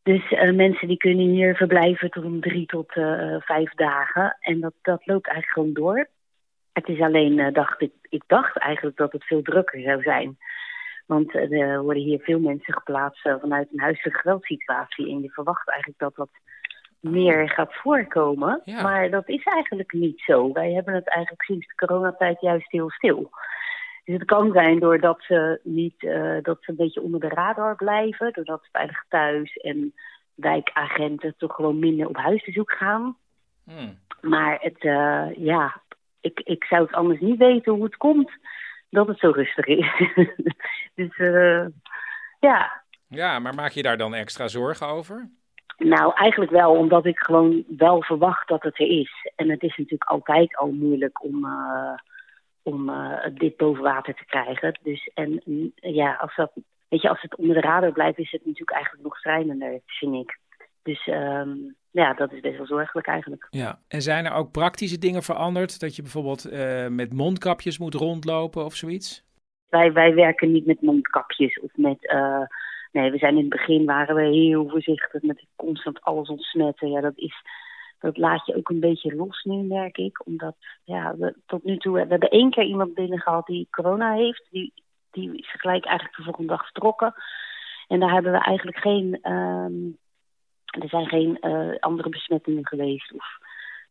Dus 0.09 0.31
eh, 0.31 0.51
mensen 0.51 0.87
die 0.87 0.97
kunnen 0.97 1.25
hier 1.25 1.55
verblijven 1.55 2.09
tot 2.09 2.41
drie 2.41 2.65
tot 2.65 2.95
eh, 2.95 3.35
vijf 3.39 3.73
dagen. 3.73 4.37
En 4.39 4.59
dat, 4.59 4.73
dat 4.81 5.05
loopt 5.05 5.27
eigenlijk 5.27 5.53
gewoon 5.53 5.73
door. 5.73 6.07
Het 6.73 6.87
is 6.87 6.99
alleen, 6.99 7.39
eh, 7.39 7.53
dacht 7.53 7.81
ik, 7.81 7.91
ik 8.01 8.23
dacht 8.27 8.57
eigenlijk 8.57 8.97
dat 8.97 9.11
het 9.11 9.23
veel 9.23 9.41
drukker 9.41 9.81
zou 9.81 10.01
zijn. 10.01 10.37
Want 11.05 11.33
er 11.33 11.81
worden 11.81 12.03
hier 12.03 12.19
veel 12.19 12.39
mensen 12.39 12.73
geplaatst 12.73 13.21
vanuit 13.21 13.67
een 13.71 13.79
huiselijke 13.79 14.19
geweldsituatie. 14.19 15.09
En 15.09 15.21
je 15.21 15.29
verwacht 15.29 15.69
eigenlijk 15.69 15.99
dat 15.99 16.15
dat 16.15 16.29
meer 16.99 17.49
gaat 17.49 17.73
voorkomen. 17.73 18.61
Maar 18.65 19.09
dat 19.09 19.27
is 19.29 19.43
eigenlijk 19.43 19.93
niet 19.93 20.19
zo. 20.19 20.51
Wij 20.51 20.71
hebben 20.71 20.93
het 20.93 21.07
eigenlijk 21.07 21.43
sinds 21.43 21.67
de 21.67 21.85
coronatijd 21.85 22.41
juist 22.41 22.71
heel 22.71 22.89
stil. 22.89 23.29
Dus 24.09 24.17
het 24.17 24.27
kan 24.27 24.51
zijn 24.51 24.79
doordat 24.79 25.21
ze 25.21 25.59
niet 25.63 26.03
uh, 26.03 26.37
dat 26.41 26.57
ze 26.61 26.69
een 26.69 26.75
beetje 26.75 27.01
onder 27.01 27.19
de 27.19 27.27
radar 27.27 27.75
blijven, 27.75 28.33
doordat 28.33 28.63
ze 28.63 28.69
veilig 28.71 29.05
thuis 29.09 29.53
en 29.53 29.93
wijkagenten 30.35 31.33
toch 31.37 31.55
gewoon 31.55 31.79
minder 31.79 32.07
op 32.07 32.17
huisbezoek 32.17 32.71
gaan. 32.71 33.17
Hmm. 33.63 33.99
Maar 34.21 34.57
het, 34.61 34.83
uh, 34.83 35.27
ja, 35.35 35.81
ik, 36.21 36.39
ik 36.39 36.63
zou 36.63 36.81
het 36.81 36.93
anders 36.93 37.19
niet 37.19 37.37
weten 37.37 37.73
hoe 37.73 37.83
het 37.83 37.97
komt 37.97 38.31
dat 38.89 39.07
het 39.07 39.19
zo 39.19 39.29
rustig 39.29 39.65
is. 39.65 39.87
dus 40.95 41.17
uh, 41.17 41.65
ja. 42.39 42.81
Ja, 43.07 43.39
maar 43.39 43.55
maak 43.55 43.71
je 43.71 43.83
daar 43.83 43.97
dan 43.97 44.13
extra 44.13 44.47
zorgen 44.47 44.87
over? 44.87 45.29
Nou, 45.77 46.13
eigenlijk 46.15 46.51
wel, 46.51 46.71
omdat 46.71 47.05
ik 47.05 47.19
gewoon 47.19 47.63
wel 47.77 48.03
verwacht 48.03 48.47
dat 48.47 48.63
het 48.63 48.79
er 48.79 48.99
is. 48.99 49.31
En 49.35 49.49
het 49.49 49.63
is 49.63 49.77
natuurlijk 49.77 50.09
altijd 50.09 50.57
al 50.57 50.71
moeilijk 50.71 51.23
om, 51.23 51.45
uh, 51.45 51.93
om 52.71 52.89
uh, 52.89 53.25
dit 53.33 53.57
boven 53.57 53.83
water 53.83 54.15
te 54.15 54.25
krijgen. 54.25 54.79
Dus 54.83 55.11
en 55.13 55.41
mm, 55.45 55.71
ja, 55.75 56.13
als 56.13 56.35
dat, 56.35 56.51
weet 56.87 57.01
je, 57.01 57.09
als 57.09 57.21
het 57.21 57.35
onder 57.35 57.55
de 57.55 57.61
radar 57.61 57.91
blijft, 57.91 58.17
is 58.17 58.31
het 58.31 58.45
natuurlijk 58.45 58.71
eigenlijk 58.71 59.03
nog 59.03 59.17
schrijnender, 59.17 59.79
vind 59.85 60.15
ik. 60.15 60.39
Dus 60.83 61.07
um, 61.07 61.75
ja, 61.91 62.13
dat 62.13 62.31
is 62.31 62.39
best 62.39 62.57
wel 62.57 62.65
zorgelijk 62.65 63.07
eigenlijk. 63.07 63.47
Ja, 63.49 63.79
en 63.87 64.01
zijn 64.01 64.25
er 64.25 64.33
ook 64.33 64.51
praktische 64.51 64.97
dingen 64.97 65.23
veranderd? 65.23 65.79
Dat 65.79 65.95
je 65.95 66.01
bijvoorbeeld 66.01 66.51
uh, 66.51 66.87
met 66.87 67.13
mondkapjes 67.13 67.77
moet 67.77 67.93
rondlopen 67.93 68.65
of 68.65 68.75
zoiets? 68.75 69.27
Wij, 69.69 69.93
wij 69.93 70.13
werken 70.13 70.51
niet 70.51 70.65
met 70.65 70.81
mondkapjes 70.81 71.59
of 71.59 71.71
met 71.75 72.07
Nee, 72.91 73.11
we 73.11 73.17
zijn 73.17 73.33
in 73.33 73.39
het 73.39 73.49
begin 73.49 73.85
waren 73.85 74.15
we 74.15 74.21
heel 74.21 74.69
voorzichtig 74.69 75.21
met 75.21 75.45
constant 75.55 76.01
alles 76.01 76.29
ontsmetten. 76.29 76.89
Ja, 76.89 77.01
dat 77.01 77.17
is, 77.17 77.35
dat 77.99 78.17
laat 78.17 78.45
je 78.45 78.55
ook 78.55 78.69
een 78.69 78.79
beetje 78.79 79.15
los 79.15 79.43
nu, 79.43 79.55
merk 79.55 79.97
ik. 79.97 80.25
Omdat, 80.25 80.55
ja, 80.83 81.15
we, 81.17 81.35
tot 81.45 81.63
nu 81.63 81.77
toe, 81.77 81.93
we 81.93 81.99
hebben 81.99 82.29
één 82.29 82.49
keer 82.49 82.63
iemand 82.63 82.93
binnen 82.93 83.19
gehad 83.19 83.45
die 83.45 83.67
corona 83.71 84.13
heeft. 84.13 84.47
Die, 84.49 84.73
die 85.11 85.37
is 85.37 85.51
gelijk 85.51 85.85
eigenlijk 85.85 86.17
de 86.17 86.23
volgende 86.23 86.49
dag 86.49 86.63
vertrokken. 86.63 87.13
En 87.87 87.99
daar 87.99 88.11
hebben 88.11 88.31
we 88.31 88.37
eigenlijk 88.37 88.77
geen, 88.77 89.31
um, 89.31 89.97
er 90.65 90.89
zijn 90.89 91.07
geen 91.07 91.37
uh, 91.41 91.75
andere 91.79 92.09
besmettingen 92.09 92.67
geweest 92.67 93.13
of 93.13 93.25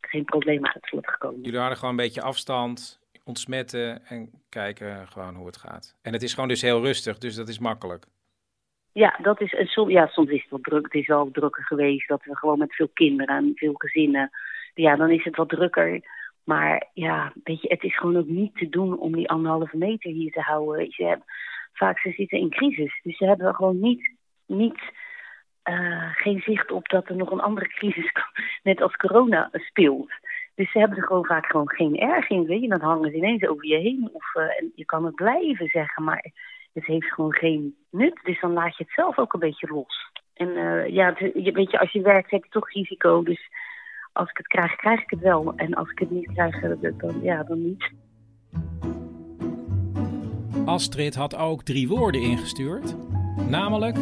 geen 0.00 0.24
problemen 0.24 0.74
uit 0.74 0.88
voortgekomen. 0.88 1.40
Jullie 1.40 1.58
hadden 1.58 1.78
gewoon 1.78 1.90
een 1.90 2.04
beetje 2.04 2.22
afstand, 2.22 3.00
ontsmetten 3.24 4.06
en 4.06 4.30
kijken 4.48 5.08
gewoon 5.08 5.34
hoe 5.34 5.46
het 5.46 5.56
gaat. 5.56 5.96
En 6.02 6.12
het 6.12 6.22
is 6.22 6.34
gewoon 6.34 6.48
dus 6.48 6.62
heel 6.62 6.80
rustig, 6.80 7.18
dus 7.18 7.34
dat 7.34 7.48
is 7.48 7.58
makkelijk. 7.58 8.06
Ja, 8.98 9.18
dat 9.22 9.40
is, 9.40 9.72
som, 9.72 9.90
ja, 9.90 10.06
soms 10.06 10.30
is 10.30 10.40
het 10.40 10.50
wel 10.50 10.60
druk. 10.60 10.84
Het 10.84 10.94
is 10.94 11.06
wel 11.06 11.30
drukker 11.30 11.64
geweest 11.64 12.08
dat 12.08 12.24
we 12.24 12.36
gewoon 12.36 12.58
met 12.58 12.74
veel 12.74 12.88
kinderen 12.94 13.36
en 13.36 13.52
veel 13.54 13.74
gezinnen. 13.74 14.30
Ja, 14.74 14.96
dan 14.96 15.10
is 15.10 15.24
het 15.24 15.36
wat 15.36 15.48
drukker. 15.48 16.00
Maar 16.44 16.88
ja, 16.94 17.32
weet 17.44 17.62
je, 17.62 17.68
het 17.68 17.82
is 17.82 17.96
gewoon 17.96 18.16
ook 18.16 18.26
niet 18.26 18.56
te 18.56 18.68
doen 18.68 18.98
om 18.98 19.12
die 19.12 19.28
anderhalve 19.28 19.76
meter 19.76 20.10
hier 20.10 20.32
te 20.32 20.40
houden. 20.40 20.90
Ze 20.90 21.04
hebben, 21.04 21.26
vaak 21.72 21.98
ze 21.98 22.10
zitten 22.10 22.38
in 22.38 22.50
crisis. 22.50 23.00
Dus 23.02 23.16
ze 23.16 23.24
hebben 23.24 23.54
gewoon 23.54 23.80
niet, 23.80 24.10
niet 24.46 24.80
uh, 25.64 26.10
geen 26.14 26.40
zicht 26.40 26.70
op 26.70 26.88
dat 26.88 27.08
er 27.08 27.16
nog 27.16 27.30
een 27.30 27.40
andere 27.40 27.68
crisis, 27.68 28.12
net 28.62 28.82
als 28.82 28.96
corona, 28.96 29.48
speelt. 29.52 30.12
Dus 30.54 30.70
ze 30.70 30.78
hebben 30.78 30.98
er 30.98 31.06
gewoon 31.06 31.26
vaak 31.26 31.46
gewoon 31.46 31.70
geen 31.70 31.98
erg 31.98 32.28
in. 32.28 32.46
Weet 32.46 32.60
je? 32.62 32.68
Dan 32.68 32.80
hangen 32.80 33.10
ze 33.10 33.16
ineens 33.16 33.46
over 33.46 33.66
je 33.66 33.76
heen. 33.76 34.08
Of, 34.12 34.34
uh, 34.34 34.42
en 34.42 34.72
je 34.74 34.84
kan 34.84 35.04
het 35.04 35.14
blijven 35.14 35.68
zeggen, 35.68 36.04
maar 36.04 36.32
het 36.72 36.86
heeft 36.86 37.12
gewoon 37.12 37.32
geen 37.32 37.76
nut. 37.90 38.20
Dus 38.22 38.40
dan 38.40 38.52
laat 38.52 38.76
je 38.76 38.84
het 38.84 38.92
zelf 38.92 39.18
ook 39.18 39.32
een 39.32 39.40
beetje 39.40 39.68
los. 39.72 40.10
En 40.34 40.48
uh, 40.48 40.88
ja, 40.88 41.14
het, 41.14 41.44
je, 41.44 41.52
weet 41.52 41.70
je, 41.70 41.78
als 41.78 41.92
je 41.92 42.00
werkt 42.00 42.30
heb 42.30 42.44
je 42.44 42.50
toch 42.50 42.72
risico. 42.72 43.22
Dus 43.22 43.50
als 44.12 44.30
ik 44.30 44.36
het 44.36 44.46
krijg, 44.46 44.76
krijg 44.76 45.02
ik 45.02 45.10
het 45.10 45.20
wel. 45.20 45.52
En 45.56 45.74
als 45.74 45.90
ik 45.90 45.98
het 45.98 46.10
niet 46.10 46.32
krijg, 46.32 46.60
dan, 46.96 47.22
ja, 47.22 47.42
dan 47.42 47.62
niet. 47.62 47.90
Astrid 50.64 51.14
had 51.14 51.36
ook 51.36 51.62
drie 51.62 51.88
woorden 51.88 52.20
ingestuurd. 52.20 52.96
Namelijk 53.48 53.96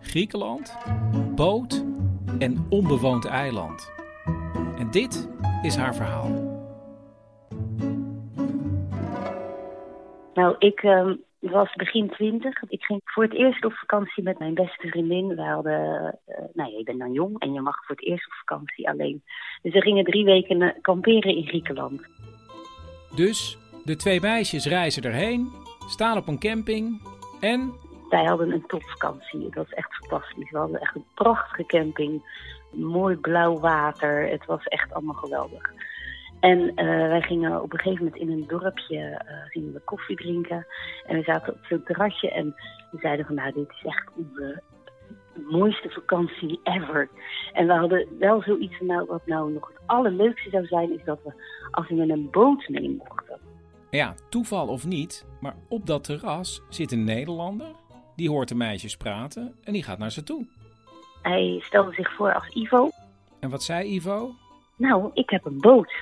Griekenland, 0.00 0.78
boot 1.34 1.84
en 2.38 2.66
onbewoond 2.68 3.26
eiland. 3.26 3.92
En 4.78 4.90
dit 4.90 5.28
is 5.62 5.76
haar 5.76 5.94
verhaal. 5.94 6.54
Nou, 10.34 10.56
ik 10.58 10.82
uh, 11.46 11.52
was 11.52 11.74
begin 11.74 12.08
twintig. 12.08 12.62
Ik 12.68 12.84
ging 12.84 13.00
voor 13.04 13.22
het 13.22 13.34
eerst 13.34 13.64
op 13.64 13.72
vakantie 13.72 14.22
met 14.22 14.38
mijn 14.38 14.54
beste 14.54 14.88
vriendin. 14.88 15.28
We 15.28 15.42
hadden, 15.42 16.18
uh, 16.28 16.36
nou 16.54 16.70
ja, 16.70 16.78
je 16.78 16.84
bent 16.84 16.98
dan 16.98 17.12
jong 17.12 17.38
en 17.38 17.52
je 17.52 17.60
mag 17.60 17.84
voor 17.84 17.96
het 17.96 18.04
eerst 18.04 18.26
op 18.26 18.32
vakantie 18.32 18.88
alleen. 18.88 19.22
Dus 19.62 19.72
we 19.72 19.80
gingen 19.80 20.04
drie 20.04 20.24
weken 20.24 20.74
kamperen 20.80 21.36
in 21.36 21.46
Griekenland. 21.46 22.06
Dus 23.14 23.58
de 23.84 23.96
twee 23.96 24.20
meisjes 24.20 24.66
reizen 24.66 25.02
erheen, 25.02 25.52
staan 25.88 26.16
op 26.16 26.28
een 26.28 26.38
camping 26.38 27.00
en... 27.40 27.84
Wij 28.08 28.24
hadden 28.24 28.50
een 28.50 28.66
topvakantie. 28.66 29.44
Het 29.44 29.54
was 29.54 29.68
echt 29.68 29.94
fantastisch. 29.94 30.50
We 30.50 30.58
hadden 30.58 30.80
echt 30.80 30.94
een 30.94 31.04
prachtige 31.14 31.66
camping. 31.66 32.22
Mooi 32.72 33.16
blauw 33.16 33.58
water. 33.58 34.28
Het 34.28 34.46
was 34.46 34.64
echt 34.64 34.92
allemaal 34.92 35.14
geweldig. 35.14 35.72
En 36.40 36.58
uh, 36.58 36.74
wij 37.08 37.20
gingen 37.20 37.62
op 37.62 37.72
een 37.72 37.78
gegeven 37.78 38.04
moment 38.04 38.22
in 38.22 38.30
een 38.30 38.44
dorpje 38.46 38.96
uh, 38.96 39.50
gingen 39.50 39.72
we 39.72 39.80
koffie 39.80 40.16
drinken. 40.16 40.66
En 41.06 41.16
we 41.16 41.22
zaten 41.22 41.52
op 41.52 41.64
zo'n 41.68 41.82
terrasje 41.82 42.30
en 42.30 42.54
we 42.90 42.98
zeiden 43.00 43.26
van 43.26 43.34
nou, 43.34 43.52
dit 43.52 43.68
is 43.70 43.84
echt 43.84 44.10
onze 44.16 44.62
mooiste 45.50 45.90
vakantie 45.90 46.60
ever. 46.62 47.08
En 47.52 47.66
we 47.66 47.72
hadden 47.72 48.06
wel 48.18 48.42
zoiets 48.42 48.76
van 48.76 48.86
nou, 48.86 49.06
wat 49.06 49.26
nou 49.26 49.52
nog 49.52 49.68
het 49.68 49.78
allerleukste 49.86 50.50
zou 50.50 50.66
zijn, 50.66 50.94
is 50.94 51.04
dat 51.04 51.18
we 51.24 51.32
als 51.70 51.88
we 51.88 51.94
met 51.94 52.08
een 52.08 52.28
boot 52.30 52.68
mee 52.68 52.96
mochten. 52.98 53.38
Ja, 53.90 54.14
toeval 54.28 54.68
of 54.68 54.86
niet, 54.86 55.26
maar 55.40 55.56
op 55.68 55.86
dat 55.86 56.04
terras 56.04 56.62
zit 56.68 56.92
een 56.92 57.04
Nederlander. 57.04 57.66
Die 58.16 58.30
hoort 58.30 58.48
de 58.48 58.54
meisjes 58.54 58.96
praten 58.96 59.54
en 59.64 59.72
die 59.72 59.82
gaat 59.82 59.98
naar 59.98 60.10
ze 60.10 60.22
toe. 60.22 60.46
Hij 61.22 61.58
stelde 61.62 61.92
zich 61.92 62.14
voor 62.14 62.34
als 62.34 62.48
Ivo. 62.48 62.88
En 63.40 63.50
wat 63.50 63.62
zei 63.62 63.94
Ivo? 63.94 64.34
Nou, 64.76 65.10
ik 65.14 65.30
heb 65.30 65.44
een 65.44 65.60
boot. 65.60 65.92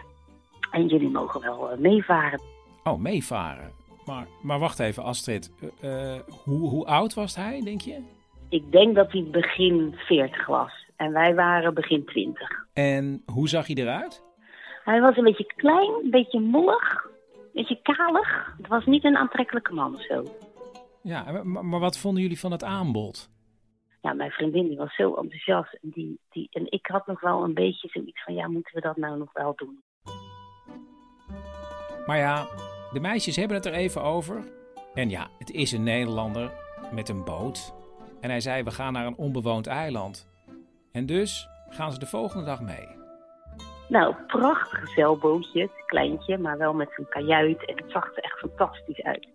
En 0.74 0.86
jullie 0.86 1.10
mogen 1.10 1.40
wel 1.40 1.72
uh, 1.72 1.78
meevaren. 1.78 2.40
Oh, 2.84 2.98
meevaren. 2.98 3.70
Maar, 4.06 4.26
maar 4.42 4.58
wacht 4.58 4.78
even, 4.78 5.02
Astrid. 5.02 5.52
Uh, 5.84 6.14
hoe, 6.44 6.68
hoe 6.68 6.86
oud 6.86 7.14
was 7.14 7.36
hij, 7.36 7.60
denk 7.64 7.80
je? 7.80 8.02
Ik 8.48 8.72
denk 8.72 8.94
dat 8.94 9.12
hij 9.12 9.26
begin 9.30 9.94
40 9.96 10.46
was. 10.46 10.72
En 10.96 11.12
wij 11.12 11.34
waren 11.34 11.74
begin 11.74 12.04
20. 12.04 12.48
En 12.72 13.22
hoe 13.26 13.48
zag 13.48 13.66
hij 13.66 13.76
eruit? 13.76 14.22
Hij 14.84 15.00
was 15.00 15.16
een 15.16 15.24
beetje 15.24 15.52
klein, 15.56 15.90
een 16.02 16.10
beetje 16.10 16.40
mollig, 16.40 17.04
een 17.32 17.50
beetje 17.52 17.80
kalig. 17.82 18.54
Het 18.56 18.68
was 18.68 18.84
niet 18.84 19.04
een 19.04 19.16
aantrekkelijke 19.16 19.74
man 19.74 19.94
of 19.94 20.02
zo. 20.02 20.24
Ja, 21.02 21.42
maar, 21.42 21.64
maar 21.64 21.80
wat 21.80 21.98
vonden 21.98 22.22
jullie 22.22 22.40
van 22.40 22.52
het 22.52 22.64
aanbod? 22.64 23.30
Ja, 24.02 24.12
mijn 24.12 24.30
vriendin 24.30 24.68
die 24.68 24.76
was 24.76 24.94
zo 24.94 25.14
enthousiast. 25.14 25.78
En, 25.82 25.90
die, 25.90 26.18
die, 26.30 26.48
en 26.52 26.70
ik 26.70 26.86
had 26.86 27.06
nog 27.06 27.20
wel 27.20 27.44
een 27.44 27.54
beetje 27.54 27.88
zoiets 27.88 28.24
van, 28.24 28.34
ja, 28.34 28.48
moeten 28.48 28.74
we 28.74 28.80
dat 28.80 28.96
nou 28.96 29.18
nog 29.18 29.32
wel 29.32 29.52
doen? 29.56 29.82
Maar 32.06 32.18
ja, 32.18 32.46
de 32.92 33.00
meisjes 33.00 33.36
hebben 33.36 33.56
het 33.56 33.66
er 33.66 33.72
even 33.72 34.02
over. 34.02 34.44
En 34.94 35.10
ja, 35.10 35.28
het 35.38 35.50
is 35.50 35.72
een 35.72 35.82
Nederlander 35.82 36.50
met 36.92 37.08
een 37.08 37.24
boot. 37.24 37.74
En 38.20 38.30
hij 38.30 38.40
zei: 38.40 38.62
We 38.62 38.70
gaan 38.70 38.92
naar 38.92 39.06
een 39.06 39.16
onbewoond 39.16 39.66
eiland. 39.66 40.28
En 40.92 41.06
dus 41.06 41.48
gaan 41.68 41.92
ze 41.92 41.98
de 41.98 42.06
volgende 42.06 42.44
dag 42.44 42.60
mee. 42.60 42.88
Nou, 43.88 44.14
prachtig 44.26 44.88
zeilbootje, 44.88 45.70
kleintje, 45.86 46.38
maar 46.38 46.58
wel 46.58 46.74
met 46.74 46.88
een 46.96 47.08
kajuit. 47.08 47.64
En 47.66 47.76
het 47.76 47.90
zag 47.90 48.16
er 48.16 48.22
echt 48.22 48.38
fantastisch 48.38 49.02
uit. 49.02 49.28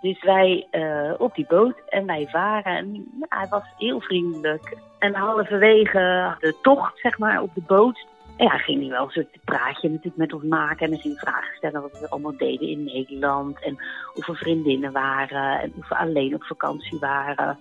Dus 0.00 0.22
wij 0.22 0.66
uh, 0.70 1.14
op 1.18 1.34
die 1.34 1.46
boot 1.48 1.74
en 1.88 2.06
wij 2.06 2.26
varen. 2.30 2.76
En 2.76 2.92
nou, 2.92 3.26
hij 3.28 3.46
was 3.50 3.62
heel 3.76 4.00
vriendelijk. 4.00 4.76
En 4.98 5.14
halverwege 5.14 6.36
de 6.40 6.56
tocht, 6.62 6.98
zeg 6.98 7.18
maar, 7.18 7.42
op 7.42 7.54
de 7.54 7.62
boot, 7.66 8.06
Ja, 8.40 8.58
ging 8.58 8.80
hij 8.80 8.90
wel 8.90 9.04
een 9.04 9.10
soort 9.10 9.44
praatje 9.44 9.88
natuurlijk 9.88 10.16
met 10.16 10.32
ons 10.32 10.42
maken. 10.42 10.84
En 10.84 10.90
dan 10.90 11.00
ging 11.00 11.18
vragen 11.18 11.56
stellen 11.56 11.82
wat 11.82 12.00
we 12.00 12.08
allemaal 12.08 12.36
deden 12.36 12.68
in 12.68 12.84
Nederland. 12.84 13.62
En 13.62 13.76
of 14.14 14.26
we 14.26 14.34
vriendinnen 14.34 14.92
waren. 14.92 15.60
En 15.60 15.72
of 15.78 15.88
we 15.88 15.96
alleen 15.96 16.34
op 16.34 16.44
vakantie 16.44 16.98
waren. 16.98 17.58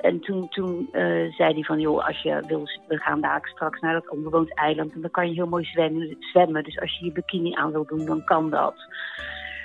En 0.00 0.20
toen, 0.20 0.48
toen 0.48 0.88
eh, 0.92 1.32
zei 1.32 1.54
hij 1.54 1.62
van, 1.62 1.80
joh, 1.80 2.06
als 2.06 2.22
je 2.22 2.42
wil, 2.46 2.68
we 2.88 2.96
gaan 2.96 3.20
daar 3.20 3.48
straks 3.52 3.80
naar 3.80 3.92
dat 3.92 4.10
onbewoond 4.10 4.54
eiland. 4.54 4.92
En 4.92 5.00
dan 5.00 5.10
kan 5.10 5.28
je 5.28 5.34
heel 5.34 5.46
mooi 5.48 5.64
zwemmen. 5.64 6.16
zwemmen. 6.20 6.64
Dus 6.64 6.80
als 6.80 6.98
je 6.98 7.04
je 7.04 7.12
bikini 7.12 7.54
aan 7.54 7.72
wil 7.72 7.86
doen, 7.86 8.06
dan 8.06 8.24
kan 8.24 8.50
dat. 8.50 8.74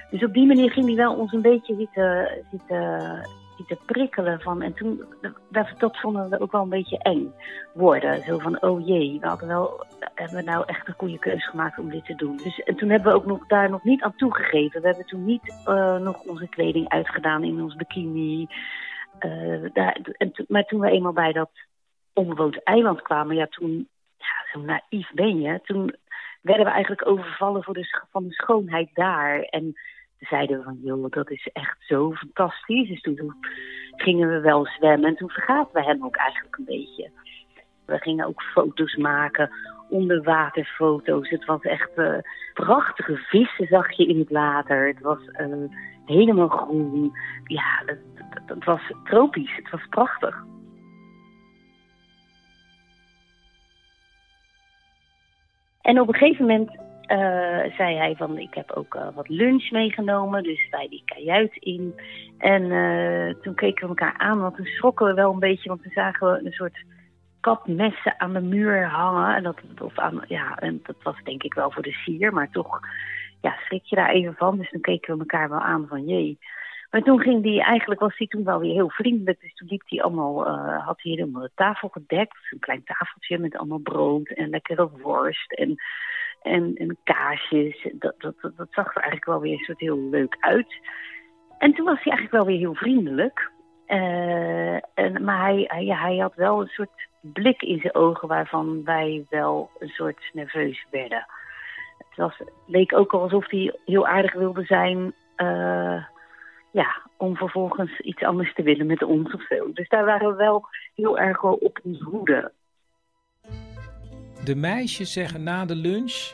Dus 0.10 0.24
op 0.24 0.34
die 0.34 0.46
manier 0.48 0.72
ging 0.72 0.86
hij 0.86 0.96
wel 0.96 1.16
ons 1.16 1.32
een 1.32 1.42
beetje 1.42 1.76
zitten, 1.76 2.46
zitten, 2.52 3.28
zitten 3.58 3.78
prikkelen 3.86 4.42
van. 4.42 4.62
En 4.62 4.74
toen, 4.74 5.04
dat, 5.50 5.68
dat 5.78 5.98
vonden 5.98 6.30
we 6.30 6.40
ook 6.40 6.52
wel 6.52 6.62
een 6.62 6.70
beetje 6.70 6.98
eng 6.98 7.34
worden. 7.74 8.22
Zo 8.22 8.38
van, 8.38 8.62
oh 8.62 8.88
jee, 8.88 9.18
we 9.20 9.28
hadden 9.28 9.48
wel, 9.48 9.86
hebben 10.14 10.38
we 10.38 10.44
nou 10.44 10.64
echt 10.66 10.88
een 10.88 10.94
goede 10.98 11.20
keuze 11.20 11.50
gemaakt 11.50 11.80
om 11.80 11.90
dit 11.90 12.06
te 12.06 12.16
doen. 12.16 12.38
Dus, 12.38 12.60
en 12.60 12.76
toen 12.76 12.90
hebben 12.90 13.12
we 13.12 13.18
ook 13.18 13.26
nog, 13.26 13.48
daar 13.48 13.70
nog 13.70 13.84
niet 13.84 14.02
aan 14.02 14.16
toegegeven. 14.16 14.82
We 14.82 14.88
hebben 14.88 15.06
toen 15.06 15.26
niet 15.26 15.62
eh, 15.66 15.98
nog 15.98 16.22
onze 16.22 16.48
kleding 16.48 16.90
uitgedaan 16.90 17.44
in 17.44 17.62
ons 17.62 17.76
bikini. 17.76 18.48
Eh, 19.20 19.64
daar, 19.74 20.00
en 20.18 20.32
maar 20.48 20.64
toen 20.64 20.80
we 20.80 20.90
eenmaal 20.90 21.14
bij 21.14 21.32
dat 21.32 21.52
onbewoond 22.14 22.64
eiland 22.64 23.02
kwamen, 23.02 23.36
ja, 23.36 23.48
toen, 23.48 23.88
ja, 24.18 24.52
zo 24.52 24.60
naïef 24.60 25.12
ben 25.14 25.42
je. 25.42 25.60
Toen 25.64 25.96
werden 26.42 26.66
we 26.66 26.72
eigenlijk 26.72 27.08
overvallen 27.08 27.64
voor 27.64 27.74
de, 27.74 28.06
van 28.12 28.24
de 28.24 28.34
schoonheid 28.34 28.90
daar. 28.94 29.40
En 29.40 29.74
zeiden 30.30 30.58
we 30.58 30.64
van, 30.64 30.80
joh, 30.84 31.12
dat 31.12 31.32
is 31.32 31.50
echt 31.54 31.78
zo 31.80 32.12
fantastisch. 32.14 32.88
Dus 32.90 33.02
toen 33.02 33.36
gingen 33.96 34.30
we 34.30 34.40
wel 34.40 34.66
zwemmen 34.66 35.10
en 35.10 35.16
toen 35.16 35.30
vergaten 35.30 35.74
we 35.74 35.84
hem 35.84 36.06
ook 36.06 36.16
eigenlijk 36.16 36.58
een 36.58 36.66
beetje. 36.66 37.10
We 37.86 37.98
gingen 37.98 38.28
ook 38.28 38.42
foto's 38.42 38.96
maken, 38.96 39.52
onderwaterfoto's. 39.90 41.30
Het 41.30 41.46
was 41.46 41.62
echt 41.62 41.90
uh, 41.96 42.18
prachtige 42.54 43.16
vissen 43.16 43.68
zag 43.68 43.92
je 43.92 44.06
in 44.06 44.20
het 44.20 44.30
water. 44.30 44.88
Het 44.88 45.02
was 45.02 45.20
uh, 45.42 45.70
helemaal 46.06 46.48
groen. 46.48 47.18
Ja, 47.44 47.82
het, 47.86 48.00
het 48.46 48.64
was 48.64 48.82
tropisch. 49.04 49.56
Het 49.56 49.70
was 49.70 49.88
prachtig. 49.90 50.44
En 55.82 56.00
op 56.00 56.08
een 56.08 56.14
gegeven 56.14 56.46
moment 56.46 56.85
uh, 57.08 57.76
zei 57.76 57.96
hij 57.96 58.16
van 58.16 58.38
ik 58.38 58.54
heb 58.54 58.72
ook 58.72 58.96
uh, 58.96 59.08
wat 59.14 59.30
lunch 59.30 59.72
meegenomen, 59.72 60.44
dus 60.44 60.70
wij 60.70 60.88
die 60.88 61.04
kajuit 61.06 61.56
in. 61.56 62.00
En 62.38 62.64
uh, 62.64 63.34
toen 63.42 63.56
keken 63.56 63.82
we 63.82 63.88
elkaar 63.88 64.18
aan, 64.18 64.42
want 64.42 64.56
toen 64.56 64.66
schrokken 64.66 65.06
we 65.06 65.14
wel 65.14 65.34
een 65.34 65.40
beetje, 65.40 65.70
want 65.70 65.82
toen 65.82 65.92
zagen 65.92 66.32
we 66.32 66.46
een 66.46 66.52
soort 66.52 66.84
kapmessen 67.40 68.20
aan 68.20 68.34
de 68.34 68.42
muur 68.42 68.86
hangen. 68.86 69.36
En 69.36 69.44
dat, 69.44 69.62
of 69.82 69.94
ja, 70.28 70.58
en 70.58 70.80
dat 70.84 70.96
was 71.04 71.24
denk 71.24 71.44
ik 71.44 71.54
wel 71.54 71.72
voor 71.72 71.84
de 71.84 71.92
sier, 71.92 72.34
maar 72.34 72.50
toch 72.52 72.80
ja, 73.42 73.56
schrik 73.66 73.86
je 73.86 73.96
daar 73.96 74.10
even 74.10 74.36
van. 74.36 74.58
Dus 74.58 74.70
toen 74.70 74.82
keken 74.82 75.14
we 75.14 75.20
elkaar 75.20 75.50
wel 75.50 75.62
aan 75.62 75.88
van 75.88 76.06
jee. 76.06 76.40
Maar 76.92 77.02
toen 77.02 77.20
ging 77.20 77.44
die, 77.44 77.64
eigenlijk 77.64 78.02
was 78.02 78.18
hij 78.18 78.28
toen 78.28 78.44
wel 78.44 78.60
weer 78.60 78.74
heel 78.74 78.90
vriendelijk. 78.90 79.42
Dus 79.42 79.54
toen 79.54 79.68
liep 79.68 79.84
hij 79.86 80.02
allemaal, 80.02 80.48
had 80.80 81.02
hij 81.02 81.12
helemaal 81.12 81.42
de 81.42 81.52
tafel 81.56 81.90
gedekt. 81.90 82.38
Een 82.50 82.60
klein 82.60 82.84
tafeltje 82.84 83.38
met 83.38 83.58
allemaal 83.58 83.80
brood 83.80 84.28
en 84.28 84.50
lekkere 84.50 84.90
worst 84.90 85.52
en, 85.52 85.76
en, 86.46 86.76
en 86.76 86.98
kaasjes. 87.04 87.88
Dat, 87.94 88.16
dat, 88.18 88.36
dat, 88.42 88.68
zag 88.70 88.88
er 88.88 89.02
eigenlijk 89.02 89.26
wel 89.26 89.40
weer 89.40 89.54
een 89.54 89.66
soort 89.66 89.80
heel 89.80 90.10
leuk 90.10 90.38
uit. 90.40 90.76
En 91.58 91.74
toen 91.74 91.86
was 91.86 92.04
hij 92.04 92.14
eigenlijk 92.14 92.32
wel 92.32 92.46
weer 92.46 92.58
heel 92.58 92.76
vriendelijk. 92.76 93.52
Uh, 93.88 94.74
en, 94.94 95.24
maar 95.24 95.46
hij, 95.46 95.68
hij, 95.86 96.18
had 96.18 96.36
wel 96.36 96.62
een 96.62 96.68
soort 96.68 97.08
blik 97.22 97.62
in 97.62 97.80
zijn 97.80 97.96
ogen 97.96 98.28
waarvan 98.28 98.84
wij 98.84 99.26
wel 99.30 99.70
een 99.80 99.90
soort 99.90 100.30
nerveus 100.34 100.86
werden. 100.92 101.26
Het 101.98 102.18
was, 102.18 102.42
leek 102.66 102.98
ook 102.98 103.14
alsof 103.14 103.50
hij 103.50 103.76
heel 103.86 104.08
aardig 104.08 104.34
wilde 104.34 104.64
zijn. 104.64 105.14
Uh, 105.38 106.04
ja, 106.72 107.02
om 107.18 107.36
vervolgens 107.36 108.00
iets 108.00 108.24
anders 108.24 108.54
te 108.54 108.64
willen 108.64 108.86
met 108.86 109.04
ons 109.04 109.34
of 109.34 109.46
zo. 109.50 109.72
Dus 109.74 109.90
daar 109.90 110.06
waren 110.06 110.30
we 110.30 110.36
wel 110.36 110.66
heel 110.96 111.18
erg 111.20 111.44
op 111.44 111.80
ons 111.84 112.02
hoede. 112.02 112.52
De 114.46 114.56
meisjes 114.56 115.14
zeggen 115.14 115.44
na 115.44 115.66
de 115.66 115.76
lunch: 115.76 116.34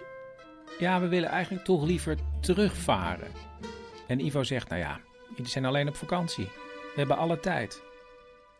Ja, 0.79 0.99
we 0.99 1.07
willen 1.07 1.29
eigenlijk 1.29 1.63
toch 1.63 1.85
liever 1.85 2.17
terugvaren. 2.41 3.27
En 4.07 4.19
Ivo 4.19 4.43
zegt: 4.43 4.69
Nou 4.69 4.81
ja, 4.81 4.99
jullie 5.29 5.51
zijn 5.51 5.65
alleen 5.65 5.88
op 5.88 5.95
vakantie. 5.95 6.45
We 6.45 6.93
hebben 6.95 7.17
alle 7.17 7.39
tijd. 7.39 7.83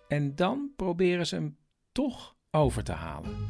En 0.08 0.36
dan 0.36 0.72
proberen 0.76 1.26
ze 1.26 1.36
hem 1.36 1.58
toch 1.92 2.36
over 2.52 2.84
te 2.84 2.92
halen. 2.92 3.50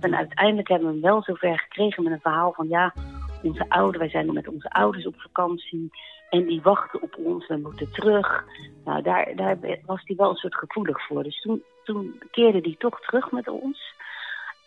En 0.00 0.16
uiteindelijk 0.16 0.68
hebben 0.68 0.86
we 0.88 0.92
hem 0.92 1.02
wel 1.02 1.22
zover 1.22 1.58
gekregen 1.58 2.02
met 2.02 2.12
een 2.12 2.20
verhaal 2.20 2.52
van 2.52 2.68
ja, 2.68 2.94
onze 3.42 3.68
ouders, 3.68 3.98
wij 3.98 4.08
zijn 4.08 4.32
met 4.32 4.48
onze 4.48 4.70
ouders 4.70 5.06
op 5.06 5.20
vakantie 5.20 5.90
en 6.30 6.44
die 6.46 6.62
wachten 6.62 7.02
op 7.02 7.16
ons, 7.16 7.46
we 7.46 7.56
moeten 7.56 7.92
terug. 7.92 8.44
Nou, 8.84 9.02
daar, 9.02 9.32
daar 9.36 9.58
was 9.86 10.02
hij 10.04 10.16
wel 10.16 10.30
een 10.30 10.36
soort 10.36 10.54
gevoelig 10.54 11.06
voor. 11.06 11.22
Dus 11.22 11.40
toen, 11.40 11.62
toen 11.84 12.22
keerde 12.30 12.58
hij 12.62 12.74
toch 12.78 13.00
terug 13.00 13.30
met 13.30 13.48
ons. 13.48 13.94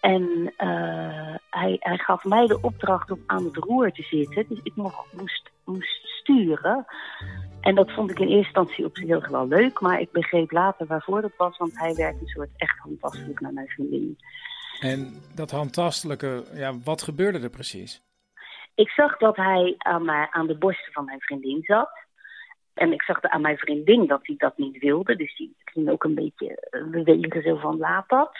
En 0.05 0.53
uh, 0.57 1.35
hij, 1.49 1.77
hij 1.79 1.97
gaf 1.97 2.23
mij 2.23 2.47
de 2.47 2.61
opdracht 2.61 3.11
om 3.11 3.23
aan 3.25 3.43
het 3.43 3.55
roer 3.55 3.91
te 3.91 4.03
zitten. 4.03 4.45
Dus 4.49 4.59
ik 4.63 4.75
mocht, 4.75 5.13
moest, 5.13 5.51
moest 5.63 6.07
sturen. 6.07 6.85
En 7.61 7.75
dat 7.75 7.91
vond 7.91 8.11
ik 8.11 8.19
in 8.19 8.27
eerste 8.27 8.45
instantie 8.45 8.85
op 8.85 8.97
zich 8.97 9.07
heel 9.07 9.27
wel 9.29 9.47
leuk. 9.47 9.79
Maar 9.79 9.99
ik 9.99 10.11
begreep 10.11 10.51
later 10.51 10.85
waarvoor 10.87 11.21
dat 11.21 11.35
was. 11.37 11.57
Want 11.57 11.79
hij 11.79 11.95
werd 11.95 12.21
een 12.21 12.27
soort 12.27 12.49
echt 12.55 12.77
handtastelijk 12.77 13.39
naar 13.39 13.53
mijn 13.53 13.67
vriendin. 13.67 14.17
En 14.79 15.21
dat 15.35 15.51
handtastelijke, 15.51 16.43
ja, 16.53 16.73
wat 16.83 17.01
gebeurde 17.01 17.39
er 17.39 17.49
precies? 17.49 18.01
Ik 18.75 18.89
zag 18.89 19.17
dat 19.17 19.35
hij 19.35 19.75
aan, 19.77 20.05
mij, 20.05 20.27
aan 20.31 20.47
de 20.47 20.57
borsten 20.57 20.93
van 20.93 21.05
mijn 21.05 21.21
vriendin 21.21 21.61
zat. 21.63 21.89
En 22.73 22.93
ik 22.93 23.01
zag 23.01 23.21
aan 23.21 23.41
mijn 23.41 23.57
vriendin 23.57 24.07
dat 24.07 24.19
hij 24.21 24.35
dat 24.37 24.57
niet 24.57 24.77
wilde. 24.77 25.15
Dus 25.15 25.37
die 25.37 25.55
ging 25.65 25.89
ook 25.89 26.03
een 26.03 26.15
beetje 26.15 26.69
bewegen 26.91 27.41
zo 27.41 27.55
van 27.55 27.77
laat 27.77 28.09
dat. 28.09 28.37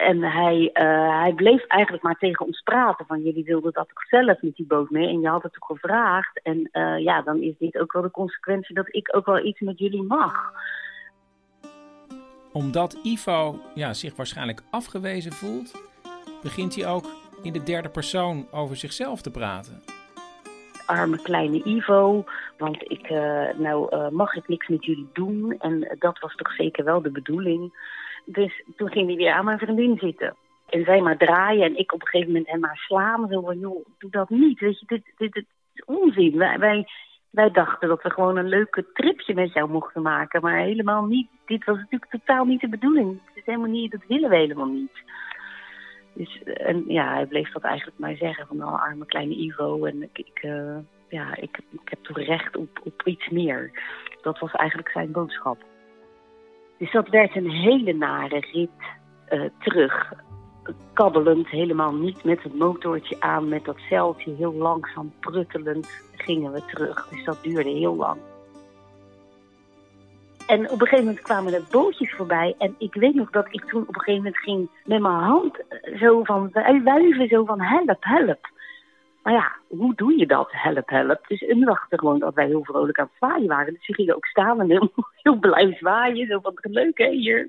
En 0.00 0.22
hij, 0.22 0.70
uh, 0.74 1.20
hij 1.20 1.32
bleef 1.32 1.66
eigenlijk 1.66 2.02
maar 2.02 2.18
tegen 2.18 2.46
ons 2.46 2.60
praten. 2.60 3.06
Van 3.06 3.22
jullie 3.22 3.44
wilden 3.44 3.72
dat 3.72 3.88
toch 3.88 4.04
zelf 4.04 4.42
met 4.42 4.54
die 4.56 4.66
boot 4.66 4.90
mee. 4.90 5.08
En 5.08 5.20
je 5.20 5.28
had 5.28 5.42
het 5.42 5.52
toch 5.52 5.66
gevraagd. 5.66 6.40
En 6.42 6.68
uh, 6.72 6.98
ja, 6.98 7.22
dan 7.22 7.40
is 7.40 7.54
dit 7.58 7.78
ook 7.78 7.92
wel 7.92 8.02
de 8.02 8.10
consequentie 8.10 8.74
dat 8.74 8.94
ik 8.94 9.16
ook 9.16 9.26
wel 9.26 9.44
iets 9.44 9.60
met 9.60 9.78
jullie 9.78 10.02
mag. 10.02 10.52
Omdat 12.52 12.98
Ivo 13.02 13.58
ja, 13.74 13.92
zich 13.92 14.16
waarschijnlijk 14.16 14.62
afgewezen 14.70 15.32
voelt, 15.32 15.82
begint 16.42 16.74
hij 16.74 16.86
ook 16.86 17.06
in 17.42 17.52
de 17.52 17.62
derde 17.62 17.88
persoon 17.88 18.46
over 18.50 18.76
zichzelf 18.76 19.22
te 19.22 19.30
praten. 19.30 19.82
Arme 20.86 21.22
kleine 21.22 21.64
Ivo, 21.64 22.24
want 22.58 22.90
ik, 22.90 23.10
uh, 23.10 23.48
nou 23.58 23.96
uh, 23.96 24.08
mag 24.08 24.34
ik 24.34 24.48
niks 24.48 24.68
met 24.68 24.84
jullie 24.84 25.08
doen. 25.12 25.54
En 25.58 25.96
dat 25.98 26.18
was 26.18 26.34
toch 26.34 26.52
zeker 26.52 26.84
wel 26.84 27.02
de 27.02 27.10
bedoeling. 27.10 27.72
Dus 28.24 28.64
toen 28.76 28.90
ging 28.90 29.06
hij 29.06 29.16
weer 29.16 29.32
aan 29.32 29.44
mijn 29.44 29.58
vriendin 29.58 29.98
zitten. 29.98 30.36
En 30.68 30.84
zij 30.84 31.00
maar 31.00 31.16
draaien 31.16 31.64
en 31.64 31.78
ik 31.78 31.92
op 31.92 32.00
een 32.00 32.06
gegeven 32.06 32.32
moment 32.32 32.50
hem 32.50 32.60
maar 32.60 32.76
slaan. 32.76 33.28
Zo 33.28 33.40
van, 33.40 33.58
joh, 33.58 33.86
doe 33.98 34.10
dat 34.10 34.30
niet. 34.30 34.60
Weet 34.60 34.80
je, 34.80 34.86
dit, 34.86 35.02
dit, 35.16 35.36
is 35.36 35.84
onzin. 35.84 36.36
Wij, 36.36 36.58
wij, 36.58 36.86
wij 37.30 37.50
dachten 37.50 37.88
dat 37.88 38.02
we 38.02 38.10
gewoon 38.10 38.36
een 38.36 38.48
leuke 38.48 38.86
tripje 38.92 39.34
met 39.34 39.52
jou 39.52 39.70
mochten 39.70 40.02
maken. 40.02 40.42
Maar 40.42 40.58
helemaal 40.58 41.04
niet. 41.04 41.28
Dit 41.46 41.64
was 41.64 41.76
natuurlijk 41.76 42.10
totaal 42.10 42.44
niet 42.44 42.60
de 42.60 42.68
bedoeling. 42.68 43.20
Het 43.24 43.36
is 43.36 43.44
helemaal 43.44 43.70
niet, 43.70 43.90
dat 43.90 44.06
willen 44.06 44.30
we 44.30 44.36
helemaal 44.36 44.66
niet. 44.66 45.02
Dus 46.12 46.42
en 46.42 46.84
ja, 46.86 47.12
hij 47.14 47.26
bleef 47.26 47.52
dat 47.52 47.62
eigenlijk 47.62 47.98
maar 47.98 48.16
zeggen 48.16 48.46
van 48.46 48.56
nou, 48.56 48.80
arme 48.80 49.06
kleine 49.06 49.34
Ivo. 49.34 49.84
En 49.84 50.08
ik, 50.12 50.42
uh, 50.42 50.76
ja, 51.08 51.36
ik, 51.36 51.58
ik 51.70 51.88
heb 51.88 51.98
toch 52.02 52.18
recht 52.18 52.56
op, 52.56 52.80
op 52.84 53.02
iets 53.04 53.28
meer. 53.28 53.70
Dat 54.22 54.38
was 54.38 54.52
eigenlijk 54.52 54.90
zijn 54.90 55.12
boodschap. 55.12 55.64
Dus 56.80 56.92
dat 56.92 57.08
werd 57.08 57.36
een 57.36 57.50
hele 57.50 57.92
nare 57.92 58.44
rit 58.52 58.70
uh, 59.30 59.42
terug. 59.58 60.12
Kabbelend, 60.92 61.48
helemaal 61.48 61.94
niet 61.94 62.24
met 62.24 62.42
het 62.42 62.58
motortje 62.58 63.16
aan, 63.18 63.48
met 63.48 63.64
dat 63.64 63.78
zeiltje 63.88 64.34
heel 64.34 64.54
langzaam 64.54 65.12
pruttelend 65.20 65.88
gingen 66.16 66.52
we 66.52 66.64
terug. 66.64 67.08
Dus 67.08 67.24
dat 67.24 67.42
duurde 67.42 67.70
heel 67.70 67.96
lang. 67.96 68.18
En 70.46 70.70
op 70.70 70.80
een 70.80 70.86
gegeven 70.86 71.04
moment 71.04 71.24
kwamen 71.24 71.54
er 71.54 71.62
bootjes 71.70 72.14
voorbij. 72.14 72.54
En 72.58 72.74
ik 72.78 72.94
weet 72.94 73.14
nog 73.14 73.30
dat 73.30 73.46
ik 73.50 73.64
toen 73.64 73.82
op 73.82 73.94
een 73.94 74.00
gegeven 74.00 74.22
moment 74.22 74.42
ging 74.42 74.68
met 74.84 75.00
mijn 75.00 75.14
hand 75.14 75.58
zo 75.98 76.24
van 76.24 76.50
wuiven, 76.84 77.28
zo 77.28 77.44
van 77.44 77.60
help, 77.60 77.96
help. 78.00 78.48
Maar 79.22 79.32
ja, 79.32 79.52
hoe 79.68 79.94
doe 79.94 80.18
je 80.18 80.26
dat? 80.26 80.48
Help, 80.50 80.88
help. 80.88 81.26
Dus 81.28 81.40
hun 81.40 81.64
dachten 81.64 81.98
gewoon 81.98 82.18
dat 82.18 82.34
wij 82.34 82.46
heel 82.46 82.64
vrolijk 82.64 82.98
aan 82.98 83.08
het 83.10 83.16
zwaaien 83.16 83.48
waren. 83.48 83.74
Dus 83.74 83.84
ze 83.84 83.94
gingen 83.94 84.14
ook 84.16 84.26
staan 84.26 84.60
en 84.60 84.70
heel, 84.70 84.92
heel 85.22 85.38
blij 85.38 85.76
zwaaien. 85.78 86.26
Zo 86.26 86.38
van, 86.40 86.54
leuk 86.60 86.98
hè, 86.98 87.10
hier. 87.10 87.48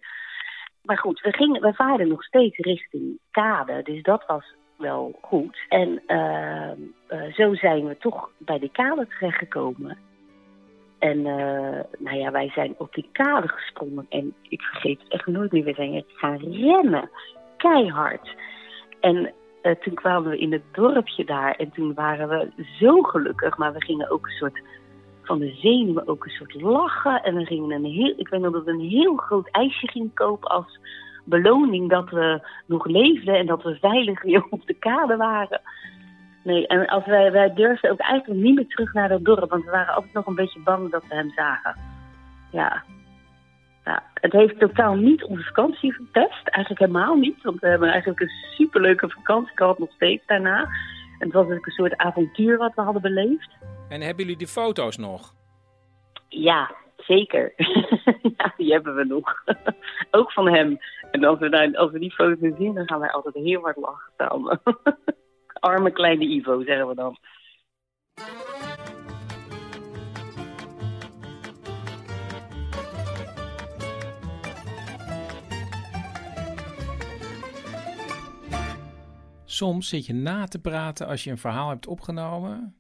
Maar 0.81 0.98
goed, 0.98 1.22
we, 1.22 1.34
gingen, 1.34 1.61
we 1.61 1.73
varen 1.73 2.07
nog 2.07 2.23
steeds 2.23 2.57
richting 2.57 3.19
kade. 3.31 3.81
Dus 3.84 4.02
dat 4.03 4.23
was 4.27 4.56
wel 4.77 5.18
goed. 5.22 5.57
En 5.69 6.02
uh, 6.07 6.72
uh, 7.10 7.34
zo 7.34 7.56
zijn 7.56 7.88
we 7.88 7.98
toch 7.98 8.30
bij 8.38 8.60
de 8.60 8.69
kade 8.69 9.07
terechtgekomen. 9.07 9.98
En 10.99 11.18
uh, 11.18 11.80
nou 11.98 12.18
ja, 12.18 12.31
wij 12.31 12.49
zijn 12.49 12.76
op 12.77 12.93
die 12.93 13.10
kade 13.11 13.48
gesprongen. 13.48 14.06
En 14.10 14.34
ik 14.49 14.61
vergeet 14.61 14.99
echt 15.07 15.26
nooit 15.26 15.52
meer. 15.52 15.64
We 15.64 15.73
zijn 15.73 16.03
gaan 16.07 16.38
rennen. 16.38 17.10
Keihard. 17.57 18.35
En 18.99 19.34
eh, 19.61 19.75
toen 19.75 19.93
kwamen 19.93 20.29
we 20.29 20.38
in 20.38 20.51
het 20.51 20.63
dorpje 20.71 21.25
daar 21.25 21.55
en 21.55 21.71
toen 21.71 21.93
waren 21.93 22.29
we 22.29 22.65
zo 22.79 23.01
gelukkig. 23.01 23.57
Maar 23.57 23.73
we 23.73 23.83
gingen 23.83 24.11
ook 24.11 24.25
een 24.25 24.31
soort 24.31 24.61
van 25.23 25.39
de 25.39 25.55
zenuwen 25.61 26.07
ook 26.07 26.25
een 26.25 26.31
soort 26.31 26.61
lachen. 26.61 27.23
En 27.23 27.35
we 27.35 27.45
gingen 27.45 27.71
een 27.71 27.91
heel, 27.91 28.13
ik 28.17 28.27
weet 28.27 28.41
nog 28.41 28.53
dat 28.53 28.63
we 28.63 28.71
een 28.71 28.89
heel 28.89 29.15
groot 29.15 29.49
ijsje 29.51 29.88
gingen 29.88 30.13
kopen 30.13 30.49
als 30.49 30.79
beloning 31.23 31.89
dat 31.89 32.09
we 32.09 32.47
nog 32.65 32.85
leefden 32.85 33.38
en 33.38 33.45
dat 33.45 33.63
we 33.63 33.77
veilig 33.79 34.21
weer 34.21 34.45
op 34.49 34.67
de 34.67 34.73
kade 34.73 35.17
waren. 35.17 35.61
Nee, 36.43 36.67
en 36.67 36.88
als 36.88 37.05
wij, 37.05 37.31
wij 37.31 37.53
durfden 37.53 37.91
ook 37.91 37.99
eigenlijk 37.99 38.41
niet 38.41 38.55
meer 38.55 38.67
terug 38.67 38.93
naar 38.93 39.09
dat 39.09 39.25
dorp, 39.25 39.49
want 39.49 39.63
we 39.63 39.71
waren 39.71 39.93
altijd 39.93 40.13
nog 40.13 40.25
een 40.25 40.35
beetje 40.35 40.61
bang 40.63 40.91
dat 40.91 41.07
we 41.07 41.15
hem 41.15 41.31
zagen. 41.35 41.75
Ja. 42.51 42.83
Ja. 43.85 44.03
Het 44.13 44.31
heeft 44.31 44.59
totaal 44.59 44.95
niet 44.95 45.23
onze 45.23 45.43
vakantie 45.43 45.93
verpest, 45.93 46.47
eigenlijk 46.47 46.79
helemaal 46.79 47.15
niet, 47.15 47.43
want 47.43 47.59
we 47.59 47.67
hebben 47.67 47.89
eigenlijk 47.89 48.21
een 48.21 48.55
superleuke 48.55 49.09
vakantie 49.09 49.57
gehad 49.57 49.79
nog 49.79 49.91
steeds 49.91 50.25
daarna. 50.25 50.59
En 51.19 51.27
het 51.27 51.33
was 51.33 51.49
een 51.49 51.61
soort 51.65 51.97
avontuur 51.97 52.57
wat 52.57 52.73
we 52.75 52.81
hadden 52.81 53.01
beleefd. 53.01 53.49
En 53.89 54.01
hebben 54.01 54.23
jullie 54.23 54.37
die 54.37 54.47
foto's 54.47 54.97
nog? 54.97 55.33
Ja, 56.27 56.75
zeker. 56.97 57.53
ja, 58.37 58.53
die 58.57 58.71
hebben 58.71 58.95
we 58.95 59.03
nog. 59.03 59.43
ook 60.11 60.31
van 60.31 60.47
hem. 60.47 60.77
En 61.11 61.23
als 61.23 61.39
we, 61.39 61.49
daar, 61.49 61.75
als 61.75 61.91
we 61.91 61.99
die 61.99 62.13
foto's 62.13 62.57
zien, 62.57 62.73
dan 62.73 62.87
gaan 62.87 62.99
wij 62.99 63.11
altijd 63.11 63.35
heel 63.35 63.61
hard 63.61 63.77
lachen 63.77 64.11
samen. 64.17 64.61
Arme 65.59 65.91
kleine 65.91 66.25
Ivo, 66.25 66.63
zeggen 66.63 66.87
we 66.87 66.95
dan. 66.95 67.17
Soms 79.51 79.89
zit 79.89 80.05
je 80.05 80.13
na 80.13 80.45
te 80.45 80.61
praten 80.61 81.07
als 81.07 81.23
je 81.23 81.31
een 81.31 81.37
verhaal 81.37 81.69
hebt 81.69 81.87
opgenomen. 81.87 82.75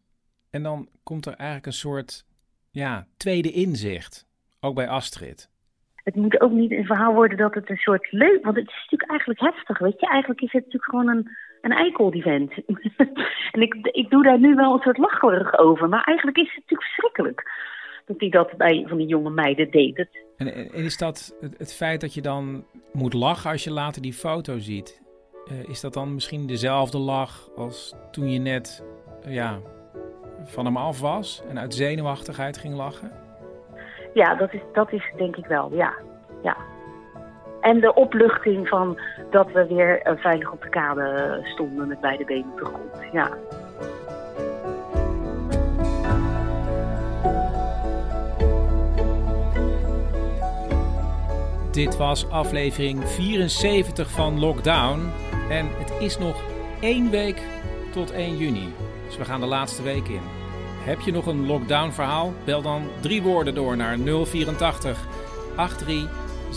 En 0.49 0.63
dan 0.63 0.89
komt 1.03 1.25
er 1.25 1.33
eigenlijk 1.33 1.65
een 1.65 1.73
soort 1.73 2.25
ja, 2.71 3.07
tweede 3.17 3.51
inzicht. 3.51 4.27
Ook 4.59 4.75
bij 4.75 4.87
Astrid. 4.87 5.49
Het 5.95 6.15
moet 6.15 6.41
ook 6.41 6.51
niet 6.51 6.71
een 6.71 6.85
verhaal 6.85 7.13
worden 7.13 7.37
dat 7.37 7.53
het 7.53 7.69
een 7.69 7.77
soort 7.77 8.11
leuk... 8.11 8.43
Want 8.43 8.55
het 8.55 8.67
is 8.67 8.73
natuurlijk 8.81 9.09
eigenlijk 9.09 9.39
heftig, 9.39 9.79
weet 9.79 9.99
je. 9.99 10.07
Eigenlijk 10.07 10.41
is 10.41 10.51
het 10.51 10.63
natuurlijk 10.63 10.91
gewoon 10.91 11.07
een, 11.07 11.29
een 11.61 11.71
eikel, 11.71 12.11
die 12.11 12.21
vent. 12.21 12.51
en 13.53 13.61
ik, 13.61 13.73
ik 13.73 14.09
doe 14.09 14.23
daar 14.23 14.39
nu 14.39 14.55
wel 14.55 14.73
een 14.73 14.81
soort 14.81 14.97
lacherig 14.97 15.57
over. 15.57 15.89
Maar 15.89 16.03
eigenlijk 16.03 16.37
is 16.37 16.47
het 16.47 16.55
natuurlijk 16.55 16.83
verschrikkelijk 16.83 17.51
dat 18.05 18.19
hij 18.19 18.29
dat 18.29 18.57
bij 18.57 18.85
van 18.87 18.97
die 18.97 19.07
jonge 19.07 19.29
meiden 19.29 19.71
deed. 19.71 20.07
En, 20.37 20.53
en 20.53 20.73
is 20.73 20.97
dat 20.97 21.37
het, 21.39 21.57
het, 21.57 21.75
feit 21.75 22.01
dat 22.01 22.13
je 22.13 22.21
dan 22.21 22.65
moet 22.93 23.13
lachen 23.13 23.51
als 23.51 23.63
je 23.63 23.71
later 23.71 24.01
die 24.01 24.13
foto 24.13 24.59
ziet? 24.59 25.01
Uh, 25.51 25.69
is 25.69 25.81
dat 25.81 25.93
dan 25.93 26.13
misschien 26.13 26.47
dezelfde 26.47 26.97
lach 26.97 27.49
als 27.55 27.95
toen 28.11 28.31
je 28.31 28.39
net 28.39 28.83
ja, 29.25 29.59
van 30.43 30.65
hem 30.65 30.77
af 30.77 30.99
was 30.99 31.43
en 31.49 31.59
uit 31.59 31.73
zenuwachtigheid 31.73 32.57
ging 32.57 32.75
lachen? 32.75 33.11
Ja, 34.13 34.35
dat 34.35 34.53
is, 34.53 34.61
dat 34.73 34.91
is 34.91 35.11
denk 35.17 35.35
ik 35.35 35.45
wel, 35.45 35.73
ja. 35.73 35.93
ja. 36.43 36.57
En 37.61 37.79
de 37.79 37.93
opluchting 37.93 38.67
van 38.67 38.99
dat 39.29 39.51
we 39.51 39.67
weer 39.67 40.07
uh, 40.07 40.17
veilig 40.17 40.51
op 40.51 40.61
de 40.61 40.69
kade 40.69 41.39
stonden 41.43 41.87
met 41.87 42.01
beide 42.01 42.25
benen 42.25 42.51
op 42.51 42.57
de 42.57 42.65
grond, 42.65 43.11
ja. 43.11 43.29
Dit 51.71 51.97
was 51.97 52.29
aflevering 52.29 53.03
74 53.07 54.09
van 54.09 54.39
Lockdown. 54.39 55.30
En 55.51 55.67
het 55.77 55.91
is 55.99 56.17
nog 56.17 56.43
één 56.79 57.09
week 57.09 57.41
tot 57.93 58.11
1 58.11 58.37
juni. 58.37 58.73
Dus 59.05 59.17
we 59.17 59.25
gaan 59.25 59.39
de 59.39 59.45
laatste 59.45 59.81
week 59.81 60.07
in. 60.07 60.21
Heb 60.83 60.99
je 60.99 61.11
nog 61.11 61.25
een 61.25 61.45
lockdown 61.45 61.91
verhaal? 61.91 62.33
Bel 62.43 62.61
dan 62.61 62.89
drie 62.99 63.21
woorden 63.21 63.55
door 63.55 63.77
naar 63.77 63.97
084 63.97 65.07
83 65.55 66.09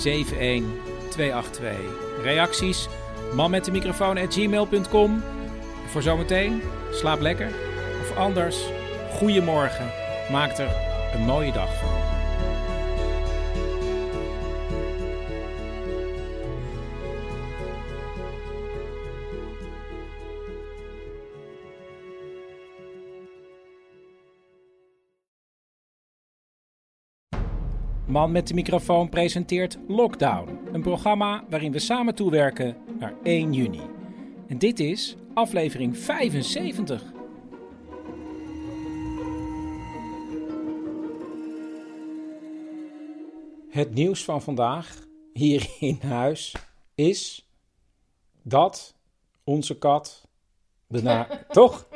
71 0.04 0.62
282. 1.10 2.22
Reacties? 2.22 2.88
Man 3.34 3.50
met 3.50 3.64
de 3.64 3.70
microfoon 3.70 4.32
gmail.com. 4.32 5.22
Voor 5.86 6.02
zometeen, 6.02 6.62
slaap 6.90 7.20
lekker. 7.20 7.52
Of 8.00 8.16
anders, 8.16 8.64
goeiemorgen. 9.10 9.90
Maak 10.30 10.58
er 10.58 10.68
een 11.14 11.24
mooie 11.24 11.52
dag 11.52 11.78
van. 11.78 12.03
Man 28.14 28.32
met 28.32 28.48
de 28.48 28.54
microfoon 28.54 29.08
presenteert 29.08 29.78
Lockdown, 29.88 30.58
een 30.72 30.82
programma 30.82 31.44
waarin 31.48 31.72
we 31.72 31.78
samen 31.78 32.14
toewerken 32.14 32.76
naar 32.98 33.14
1 33.22 33.52
juni. 33.52 33.80
En 34.48 34.58
dit 34.58 34.80
is 34.80 35.16
aflevering 35.32 35.98
75. 35.98 37.02
Het 43.68 43.94
nieuws 43.94 44.24
van 44.24 44.42
vandaag 44.42 45.06
hier 45.32 45.70
in 45.80 45.98
huis 46.02 46.54
is 46.94 47.48
dat 48.42 48.94
onze 49.44 49.78
kat 49.78 50.28
toch 51.48 51.86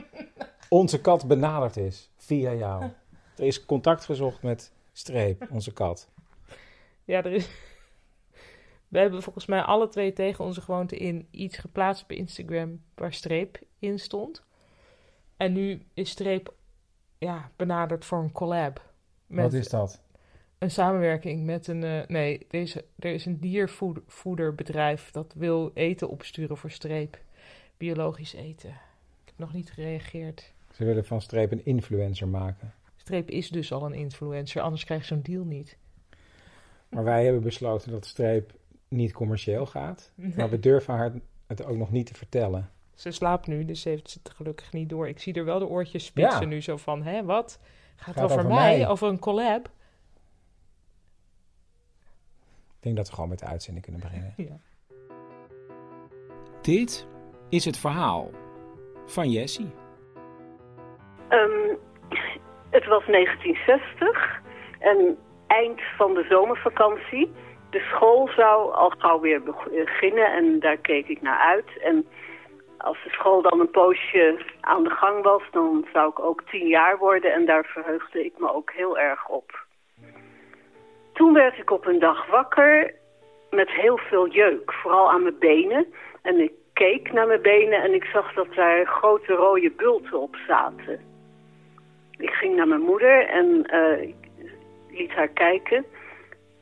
onze 0.69 1.01
kat 1.01 1.27
benaderd 1.29 1.77
is 1.77 2.11
via 2.17 2.55
jou. 2.55 2.83
Er 3.37 3.45
is 3.45 3.65
contact 3.65 4.05
gezocht 4.05 4.43
met 4.43 4.73
Streep, 4.99 5.47
onze 5.51 5.73
kat. 5.73 6.09
Ja, 7.05 7.25
er 7.25 7.33
is. 7.33 7.49
We 8.89 8.99
hebben 8.99 9.23
volgens 9.23 9.47
mij 9.47 9.61
alle 9.61 9.89
twee 9.89 10.13
tegen 10.13 10.45
onze 10.45 10.61
gewoonte 10.61 10.97
in 10.97 11.29
iets 11.31 11.59
geplaatst 11.59 12.03
op 12.03 12.13
Instagram 12.13 12.83
waar 12.95 13.13
streep 13.13 13.61
in 13.79 13.99
stond. 13.99 14.43
En 15.37 15.53
nu 15.53 15.83
is 15.95 16.11
streep 16.11 16.55
ja, 17.19 17.51
benaderd 17.57 18.05
voor 18.05 18.19
een 18.19 18.33
collab. 18.33 18.93
Met 19.27 19.45
Wat 19.45 19.53
is 19.53 19.69
dat? 19.69 20.03
Een 20.59 20.71
samenwerking 20.71 21.45
met 21.45 21.67
een. 21.67 21.83
Uh, 21.83 22.07
nee, 22.07 22.47
deze, 22.49 22.85
er 22.99 23.13
is 23.13 23.27
een 23.27 23.41
diervoederbedrijf 23.41 25.11
dat 25.11 25.35
wil 25.37 25.71
eten 25.75 26.09
opsturen 26.09 26.57
voor 26.57 26.71
streep. 26.71 27.19
Biologisch 27.77 28.33
eten. 28.33 28.71
Ik 28.71 29.25
heb 29.25 29.39
nog 29.39 29.53
niet 29.53 29.71
gereageerd. 29.73 30.53
Ze 30.73 30.85
willen 30.85 31.05
van 31.05 31.21
streep 31.21 31.53
een 31.53 31.65
influencer 31.65 32.29
maken. 32.29 32.75
Streep 33.09 33.31
is 33.31 33.49
dus 33.49 33.73
al 33.73 33.85
een 33.87 33.95
influencer, 33.95 34.63
anders 34.63 34.85
krijg 34.85 35.01
je 35.01 35.07
zo'n 35.07 35.23
deal 35.23 35.45
niet. 35.45 35.79
Maar 36.89 37.05
wij 37.05 37.25
hebben 37.25 37.43
besloten 37.43 37.91
dat 37.91 38.07
Streep 38.07 38.53
niet 38.89 39.13
commercieel 39.13 39.67
gaat. 39.67 40.13
Maar 40.37 40.51
we 40.51 40.59
durven 40.59 40.95
haar 40.95 41.13
het 41.47 41.65
ook 41.65 41.77
nog 41.77 41.91
niet 41.91 42.07
te 42.07 42.15
vertellen. 42.15 42.71
Ze 42.95 43.11
slaapt 43.11 43.47
nu, 43.47 43.65
dus 43.65 43.81
ze 43.81 43.89
heeft 43.89 44.19
het 44.23 44.33
gelukkig 44.35 44.73
niet 44.73 44.89
door. 44.89 45.09
Ik 45.09 45.19
zie 45.19 45.35
er 45.35 45.45
wel 45.45 45.59
de 45.59 45.67
oortjes 45.67 46.05
spitsen 46.05 46.41
Ja. 46.41 46.47
nu 46.47 46.61
zo 46.61 46.77
van, 46.77 47.03
hè, 47.03 47.25
wat? 47.25 47.59
Gaat, 47.97 48.15
Gaat 48.15 48.25
over, 48.25 48.37
over 48.39 48.49
mij? 48.49 48.79
mij. 48.79 48.89
Over 48.89 49.09
een 49.09 49.19
collab? 49.19 49.67
Ik 52.77 52.85
denk 52.85 52.97
dat 52.97 53.09
we 53.09 53.15
gewoon 53.15 53.29
met 53.29 53.39
de 53.39 53.45
uitzending 53.47 53.85
kunnen 53.85 54.03
beginnen. 54.03 54.35
Ja. 54.37 54.59
Dit 56.63 57.07
is 57.49 57.65
het 57.65 57.77
verhaal 57.77 58.31
van 59.07 59.31
Jessie. 59.31 59.71
Ehm, 61.29 61.75
het 62.79 62.87
was 62.87 63.05
1960 63.07 64.41
en 64.79 65.19
eind 65.47 65.81
van 65.97 66.15
de 66.15 66.27
zomervakantie. 66.29 67.33
De 67.71 67.81
school 67.81 68.29
zou 68.37 68.73
al 68.75 68.93
gauw 68.99 69.21
weer 69.21 69.43
beginnen 69.43 70.33
en 70.33 70.61
daar 70.61 70.77
keek 70.77 71.09
ik 71.09 71.23
naar 71.23 71.39
uit. 71.39 71.79
En 71.83 72.07
als 72.79 72.99
de 73.05 73.11
school 73.11 73.43
dan 73.43 73.61
een 73.61 73.71
poosje 73.71 74.39
aan 74.61 74.85
de 74.85 74.91
gang 74.91 75.23
was, 75.23 75.43
dan 75.51 75.87
zou 75.93 76.11
ik 76.11 76.21
ook 76.21 76.43
tien 76.51 76.67
jaar 76.67 76.99
worden 76.99 77.33
en 77.33 77.45
daar 77.45 77.65
verheugde 77.65 78.25
ik 78.25 78.33
me 78.39 78.55
ook 78.55 78.73
heel 78.73 78.99
erg 78.99 79.29
op. 79.29 79.67
Toen 81.13 81.33
werd 81.33 81.59
ik 81.59 81.71
op 81.71 81.87
een 81.87 81.99
dag 81.99 82.27
wakker 82.27 82.95
met 83.51 83.71
heel 83.71 83.99
veel 83.99 84.29
jeuk, 84.29 84.73
vooral 84.73 85.11
aan 85.11 85.23
mijn 85.23 85.39
benen. 85.39 85.87
En 86.23 86.41
ik 86.41 86.53
keek 86.73 87.13
naar 87.13 87.27
mijn 87.27 87.43
benen 87.43 87.83
en 87.83 87.95
ik 87.95 88.05
zag 88.05 88.35
dat 88.35 88.55
daar 88.55 88.87
grote 88.87 89.33
rode 89.33 89.71
bulten 89.71 90.21
op 90.21 90.37
zaten. 90.47 91.08
Ik 92.19 92.31
ging 92.31 92.57
naar 92.57 92.69
mijn 92.69 92.81
moeder 92.81 93.27
en 93.27 93.65
eh, 93.67 94.15
liet 94.91 95.13
haar 95.13 95.29
kijken. 95.29 95.85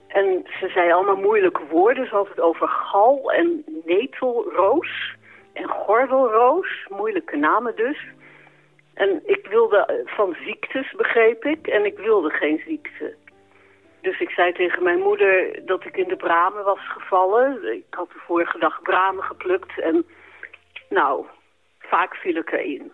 En 0.07 0.47
ze 0.61 0.69
zei 0.69 0.93
allemaal 0.93 1.17
moeilijke 1.17 1.67
woorden, 1.71 2.07
zoals 2.07 2.29
het 2.29 2.41
over 2.41 2.69
gal 2.69 3.33
en 3.33 3.65
netelroos 3.85 5.15
en 5.53 5.69
gordelroos. 5.69 6.87
Moeilijke 6.89 7.37
namen 7.37 7.77
dus. 7.77 8.07
En 8.95 9.23
ik 9.25 9.47
wilde 9.47 9.77
eh, 9.77 9.95
van 10.05 10.37
ziektes, 10.45 10.93
begreep 10.93 11.45
ik, 11.45 11.67
en 11.67 11.85
ik 11.85 11.99
wilde 11.99 12.31
geen 12.31 12.63
ziekte. 12.67 13.15
Dus 14.01 14.21
ik 14.21 14.31
zei 14.31 14.53
tegen 14.53 14.83
mijn 14.83 15.01
moeder 15.01 15.61
dat 15.67 15.85
ik 15.85 15.97
in 15.97 16.09
de 16.09 16.17
bramen 16.17 16.65
was 16.65 16.89
gevallen. 16.89 17.75
Ik 17.75 17.85
had 17.91 18.09
de 18.09 18.19
vorige 18.27 18.59
dag 18.59 18.83
bramen 18.83 19.25
geplukt 19.25 19.81
en 19.81 20.07
Nou, 20.89 21.27
vaak 21.79 22.15
viel 22.15 22.37
ik 22.37 22.53
erin. 22.53 22.93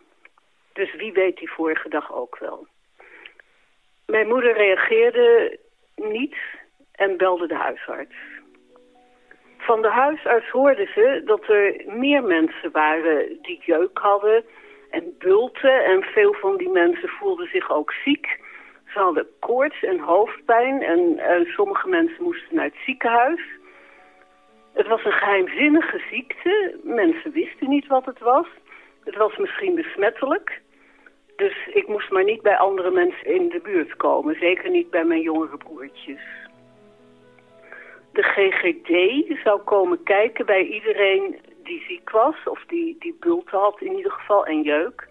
Dus 0.72 0.94
wie 0.94 1.12
weet 1.12 1.36
die 1.36 1.52
vorige 1.52 1.88
dag 1.88 2.12
ook 2.14 2.38
wel. 2.38 2.66
Mijn 4.06 4.28
moeder 4.28 4.52
reageerde 4.52 5.58
niet 5.96 6.36
en 6.92 7.16
belde 7.16 7.46
de 7.46 7.54
huisarts. 7.54 8.14
Van 9.58 9.82
de 9.82 9.90
huisarts 9.90 10.48
hoorden 10.48 10.88
ze 10.94 11.22
dat 11.24 11.48
er 11.48 11.82
meer 11.86 12.22
mensen 12.22 12.70
waren 12.70 13.38
die 13.42 13.62
jeuk 13.64 13.98
hadden 13.98 14.44
en 14.90 15.14
bulten. 15.18 15.84
En 15.84 16.02
veel 16.02 16.32
van 16.32 16.56
die 16.56 16.68
mensen 16.68 17.08
voelden 17.08 17.48
zich 17.48 17.70
ook 17.70 17.92
ziek. 17.92 18.40
Ze 18.92 18.98
hadden 18.98 19.26
koorts 19.40 19.82
en 19.82 19.98
hoofdpijn 19.98 20.82
en 20.82 20.98
uh, 20.98 21.54
sommige 21.54 21.88
mensen 21.88 22.22
moesten 22.22 22.56
naar 22.56 22.64
het 22.64 22.80
ziekenhuis. 22.84 23.40
Het 24.72 24.86
was 24.86 25.04
een 25.04 25.12
geheimzinnige 25.12 26.02
ziekte. 26.10 26.80
Mensen 26.82 27.32
wisten 27.32 27.68
niet 27.68 27.86
wat 27.86 28.04
het 28.04 28.18
was. 28.18 28.46
Het 29.04 29.16
was 29.16 29.36
misschien 29.36 29.74
besmettelijk. 29.74 30.61
Dus 31.42 31.74
ik 31.74 31.88
moest 31.88 32.10
maar 32.10 32.24
niet 32.24 32.42
bij 32.42 32.56
andere 32.56 32.90
mensen 32.90 33.26
in 33.26 33.48
de 33.48 33.60
buurt 33.62 33.96
komen. 33.96 34.36
Zeker 34.38 34.70
niet 34.70 34.90
bij 34.90 35.04
mijn 35.04 35.20
jongere 35.20 35.56
broertjes. 35.56 36.20
De 38.12 38.22
GGD 38.22 38.90
zou 39.42 39.60
komen 39.60 40.02
kijken 40.02 40.46
bij 40.46 40.64
iedereen 40.64 41.38
die 41.62 41.84
ziek 41.88 42.10
was. 42.10 42.34
Of 42.44 42.64
die, 42.66 42.96
die 42.98 43.16
bulten 43.20 43.58
had 43.58 43.80
in 43.80 43.96
ieder 43.96 44.12
geval 44.12 44.46
en 44.46 44.62
jeuk. 44.62 45.08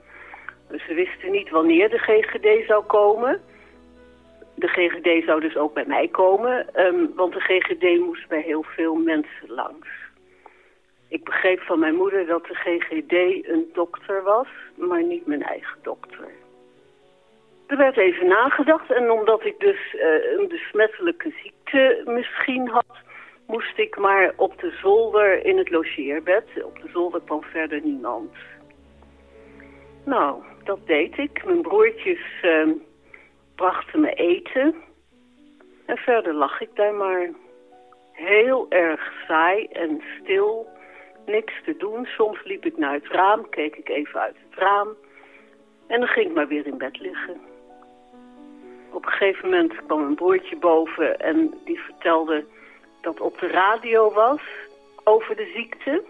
Dus 0.70 0.86
ze 0.86 0.94
wisten 0.94 1.32
niet 1.32 1.50
wanneer 1.50 1.90
de 1.90 1.98
GGD 1.98 2.68
zou 2.68 2.84
komen. 2.84 3.42
De 4.56 4.68
GGD 4.68 5.26
zou 5.26 5.40
dus 5.42 5.58
ook 5.58 5.74
bij 5.74 5.86
mij 5.86 6.08
komen. 6.08 6.86
Um, 6.86 7.12
want 7.16 7.34
de 7.34 7.40
GGD 7.40 8.00
moest 8.00 8.28
bij 8.28 8.42
heel 8.42 8.64
veel 8.64 8.96
mensen 8.96 9.48
langs. 9.48 9.88
Ik 11.12 11.24
begreep 11.24 11.60
van 11.62 11.80
mijn 11.80 11.96
moeder 11.96 12.26
dat 12.26 12.46
de 12.46 12.56
GGD 12.56 13.48
een 13.48 13.70
dokter 13.74 14.24
was, 14.24 14.48
maar 14.76 15.04
niet 15.04 15.26
mijn 15.26 15.44
eigen 15.44 15.78
dokter. 15.82 16.28
Er 17.68 17.78
werd 17.78 17.98
even 17.98 18.28
nagedacht 18.28 18.92
en 18.92 19.12
omdat 19.12 19.46
ik 19.46 19.60
dus 19.60 19.94
uh, 19.94 20.32
een 20.38 20.48
besmettelijke 20.48 21.34
ziekte 21.44 22.02
misschien 22.06 22.68
had, 22.68 22.98
moest 23.48 23.78
ik 23.78 23.98
maar 23.98 24.34
op 24.36 24.60
de 24.60 24.72
zolder 24.82 25.46
in 25.46 25.58
het 25.58 25.70
logeerbed. 25.70 26.64
Op 26.64 26.82
de 26.82 26.90
zolder 26.94 27.22
kwam 27.22 27.44
verder 27.44 27.82
niemand. 27.84 28.36
Nou, 30.06 30.44
dat 30.64 30.88
deed 30.88 31.18
ik. 31.18 31.46
Mijn 31.46 31.62
broertjes 31.62 32.42
uh, 32.42 32.68
brachten 33.56 34.00
me 34.00 34.14
eten. 34.14 34.76
En 35.86 35.98
verder 35.98 36.34
lag 36.34 36.62
ik 36.62 36.76
daar 36.76 36.94
maar. 36.94 37.30
Heel 38.12 38.66
erg 38.70 39.14
saai 39.28 39.66
en 39.66 40.02
stil. 40.20 40.71
Niks 41.26 41.54
te 41.66 41.78
doen. 41.78 42.06
Soms 42.06 42.44
liep 42.44 42.66
ik 42.66 42.78
naar 42.78 42.94
het 42.94 43.08
raam, 43.08 43.50
keek 43.50 43.76
ik 43.76 43.90
even 43.90 44.20
uit 44.20 44.36
het 44.50 44.60
raam. 44.60 44.88
En 45.88 46.00
dan 46.00 46.10
ging 46.10 46.28
ik 46.28 46.36
maar 46.36 46.48
weer 46.48 46.68
in 46.68 46.78
bed 46.78 47.00
liggen. 47.00 47.40
Op 48.92 49.06
een 49.06 49.12
gegeven 49.12 49.50
moment 49.50 49.86
kwam 49.86 50.04
een 50.04 50.16
broertje 50.16 50.56
boven 50.56 51.20
en 51.20 51.54
die 51.66 51.80
vertelde 51.80 52.46
dat 53.02 53.20
op 53.20 53.40
de 53.40 53.48
radio 53.48 54.14
was 54.14 54.42
over 55.04 55.36
de 55.36 55.52
ziekte. 55.56 56.04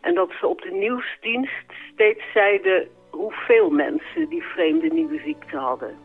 En 0.00 0.14
dat 0.14 0.30
ze 0.40 0.46
op 0.46 0.62
de 0.62 0.70
nieuwsdienst 0.70 1.72
steeds 1.92 2.22
zeiden 2.32 2.88
hoeveel 3.10 3.70
mensen 3.70 4.28
die 4.28 4.42
vreemde 4.42 4.86
nieuwe 4.86 5.20
ziekte 5.24 5.56
hadden. 5.56 5.98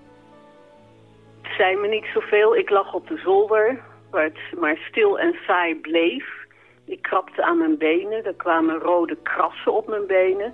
Het 1.42 1.54
zei 1.58 1.76
me 1.76 1.88
niet 1.88 2.06
zoveel. 2.14 2.56
Ik 2.56 2.70
lag 2.70 2.94
op 2.94 3.08
de 3.08 3.18
zolder, 3.18 3.84
waar 4.12 4.24
het 4.24 4.60
maar 4.60 4.78
stil 4.78 5.20
en 5.20 5.36
saai 5.46 5.76
bleef. 5.76 6.45
Ik 6.86 7.02
krabde 7.02 7.44
aan 7.44 7.57
mijn 7.57 7.78
benen. 7.78 8.26
Er 8.26 8.34
kwamen 8.34 8.80
rode 8.80 9.18
krassen 9.24 9.74
op 9.74 9.88
mijn 9.88 10.06
benen. 10.06 10.53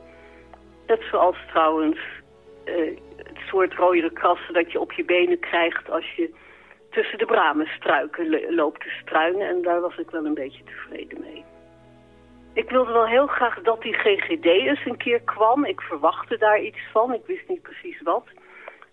Net 0.88 1.02
zoals 1.12 1.38
trouwens 1.48 2.00
uh, 2.66 2.98
het 3.18 3.38
soort 3.48 3.74
rode 3.74 4.12
krassen 4.12 4.54
dat 4.54 4.72
je 4.72 4.80
op 4.80 4.92
je 4.92 5.06
benen 5.06 5.40
krijgt 5.40 5.90
als 5.90 6.16
je 6.16 6.34
tussen 6.90 7.18
de 7.18 7.26
bramenstruiken 7.26 8.54
loopt 8.56 8.82
te 8.82 8.90
struinen. 9.02 9.48
En 9.48 9.62
daar 9.62 9.82
was 9.82 9.98
ik 9.98 10.10
wel 10.10 10.26
een 10.26 10.34
beetje 10.34 10.64
tevreden 10.64 11.22
mee. 11.22 11.44
Ik 12.54 12.70
wilde 12.70 12.92
wel 12.92 13.08
heel 13.08 13.28
graag 13.28 13.62
dat 13.62 13.82
die 13.82 13.94
GGD 13.94 14.46
eens 14.46 14.86
een 14.86 14.98
keer 14.98 15.22
kwam. 15.22 15.66
Ik 15.66 15.82
verwachtte 15.82 16.38
daar 16.38 16.62
iets 16.62 16.80
van. 16.92 17.14
Ik 17.14 17.26
wist 17.26 17.48
niet 17.48 17.62
precies 17.62 18.02
wat. 18.02 18.28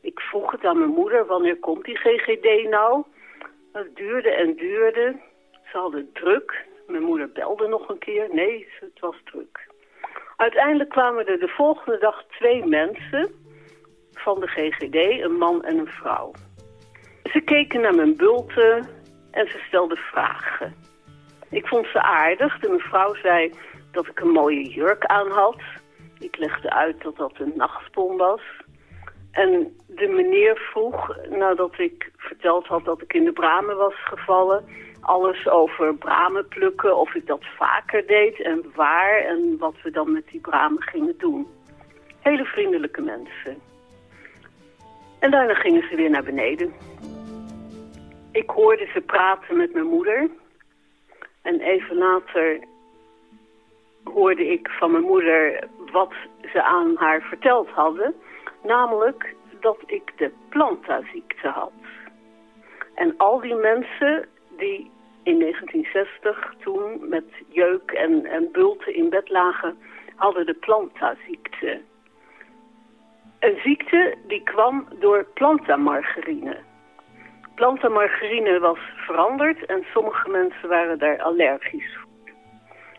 Ik 0.01 0.21
vroeg 0.21 0.51
het 0.51 0.65
aan 0.65 0.79
mijn 0.79 0.91
moeder, 0.91 1.27
wanneer 1.27 1.57
komt 1.57 1.85
die 1.85 1.97
GGD 1.97 2.71
nou? 2.71 3.05
Het 3.73 3.97
duurde 3.97 4.31
en 4.31 4.55
duurde. 4.57 5.17
Ze 5.71 5.79
hadden 5.79 6.13
druk. 6.13 6.67
Mijn 6.89 7.03
moeder 7.03 7.31
belde 7.33 7.69
nog 7.69 7.89
een 7.89 7.99
keer. 7.99 8.29
Nee, 8.33 8.69
het 8.81 9.01
was 9.01 9.17
druk. 9.25 9.67
Uiteindelijk 10.37 10.91
kwamen 10.91 11.27
er 11.27 11.39
de 11.39 11.49
volgende 11.49 11.99
dag 11.99 12.25
twee 12.25 12.67
mensen 12.67 13.31
van 14.13 14.41
de 14.41 14.47
GGD, 14.47 15.25
een 15.25 15.39
man 15.39 15.65
en 15.65 15.79
een 15.79 15.87
vrouw. 15.87 16.33
Ze 17.33 17.41
keken 17.41 17.81
naar 17.81 17.95
mijn 17.95 18.17
bulten 18.17 18.89
en 19.31 19.49
ze 19.51 19.59
stelden 19.67 19.97
vragen. 19.97 20.75
Ik 21.51 21.67
vond 21.67 21.87
ze 21.87 22.03
aardig. 22.03 22.59
De 22.59 22.69
mevrouw 22.69 23.15
zei 23.15 23.53
dat 23.93 24.07
ik 24.07 24.21
een 24.21 24.31
mooie 24.31 24.69
jurk 24.69 25.05
aan 25.05 25.31
had. 25.31 25.61
Ik 26.19 26.37
legde 26.37 26.71
uit 26.71 27.03
dat 27.03 27.17
dat 27.17 27.33
een 27.39 27.53
nachtpon 27.57 28.17
was. 28.17 28.41
En 29.31 29.77
de 29.87 30.07
meneer 30.07 30.57
vroeg, 30.57 31.17
nadat 31.31 31.79
ik 31.79 32.11
verteld 32.17 32.67
had 32.67 32.85
dat 32.85 33.03
ik 33.03 33.13
in 33.13 33.25
de 33.25 33.33
bramen 33.33 33.77
was 33.77 33.95
gevallen... 34.05 34.65
alles 35.01 35.49
over 35.49 35.95
bramen 35.95 36.49
plukken, 36.49 36.97
of 36.97 37.15
ik 37.15 37.27
dat 37.27 37.45
vaker 37.57 38.07
deed 38.07 38.41
en 38.41 38.65
waar... 38.75 39.19
en 39.19 39.57
wat 39.59 39.75
we 39.83 39.91
dan 39.91 40.13
met 40.13 40.29
die 40.31 40.41
bramen 40.41 40.83
gingen 40.83 41.15
doen. 41.19 41.47
Hele 42.21 42.45
vriendelijke 42.45 43.01
mensen. 43.01 43.57
En 45.19 45.31
daarna 45.31 45.55
gingen 45.55 45.89
ze 45.89 45.97
weer 45.97 46.11
naar 46.11 46.23
beneden. 46.23 46.73
Ik 48.33 48.51
hoorde 48.51 48.87
ze 48.93 49.01
praten 49.01 49.57
met 49.57 49.73
mijn 49.73 49.87
moeder. 49.87 50.31
En 51.43 51.61
even 51.61 51.97
later 51.97 52.61
hoorde 54.05 54.47
ik 54.47 54.69
van 54.69 54.91
mijn 54.91 55.05
moeder 55.05 55.69
wat 55.93 56.13
ze 56.53 56.63
aan 56.63 56.97
haar 56.97 57.21
verteld 57.21 57.69
hadden. 57.69 58.15
Namelijk 58.63 59.35
dat 59.61 59.79
ik 59.87 60.13
de 60.17 60.31
plantaziekte 60.49 61.49
had. 61.49 61.73
En 62.95 63.15
al 63.17 63.41
die 63.41 63.55
mensen 63.55 64.29
die 64.59 64.91
in 65.23 65.39
1960 65.39 66.55
toen 66.59 67.09
met 67.09 67.25
jeuk 67.49 67.91
en, 67.91 68.25
en 68.25 68.49
bulten 68.53 68.95
in 68.95 69.09
bed 69.09 69.29
lagen, 69.29 69.79
hadden 70.17 70.47
de 70.47 70.55
plantaziekte. 70.55 71.81
Een 73.39 73.59
ziekte 73.65 74.15
die 74.27 74.43
kwam 74.43 74.89
door 74.99 75.27
plantamargarine. 75.35 76.57
Plantamargarine 77.55 78.59
was 78.59 78.79
veranderd 78.97 79.67
en 79.67 79.85
sommige 79.93 80.31
mensen 80.31 80.69
waren 80.69 80.99
daar 80.99 81.23
allergisch 81.23 81.97
voor. 81.97 82.07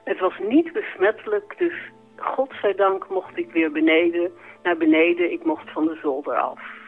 Het 0.03 0.19
was 0.19 0.33
niet 0.39 0.73
besmettelijk, 0.73 1.55
dus 1.57 1.73
godzijdank 2.15 3.09
mocht 3.09 3.37
ik 3.37 3.51
weer 3.51 3.71
beneden, 3.71 4.31
naar 4.63 4.77
beneden. 4.77 5.31
Ik 5.31 5.43
mocht 5.43 5.71
van 5.71 5.85
de 5.85 5.97
zolder 6.01 6.35
af. 6.35 6.78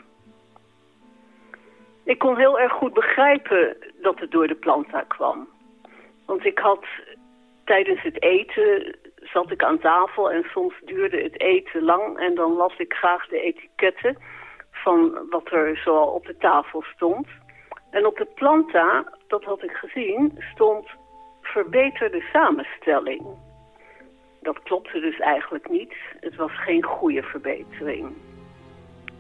Ik 2.04 2.20
kon 2.20 2.38
heel 2.38 2.60
erg 2.60 2.72
goed 2.72 2.94
begrijpen 2.94 3.78
dat 4.02 4.20
het 4.20 4.32
door 4.32 4.48
de 4.48 4.56
planta 4.56 5.02
kwam. 5.02 5.48
Want 6.26 6.46
ik 6.46 6.60
had 6.60 6.86
tijdens 7.66 8.02
het 8.02 8.22
eten 8.22 8.96
zat 9.16 9.52
ik 9.52 9.64
aan 9.64 9.80
tafel 9.80 10.32
en 10.32 10.44
soms 10.44 10.74
duurde 10.86 11.22
het 11.22 11.40
eten 11.40 11.84
lang 11.84 12.18
en 12.18 12.36
dan 12.36 12.52
las 12.54 12.78
ik 12.78 12.94
graag 12.94 13.28
de 13.28 13.42
etiketten 13.42 14.18
van 14.72 15.28
wat 15.30 15.52
er 15.52 15.78
zoal 15.78 16.08
op 16.08 16.26
de 16.26 16.38
tafel 16.38 16.82
stond. 16.96 17.28
En 17.92 18.06
op 18.06 18.18
de 18.18 18.28
planta, 18.36 19.14
dat 19.28 19.44
had 19.44 19.64
ik 19.64 19.72
gezien, 19.72 20.40
stond 20.54 20.88
verbeterde 21.42 22.22
samenstelling. 22.34 23.26
Dat 24.42 24.64
klopte 24.64 25.00
dus 25.00 25.20
eigenlijk 25.20 25.70
niet. 25.70 25.94
Het 26.20 26.36
was 26.36 26.52
geen 26.64 26.84
goede 26.84 27.24
verbetering. 27.24 28.16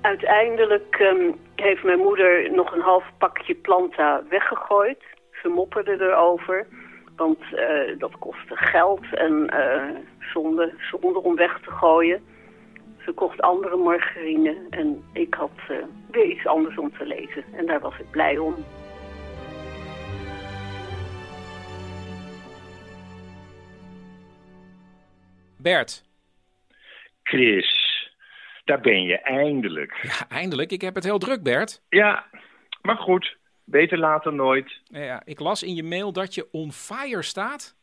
Uiteindelijk 0.01 0.99
um, 0.99 1.39
heeft 1.55 1.83
mijn 1.83 1.99
moeder 1.99 2.51
nog 2.51 2.73
een 2.73 2.81
half 2.81 3.03
pakje 3.17 3.55
planta 3.55 4.23
weggegooid. 4.29 5.03
Ze 5.41 5.47
mopperde 5.47 5.91
erover. 5.99 6.67
Want 7.15 7.39
uh, 7.53 7.99
dat 7.99 8.17
kostte 8.19 8.55
geld 8.55 9.13
en 9.13 9.51
uh, 9.53 9.99
zonde, 10.33 10.73
zonde 10.91 11.21
om 11.21 11.35
weg 11.35 11.59
te 11.59 11.71
gooien. 11.71 12.23
Ze 13.05 13.11
kocht 13.11 13.41
andere 13.41 13.75
margarine 13.75 14.57
en 14.69 15.03
ik 15.13 15.33
had 15.33 15.51
uh, 15.69 15.77
weer 16.11 16.25
iets 16.25 16.45
anders 16.45 16.77
om 16.77 16.91
te 16.97 17.05
lezen. 17.05 17.43
En 17.55 17.65
daar 17.65 17.79
was 17.79 17.99
ik 17.99 18.11
blij 18.11 18.37
om. 18.37 18.55
Bert. 25.57 26.03
Chris, 27.23 27.90
daar 28.65 28.81
ben 28.81 29.03
je 29.03 29.17
eindelijk. 29.19 29.99
Ja, 30.01 30.35
eindelijk. 30.37 30.71
Ik 30.71 30.81
heb 30.81 30.95
het 30.95 31.03
heel 31.03 31.19
druk, 31.19 31.43
Bert. 31.43 31.81
Ja, 31.89 32.25
maar 32.81 32.97
goed. 32.97 33.37
Beter 33.63 33.97
later 33.97 34.33
nooit. 34.33 34.79
Ja, 34.83 35.21
ik 35.25 35.39
las 35.39 35.63
in 35.63 35.75
je 35.75 35.83
mail 35.83 36.13
dat 36.13 36.35
je 36.35 36.47
on 36.51 36.71
fire 36.71 37.21
staat. 37.21 37.75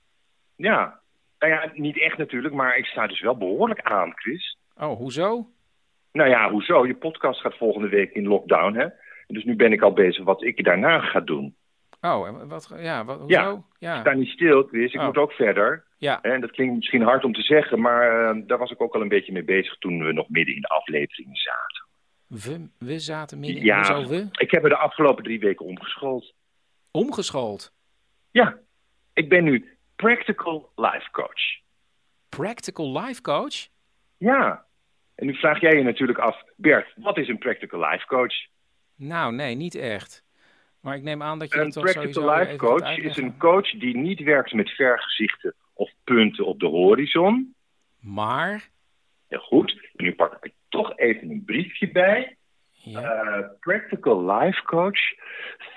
Ja, 0.57 1.01
Nou 1.39 1.53
ja, 1.53 1.71
niet 1.75 2.01
echt 2.01 2.19
natuurlijk, 2.19 2.55
maar 2.55 2.77
ik 2.77 2.87
sta 2.87 3.07
dus 3.07 3.21
wel 3.21 3.37
behoorlijk 3.37 3.81
aan, 3.81 4.13
Chris. 4.15 4.59
Oh, 4.77 4.97
hoezo? 4.97 5.47
Nou 6.13 6.29
ja, 6.31 6.51
hoezo? 6.51 6.87
Je 6.87 6.95
podcast 6.95 7.41
gaat 7.41 7.57
volgende 7.57 7.89
week 7.89 8.13
in 8.13 8.27
lockdown, 8.27 8.75
hè? 8.75 8.87
Dus 9.27 9.45
nu 9.45 9.57
ben 9.57 9.73
ik 9.73 9.83
al 9.83 9.93
bezig 9.93 10.25
wat 10.25 10.43
ik 10.43 10.65
daarna 10.65 11.01
ga 11.01 11.21
doen. 11.21 11.57
Oh, 12.01 12.43
wat, 12.49 12.73
ja, 12.79 13.05
wat, 13.05 13.19
hoezo? 13.21 13.65
Ja, 13.79 13.95
ik 13.95 14.01
sta 14.01 14.13
niet 14.13 14.29
stil, 14.29 14.63
Chris. 14.63 14.93
Ik 14.93 15.01
Oh. 15.01 15.07
moet 15.07 15.17
ook 15.17 15.33
verder. 15.33 15.87
Ja. 15.97 16.23
En 16.23 16.41
dat 16.41 16.51
klinkt 16.51 16.75
misschien 16.75 17.03
hard 17.03 17.25
om 17.25 17.33
te 17.33 17.43
zeggen, 17.43 17.81
maar 17.81 18.31
eh, 18.31 18.43
daar 18.47 18.59
was 18.59 18.71
ik 18.71 18.81
ook 18.83 18.95
al 18.95 19.01
een 19.01 19.09
beetje 19.09 19.33
mee 19.33 19.45
bezig 19.45 19.79
toen 19.79 20.05
we 20.05 20.13
nog 20.13 20.29
midden 20.29 20.55
in 20.55 20.61
de 20.61 20.69
aflevering 20.69 21.39
zaten. 21.39 21.87
We, 22.27 22.69
we 22.79 22.99
zaten 22.99 23.39
midden 23.39 23.59
in... 23.59 23.65
Ja, 23.65 23.95
Hoezo 23.95 24.09
we? 24.11 24.29
ik 24.33 24.51
heb 24.51 24.63
me 24.63 24.69
de 24.69 24.77
afgelopen 24.77 25.25
drie 25.25 25.41
weken 25.41 25.67
omgeschoold. 25.67 26.35
Omgeschoold? 26.91 27.73
Ja, 28.31 28.59
ik 29.13 29.29
ben 29.29 29.45
nu 29.45 29.77
practical 29.97 30.73
life 30.77 31.11
coach. 31.11 31.61
Practical 32.29 33.01
life 33.01 33.21
coach? 33.23 33.69
Ja, 34.17 34.65
en 35.15 35.27
nu 35.27 35.35
vraag 35.35 35.61
jij 35.61 35.77
je 35.77 35.83
natuurlijk 35.83 36.19
af, 36.19 36.43
Bert, 36.57 36.93
wat 36.97 37.17
is 37.19 37.29
een 37.29 37.39
practical 37.39 37.81
life 37.91 38.07
coach? 38.07 38.35
Nou, 38.97 39.35
nee, 39.35 39.55
niet 39.55 39.75
echt. 39.75 40.25
Maar 40.89 40.97
ik 40.97 41.03
neem 41.03 41.23
aan 41.23 41.39
dat 41.39 41.53
je 41.53 41.61
Een 41.61 41.71
practical 41.71 42.35
life 42.35 42.57
coach 42.57 42.97
is 42.97 43.17
een 43.17 43.37
coach 43.37 43.71
die 43.71 43.97
niet 43.97 44.21
werkt 44.21 44.53
met 44.53 44.71
vergezichten 44.71 45.55
of 45.73 45.91
punten 46.05 46.47
op 46.47 46.61
de 46.61 46.67
horizon. 46.67 47.55
Maar? 48.01 48.69
Heel 49.27 49.41
goed. 49.41 49.91
Nu 49.97 50.15
pak 50.15 50.45
ik 50.45 50.53
toch 50.69 50.99
even 50.99 51.31
een 51.31 51.45
briefje 51.45 51.91
bij. 51.91 52.37
Uh, 52.87 53.39
practical 53.61 54.31
life 54.31 54.63
coach 54.63 54.99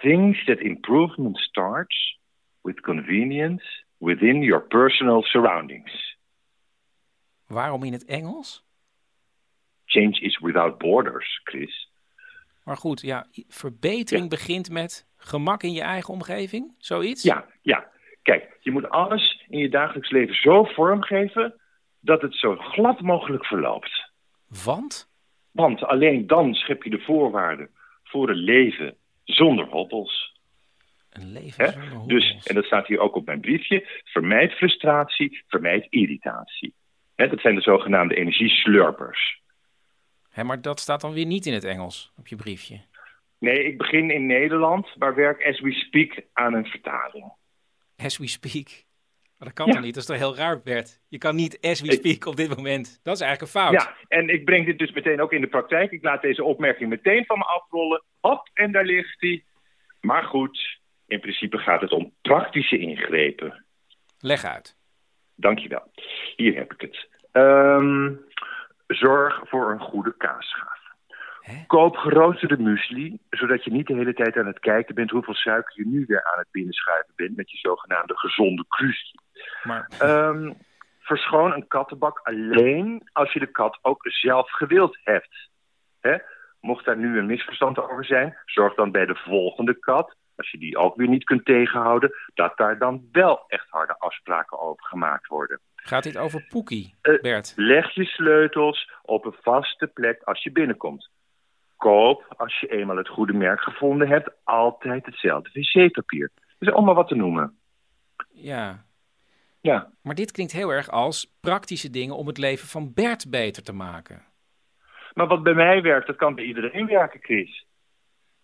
thinks 0.01 0.45
that 0.45 0.59
improvement 0.59 1.37
starts 1.37 2.19
with 2.61 2.81
convenience 2.81 3.83
within 3.97 4.41
your 4.41 4.67
personal 4.67 5.21
surroundings. 5.21 6.17
Waarom 7.47 7.83
in 7.83 7.93
het 7.93 8.05
Engels? 8.05 8.65
Change 9.85 10.19
is 10.19 10.39
without 10.39 10.77
borders, 10.77 11.41
Chris. 11.43 11.90
Maar 12.63 12.77
goed, 12.77 13.01
ja, 13.01 13.25
verbetering 13.47 14.29
begint 14.29 14.69
met 14.69 15.07
gemak 15.17 15.63
in 15.63 15.73
je 15.73 15.81
eigen 15.81 16.13
omgeving, 16.13 16.75
zoiets? 16.77 17.23
Ja, 17.23 17.45
ja. 17.61 17.89
Kijk, 18.21 18.57
je 18.59 18.71
moet 18.71 18.89
alles 18.89 19.45
in 19.49 19.59
je 19.59 19.69
dagelijks 19.69 20.09
leven 20.09 20.35
zo 20.35 20.63
vormgeven 20.63 21.61
dat 21.99 22.21
het 22.21 22.35
zo 22.35 22.55
glad 22.55 23.01
mogelijk 23.01 23.45
verloopt. 23.45 24.11
Want? 24.63 25.09
Want 25.51 25.83
alleen 25.83 26.27
dan 26.27 26.53
schep 26.53 26.83
je 26.83 26.89
de 26.89 26.99
voorwaarden 26.99 27.69
voor 28.03 28.29
een 28.29 28.43
leven 28.43 28.95
zonder 29.23 29.65
hobbels. 29.65 30.39
Een 31.09 31.31
leven 31.31 31.73
zonder 31.73 32.07
Dus, 32.07 32.45
en 32.47 32.55
dat 32.55 32.65
staat 32.65 32.87
hier 32.87 32.99
ook 32.99 33.15
op 33.15 33.25
mijn 33.25 33.41
briefje, 33.41 34.01
vermijd 34.03 34.51
frustratie, 34.51 35.43
vermijd 35.47 35.87
irritatie. 35.89 36.73
Dat 37.15 37.39
zijn 37.39 37.55
de 37.55 37.61
zogenaamde 37.61 38.15
energieslurpers. 38.15 39.40
Hè, 40.31 40.43
maar 40.43 40.61
dat 40.61 40.79
staat 40.79 41.01
dan 41.01 41.13
weer 41.13 41.25
niet 41.25 41.45
in 41.45 41.53
het 41.53 41.63
Engels 41.63 42.11
op 42.17 42.27
je 42.27 42.35
briefje. 42.35 42.81
Nee, 43.39 43.63
ik 43.63 43.77
begin 43.77 44.09
in 44.11 44.25
Nederland, 44.25 44.95
maar 44.97 45.15
werk 45.15 45.45
as 45.45 45.59
we 45.59 45.71
speak 45.73 46.21
aan 46.33 46.53
een 46.53 46.65
vertaling. 46.65 47.33
As 47.97 48.17
we 48.17 48.27
speak. 48.27 48.67
Maar 49.37 49.47
dat 49.47 49.53
kan 49.53 49.67
Ja. 49.67 49.73
toch 49.73 49.81
niet? 49.83 49.93
Dat 49.93 50.03
is 50.03 50.09
toch 50.09 50.17
heel 50.17 50.35
raar, 50.35 50.61
Bert? 50.61 51.01
Je 51.07 51.17
kan 51.17 51.35
niet 51.35 51.61
as 51.61 51.81
we 51.81 51.91
speak 51.91 52.25
op 52.25 52.35
dit 52.35 52.55
moment. 52.55 52.99
Dat 53.03 53.15
is 53.15 53.21
eigenlijk 53.21 53.41
een 53.53 53.61
fout. 53.61 53.73
Ja, 53.73 53.95
en 54.07 54.29
ik 54.29 54.45
breng 54.45 54.65
dit 54.65 54.79
dus 54.79 54.91
meteen 54.91 55.21
ook 55.21 55.31
in 55.33 55.41
de 55.41 55.47
praktijk. 55.47 55.91
Ik 55.91 56.03
laat 56.03 56.21
deze 56.21 56.43
opmerking 56.43 56.89
meteen 56.89 57.25
van 57.25 57.37
me 57.37 57.43
afrollen. 57.43 58.03
Hop, 58.19 58.49
en 58.53 58.71
daar 58.71 58.85
ligt 58.85 59.15
hij. 59.21 59.43
Maar 60.01 60.23
goed, 60.23 60.79
in 61.07 61.19
principe 61.19 61.57
gaat 61.57 61.81
het 61.81 61.91
om 61.91 62.13
praktische 62.21 62.77
ingrepen. 62.77 63.65
Leg 64.19 64.43
uit. 64.43 64.77
Dankjewel. 65.35 65.91
Hier 66.35 66.55
heb 66.55 66.73
ik 66.73 66.81
het. 66.81 67.07
Ehm, 67.31 68.13
zorg 68.93 69.41
voor 69.43 69.71
een 69.71 69.79
goede 69.79 70.13
kaasschaaf. 70.17 70.79
Koop 71.67 71.95
geroosterde 71.95 72.57
muesli, 72.57 73.19
zodat 73.29 73.63
je 73.63 73.71
niet 73.71 73.87
de 73.87 73.93
hele 73.93 74.13
tijd 74.13 74.37
aan 74.37 74.45
het 74.45 74.59
kijken 74.59 74.95
bent 74.95 75.09
hoeveel 75.11 75.33
suiker 75.33 75.73
je 75.75 75.87
nu 75.87 76.03
weer 76.07 76.23
aan 76.23 76.39
het 76.39 76.47
binnenschuiven 76.51 77.13
bent 77.15 77.35
met 77.35 77.51
je 77.51 77.57
zogenaamde 77.57 78.17
gezonde 78.17 78.65
kruisje. 78.67 79.19
Maar 79.63 79.89
Ehm, 79.99 80.53
verschoon 80.99 81.53
een 81.53 81.67
kattenbak 81.67 82.19
alleen 82.23 83.09
als 83.13 83.33
je 83.33 83.39
de 83.39 83.51
kat 83.51 83.79
ook 83.81 83.99
zelf 84.03 84.51
gewild 84.51 84.99
hebt. 85.03 85.49
Hè? 85.99 86.17
Mocht 86.59 86.85
daar 86.85 86.97
nu 86.97 87.17
een 87.17 87.25
misverstand 87.25 87.79
over 87.79 88.05
zijn, 88.05 88.37
zorg 88.45 88.73
dan 88.75 88.91
bij 88.91 89.05
de 89.05 89.15
volgende 89.15 89.79
kat, 89.79 90.15
als 90.35 90.51
je 90.51 90.57
die 90.57 90.77
ook 90.77 90.95
weer 90.95 91.07
niet 91.07 91.23
kunt 91.23 91.45
tegenhouden, 91.45 92.11
dat 92.33 92.57
daar 92.57 92.77
dan 92.77 93.07
wel 93.11 93.43
echt 93.47 93.69
harde 93.69 93.95
afspraken 93.99 94.59
over 94.59 94.85
gemaakt 94.85 95.27
worden. 95.27 95.59
Gaat 95.83 96.03
dit 96.03 96.17
over 96.17 96.45
Poekie, 96.49 96.95
Eh, 97.01 97.21
Bert? 97.21 97.53
Leg 97.55 97.91
je 97.93 98.05
sleutels 98.05 98.91
op 99.01 99.25
een 99.25 99.35
vaste 99.41 99.87
plek 99.87 100.21
als 100.23 100.43
je 100.43 100.51
binnenkomt. 100.51 101.09
Koop, 101.77 102.33
als 102.37 102.59
je 102.59 102.67
eenmaal 102.67 102.97
het 102.97 103.07
goede 103.07 103.33
merk 103.33 103.59
gevonden 103.61 104.07
hebt, 104.07 104.29
altijd 104.43 105.05
hetzelfde 105.05 105.49
wc-papier. 105.53 106.31
Dat 106.35 106.69
is 106.69 106.73
allemaal 106.73 106.95
wat 106.95 107.07
te 107.07 107.15
noemen. 107.15 107.57
Ja. 108.31 108.85
Ja. 109.61 109.91
Maar 110.01 110.15
dit 110.15 110.31
klinkt 110.31 110.51
heel 110.53 110.69
erg 110.69 110.89
als 110.89 111.33
praktische 111.39 111.89
dingen 111.89 112.15
om 112.15 112.27
het 112.27 112.37
leven 112.37 112.67
van 112.67 112.93
Bert 112.93 113.29
beter 113.29 113.63
te 113.63 113.73
maken. 113.73 114.25
Maar 115.13 115.27
wat 115.27 115.43
bij 115.43 115.53
mij 115.53 115.81
werkt, 115.81 116.07
dat 116.07 116.15
kan 116.15 116.35
bij 116.35 116.43
iedereen 116.45 116.85
werken, 116.85 117.19
Chris. 117.23 117.65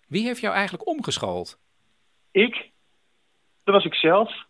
Wie 0.07 0.26
heeft 0.26 0.41
jou 0.41 0.53
eigenlijk 0.55 0.88
omgeschoold? 0.88 1.59
Ik? 2.31 2.72
Dat 3.64 3.73
was 3.76 3.85
ik 3.85 3.93
zelf. 3.93 4.45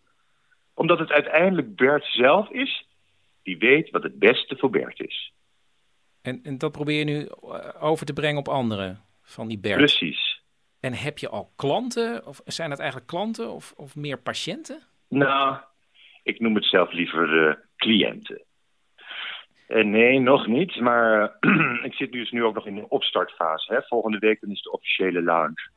Omdat 0.78 1.00
het 1.00 1.12
uiteindelijk 1.12 1.76
Bert 1.76 2.06
zelf 2.06 2.50
is 2.50 2.88
die 3.44 3.58
weet 3.58 3.90
wat 3.90 4.04
het 4.04 4.20
beste 4.20 4.58
voor 4.58 4.70
Bert 4.70 5.00
is. 5.00 5.34
En, 6.22 6.40
en 6.44 6.58
dat 6.58 6.72
probeer 6.72 7.00
je 7.00 7.04
nu 7.04 7.26
eh, 7.26 7.84
over 7.84 8.06
te 8.06 8.14
brengen 8.14 8.38
op 8.38 8.48
anderen 8.48 9.02
van 9.22 9.48
die 9.48 9.60
Bert. 9.60 9.78
Precies. 9.78 10.42
En 10.80 10.94
heb 10.94 11.18
je 11.18 11.30
al 11.30 11.52
klanten? 11.56 12.26
Of 12.26 12.42
zijn 12.46 12.70
het 12.70 12.80
eigenlijk 12.80 13.10
klanten 13.10 13.52
of, 13.52 13.74
of 13.76 13.96
meer 13.96 14.22
patiënten? 14.22 14.84
Nou, 15.10 15.58
ik 16.24 16.40
noem 16.40 16.56
het 16.56 16.66
zelf 16.66 16.92
liever 16.92 17.48
eh, 17.48 17.56
cliënten. 17.76 18.42
En 19.68 19.90
nee, 19.90 20.20
nog 20.20 20.48
niet. 20.48 20.80
Maar 20.80 21.38
eh, 21.40 21.84
ik 21.90 21.94
zit 21.94 22.12
dus 22.12 22.32
nu 22.32 22.44
ook 22.44 22.56
nog 22.56 22.66
in 22.66 22.76
de 22.76 22.90
opstartfase. 22.90 23.74
Hè. 23.74 23.82
Volgende 23.82 24.20
week 24.20 24.42
dan 24.42 24.52
is 24.52 24.62
de 24.62 24.72
officiële 24.72 25.22
lounge. 25.22 25.70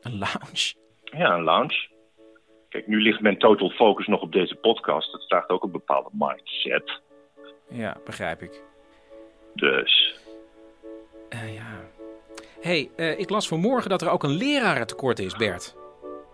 Een 0.00 0.18
lounge? 0.18 0.74
Ja, 1.04 1.34
een 1.34 1.42
lounge. 1.42 1.92
Kijk, 2.74 2.86
nu 2.86 3.00
ligt 3.02 3.20
mijn 3.20 3.38
total 3.38 3.70
focus 3.70 4.06
nog 4.06 4.20
op 4.20 4.32
deze 4.32 4.54
podcast. 4.54 5.12
Dat 5.12 5.24
vraagt 5.26 5.48
ook 5.48 5.62
een 5.62 5.70
bepaalde 5.70 6.08
mindset. 6.12 7.00
Ja, 7.68 7.96
begrijp 8.04 8.42
ik. 8.42 8.62
Dus. 9.54 10.14
Eh, 11.28 11.54
ja. 11.54 11.80
hey, 12.60 12.90
eh, 12.96 13.18
ik 13.18 13.30
las 13.30 13.48
vanmorgen 13.48 13.90
dat 13.90 14.02
er 14.02 14.10
ook 14.10 14.22
een 14.22 14.36
lerarentekort 14.36 15.18
is, 15.18 15.36
Bert. 15.36 15.76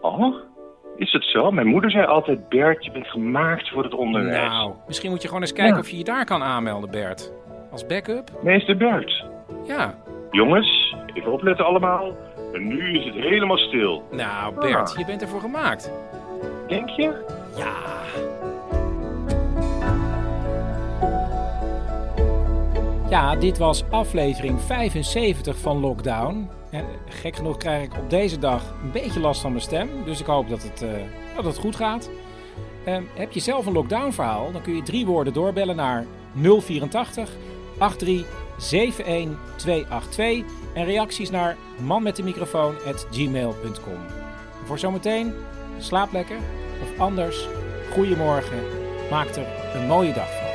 Oh, 0.01 0.35
is 0.97 1.13
het 1.13 1.25
zo? 1.25 1.51
Mijn 1.51 1.67
moeder 1.67 1.91
zei 1.91 2.07
altijd, 2.07 2.49
Bert, 2.49 2.85
je 2.85 2.91
bent 2.91 3.07
gemaakt 3.07 3.69
voor 3.69 3.83
het 3.85 3.95
onderwijs. 3.95 4.49
Nou, 4.49 4.73
misschien 4.87 5.11
moet 5.11 5.23
je 5.23 5.27
gewoon 5.29 5.43
eens 5.43 5.53
kijken 5.53 5.75
Ja. 5.75 5.81
of 5.81 5.89
je 5.91 5.97
je 5.97 6.05
daar 6.05 6.25
kan 6.25 6.43
aanmelden, 6.43 6.91
Bert. 6.91 7.33
Als 7.71 7.87
backup? 7.87 8.31
Meester 8.43 8.77
Bert. 8.77 9.25
Ja. 9.67 10.03
Jongens, 10.31 10.95
even 11.15 11.33
opletten 11.33 11.65
allemaal. 11.67 12.17
En 12.53 12.67
nu 12.67 12.99
is 12.99 13.05
het 13.05 13.15
helemaal 13.15 13.59
stil. 13.59 14.03
Nou, 14.11 14.55
Bert, 14.55 14.91
Ah. 14.93 14.99
je 14.99 15.05
bent 15.05 15.23
ervoor 15.23 15.41
gemaakt. 15.41 15.93
Ja. 17.57 17.75
Ja, 23.09 23.37
dit 23.37 23.59
was 23.59 23.85
aflevering 23.91 24.61
75 24.61 25.59
van 25.59 25.81
Lockdown. 25.81 26.49
En 26.71 26.85
gek 27.09 27.37
genoeg 27.37 27.57
krijg 27.57 27.85
ik 27.85 27.93
op 27.99 28.11
deze 28.11 28.39
dag 28.39 28.75
een 28.83 28.91
beetje 28.91 29.21
last 29.21 29.41
van 29.41 29.51
mijn 29.51 29.63
stem. 29.63 29.89
Dus 30.05 30.21
ik 30.21 30.27
hoop 30.27 30.49
dat 30.49 30.63
het, 30.63 30.83
eh, 30.83 30.91
dat 31.37 31.45
het 31.45 31.59
goed 31.59 31.77
gaat. 31.77 32.11
Ehm, 32.85 33.03
heb 33.15 33.33
je 33.33 33.41
zelf 33.41 33.67
een 33.67 33.73
lockdown 33.73 34.11
verhaal? 34.11 34.53
Dan 34.53 34.63
kun 34.63 34.77
je 34.77 34.83
drie 34.83 35.07
woorden 35.07 35.33
doorbellen 35.33 35.77
naar 35.77 36.07
084 36.33 37.31
83 37.79 39.07
71 39.07 39.39
282. 39.57 40.45
En 40.75 40.85
reacties 40.85 41.31
naar 41.31 41.57
manmetdemicrofoon.gmail.com. 41.85 43.99
Voor 44.65 44.79
zometeen, 44.79 45.35
slaap 45.83 46.13
lekker. 46.13 46.37
Of 46.83 46.99
anders, 46.99 47.49
goedemorgen. 47.93 48.59
Maak 49.11 49.29
er 49.29 49.47
een 49.75 49.87
mooie 49.87 50.13
dag 50.13 50.29
van. 50.39 50.49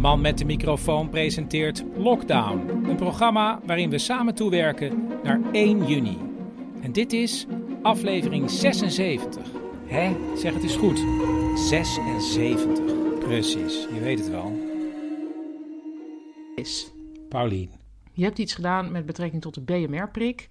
Man 0.00 0.20
met 0.20 0.38
de 0.38 0.44
microfoon 0.44 1.08
presenteert 1.08 1.84
Lockdown, 1.96 2.84
een 2.88 2.96
programma 2.96 3.60
waarin 3.64 3.90
we 3.90 3.98
samen 3.98 4.34
toewerken 4.34 5.08
naar 5.22 5.40
1 5.52 5.86
juni. 5.86 6.29
En 6.82 6.92
dit 6.92 7.12
is 7.12 7.46
aflevering 7.82 8.50
76. 8.50 9.46
Hè? 9.86 10.36
Zeg 10.36 10.54
het 10.54 10.62
eens 10.62 10.76
goed. 10.76 10.98
76. 11.58 13.18
Precies, 13.18 13.86
je 13.94 14.00
weet 14.00 14.18
het 14.18 14.28
wel. 14.28 14.52
Is. 16.54 16.92
Paulien. 17.28 17.70
Je 18.12 18.24
hebt 18.24 18.38
iets 18.38 18.54
gedaan 18.54 18.92
met 18.92 19.06
betrekking 19.06 19.42
tot 19.42 19.54
de 19.54 19.60
BMR-prik. 19.60 20.48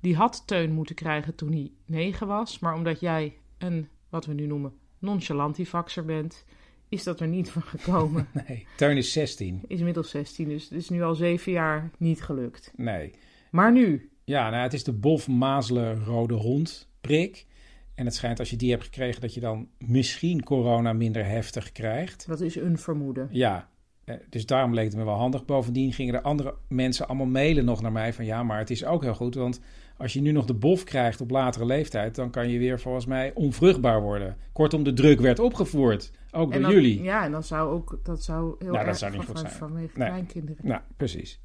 Die 0.00 0.16
had 0.16 0.42
Teun 0.46 0.72
moeten 0.72 0.94
krijgen 0.94 1.34
toen 1.34 1.52
hij 1.52 1.70
9 1.86 2.26
was. 2.26 2.58
Maar 2.58 2.74
omdat 2.74 3.00
jij 3.00 3.36
een, 3.58 3.88
wat 4.08 4.26
we 4.26 4.32
nu 4.32 4.46
noemen, 4.46 4.72
nonchalantifaxer 4.98 6.04
bent, 6.04 6.44
is 6.88 7.02
dat 7.02 7.20
er 7.20 7.28
niet 7.28 7.50
van 7.50 7.62
gekomen. 7.62 8.28
Nee, 8.46 8.66
Teun 8.76 8.96
is 8.96 9.12
16. 9.12 9.60
Is 9.66 9.78
inmiddels 9.78 10.10
16, 10.10 10.48
dus 10.48 10.64
het 10.64 10.72
is 10.72 10.88
nu 10.88 11.02
al 11.02 11.14
zeven 11.14 11.52
jaar 11.52 11.90
niet 11.98 12.22
gelukt. 12.22 12.72
Nee. 12.76 13.12
Maar 13.50 13.72
nu? 13.72 14.10
Ja, 14.30 14.50
nou, 14.50 14.62
het 14.62 14.72
is 14.72 14.84
de 14.84 14.92
Bof 14.92 15.28
Mazelen 15.28 16.04
rode 16.04 16.34
hond 16.34 16.88
prik. 17.00 17.46
En 17.94 18.04
het 18.04 18.14
schijnt 18.14 18.38
als 18.38 18.50
je 18.50 18.56
die 18.56 18.70
hebt 18.70 18.84
gekregen 18.84 19.20
dat 19.20 19.34
je 19.34 19.40
dan 19.40 19.68
misschien 19.78 20.42
corona 20.42 20.92
minder 20.92 21.24
heftig 21.26 21.72
krijgt. 21.72 22.26
Dat 22.28 22.40
is 22.40 22.56
een 22.56 22.78
vermoeden. 22.78 23.28
Ja, 23.30 23.68
eh, 24.04 24.14
dus 24.28 24.46
daarom 24.46 24.74
leek 24.74 24.84
het 24.86 24.96
me 24.96 25.04
wel 25.04 25.14
handig. 25.14 25.44
Bovendien 25.44 25.92
gingen 25.92 26.14
er 26.14 26.20
andere 26.20 26.54
mensen 26.68 27.08
allemaal 27.08 27.26
mailen 27.26 27.64
nog 27.64 27.82
naar 27.82 27.92
mij 27.92 28.12
van 28.12 28.24
ja, 28.24 28.42
maar 28.42 28.58
het 28.58 28.70
is 28.70 28.84
ook 28.84 29.02
heel 29.02 29.14
goed. 29.14 29.34
Want 29.34 29.60
als 29.96 30.12
je 30.12 30.20
nu 30.20 30.32
nog 30.32 30.44
de 30.44 30.54
bof 30.54 30.84
krijgt 30.84 31.20
op 31.20 31.30
latere 31.30 31.64
leeftijd, 31.64 32.14
dan 32.14 32.30
kan 32.30 32.48
je 32.48 32.58
weer 32.58 32.80
volgens 32.80 33.06
mij 33.06 33.32
onvruchtbaar 33.34 34.02
worden. 34.02 34.36
Kortom, 34.52 34.82
de 34.82 34.92
druk 34.92 35.20
werd 35.20 35.38
opgevoerd. 35.38 36.10
Ook 36.30 36.52
En 36.52 36.60
door 36.62 36.70
dan- 36.70 36.80
jullie. 36.80 37.02
Ja, 37.02 37.24
en 37.24 37.32
dat 37.32 37.46
zou 37.46 37.72
ook 37.72 38.00
dat 38.02 38.22
zou 38.24 38.54
heel 38.58 38.66
Nou, 38.68 38.76
erg 38.78 38.86
dat 38.86 38.98
zou 38.98 39.12
niet 39.12 39.24
goed 39.24 39.38
zijn. 39.38 39.50
vanwege 39.52 39.98
Nee. 39.98 40.08
kleinkinderen. 40.08 40.66
Nou, 40.66 40.80
precies. 40.96 41.40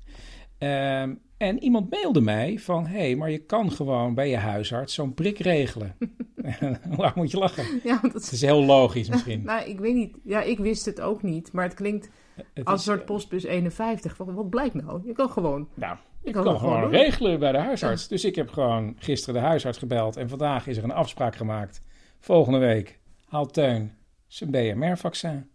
Ehm, 0.57 1.14
en 1.38 1.64
iemand 1.64 1.90
mailde 1.90 2.22
mij 2.22 2.60
van... 2.60 2.86
hé, 2.88 2.98
hey, 2.98 3.15
maar 3.15 3.32
je 3.32 3.38
kan 3.45 3.72
gewoon 3.72 4.14
bij 4.14 4.30
je 4.30 4.38
huisarts 4.38 4.94
zo'n 4.94 5.14
prik 5.14 5.40
regelen. 5.40 5.95
Waarom 6.98 7.14
moet 7.15 7.32
je 7.32 7.38
lachen? 7.38 7.80
Ja, 7.84 7.99
want 8.02 8.14
Het 8.14 8.32
is 8.32 8.41
heel 8.41 8.64
logisch 8.64 9.10
misschien. 9.10 9.44
nou, 9.52 9.69
ik 9.69 9.80
weet 9.80 9.94
niet. 9.94 10.18
Ja, 10.23 10.41
ik 10.41 10.60
wist 10.60 10.86
het 10.86 11.02
ook 11.02 11.23
niet, 11.23 11.52
maar 11.52 11.64
het 11.64 11.73
klinkt 11.73 12.10
Het 12.53 12.65
als 12.65 12.82
is, 12.82 12.88
een 12.88 12.94
soort 12.94 13.06
postbus 13.06 13.44
51. 13.44 14.18
Wat, 14.18 14.27
wat 14.32 14.49
blijkt 14.49 14.73
nou? 14.73 15.02
Je 15.06 15.14
kan 15.14 15.30
gewoon. 15.30 15.68
Nou, 15.73 15.98
je 16.22 16.27
Ik 16.27 16.34
kan 16.34 16.60
gewoon 16.60 16.82
doen. 16.82 16.90
regelen 16.90 17.40
bij 17.40 17.52
de 17.52 17.57
huisarts. 17.57 18.07
Dus 18.07 18.26
ik 18.26 18.36
heb 18.36 18.49
gewoon 18.49 18.95
gisteren 18.98 19.41
de 19.41 19.48
huisarts 19.48 19.77
gebeld. 19.77 20.18
En 20.18 20.30
vandaag 20.30 20.68
is 20.68 20.77
er 20.77 20.84
een 20.84 20.91
afspraak 20.91 21.36
gemaakt. 21.36 21.82
Volgende 22.19 22.60
week 22.60 22.99
haalt 23.26 23.53
Teun 23.53 23.94
zijn 24.27 24.52
BMR-vaccin. 24.52 25.49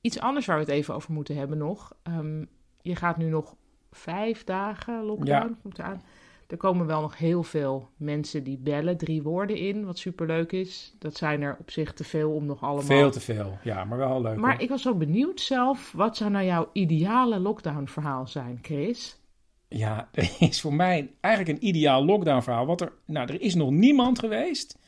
Iets 0.00 0.20
anders 0.20 0.46
waar 0.46 0.56
we 0.56 0.62
het 0.62 0.72
even 0.72 0.94
over 0.94 1.12
moeten 1.12 1.36
hebben 1.36 1.58
nog. 1.58 1.92
Ehm, 2.02 2.44
je 2.88 2.96
gaat 2.96 3.16
nu 3.16 3.28
nog 3.28 3.54
vijf 3.90 4.44
dagen 4.44 5.04
lockdown. 5.04 5.48
Ja. 5.48 5.56
Komt 5.62 5.78
eraan. 5.78 6.02
Er 6.46 6.56
komen 6.56 6.86
wel 6.86 7.00
nog 7.00 7.18
heel 7.18 7.42
veel 7.42 7.88
mensen 7.96 8.44
die 8.44 8.58
bellen 8.58 8.96
drie 8.96 9.22
woorden 9.22 9.56
in, 9.56 9.84
wat 9.84 9.98
superleuk 9.98 10.52
is. 10.52 10.94
Dat 10.98 11.16
zijn 11.16 11.42
er 11.42 11.56
op 11.60 11.70
zich 11.70 11.92
te 11.92 12.04
veel 12.04 12.30
om 12.30 12.46
nog 12.46 12.62
allemaal... 12.62 12.82
Veel 12.82 13.10
te 13.10 13.20
veel. 13.20 13.58
Ja, 13.62 13.84
maar 13.84 13.98
wel 13.98 14.22
leuk. 14.22 14.36
Maar 14.36 14.52
hoor. 14.52 14.62
ik 14.62 14.68
was 14.68 14.82
zo 14.82 14.94
benieuwd 14.94 15.40
zelf, 15.40 15.92
wat 15.92 16.16
zou 16.16 16.30
nou 16.30 16.44
jouw 16.44 16.68
ideale 16.72 17.38
lockdown 17.38 17.86
verhaal 17.86 18.26
zijn, 18.26 18.58
Chris? 18.62 19.20
Ja, 19.68 20.08
er 20.12 20.30
is 20.38 20.60
voor 20.60 20.74
mij 20.74 21.10
eigenlijk 21.20 21.58
een 21.58 21.68
ideaal 21.68 22.04
lockdown 22.04 22.42
verhaal. 22.42 22.66
Wat 22.66 22.80
er, 22.80 22.92
nou, 23.04 23.28
er 23.28 23.40
is 23.40 23.54
nog 23.54 23.70
niemand 23.70 24.18
geweest 24.18 24.78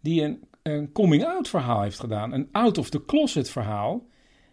die 0.00 0.22
een, 0.22 0.42
een 0.62 0.92
coming-out 0.92 1.48
verhaal 1.48 1.82
heeft 1.82 2.00
gedaan. 2.00 2.32
Een 2.32 2.48
out-of-the-closet 2.52 3.50
verhaal. 3.50 4.06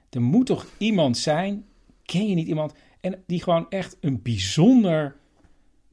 Er 0.09 0.21
moet 0.21 0.45
toch 0.45 0.65
iemand 0.77 1.17
zijn, 1.17 1.65
ken 2.05 2.27
je 2.27 2.35
niet 2.35 2.47
iemand, 2.47 2.73
en 3.01 3.23
die 3.27 3.43
gewoon 3.43 3.65
echt 3.69 3.97
een 4.01 4.21
bijzonder 4.21 5.15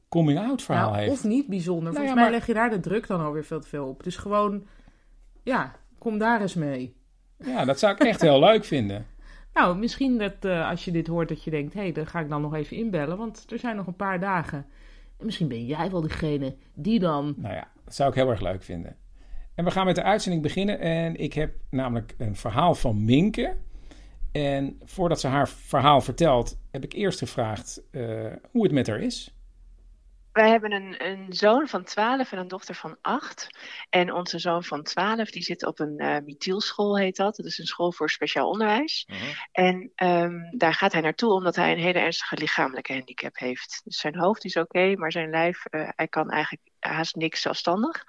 coming-out 0.09 0.61
verhaal 0.61 0.89
Nou, 0.89 0.97
heeft. 1.01 1.11
Of 1.11 1.23
niet 1.23 1.47
bijzonder. 1.47 1.83
Nou 1.83 1.95
Volgens 1.95 2.13
ja, 2.13 2.21
mij 2.21 2.23
maar- 2.23 2.39
leg 2.39 2.47
je 2.47 2.53
daar 2.53 2.69
de 2.69 2.79
druk 2.79 3.07
dan 3.07 3.21
alweer 3.21 3.43
veel 3.45 3.59
te 3.59 3.67
veel 3.67 3.87
op. 3.87 4.03
Dus 4.03 4.15
gewoon, 4.15 4.63
ja, 5.43 5.75
kom 5.97 6.17
daar 6.17 6.41
eens 6.41 6.53
mee. 6.53 6.95
Ja, 7.37 7.65
dat 7.65 7.79
zou 7.79 7.93
ik 7.93 7.99
echt 7.99 8.21
heel 8.21 8.39
leuk 8.49 8.65
vinden. 8.65 9.05
Nou, 9.53 9.77
misschien 9.77 10.17
dat 10.17 10.33
eh, 10.39 10.69
als 10.69 10.85
je 10.85 10.91
dit 10.91 11.07
hoort 11.07 11.29
dat 11.29 11.43
je 11.43 11.51
denkt... 11.51 11.73
hé, 11.73 11.79
hey, 11.79 11.91
daar 11.91 12.07
ga 12.07 12.19
ik 12.19 12.29
dan 12.29 12.41
nog 12.41 12.53
even 12.53 12.77
inbellen, 12.77 13.17
want 13.17 13.45
er 13.51 13.59
zijn 13.59 13.75
nog 13.75 13.87
een 13.87 13.95
paar 13.95 14.19
dagen. 14.19 14.65
En 15.17 15.25
misschien 15.25 15.47
ben 15.47 15.65
jij 15.65 15.91
wel 15.91 16.01
degene 16.01 16.55
die 16.73 16.99
dan... 16.99 17.33
Nou 17.37 17.53
ja, 17.53 17.67
dat 17.85 17.95
zou 17.95 18.09
ik 18.09 18.15
heel 18.15 18.29
erg 18.29 18.41
leuk 18.41 18.63
vinden. 18.63 18.95
En 19.55 19.65
we 19.65 19.71
gaan 19.71 19.85
met 19.85 19.95
de 19.95 20.03
uitzending 20.03 20.43
beginnen. 20.43 20.79
En 20.79 21.15
ik 21.15 21.33
heb 21.33 21.53
namelijk 21.69 22.15
een 22.17 22.35
verhaal 22.35 22.75
van 22.75 23.05
Minke. 23.05 23.55
En 24.33 24.79
voordat 24.83 25.19
ze 25.19 25.27
haar 25.27 25.49
verhaal 25.49 26.01
vertelt, 26.01 26.57
heb 26.71 26.83
ik 26.83 26.93
eerst 26.93 27.19
gevraagd 27.19 27.81
eh, 27.91 28.33
hoe 28.51 28.63
het 28.63 28.71
met 28.71 28.87
haar 28.87 28.99
is. 28.99 29.33
Wij 30.33 30.49
hebben 30.49 30.71
een, 30.71 31.05
een 31.05 31.33
zoon 31.33 31.67
van 31.67 31.83
12 31.83 32.31
en 32.31 32.37
een 32.37 32.47
dochter 32.47 32.75
van 32.75 32.97
8. 33.01 33.47
En 33.89 34.13
onze 34.13 34.39
zoon 34.39 34.63
van 34.63 34.83
12 34.83 35.31
die 35.31 35.43
zit 35.43 35.65
op 35.65 35.79
een 35.79 35.97
eh 35.97 36.17
Mithielschool, 36.25 36.97
heet 36.97 37.15
dat. 37.15 37.35
Dat 37.35 37.45
is 37.45 37.57
een 37.57 37.65
school 37.65 37.91
voor 37.91 38.09
speciaal 38.09 38.49
onderwijs. 38.49 39.07
En 39.51 39.91
ehm, 39.95 40.57
daar 40.57 40.73
gaat 40.73 40.91
hij 40.91 41.01
naartoe 41.01 41.33
omdat 41.33 41.55
hij 41.55 41.71
een 41.71 41.79
hele 41.79 41.99
ernstige 41.99 42.37
lichamelijke 42.37 42.93
handicap 42.93 43.37
heeft. 43.37 43.81
Dus 43.83 43.97
zijn 43.97 44.17
hoofd 44.17 44.45
is 44.45 44.57
oké, 44.57 44.95
maar 44.95 45.11
zijn 45.11 45.29
lijf, 45.29 45.65
eh, 45.65 45.89
hij 45.95 46.07
kan 46.07 46.29
eigenlijk 46.29 46.63
haast 46.79 47.15
niks 47.15 47.41
zelfstandig. 47.41 48.03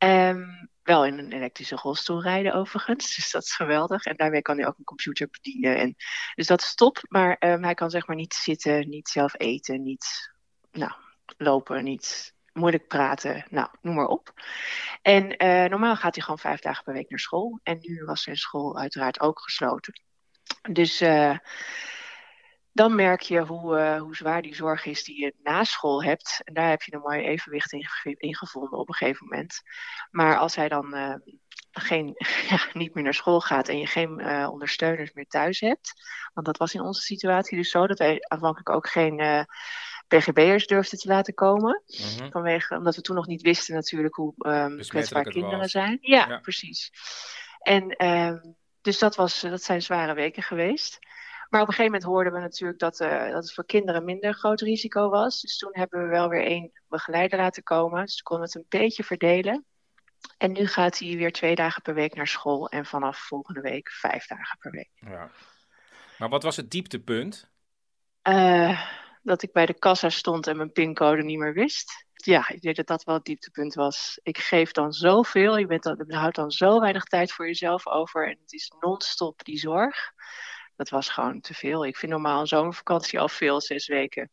Ehm, 0.00 0.44
wel 0.82 1.06
in 1.06 1.18
een 1.18 1.32
elektrische 1.32 1.76
rolstoel 1.76 2.22
rijden 2.22 2.54
overigens, 2.54 3.14
dus 3.16 3.30
dat 3.30 3.42
is 3.42 3.54
geweldig. 3.54 4.04
En 4.04 4.16
daarmee 4.16 4.42
kan 4.42 4.56
hij 4.56 4.66
ook 4.66 4.78
een 4.78 4.84
computer 4.84 5.28
bedienen. 5.30 5.76
En, 5.78 5.94
dus 6.34 6.46
dat 6.46 6.60
is 6.60 6.74
top, 6.74 6.98
maar 7.08 7.36
ehm, 7.38 7.62
hij 7.62 7.74
kan 7.74 7.90
zeg 7.90 8.06
maar 8.06 8.16
niet 8.16 8.34
zitten, 8.34 8.88
niet 8.88 9.08
zelf 9.08 9.34
eten, 9.38 9.82
niet 9.82 10.32
nou, 10.72 10.92
lopen, 11.36 11.84
niet 11.84 12.34
moeilijk 12.52 12.86
praten, 12.86 13.46
nou, 13.50 13.68
noem 13.80 13.94
maar 13.94 14.06
op. 14.06 14.32
En 15.02 15.36
eh, 15.36 15.70
normaal 15.70 15.96
gaat 15.96 16.14
hij 16.14 16.24
gewoon 16.24 16.38
vijf 16.38 16.60
dagen 16.60 16.84
per 16.84 16.92
week 16.92 17.10
naar 17.10 17.18
school. 17.18 17.60
En 17.62 17.78
nu 17.80 18.04
was 18.04 18.22
zijn 18.22 18.36
school 18.36 18.78
uiteraard 18.78 19.20
ook 19.20 19.40
gesloten. 19.40 20.02
Dus 20.70 21.00
eh, 21.00 21.38
dan 22.72 22.94
merk 22.94 23.20
je 23.20 23.40
hoe, 23.40 23.78
eh, 23.78 24.00
hoe 24.00 24.16
zwaar 24.16 24.42
die 24.42 24.54
zorg 24.54 24.84
is 24.84 25.04
die 25.04 25.20
je 25.20 25.34
na 25.42 25.64
school 25.64 26.02
hebt. 26.04 26.40
En 26.44 26.54
daar 26.54 26.68
heb 26.68 26.82
je 26.82 26.94
een 26.94 27.00
mooi 27.00 27.20
evenwicht 27.24 27.72
in, 27.72 27.84
ge- 27.84 28.14
in 28.16 28.36
gevonden 28.36 28.78
op 28.78 28.88
een 28.88 28.94
gegeven 28.94 29.26
moment. 29.28 29.62
Maar 30.10 30.36
als 30.38 30.56
hij 30.56 30.68
dan 30.68 30.94
eh, 30.94 31.14
geen, 31.70 32.14
ja, 32.50 32.58
niet 32.72 32.94
meer 32.94 33.04
naar 33.04 33.14
school 33.14 33.40
gaat 33.40 33.68
en 33.68 33.78
je 33.78 33.86
geen 33.86 34.20
eh, 34.20 34.48
ondersteuners 34.50 35.12
meer 35.12 35.26
thuis 35.26 35.60
hebt. 35.60 35.92
Want 36.34 36.46
dat 36.46 36.56
was 36.56 36.74
in 36.74 36.80
onze 36.80 37.00
situatie 37.00 37.56
dus 37.56 37.70
zo 37.70 37.86
dat 37.86 37.98
wij 37.98 38.16
aanvankelijk 38.28 38.70
ook 38.70 38.88
geen 38.88 39.46
PGB'ers 40.08 40.66
durfden 40.66 40.98
te 40.98 41.08
laten 41.08 41.34
komen. 41.34 41.82
Mhm. 41.86 42.30
Vanwege, 42.30 42.76
omdat 42.76 42.96
we 42.96 43.02
toen 43.02 43.16
nog 43.16 43.26
niet 43.26 43.42
wisten 43.42 43.74
natuurlijk 43.74 44.14
hoe 44.14 44.34
ehm 44.38 44.78
kwetsbaar 44.78 45.22
het 45.24 45.32
kinderen 45.32 45.58
was. 45.58 45.70
zijn. 45.70 45.98
Ja, 46.00 46.26
Ja. 46.28 46.38
precies. 46.38 46.90
En 47.60 47.88
ehm, 47.90 48.38
dus 48.80 48.98
dat, 48.98 49.16
was, 49.16 49.40
dat 49.40 49.62
zijn 49.62 49.82
zware 49.82 50.14
weken 50.14 50.42
geweest. 50.42 50.98
Maar 51.50 51.60
op 51.60 51.68
een 51.68 51.74
gegeven 51.74 51.92
moment 51.92 52.10
hoorden 52.10 52.32
we 52.32 52.38
natuurlijk 52.38 52.78
dat, 52.78 53.00
eh, 53.00 53.24
dat 53.24 53.42
het 53.42 53.52
voor 53.52 53.66
kinderen 53.66 54.04
minder 54.04 54.34
groot 54.34 54.60
risico 54.60 55.08
was. 55.08 55.40
Dus 55.40 55.58
toen 55.58 55.70
hebben 55.72 56.02
we 56.02 56.08
wel 56.08 56.28
weer 56.28 56.44
één 56.44 56.72
begeleider 56.88 57.38
laten 57.38 57.62
komen. 57.62 58.04
Dus 58.04 58.14
toen 58.14 58.22
konden 58.22 58.46
we 58.46 58.52
het 58.52 58.72
een 58.72 58.80
beetje 58.80 59.04
verdelen. 59.04 59.64
En 60.38 60.52
nu 60.52 60.66
gaat 60.66 60.98
hij 60.98 61.16
weer 61.16 61.32
twee 61.32 61.54
dagen 61.54 61.82
per 61.82 61.94
week 61.94 62.14
naar 62.14 62.26
school. 62.26 62.68
En 62.68 62.86
vanaf 62.86 63.18
volgende 63.18 63.60
week 63.60 63.90
vijf 63.90 64.26
dagen 64.26 64.58
per 64.58 64.70
week. 64.70 64.90
Ja. 64.94 65.30
Maar 66.18 66.28
wat 66.28 66.42
was 66.42 66.56
het 66.56 66.70
dieptepunt? 66.70 67.50
Eh, 68.22 68.90
dat 69.22 69.42
ik 69.42 69.52
bij 69.52 69.66
de 69.66 69.78
kassa 69.78 70.08
stond 70.08 70.46
en 70.46 70.56
mijn 70.56 70.72
pincode 70.72 71.22
niet 71.22 71.38
meer 71.38 71.54
wist. 71.54 72.06
Ja, 72.12 72.48
ik 72.48 72.60
denk 72.60 72.76
dat 72.76 72.86
dat 72.86 73.04
wel 73.04 73.14
het 73.14 73.24
dieptepunt 73.24 73.74
was. 73.74 74.18
Ik 74.22 74.38
geef 74.38 74.72
dan 74.72 74.92
zoveel, 74.92 75.56
je, 75.56 75.66
bent 75.66 75.82
dan, 75.82 76.04
je 76.06 76.16
houdt 76.16 76.36
dan 76.36 76.50
zo 76.50 76.80
weinig 76.80 77.04
tijd 77.04 77.32
voor 77.32 77.46
jezelf 77.46 77.86
over. 77.86 78.26
En 78.26 78.38
het 78.42 78.52
is 78.52 78.72
non-stop 78.80 79.44
die 79.44 79.58
zorg. 79.58 80.12
Dat 80.80 80.88
was 80.88 81.08
gewoon 81.08 81.40
te 81.40 81.54
veel. 81.54 81.86
Ik 81.86 81.96
vind 81.96 82.12
normaal 82.12 82.40
een 82.40 82.46
zomervakantie 82.46 83.20
al 83.20 83.28
veel, 83.28 83.60
zes 83.60 83.86
weken. 83.86 84.30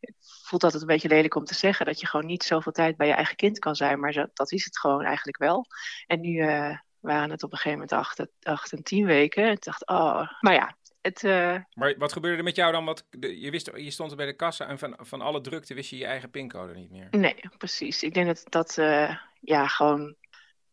Ik 0.00 0.14
voel 0.18 0.58
dat 0.58 0.72
het 0.72 0.80
een 0.82 0.88
beetje 0.88 1.08
lelijk 1.08 1.34
om 1.34 1.44
te 1.44 1.54
zeggen, 1.54 1.86
dat 1.86 2.00
je 2.00 2.06
gewoon 2.06 2.26
niet 2.26 2.42
zoveel 2.42 2.72
tijd 2.72 2.96
bij 2.96 3.06
je 3.06 3.12
eigen 3.12 3.36
kind 3.36 3.58
kan 3.58 3.74
zijn. 3.74 4.00
Maar 4.00 4.28
dat 4.34 4.52
is 4.52 4.64
het 4.64 4.78
gewoon 4.78 5.04
eigenlijk 5.04 5.36
wel. 5.36 5.66
En 6.06 6.20
nu 6.20 6.38
eh, 6.38 6.78
waren 7.00 7.30
het 7.30 7.42
op 7.42 7.52
een 7.52 7.58
gegeven 7.58 7.78
moment 7.78 7.92
acht, 7.92 8.26
acht 8.42 8.72
en 8.72 8.82
tien 8.82 9.06
weken. 9.06 9.44
En 9.44 9.50
ik 9.50 9.62
dacht, 9.62 9.86
oh, 9.86 10.28
maar 10.40 10.54
ja, 10.54 10.76
het... 11.00 11.24
eh, 11.24 11.56
Maar 11.72 11.94
wat 11.98 12.12
gebeurde 12.12 12.38
er 12.38 12.44
met 12.44 12.56
jou 12.56 12.72
dan? 12.72 12.84
Wat, 12.84 13.04
je, 13.20 13.50
wist, 13.50 13.70
je 13.76 13.90
stond 13.90 14.10
er 14.10 14.16
bij 14.16 14.26
de 14.26 14.36
kassa 14.36 14.66
en 14.68 14.78
van, 14.78 14.96
van 15.00 15.20
alle 15.20 15.40
drukte 15.40 15.74
wist 15.74 15.90
je 15.90 15.96
je 15.96 16.06
eigen 16.06 16.30
pincode 16.30 16.74
niet 16.74 16.90
meer. 16.90 17.06
Nee, 17.10 17.36
precies. 17.58 18.02
Ik 18.02 18.14
denk 18.14 18.26
dat 18.26 18.44
dat 18.48 18.78
eh, 18.78 19.16
ja, 19.40 19.66
gewoon 19.66 20.14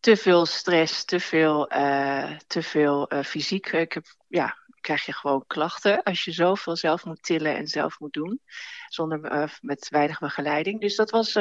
te 0.02 0.18
veel 0.18 0.46
stress, 0.46 1.06
te 1.06 1.20
veel, 1.20 1.70
eh, 1.70 2.38
te 2.48 2.64
veel 2.64 3.08
eh, 3.08 3.24
fysiek. 3.24 3.72
Ik 3.72 3.94
heb, 3.94 4.06
ja, 4.28 4.58
krijg 4.80 5.06
je 5.06 5.14
gewoon 5.14 5.44
klachten 5.48 6.04
als 6.04 6.24
je 6.24 6.32
zoveel 6.32 6.76
zelf 6.76 7.06
moet 7.06 7.24
tillen 7.24 7.56
en 7.56 7.68
zelf 7.68 8.00
moet 8.00 8.14
doen, 8.14 8.42
zonder 8.90 9.24
eh, 9.24 9.50
met 9.60 9.90
weinig 9.90 10.20
begeleiding. 10.20 10.82
Dus 10.82 10.96
dat 10.96 11.10
was, 11.10 11.34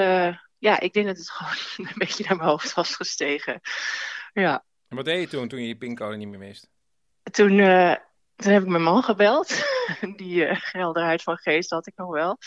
ja, 0.59 0.81
ik 0.81 0.93
denk 0.93 1.07
dat 1.07 1.16
het 1.16 1.31
gewoon 1.37 1.89
een 1.89 1.99
beetje 1.99 2.24
naar 2.28 2.37
mijn 2.37 2.49
hoofd 2.49 2.74
was 2.74 2.95
gestegen. 2.95 3.61
Ja. 4.32 4.65
En 4.89 4.97
wat 4.97 5.05
deed 5.05 5.20
je 5.20 5.37
toen, 5.37 5.49
toen 5.49 5.61
je 5.61 5.69
je 5.69 5.77
pincode 5.77 6.16
niet 6.16 6.28
meer 6.28 6.39
wist? 6.39 6.69
Toen, 7.23 7.57
toen 8.37 8.53
heb 8.53 8.62
ik 8.62 8.69
mijn 8.69 8.82
man 8.82 9.03
gebeld. 9.03 9.62
Die 10.16 10.45
helderheid 10.51 11.23
van 11.23 11.37
geest 11.37 11.70
had 11.70 11.87
ik 11.87 11.97
nog 11.97 12.11
wel. 12.11 12.39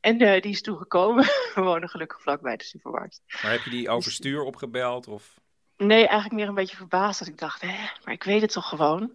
En 0.00 0.18
die 0.18 0.52
is 0.52 0.62
toegekomen. 0.62 1.24
We 1.54 1.60
wonen 1.60 1.88
gelukkig 1.88 2.22
vlakbij 2.22 2.56
de 2.56 2.64
supermarkt. 2.64 3.20
Maar 3.42 3.50
heb 3.50 3.60
je 3.60 3.70
die 3.70 3.88
overstuur 3.88 4.42
opgebeld? 4.42 5.08
Of... 5.08 5.42
Nee, 5.76 5.98
eigenlijk 5.98 6.32
meer 6.32 6.48
een 6.48 6.54
beetje 6.54 6.76
verbaasd. 6.76 7.18
Dat 7.18 7.28
ik 7.28 7.38
dacht, 7.38 7.60
hè, 7.60 7.76
maar 8.04 8.14
ik 8.14 8.24
weet 8.24 8.40
het 8.40 8.52
toch 8.52 8.68
gewoon. 8.68 9.10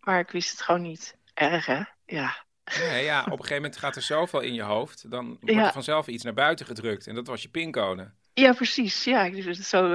Maar 0.00 0.18
ik 0.18 0.30
wist 0.30 0.50
het 0.50 0.62
gewoon 0.62 0.82
niet. 0.82 1.16
Erg, 1.34 1.66
hè? 1.66 1.80
Ja. 2.06 2.44
Nee, 2.78 3.04
ja, 3.04 3.18
op 3.20 3.26
een 3.26 3.32
gegeven 3.36 3.54
moment 3.54 3.76
gaat 3.76 3.96
er 3.96 4.02
zoveel 4.02 4.40
in 4.40 4.54
je 4.54 4.62
hoofd. 4.62 5.10
Dan 5.10 5.26
wordt 5.40 5.50
Ja. 5.56 5.66
er 5.66 5.72
vanzelf 5.72 6.06
iets 6.06 6.24
naar 6.24 6.34
buiten 6.34 6.66
gedrukt. 6.66 7.06
En 7.06 7.14
dat 7.14 7.26
was 7.26 7.42
je 7.42 7.48
pincode. 7.48 8.10
Ja, 8.34 8.52
precies. 8.52 9.04
Ja, 9.04 9.24
ik, 9.24 9.34
dus 9.44 9.56
het 9.58 9.66
zo, 9.66 9.88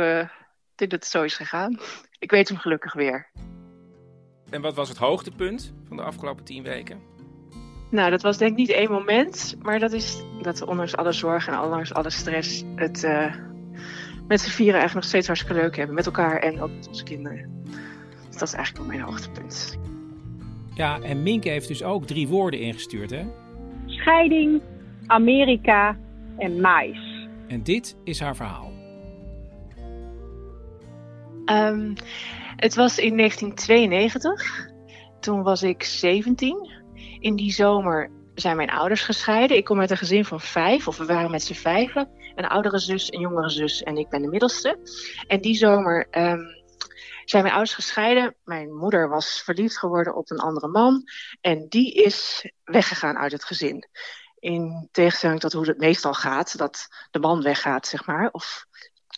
denk 0.75 0.91
dat 0.91 0.91
het 0.91 1.05
zo 1.05 1.23
is 1.23 1.35
gegaan. 1.35 1.79
Ik 2.19 2.31
weet 2.31 2.47
hem 2.49 2.57
gelukkig 2.57 2.93
weer. 2.93 3.29
En 4.49 4.61
wat 4.61 4.73
was 4.75 4.89
het 4.89 4.97
hoogtepunt 4.97 5.73
van 5.87 5.97
de 5.97 6.03
afgelopen 6.03 6.43
tien 6.43 6.63
weken? 6.63 7.01
Nou, 7.91 8.09
dat 8.09 8.21
was 8.21 8.37
denk 8.37 8.51
ik 8.51 8.57
niet 8.57 8.69
één 8.69 8.91
moment. 8.91 9.55
Maar 9.61 9.79
dat 9.79 9.91
is 9.91 10.21
dat 10.41 10.61
ondanks 10.61 10.95
alle 10.95 11.11
zorg 11.11 11.47
en 11.47 11.59
ondanks 11.59 11.93
alle 11.93 12.09
stress... 12.09 12.63
het 12.75 13.03
eh, 13.03 13.35
met 14.27 14.41
z'n 14.41 14.49
vieren 14.49 14.79
eigenlijk 14.79 14.93
nog 14.93 15.03
steeds 15.03 15.27
hartstikke 15.27 15.61
leuk 15.61 15.75
hebben. 15.75 15.95
Met 15.95 16.05
elkaar 16.05 16.39
en 16.39 16.61
ook 16.61 16.71
met 16.75 16.87
onze 16.87 17.03
kinderen. 17.03 17.63
Dus 18.27 18.37
dat 18.37 18.47
is 18.47 18.53
eigenlijk 18.53 18.85
wel 18.85 18.95
mijn 18.95 19.09
hoogtepunt. 19.09 19.77
Ja, 20.75 20.99
en 20.99 21.23
Minke 21.23 21.49
heeft 21.49 21.67
dus 21.67 21.83
ook 21.83 22.05
drie 22.05 22.27
woorden 22.27 22.59
ingestuurd, 22.59 23.09
hè? 23.09 23.25
Scheiding, 23.85 24.61
Amerika 25.05 25.97
en 26.37 26.61
mais. 26.61 27.27
En 27.47 27.63
dit 27.63 27.97
is 28.03 28.19
haar 28.19 28.35
verhaal. 28.35 28.71
Ehm, 31.45 31.93
het 32.55 32.75
was 32.75 32.97
in 32.97 33.15
1992. 33.15 34.69
Toen 35.19 35.43
was 35.43 35.63
ik 35.63 35.83
17. 35.83 36.69
In 37.19 37.35
die 37.35 37.51
zomer 37.51 38.09
zijn 38.35 38.55
mijn 38.55 38.69
ouders 38.69 39.01
gescheiden. 39.01 39.57
Ik 39.57 39.65
kom 39.65 39.79
uit 39.79 39.91
een 39.91 39.97
gezin 39.97 40.25
van 40.25 40.41
vijf, 40.41 40.87
of 40.87 40.97
we 40.97 41.05
waren 41.05 41.31
met 41.31 41.43
z'n 41.43 41.53
vijven. 41.53 42.09
Een 42.35 42.47
oudere 42.47 42.79
zus, 42.79 43.13
een 43.13 43.19
jongere 43.19 43.49
zus 43.49 43.83
en 43.83 43.97
ik 43.97 44.09
ben 44.09 44.21
de 44.21 44.27
middelste. 44.27 44.79
En 45.27 45.41
die 45.41 45.55
zomer 45.55 46.07
ehm, 46.09 46.41
zijn 47.25 47.43
mijn 47.43 47.55
ouders 47.55 47.73
gescheiden. 47.75 48.35
Mijn 48.43 48.75
moeder 48.75 49.09
was 49.09 49.41
verliefd 49.41 49.77
geworden 49.77 50.15
op 50.15 50.31
een 50.31 50.39
andere 50.39 50.67
man. 50.67 51.03
En 51.41 51.65
die 51.69 51.93
is 51.93 52.49
weggegaan 52.63 53.17
uit 53.17 53.31
het 53.31 53.43
gezin. 53.43 53.87
In 54.39 54.89
tegenstelling 54.91 55.39
tot 55.39 55.53
hoe 55.53 55.67
het 55.67 55.77
meestal 55.77 56.13
gaat, 56.13 56.57
dat 56.57 56.87
de 57.11 57.19
man 57.19 57.41
weggaat, 57.41 57.87
zeg 57.87 58.05
maar. 58.05 58.29
Of 58.31 58.65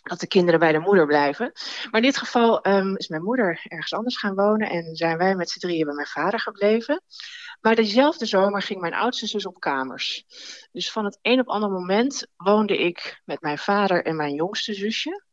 dat 0.02 0.20
de 0.20 0.26
kinderen 0.26 0.60
bij 0.60 0.72
de 0.72 0.78
moeder 0.78 1.06
blijven. 1.06 1.52
Maar 1.90 2.00
in 2.00 2.06
dit 2.06 2.16
geval 2.16 2.60
ehm, 2.60 2.94
is 2.94 3.08
mijn 3.08 3.22
moeder 3.22 3.60
ergens 3.68 3.92
anders 3.92 4.16
gaan 4.16 4.34
wonen 4.34 4.70
en 4.70 4.96
zijn 4.96 5.18
wij 5.18 5.34
met 5.34 5.50
z'n 5.50 5.58
drieën 5.58 5.86
bij 5.86 5.94
mijn 5.94 6.06
vader 6.06 6.40
gebleven. 6.40 7.02
Maar 7.60 7.74
diezelfde 7.74 8.26
zomer 8.26 8.62
ging 8.62 8.80
mijn 8.80 8.94
oudste 8.94 9.26
zus 9.26 9.46
op 9.46 9.60
kamers. 9.60 10.24
Dus 10.72 10.92
van 10.92 11.04
het 11.04 11.18
een 11.22 11.40
op 11.40 11.48
ander 11.48 11.70
moment 11.70 12.26
woonde 12.36 12.78
ik 12.78 13.22
met 13.24 13.40
mijn 13.40 13.58
vader 13.58 14.04
en 14.04 14.16
mijn 14.16 14.34
jongste 14.34 14.74
zusje. 14.74 15.24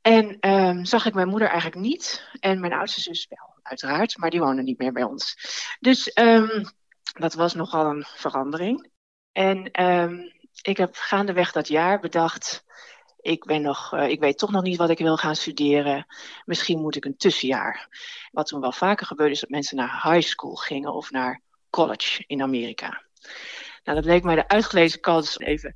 En 0.00 0.38
ehm, 0.40 0.84
zag 0.84 1.06
ik 1.06 1.14
mijn 1.14 1.28
moeder 1.28 1.48
eigenlijk 1.48 1.80
niet. 1.80 2.28
En 2.40 2.60
mijn 2.60 2.72
oudste 2.72 3.00
zus 3.00 3.26
wel, 3.28 3.58
uiteraard. 3.62 4.16
Maar 4.18 4.30
die 4.30 4.40
woonde 4.40 4.62
niet 4.62 4.78
meer 4.78 4.92
bij 4.92 5.02
ons. 5.02 5.36
Dus 5.80 6.12
ehm, 6.12 6.64
dat 7.12 7.34
was 7.34 7.54
nogal 7.54 7.86
een 7.86 8.04
verandering. 8.06 8.90
En 9.32 9.70
ehm, 9.70 10.18
ik 10.62 10.76
heb 10.76 10.94
gaandeweg 10.94 11.52
dat 11.52 11.68
jaar 11.68 12.00
bedacht 12.00 12.64
ik, 13.26 13.44
ben 13.44 13.62
nog, 13.62 13.92
eh, 13.92 14.08
ik 14.08 14.20
weet 14.20 14.38
toch 14.38 14.50
nog 14.50 14.62
niet 14.62 14.76
wat 14.76 14.90
ik 14.90 14.98
wil 14.98 15.16
gaan 15.16 15.36
studeren. 15.36 16.06
Misschien 16.44 16.80
moet 16.80 16.96
ik 16.96 17.04
een 17.04 17.16
tussenjaar. 17.16 17.88
Wat 18.32 18.46
toen 18.46 18.60
wel 18.60 18.72
vaker 18.72 19.06
gebeurde 19.06 19.32
is 19.32 19.40
dat 19.40 19.50
mensen 19.50 19.76
naar 19.76 20.00
high 20.02 20.28
school 20.28 20.54
gingen 20.54 20.94
of 20.94 21.10
naar 21.10 21.40
college 21.70 22.24
in 22.26 22.42
Amerika. 22.42 23.02
Nou, 23.84 23.98
dat 23.98 24.04
leek 24.04 24.22
mij 24.22 24.34
de 24.34 24.48
uitgelezen 24.48 25.00
kans 25.00 25.38
om 25.38 25.44
even 25.44 25.74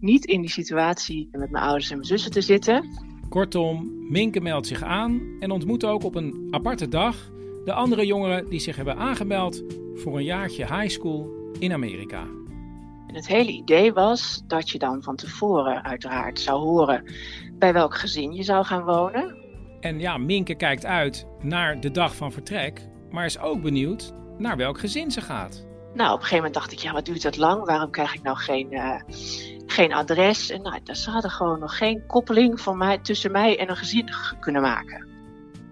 niet 0.00 0.24
in 0.24 0.40
die 0.40 0.50
situatie 0.50 1.28
met 1.32 1.50
mijn 1.50 1.64
ouders 1.64 1.90
en 1.90 1.96
mijn 1.96 2.08
zussen 2.08 2.30
te 2.30 2.40
zitten. 2.40 2.84
Kortom, 3.28 3.90
Minke 4.10 4.40
meldt 4.40 4.66
zich 4.66 4.82
aan 4.82 5.36
en 5.40 5.50
ontmoet 5.50 5.84
ook 5.84 6.04
op 6.04 6.14
een 6.14 6.48
aparte 6.50 6.88
dag 6.88 7.16
de 7.64 7.72
andere 7.72 8.06
jongeren 8.06 8.48
die 8.48 8.60
zich 8.60 8.76
hebben 8.76 8.96
aangemeld 8.96 9.62
voor 9.94 10.16
een 10.16 10.24
jaartje 10.24 10.74
high 10.74 10.88
school 10.88 11.30
in 11.58 11.72
Amerika. 11.72 12.41
En 13.12 13.18
het 13.18 13.26
hele 13.26 13.50
idee 13.50 13.92
was 13.92 14.42
dat 14.46 14.70
je 14.70 14.78
dan 14.78 15.02
van 15.02 15.16
tevoren 15.16 15.84
uiteraard 15.84 16.40
zou 16.40 16.60
horen 16.60 17.12
bij 17.52 17.72
welk 17.72 17.94
gezin 17.94 18.32
je 18.32 18.42
zou 18.42 18.64
gaan 18.64 18.84
wonen. 18.84 19.36
En 19.80 20.00
ja, 20.00 20.18
Minke 20.18 20.54
kijkt 20.54 20.84
uit 20.84 21.26
naar 21.40 21.80
de 21.80 21.90
dag 21.90 22.16
van 22.16 22.32
vertrek, 22.32 22.88
maar 23.10 23.24
is 23.24 23.38
ook 23.38 23.62
benieuwd 23.62 24.12
naar 24.38 24.56
welk 24.56 24.78
gezin 24.78 25.10
ze 25.10 25.20
gaat. 25.20 25.66
Nou, 25.94 26.08
op 26.08 26.14
een 26.14 26.22
gegeven 26.22 26.36
moment 26.36 26.54
dacht 26.54 26.72
ik, 26.72 26.78
ja, 26.78 26.92
wat 26.92 27.04
duurt 27.04 27.22
dat 27.22 27.36
lang? 27.36 27.64
Waarom 27.64 27.90
krijg 27.90 28.14
ik 28.14 28.22
nou 28.22 28.36
geen, 28.36 28.72
eh, 28.72 29.00
geen 29.66 29.92
adres? 29.92 30.50
En 30.50 30.62
nou, 30.62 30.94
ze 30.94 31.10
hadden 31.10 31.30
gewoon 31.30 31.58
nog 31.58 31.76
geen 31.76 32.06
koppeling 32.06 32.60
van 32.60 32.76
mij, 32.76 32.98
tussen 32.98 33.32
mij 33.32 33.58
en 33.58 33.70
een 33.70 33.76
gezin 33.76 34.08
kunnen 34.40 34.62
maken. 34.62 35.11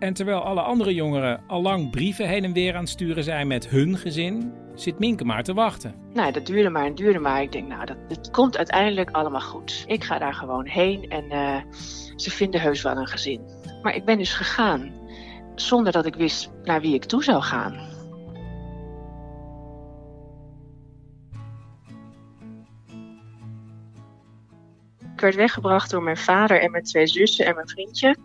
En 0.00 0.14
terwijl 0.14 0.40
alle 0.40 0.60
andere 0.60 0.94
jongeren 0.94 1.40
al 1.46 1.62
lang 1.62 1.90
brieven 1.90 2.28
heen 2.28 2.44
en 2.44 2.52
weer 2.52 2.74
aan 2.74 2.80
het 2.80 2.88
sturen 2.88 3.24
zijn 3.24 3.46
met 3.46 3.68
hun 3.68 3.96
gezin, 3.96 4.52
zit 4.74 4.98
Minke 4.98 5.24
maar 5.24 5.42
te 5.42 5.54
wachten. 5.54 5.94
Nou, 6.12 6.32
dat 6.32 6.46
duurde 6.46 6.68
maar 6.68 6.86
en 6.86 6.94
duurde 6.94 7.18
maar. 7.18 7.42
Ik 7.42 7.52
denk, 7.52 7.68
nou, 7.68 7.86
dat, 8.08 8.30
komt 8.30 8.56
uiteindelijk 8.56 9.10
allemaal 9.10 9.40
goed. 9.40 9.84
Ik 9.86 10.04
ga 10.04 10.18
daar 10.18 10.34
gewoon 10.34 10.66
heen 10.66 11.10
en 11.10 11.30
eh, 11.30 11.56
ze 12.16 12.30
vinden 12.30 12.60
heus 12.60 12.82
wel 12.82 12.96
een 12.96 13.06
gezin. 13.06 13.40
Maar 13.82 13.94
ik 13.94 14.04
ben 14.04 14.18
dus 14.18 14.32
gegaan 14.32 14.92
zonder 15.54 15.92
dat 15.92 16.06
ik 16.06 16.14
wist 16.14 16.50
naar 16.64 16.80
wie 16.80 16.94
ik 16.94 17.04
toe 17.04 17.24
zou 17.24 17.42
gaan. 17.42 17.89
Ik 25.20 25.26
werd 25.26 25.38
weggebracht 25.38 25.90
door 25.90 26.02
mijn 26.02 26.16
vader 26.16 26.60
en 26.60 26.70
mijn 26.70 26.84
twee 26.84 27.06
zussen 27.06 27.46
en 27.46 27.54
mijn 27.54 27.68
vriendje. 27.68 28.16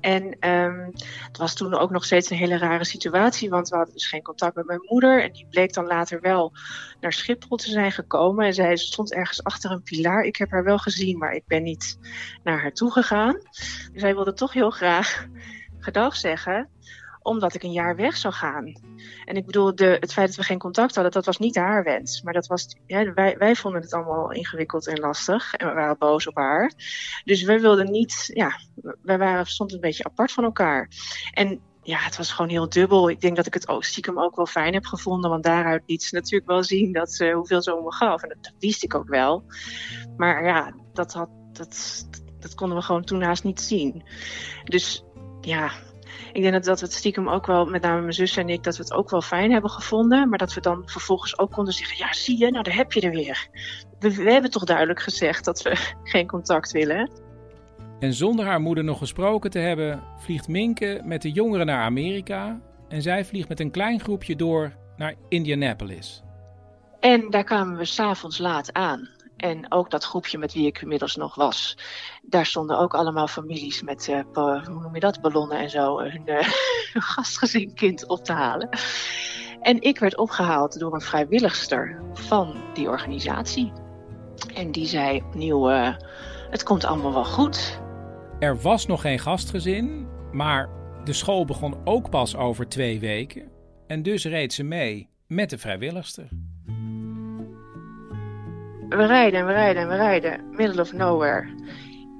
En 0.00 0.36
ehm, 0.38 0.90
het 1.26 1.36
was 1.36 1.54
toen 1.54 1.74
ook 1.74 1.90
nog 1.90 2.04
steeds 2.04 2.30
een 2.30 2.36
hele 2.36 2.58
rare 2.58 2.84
situatie, 2.84 3.50
want 3.50 3.68
we 3.68 3.76
hadden 3.76 3.94
dus 3.94 4.08
geen 4.08 4.22
contact 4.22 4.54
met 4.54 4.66
mijn 4.66 4.86
moeder. 4.88 5.22
En 5.22 5.32
die 5.32 5.46
bleek 5.50 5.74
dan 5.74 5.86
later 5.86 6.20
wel 6.20 6.52
naar 7.00 7.12
Schiphol 7.12 7.56
te 7.56 7.70
zijn 7.70 7.92
gekomen. 7.92 8.46
En 8.46 8.54
zij 8.54 8.76
stond 8.76 9.12
ergens 9.12 9.44
achter 9.44 9.70
een 9.70 9.82
pilaar. 9.82 10.22
Ik 10.22 10.36
heb 10.36 10.50
haar 10.50 10.64
wel 10.64 10.78
gezien, 10.78 11.18
maar 11.18 11.32
ik 11.32 11.46
ben 11.46 11.62
niet 11.62 11.98
naar 12.42 12.60
haar 12.60 12.72
toe 12.72 12.92
gegaan. 12.92 13.40
Zij 13.94 14.14
wilde 14.14 14.32
toch 14.32 14.52
heel 14.52 14.70
graag 14.70 15.26
gedag 15.78 16.16
zeggen, 16.16 16.68
omdat 17.22 17.54
ik 17.54 17.62
een 17.62 17.72
jaar 17.72 17.96
weg 17.96 18.16
zou 18.16 18.34
gaan. 18.34 18.72
En 19.24 19.36
ik 19.36 19.46
bedoel, 19.46 19.74
de, 19.74 19.96
het 20.00 20.12
feit 20.12 20.26
dat 20.26 20.36
we 20.36 20.42
geen 20.42 20.58
contact 20.58 20.94
hadden, 20.94 21.12
dat 21.12 21.24
was 21.24 21.38
niet 21.38 21.56
haar 21.56 21.84
wens. 21.84 22.22
Maar 22.22 22.32
dat 22.32 22.46
was, 22.46 22.76
wij, 22.86 23.36
wij 23.38 23.56
vonden 23.56 23.80
het 23.80 23.92
allemaal 23.92 24.32
ingewikkeld 24.32 24.86
en 24.86 25.00
lastig. 25.00 25.54
En 25.54 25.68
we 25.68 25.74
waren 25.74 25.98
boos 25.98 26.26
op 26.26 26.36
haar. 26.36 26.72
Dus 27.24 27.42
wij 27.42 27.60
wilden 27.60 27.90
niet, 27.90 28.30
ja, 28.34 28.60
wij 29.02 29.18
waren, 29.18 29.46
stonden 29.46 29.74
een 29.74 29.82
beetje 29.82 30.04
apart 30.04 30.32
van 30.32 30.44
elkaar. 30.44 30.88
En 31.32 31.60
ja, 31.82 31.98
het 31.98 32.16
was 32.16 32.32
gewoon 32.32 32.50
heel 32.50 32.68
dubbel. 32.68 33.10
Ik 33.10 33.20
denk 33.20 33.36
dat 33.36 33.46
ik 33.46 33.54
het 33.54 33.68
ook 33.68 33.84
stiekem 33.84 34.20
ook 34.20 34.36
wel 34.36 34.46
fijn 34.46 34.74
heb 34.74 34.84
gevonden. 34.84 35.30
Want 35.30 35.44
daaruit 35.44 35.82
liet 35.86 36.02
ze 36.02 36.14
natuurlijk 36.14 36.50
wel 36.50 36.64
zien 36.64 36.92
dat 36.92 37.12
ze, 37.12 37.30
hoeveel 37.30 37.62
ze 37.62 37.76
om 37.76 37.84
me 37.84 37.92
gaf. 37.92 38.22
En 38.22 38.28
dat, 38.28 38.42
dat 38.42 38.54
wist 38.58 38.82
ik 38.82 38.94
ook 38.94 39.08
wel. 39.08 39.44
Maar 40.16 40.44
ja, 40.44 40.74
dat, 40.92 41.12
had, 41.12 41.28
dat, 41.52 42.06
dat 42.40 42.54
konden 42.54 42.76
we 42.76 42.82
gewoon 42.82 43.04
toen 43.04 43.22
haast 43.22 43.44
niet 43.44 43.60
zien. 43.60 44.02
Dus 44.64 45.04
ja, 45.40 45.72
ik 46.32 46.42
denk 46.42 46.52
dat, 46.52 46.64
dat 46.64 46.80
we 46.80 46.86
het 46.86 46.94
stiekem 46.94 47.28
ook 47.28 47.46
wel, 47.46 47.64
met 47.64 47.82
name 47.82 48.00
mijn 48.00 48.12
zus 48.12 48.36
en 48.36 48.48
ik, 48.48 48.64
dat 48.64 48.76
we 48.76 48.82
het 48.82 48.92
ook 48.92 49.10
wel 49.10 49.22
fijn 49.22 49.52
hebben 49.52 49.70
gevonden. 49.70 50.28
Maar 50.28 50.38
dat 50.38 50.54
we 50.54 50.60
dan 50.60 50.82
vervolgens 50.84 51.38
ook 51.38 51.50
konden 51.50 51.74
zeggen, 51.74 51.96
ja 51.98 52.12
zie 52.12 52.38
je, 52.38 52.50
nou 52.50 52.64
daar 52.64 52.76
heb 52.76 52.92
je 52.92 53.00
er 53.00 53.10
weer. 53.10 53.48
We, 53.98 54.14
we 54.14 54.32
hebben 54.32 54.50
toch 54.50 54.64
duidelijk 54.64 55.00
gezegd 55.00 55.44
dat 55.44 55.62
we 55.62 55.76
geen 56.12 56.26
contact 56.26 56.72
willen. 56.72 57.10
En 57.98 58.14
zonder 58.14 58.44
haar 58.44 58.60
moeder 58.60 58.84
nog 58.84 58.98
gesproken 58.98 59.50
te 59.50 59.58
hebben, 59.58 60.02
vliegt 60.18 60.48
Minke 60.48 61.00
met 61.04 61.22
de 61.22 61.30
jongeren 61.30 61.66
naar 61.66 61.82
Amerika 61.82 62.60
en 62.88 63.02
zij 63.02 63.24
vliegt 63.24 63.48
met 63.48 63.60
een 63.60 63.70
klein 63.70 64.00
groepje 64.00 64.36
door 64.36 64.72
naar 64.96 65.14
Indianapolis. 65.28 66.22
En 67.00 67.30
daar 67.30 67.44
kwamen 67.44 67.76
we 67.76 67.84
s'avonds 67.84 68.38
laat 68.38 68.72
aan. 68.72 69.08
En 69.40 69.72
ook 69.72 69.90
dat 69.90 70.04
groepje 70.04 70.38
met 70.38 70.52
wie 70.52 70.66
ik 70.66 70.82
inmiddels 70.82 71.16
nog 71.16 71.34
was. 71.34 71.76
Daar 72.22 72.46
stonden 72.46 72.78
ook 72.78 72.94
allemaal 72.94 73.26
families 73.26 73.82
met, 73.82 74.08
eh, 74.08 74.20
hoe 74.32 74.80
noem 74.80 74.94
je 74.94 75.00
dat, 75.00 75.20
ballonnen 75.20 75.58
en 75.58 75.70
zo, 75.70 75.98
eh, 75.98 76.12
hun, 76.12 76.22
hun 76.92 77.02
gastgezin 77.14 77.74
kind 77.74 78.06
op 78.06 78.24
te 78.24 78.32
halen. 78.32 78.68
En 79.60 79.82
ik 79.82 79.98
werd 79.98 80.16
opgehaald 80.16 80.78
door 80.78 80.94
een 80.94 81.00
vrijwilligster 81.00 82.02
van 82.12 82.56
die 82.74 82.88
organisatie. 82.88 83.72
En 84.54 84.72
die 84.72 84.86
zei 84.86 85.22
opnieuw, 85.22 85.68
het 86.50 86.62
komt 86.62 86.84
allemaal 86.84 87.12
wel 87.12 87.24
goed. 87.24 87.80
Er 88.38 88.60
was 88.60 88.86
nog 88.86 89.00
geen 89.00 89.18
gastgezin, 89.18 90.08
maar 90.32 90.68
de 91.04 91.12
school 91.12 91.44
begon 91.44 91.74
ook 91.84 92.10
pas 92.10 92.36
over 92.36 92.68
twee 92.68 93.00
weken. 93.00 93.50
En 93.86 94.02
dus 94.02 94.24
reed 94.24 94.52
ze 94.52 94.62
mee 94.62 95.08
met 95.26 95.50
de 95.50 95.58
vrijwilligster. 95.58 96.28
We 98.90 99.06
rijden 99.06 99.40
en 99.40 99.46
we 99.46 99.52
rijden 99.52 99.82
en 99.82 99.88
we 99.88 99.96
rijden, 99.96 100.40
middle 100.50 100.80
of 100.80 100.92
nowhere. 100.92 101.48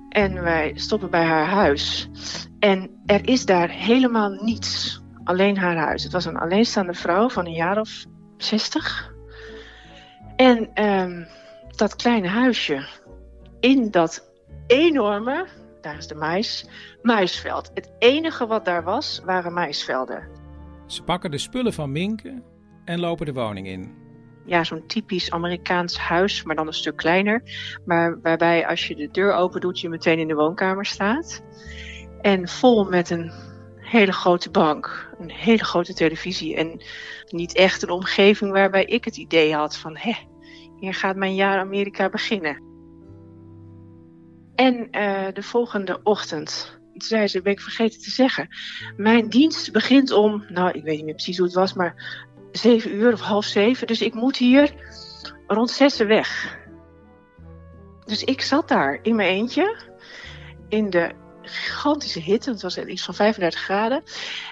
En 0.08 0.42
wij 0.42 0.72
stoppen 0.74 1.10
bij 1.10 1.24
haar 1.24 1.46
huis. 1.46 2.08
En 2.58 2.90
er 3.06 3.28
is 3.28 3.44
daar 3.46 3.68
helemaal 3.68 4.30
niets. 4.30 5.00
Alleen 5.24 5.56
haar 5.56 5.76
huis. 5.76 6.02
Het 6.02 6.12
was 6.12 6.24
een 6.24 6.36
alleenstaande 6.36 6.94
vrouw 6.94 7.28
van 7.28 7.46
een 7.46 7.52
jaar 7.52 7.80
of 7.80 8.04
zestig. 8.36 9.12
En 10.36 10.70
ehm, 10.74 11.24
dat 11.76 11.96
kleine 11.96 12.28
huisje 12.28 12.88
in 13.60 13.90
dat 13.90 14.32
enorme 14.66 15.46
daar 15.80 15.96
is 15.96 16.06
de 16.06 16.14
mais, 16.14 16.66
maisveld. 17.02 17.70
Het 17.74 17.92
enige 17.98 18.46
wat 18.46 18.64
daar 18.64 18.82
was, 18.82 19.20
waren 19.24 19.52
maisvelden. 19.52 20.28
Ze 20.86 21.02
pakken 21.02 21.30
de 21.30 21.38
spullen 21.38 21.72
van 21.72 21.92
Minke 21.92 22.42
en 22.84 23.00
lopen 23.00 23.26
de 23.26 23.32
woning 23.32 23.66
in. 23.66 23.99
Ja, 24.50 24.64
zo'n 24.64 24.86
typisch 24.86 25.30
Amerikaans 25.30 25.98
huis, 25.98 26.42
maar 26.42 26.56
dan 26.56 26.66
een 26.66 26.72
stuk 26.72 26.96
kleiner. 26.96 27.42
Maar 27.84 28.20
waarbij 28.22 28.66
als 28.66 28.86
je 28.86 28.96
de 28.96 29.10
deur 29.10 29.32
open 29.32 29.60
doet, 29.60 29.80
je 29.80 29.88
meteen 29.88 30.18
in 30.18 30.28
de 30.28 30.34
woonkamer 30.34 30.86
staat. 30.86 31.42
En 32.20 32.48
vol 32.48 32.84
met 32.84 33.10
een 33.10 33.32
hele 33.76 34.12
grote 34.12 34.50
bank, 34.50 35.14
een 35.18 35.30
hele 35.30 35.64
grote 35.64 35.94
televisie. 35.94 36.56
En 36.56 36.82
niet 37.26 37.54
echt 37.54 37.82
een 37.82 37.90
omgeving 37.90 38.52
waarbij 38.52 38.84
ik 38.84 39.04
het 39.04 39.16
idee 39.16 39.54
had 39.54 39.76
van... 39.76 39.96
hé, 39.96 40.16
hier 40.80 40.94
gaat 40.94 41.16
mijn 41.16 41.34
jaar 41.34 41.58
Amerika 41.58 42.08
beginnen. 42.08 42.62
En 44.54 44.74
uh, 44.90 45.26
de 45.32 45.42
volgende 45.42 46.00
ochtend, 46.02 46.80
zei 46.94 47.26
ze, 47.26 47.42
ben 47.42 47.52
ik 47.52 47.60
vergeten 47.60 48.00
te 48.00 48.10
zeggen. 48.10 48.48
Mijn 48.96 49.28
dienst 49.28 49.72
begint 49.72 50.10
om, 50.10 50.44
nou 50.48 50.70
ik 50.70 50.82
weet 50.82 50.96
niet 50.96 51.04
meer 51.04 51.14
precies 51.14 51.36
hoe 51.36 51.46
het 51.46 51.54
was, 51.54 51.74
maar 51.74 52.28
zeven 52.52 52.94
uur 52.94 53.12
of 53.12 53.20
half 53.20 53.44
zeven. 53.44 53.86
Dus 53.86 54.02
ik 54.02 54.14
moet 54.14 54.36
hier 54.36 54.74
rond 55.46 55.70
zessen 55.70 56.06
weg. 56.06 56.58
Dus 58.04 58.24
ik 58.24 58.40
zat 58.40 58.68
daar 58.68 58.98
in 59.02 59.16
mijn 59.16 59.28
eentje, 59.28 59.76
in 60.68 60.90
de 60.90 61.10
gigantische 61.42 62.20
hitte. 62.20 62.50
Het 62.50 62.62
was 62.62 62.78
iets 62.78 63.04
van 63.04 63.14
35 63.14 63.60
graden. 63.60 64.02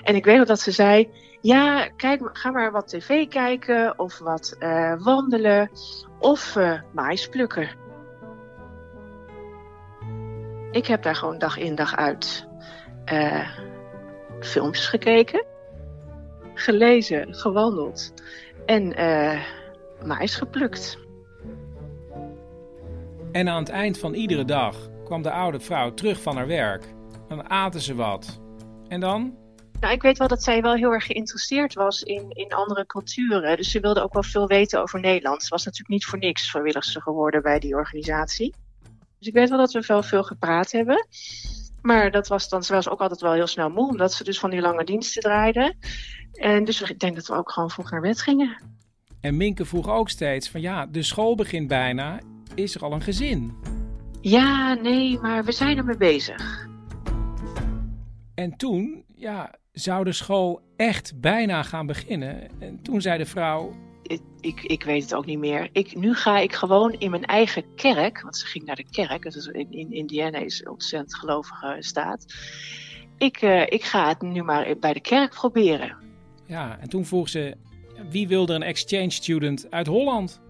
En 0.03 0.15
ik 0.15 0.25
weet 0.25 0.37
nog 0.37 0.47
dat 0.47 0.61
ze 0.61 0.71
zei, 0.71 1.11
ja, 1.41 1.89
kijk, 1.97 2.31
ga 2.33 2.51
maar 2.51 2.73
wat 2.73 2.89
tv 2.89 3.29
kijken 3.29 3.99
of 3.99 4.19
wat 4.19 4.57
uh, 4.59 5.03
wandelen 5.03 5.71
of 6.19 6.57
uh, 6.57 6.81
mais 6.93 7.29
plukken. 7.29 7.69
Ik 10.71 10.87
heb 10.87 11.03
daar 11.03 11.17
gewoon 11.17 11.39
dag 11.39 11.59
in 11.59 11.75
dag 11.75 11.97
uit 11.97 12.47
uh, 13.13 13.49
films 14.41 14.87
gekeken, 14.87 15.47
gelezen, 16.59 17.35
gewandeld 17.35 18.13
en 18.67 19.01
uh, 19.01 19.43
mais 20.05 20.35
geplukt. 20.35 20.99
En 23.33 23.49
aan 23.49 23.63
het 23.63 23.69
eind 23.69 23.99
van 23.99 24.15
iedere 24.15 24.45
dag 24.45 24.77
kwam 25.05 25.23
de 25.23 25.31
oude 25.31 25.61
vrouw 25.61 25.95
terug 25.95 26.23
van 26.23 26.37
haar 26.37 26.47
werk. 26.47 26.85
Dan 27.29 27.51
aten 27.51 27.81
ze 27.81 27.95
wat. 27.95 28.41
En 28.89 29.01
dan? 29.01 29.37
Nou, 29.81 29.93
ik 29.93 30.03
weet 30.03 30.19
wel 30.19 30.29
dat 30.29 30.43
zij 30.43 30.63
wel 30.63 30.75
heel 30.75 30.93
erg 30.93 31.05
geïnteresseerd 31.05 31.75
was 31.75 32.03
in, 32.03 32.31
in 32.31 32.53
andere 32.53 32.87
culturen. 32.87 33.57
Dus 33.57 33.71
ze 33.71 33.81
wilde 33.81 34.03
ook 34.03 34.13
wel 34.13 34.23
veel 34.23 34.47
weten 34.47 34.81
over 34.81 35.01
Nederland. 35.01 35.43
Ze 35.43 35.49
was 35.49 35.65
natuurlijk 35.65 35.91
niet 35.91 36.05
voor 36.05 36.19
niks 36.19 36.51
vrijwilligster 36.51 37.03
geworden 37.03 37.43
bij 37.43 37.59
die 37.59 37.75
organisatie. 37.75 38.55
Dus 39.19 39.29
ik 39.29 39.35
weet 39.35 39.49
wel 39.49 39.59
dat 39.59 39.73
we 39.73 39.85
wel 39.87 40.03
veel 40.03 40.23
gepraat 40.23 40.73
hebben. 40.73 41.07
Maar 41.83 42.11
dat 42.11 42.29
was 42.29 42.49
dan, 42.49 42.63
ze 42.65 42.73
was 42.73 42.89
ook 42.89 43.01
altijd 43.01 43.21
wel 43.21 43.33
heel 43.33 43.47
snel 43.47 43.71
moe, 43.71 43.89
omdat 43.89 44.13
ze 44.13 44.25
dus 44.25 44.39
van 44.39 44.51
die 44.51 44.61
lange 44.61 44.85
diensten 44.85 45.23
draaide. 45.23 45.75
En 46.33 46.65
dus 46.65 46.83
ik 46.83 46.99
denk 46.99 47.15
dat 47.15 47.27
we 47.27 47.35
ook 47.35 47.53
gewoon 47.53 47.71
vroeg 47.71 47.91
naar 47.91 48.01
bed 48.01 48.23
gingen. 48.23 48.63
En 49.21 49.37
Minke 49.37 49.65
vroeg 49.65 49.89
ook 49.89 50.09
steeds 50.09 50.49
van 50.49 50.61
ja, 50.61 50.87
de 50.87 51.03
school 51.03 51.35
begint 51.35 51.69
bijna. 51.69 52.21
Is 52.55 52.75
er 52.75 52.83
al 52.83 52.93
een 52.93 53.03
gezin? 53.03 53.57
Ja, 54.21 54.75
nee, 54.75 55.19
maar 55.19 55.45
we 55.45 55.53
zijn 55.53 55.77
ermee 55.77 55.97
bezig. 55.97 56.67
En 58.35 58.57
toen, 58.57 59.05
ja, 59.15 59.55
zou 59.73 60.05
de 60.05 60.13
school 60.13 60.61
echt 60.77 61.21
bijna 61.21 61.63
gaan 61.63 61.87
beginnen. 61.87 62.49
En 62.61 62.83
toen 62.83 63.01
zei 63.01 63.19
de 63.19 63.27
vrouw, 63.27 63.75
ik, 64.41 64.63
ik, 64.63 64.83
weet 64.83 65.03
het 65.03 65.15
ook 65.15 65.27
niet 65.27 65.39
meer. 65.39 65.69
Ik, 65.73 65.97
nu 65.97 66.15
ga 66.15 66.39
ik 66.39 66.53
gewoon 66.53 66.93
in 66.93 67.11
mijn 67.11 67.25
eigen 67.25 67.75
kerk, 67.75 68.23
want 68.23 68.37
ze 68.37 68.47
ging 68.47 68.65
naar 68.65 68.77
de 68.77 68.91
kerk, 68.91 69.23
dus 69.23 69.47
in, 69.47 69.73
in 69.73 69.93
Indiana 69.93 70.39
is 70.39 70.61
een 70.61 70.71
ontzettend 70.71 71.15
gelovige 71.15 71.77
staat. 71.79 72.25
Ik, 73.19 73.43
uh, 73.43 73.61
ik 73.61 73.85
ga 73.85 74.09
het 74.09 74.23
nu 74.23 74.43
maar 74.43 74.79
bij 74.81 74.93
de 74.93 75.01
kerk 75.01 75.31
proberen. 75.31 75.97
Ja, 76.47 76.79
en 76.81 76.89
toen 76.89 77.05
vroeg 77.05 77.29
ze, 77.29 77.57
wie 78.11 78.29
wilde 78.29 78.55
een 78.55 78.63
exchange 78.63 79.11
student 79.11 79.71
uit 79.71 79.87
Holland? 79.87 80.41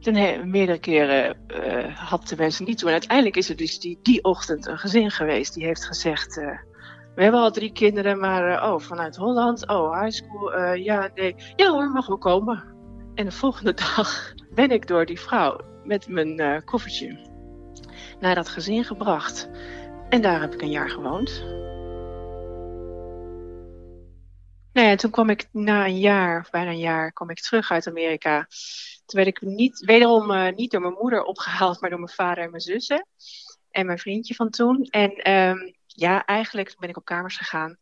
Toen 0.00 0.14
he, 0.14 0.44
meerdere 0.44 0.78
keren 0.78 1.36
uh, 1.48 1.96
had 1.96 2.28
de 2.28 2.36
mensen 2.36 2.64
niet 2.64 2.78
toe. 2.78 2.88
En 2.88 2.94
uiteindelijk 2.94 3.36
is 3.36 3.48
er 3.48 3.56
dus 3.56 3.80
die, 3.80 3.98
die 4.02 4.24
ochtend 4.24 4.66
een 4.66 4.78
gezin 4.78 5.10
geweest 5.10 5.54
die 5.54 5.64
heeft 5.64 5.86
gezegd... 5.86 6.36
Uh, 6.36 6.58
we 7.14 7.22
hebben 7.22 7.40
al 7.40 7.50
drie 7.50 7.72
kinderen, 7.72 8.18
maar 8.18 8.72
oh, 8.72 8.80
vanuit 8.80 9.16
Holland, 9.16 9.68
oh, 9.68 10.00
high 10.00 10.24
school, 10.24 10.74
ja, 10.74 11.10
nee. 11.14 11.34
Ja 11.56 11.70
hoor, 11.70 11.90
mag 11.90 12.06
wel 12.06 12.18
komen. 12.18 12.69
En 13.20 13.26
de 13.26 13.32
volgende 13.32 13.74
dag 13.94 14.34
ben 14.54 14.70
ik 14.70 14.86
door 14.86 15.06
die 15.06 15.20
vrouw 15.20 15.60
met 15.84 16.08
mijn 16.08 16.40
uh, 16.40 16.60
koffertje 16.64 17.18
naar 18.20 18.34
dat 18.34 18.48
gezin 18.48 18.84
gebracht. 18.84 19.48
En 20.08 20.22
daar 20.22 20.40
heb 20.40 20.54
ik 20.54 20.62
een 20.62 20.70
jaar 20.70 20.90
gewoond. 20.90 21.42
Nou 24.72 24.88
ja, 24.88 24.94
toen 24.94 25.10
kwam 25.10 25.30
ik 25.30 25.48
na 25.52 25.86
een 25.86 25.98
jaar, 25.98 26.48
bijna 26.50 26.70
een 26.70 26.78
jaar, 26.78 27.12
kwam 27.12 27.30
ik 27.30 27.40
terug 27.40 27.70
uit 27.70 27.88
Amerika. 27.88 28.46
Toen 29.06 29.24
werd 29.24 29.26
ik 29.26 29.40
niet, 29.40 29.78
wederom 29.78 30.30
uh, 30.30 30.52
niet 30.52 30.70
door 30.70 30.80
mijn 30.80 30.96
moeder 31.00 31.22
opgehaald, 31.22 31.80
maar 31.80 31.90
door 31.90 32.00
mijn 32.00 32.12
vader 32.12 32.44
en 32.44 32.50
mijn 32.50 32.62
zussen. 32.62 33.06
En 33.70 33.86
mijn 33.86 33.98
vriendje 33.98 34.34
van 34.34 34.50
toen. 34.50 34.84
En 34.84 35.30
um, 35.30 35.74
ja, 35.86 36.24
eigenlijk 36.24 36.74
ben 36.78 36.88
ik 36.88 36.96
op 36.96 37.04
kamers 37.04 37.36
gegaan. 37.36 37.78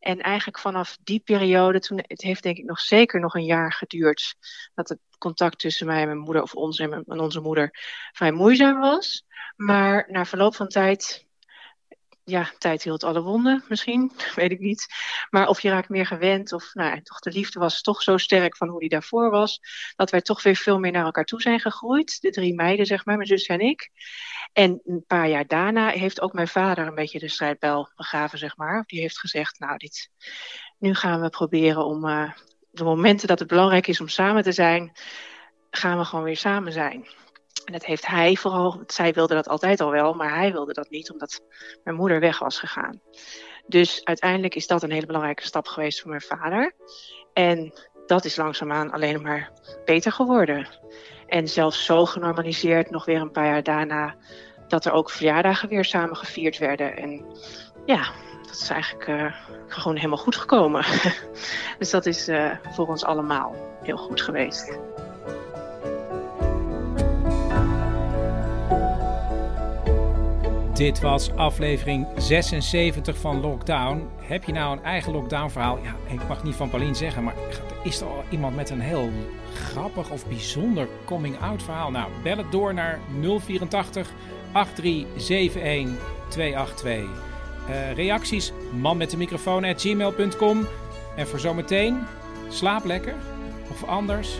En 0.00 0.20
eigenlijk 0.20 0.58
vanaf 0.58 0.98
die 1.02 1.20
periode, 1.20 1.80
toen, 1.80 1.98
het 2.06 2.22
heeft 2.22 2.42
denk 2.42 2.56
ik 2.56 2.64
nog 2.64 2.80
zeker 2.80 3.20
nog 3.20 3.34
een 3.34 3.44
jaar 3.44 3.72
geduurd, 3.72 4.34
dat 4.74 4.88
het 4.88 4.98
contact 5.18 5.58
tussen 5.58 5.86
mij 5.86 6.00
en 6.00 6.06
mijn 6.06 6.18
moeder, 6.18 6.42
of 6.42 6.54
ons 6.54 6.78
en, 6.78 6.90
mijn, 6.90 7.04
en 7.06 7.20
onze 7.20 7.40
moeder, 7.40 7.70
vrij 8.12 8.32
moeizaam 8.32 8.80
was. 8.80 9.24
Maar 9.56 10.06
na 10.08 10.24
verloop 10.24 10.54
van 10.54 10.68
tijd, 10.68 11.26
ja, 12.30 12.50
tijd 12.58 12.82
hield 12.82 13.04
alle 13.04 13.22
wonden 13.22 13.64
misschien, 13.68 14.12
weet 14.34 14.50
ik 14.50 14.60
niet. 14.60 14.86
Maar 15.30 15.48
of 15.48 15.60
je 15.60 15.70
raakt 15.70 15.88
meer 15.88 16.06
gewend, 16.06 16.52
of 16.52 16.74
nou 16.74 17.02
toch 17.02 17.18
de 17.18 17.30
liefde 17.30 17.58
was 17.58 17.82
toch 17.82 18.02
zo 18.02 18.16
sterk 18.16 18.56
van 18.56 18.68
hoe 18.68 18.80
die 18.80 18.88
daarvoor 18.88 19.30
was, 19.30 19.60
dat 19.96 20.10
wij 20.10 20.20
toch 20.20 20.42
weer 20.42 20.56
veel 20.56 20.78
meer 20.78 20.92
naar 20.92 21.04
elkaar 21.04 21.24
toe 21.24 21.40
zijn 21.40 21.60
gegroeid. 21.60 22.20
De 22.20 22.30
drie 22.30 22.54
meiden, 22.54 22.86
zeg 22.86 23.04
maar, 23.04 23.16
mijn 23.16 23.28
zus 23.28 23.46
en 23.46 23.60
ik. 23.60 23.90
En 24.52 24.80
een 24.84 25.04
paar 25.06 25.28
jaar 25.28 25.46
daarna 25.46 25.88
heeft 25.88 26.20
ook 26.20 26.32
mijn 26.32 26.48
vader 26.48 26.86
een 26.86 26.94
beetje 26.94 27.18
de 27.18 27.28
strijdbel 27.28 27.90
begraven, 27.96 28.38
zeg 28.38 28.56
maar. 28.56 28.84
Die 28.86 29.00
heeft 29.00 29.18
gezegd, 29.18 29.58
nou, 29.58 29.76
dit, 29.76 30.10
nu 30.78 30.94
gaan 30.94 31.20
we 31.20 31.28
proberen 31.28 31.84
om 31.84 32.06
uh, 32.06 32.32
de 32.70 32.84
momenten 32.84 33.28
dat 33.28 33.38
het 33.38 33.48
belangrijk 33.48 33.86
is 33.86 34.00
om 34.00 34.08
samen 34.08 34.42
te 34.42 34.52
zijn, 34.52 34.92
gaan 35.70 35.98
we 35.98 36.04
gewoon 36.04 36.24
weer 36.24 36.36
samen 36.36 36.72
zijn. 36.72 37.06
En 37.64 37.72
dat 37.72 37.84
heeft 37.84 38.06
hij 38.06 38.36
vooral, 38.36 38.82
zij 38.86 39.12
wilde 39.12 39.34
dat 39.34 39.48
altijd 39.48 39.80
al 39.80 39.90
wel, 39.90 40.14
maar 40.14 40.34
hij 40.34 40.52
wilde 40.52 40.72
dat 40.72 40.90
niet, 40.90 41.10
omdat 41.10 41.40
mijn 41.84 41.96
moeder 41.96 42.20
weg 42.20 42.38
was 42.38 42.58
gegaan. 42.58 43.00
Dus 43.66 44.04
uiteindelijk 44.04 44.54
is 44.54 44.66
dat 44.66 44.82
een 44.82 44.90
hele 44.90 45.06
belangrijke 45.06 45.46
stap 45.46 45.66
geweest 45.66 46.00
voor 46.00 46.10
mijn 46.10 46.22
vader. 46.22 46.72
En 47.32 47.72
dat 48.06 48.24
is 48.24 48.36
langzaamaan 48.36 48.90
alleen 48.90 49.22
maar 49.22 49.52
beter 49.84 50.12
geworden. 50.12 50.68
En 51.26 51.48
zelfs 51.48 51.84
zo 51.84 52.06
genormaliseerd, 52.06 52.90
nog 52.90 53.04
weer 53.04 53.20
een 53.20 53.30
paar 53.30 53.46
jaar 53.46 53.62
daarna, 53.62 54.14
dat 54.68 54.84
er 54.84 54.92
ook 54.92 55.10
verjaardagen 55.10 55.68
weer 55.68 55.84
samen 55.84 56.16
gevierd 56.16 56.58
werden. 56.58 56.96
En 56.96 57.24
ja, 57.86 58.12
dat 58.42 58.60
is 58.60 58.70
eigenlijk 58.70 59.08
uh, 59.08 59.34
gewoon 59.66 59.96
helemaal 59.96 60.18
goed 60.18 60.36
gekomen. 60.36 60.84
dus 61.78 61.90
dat 61.90 62.06
is 62.06 62.28
uh, 62.28 62.50
voor 62.62 62.88
ons 62.88 63.04
allemaal 63.04 63.54
heel 63.82 63.96
goed 63.96 64.22
geweest. 64.22 64.78
Dit 70.80 71.00
was 71.00 71.30
aflevering 71.34 72.06
76 72.16 73.16
van 73.16 73.40
Lockdown. 73.40 74.08
Heb 74.20 74.44
je 74.44 74.52
nou 74.52 74.76
een 74.76 74.84
eigen 74.84 75.12
lockdown-verhaal? 75.12 75.78
Ja, 75.82 75.96
ik 76.12 76.28
mag 76.28 76.44
niet 76.44 76.54
van 76.54 76.70
Paulien 76.70 76.94
zeggen, 76.94 77.24
maar 77.24 77.34
is 77.82 78.00
er 78.00 78.06
al 78.06 78.24
iemand 78.30 78.56
met 78.56 78.70
een 78.70 78.80
heel 78.80 79.10
grappig 79.54 80.10
of 80.10 80.26
bijzonder 80.26 80.88
coming-out 81.04 81.62
verhaal? 81.62 81.90
Nou, 81.90 82.10
bel 82.22 82.36
het 82.36 82.52
door 82.52 82.74
naar 82.74 82.98
084 83.20 84.12
8371 84.52 86.04
282. 86.28 87.04
Uh, 87.68 87.92
reacties, 87.92 88.52
man 88.80 88.96
met 88.96 89.10
de 89.10 89.16
microfoon 89.16 89.64
at 89.64 89.80
gmail.com. 89.80 90.66
En 91.16 91.28
voor 91.28 91.40
zometeen, 91.40 91.98
slaap 92.48 92.84
lekker. 92.84 93.14
Of 93.70 93.84
anders, 93.84 94.38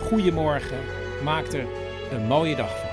goedemorgen. 0.00 0.78
Maak 1.24 1.46
er 1.46 1.66
een 2.10 2.26
mooie 2.26 2.56
dag 2.56 2.80
van. 2.80 2.87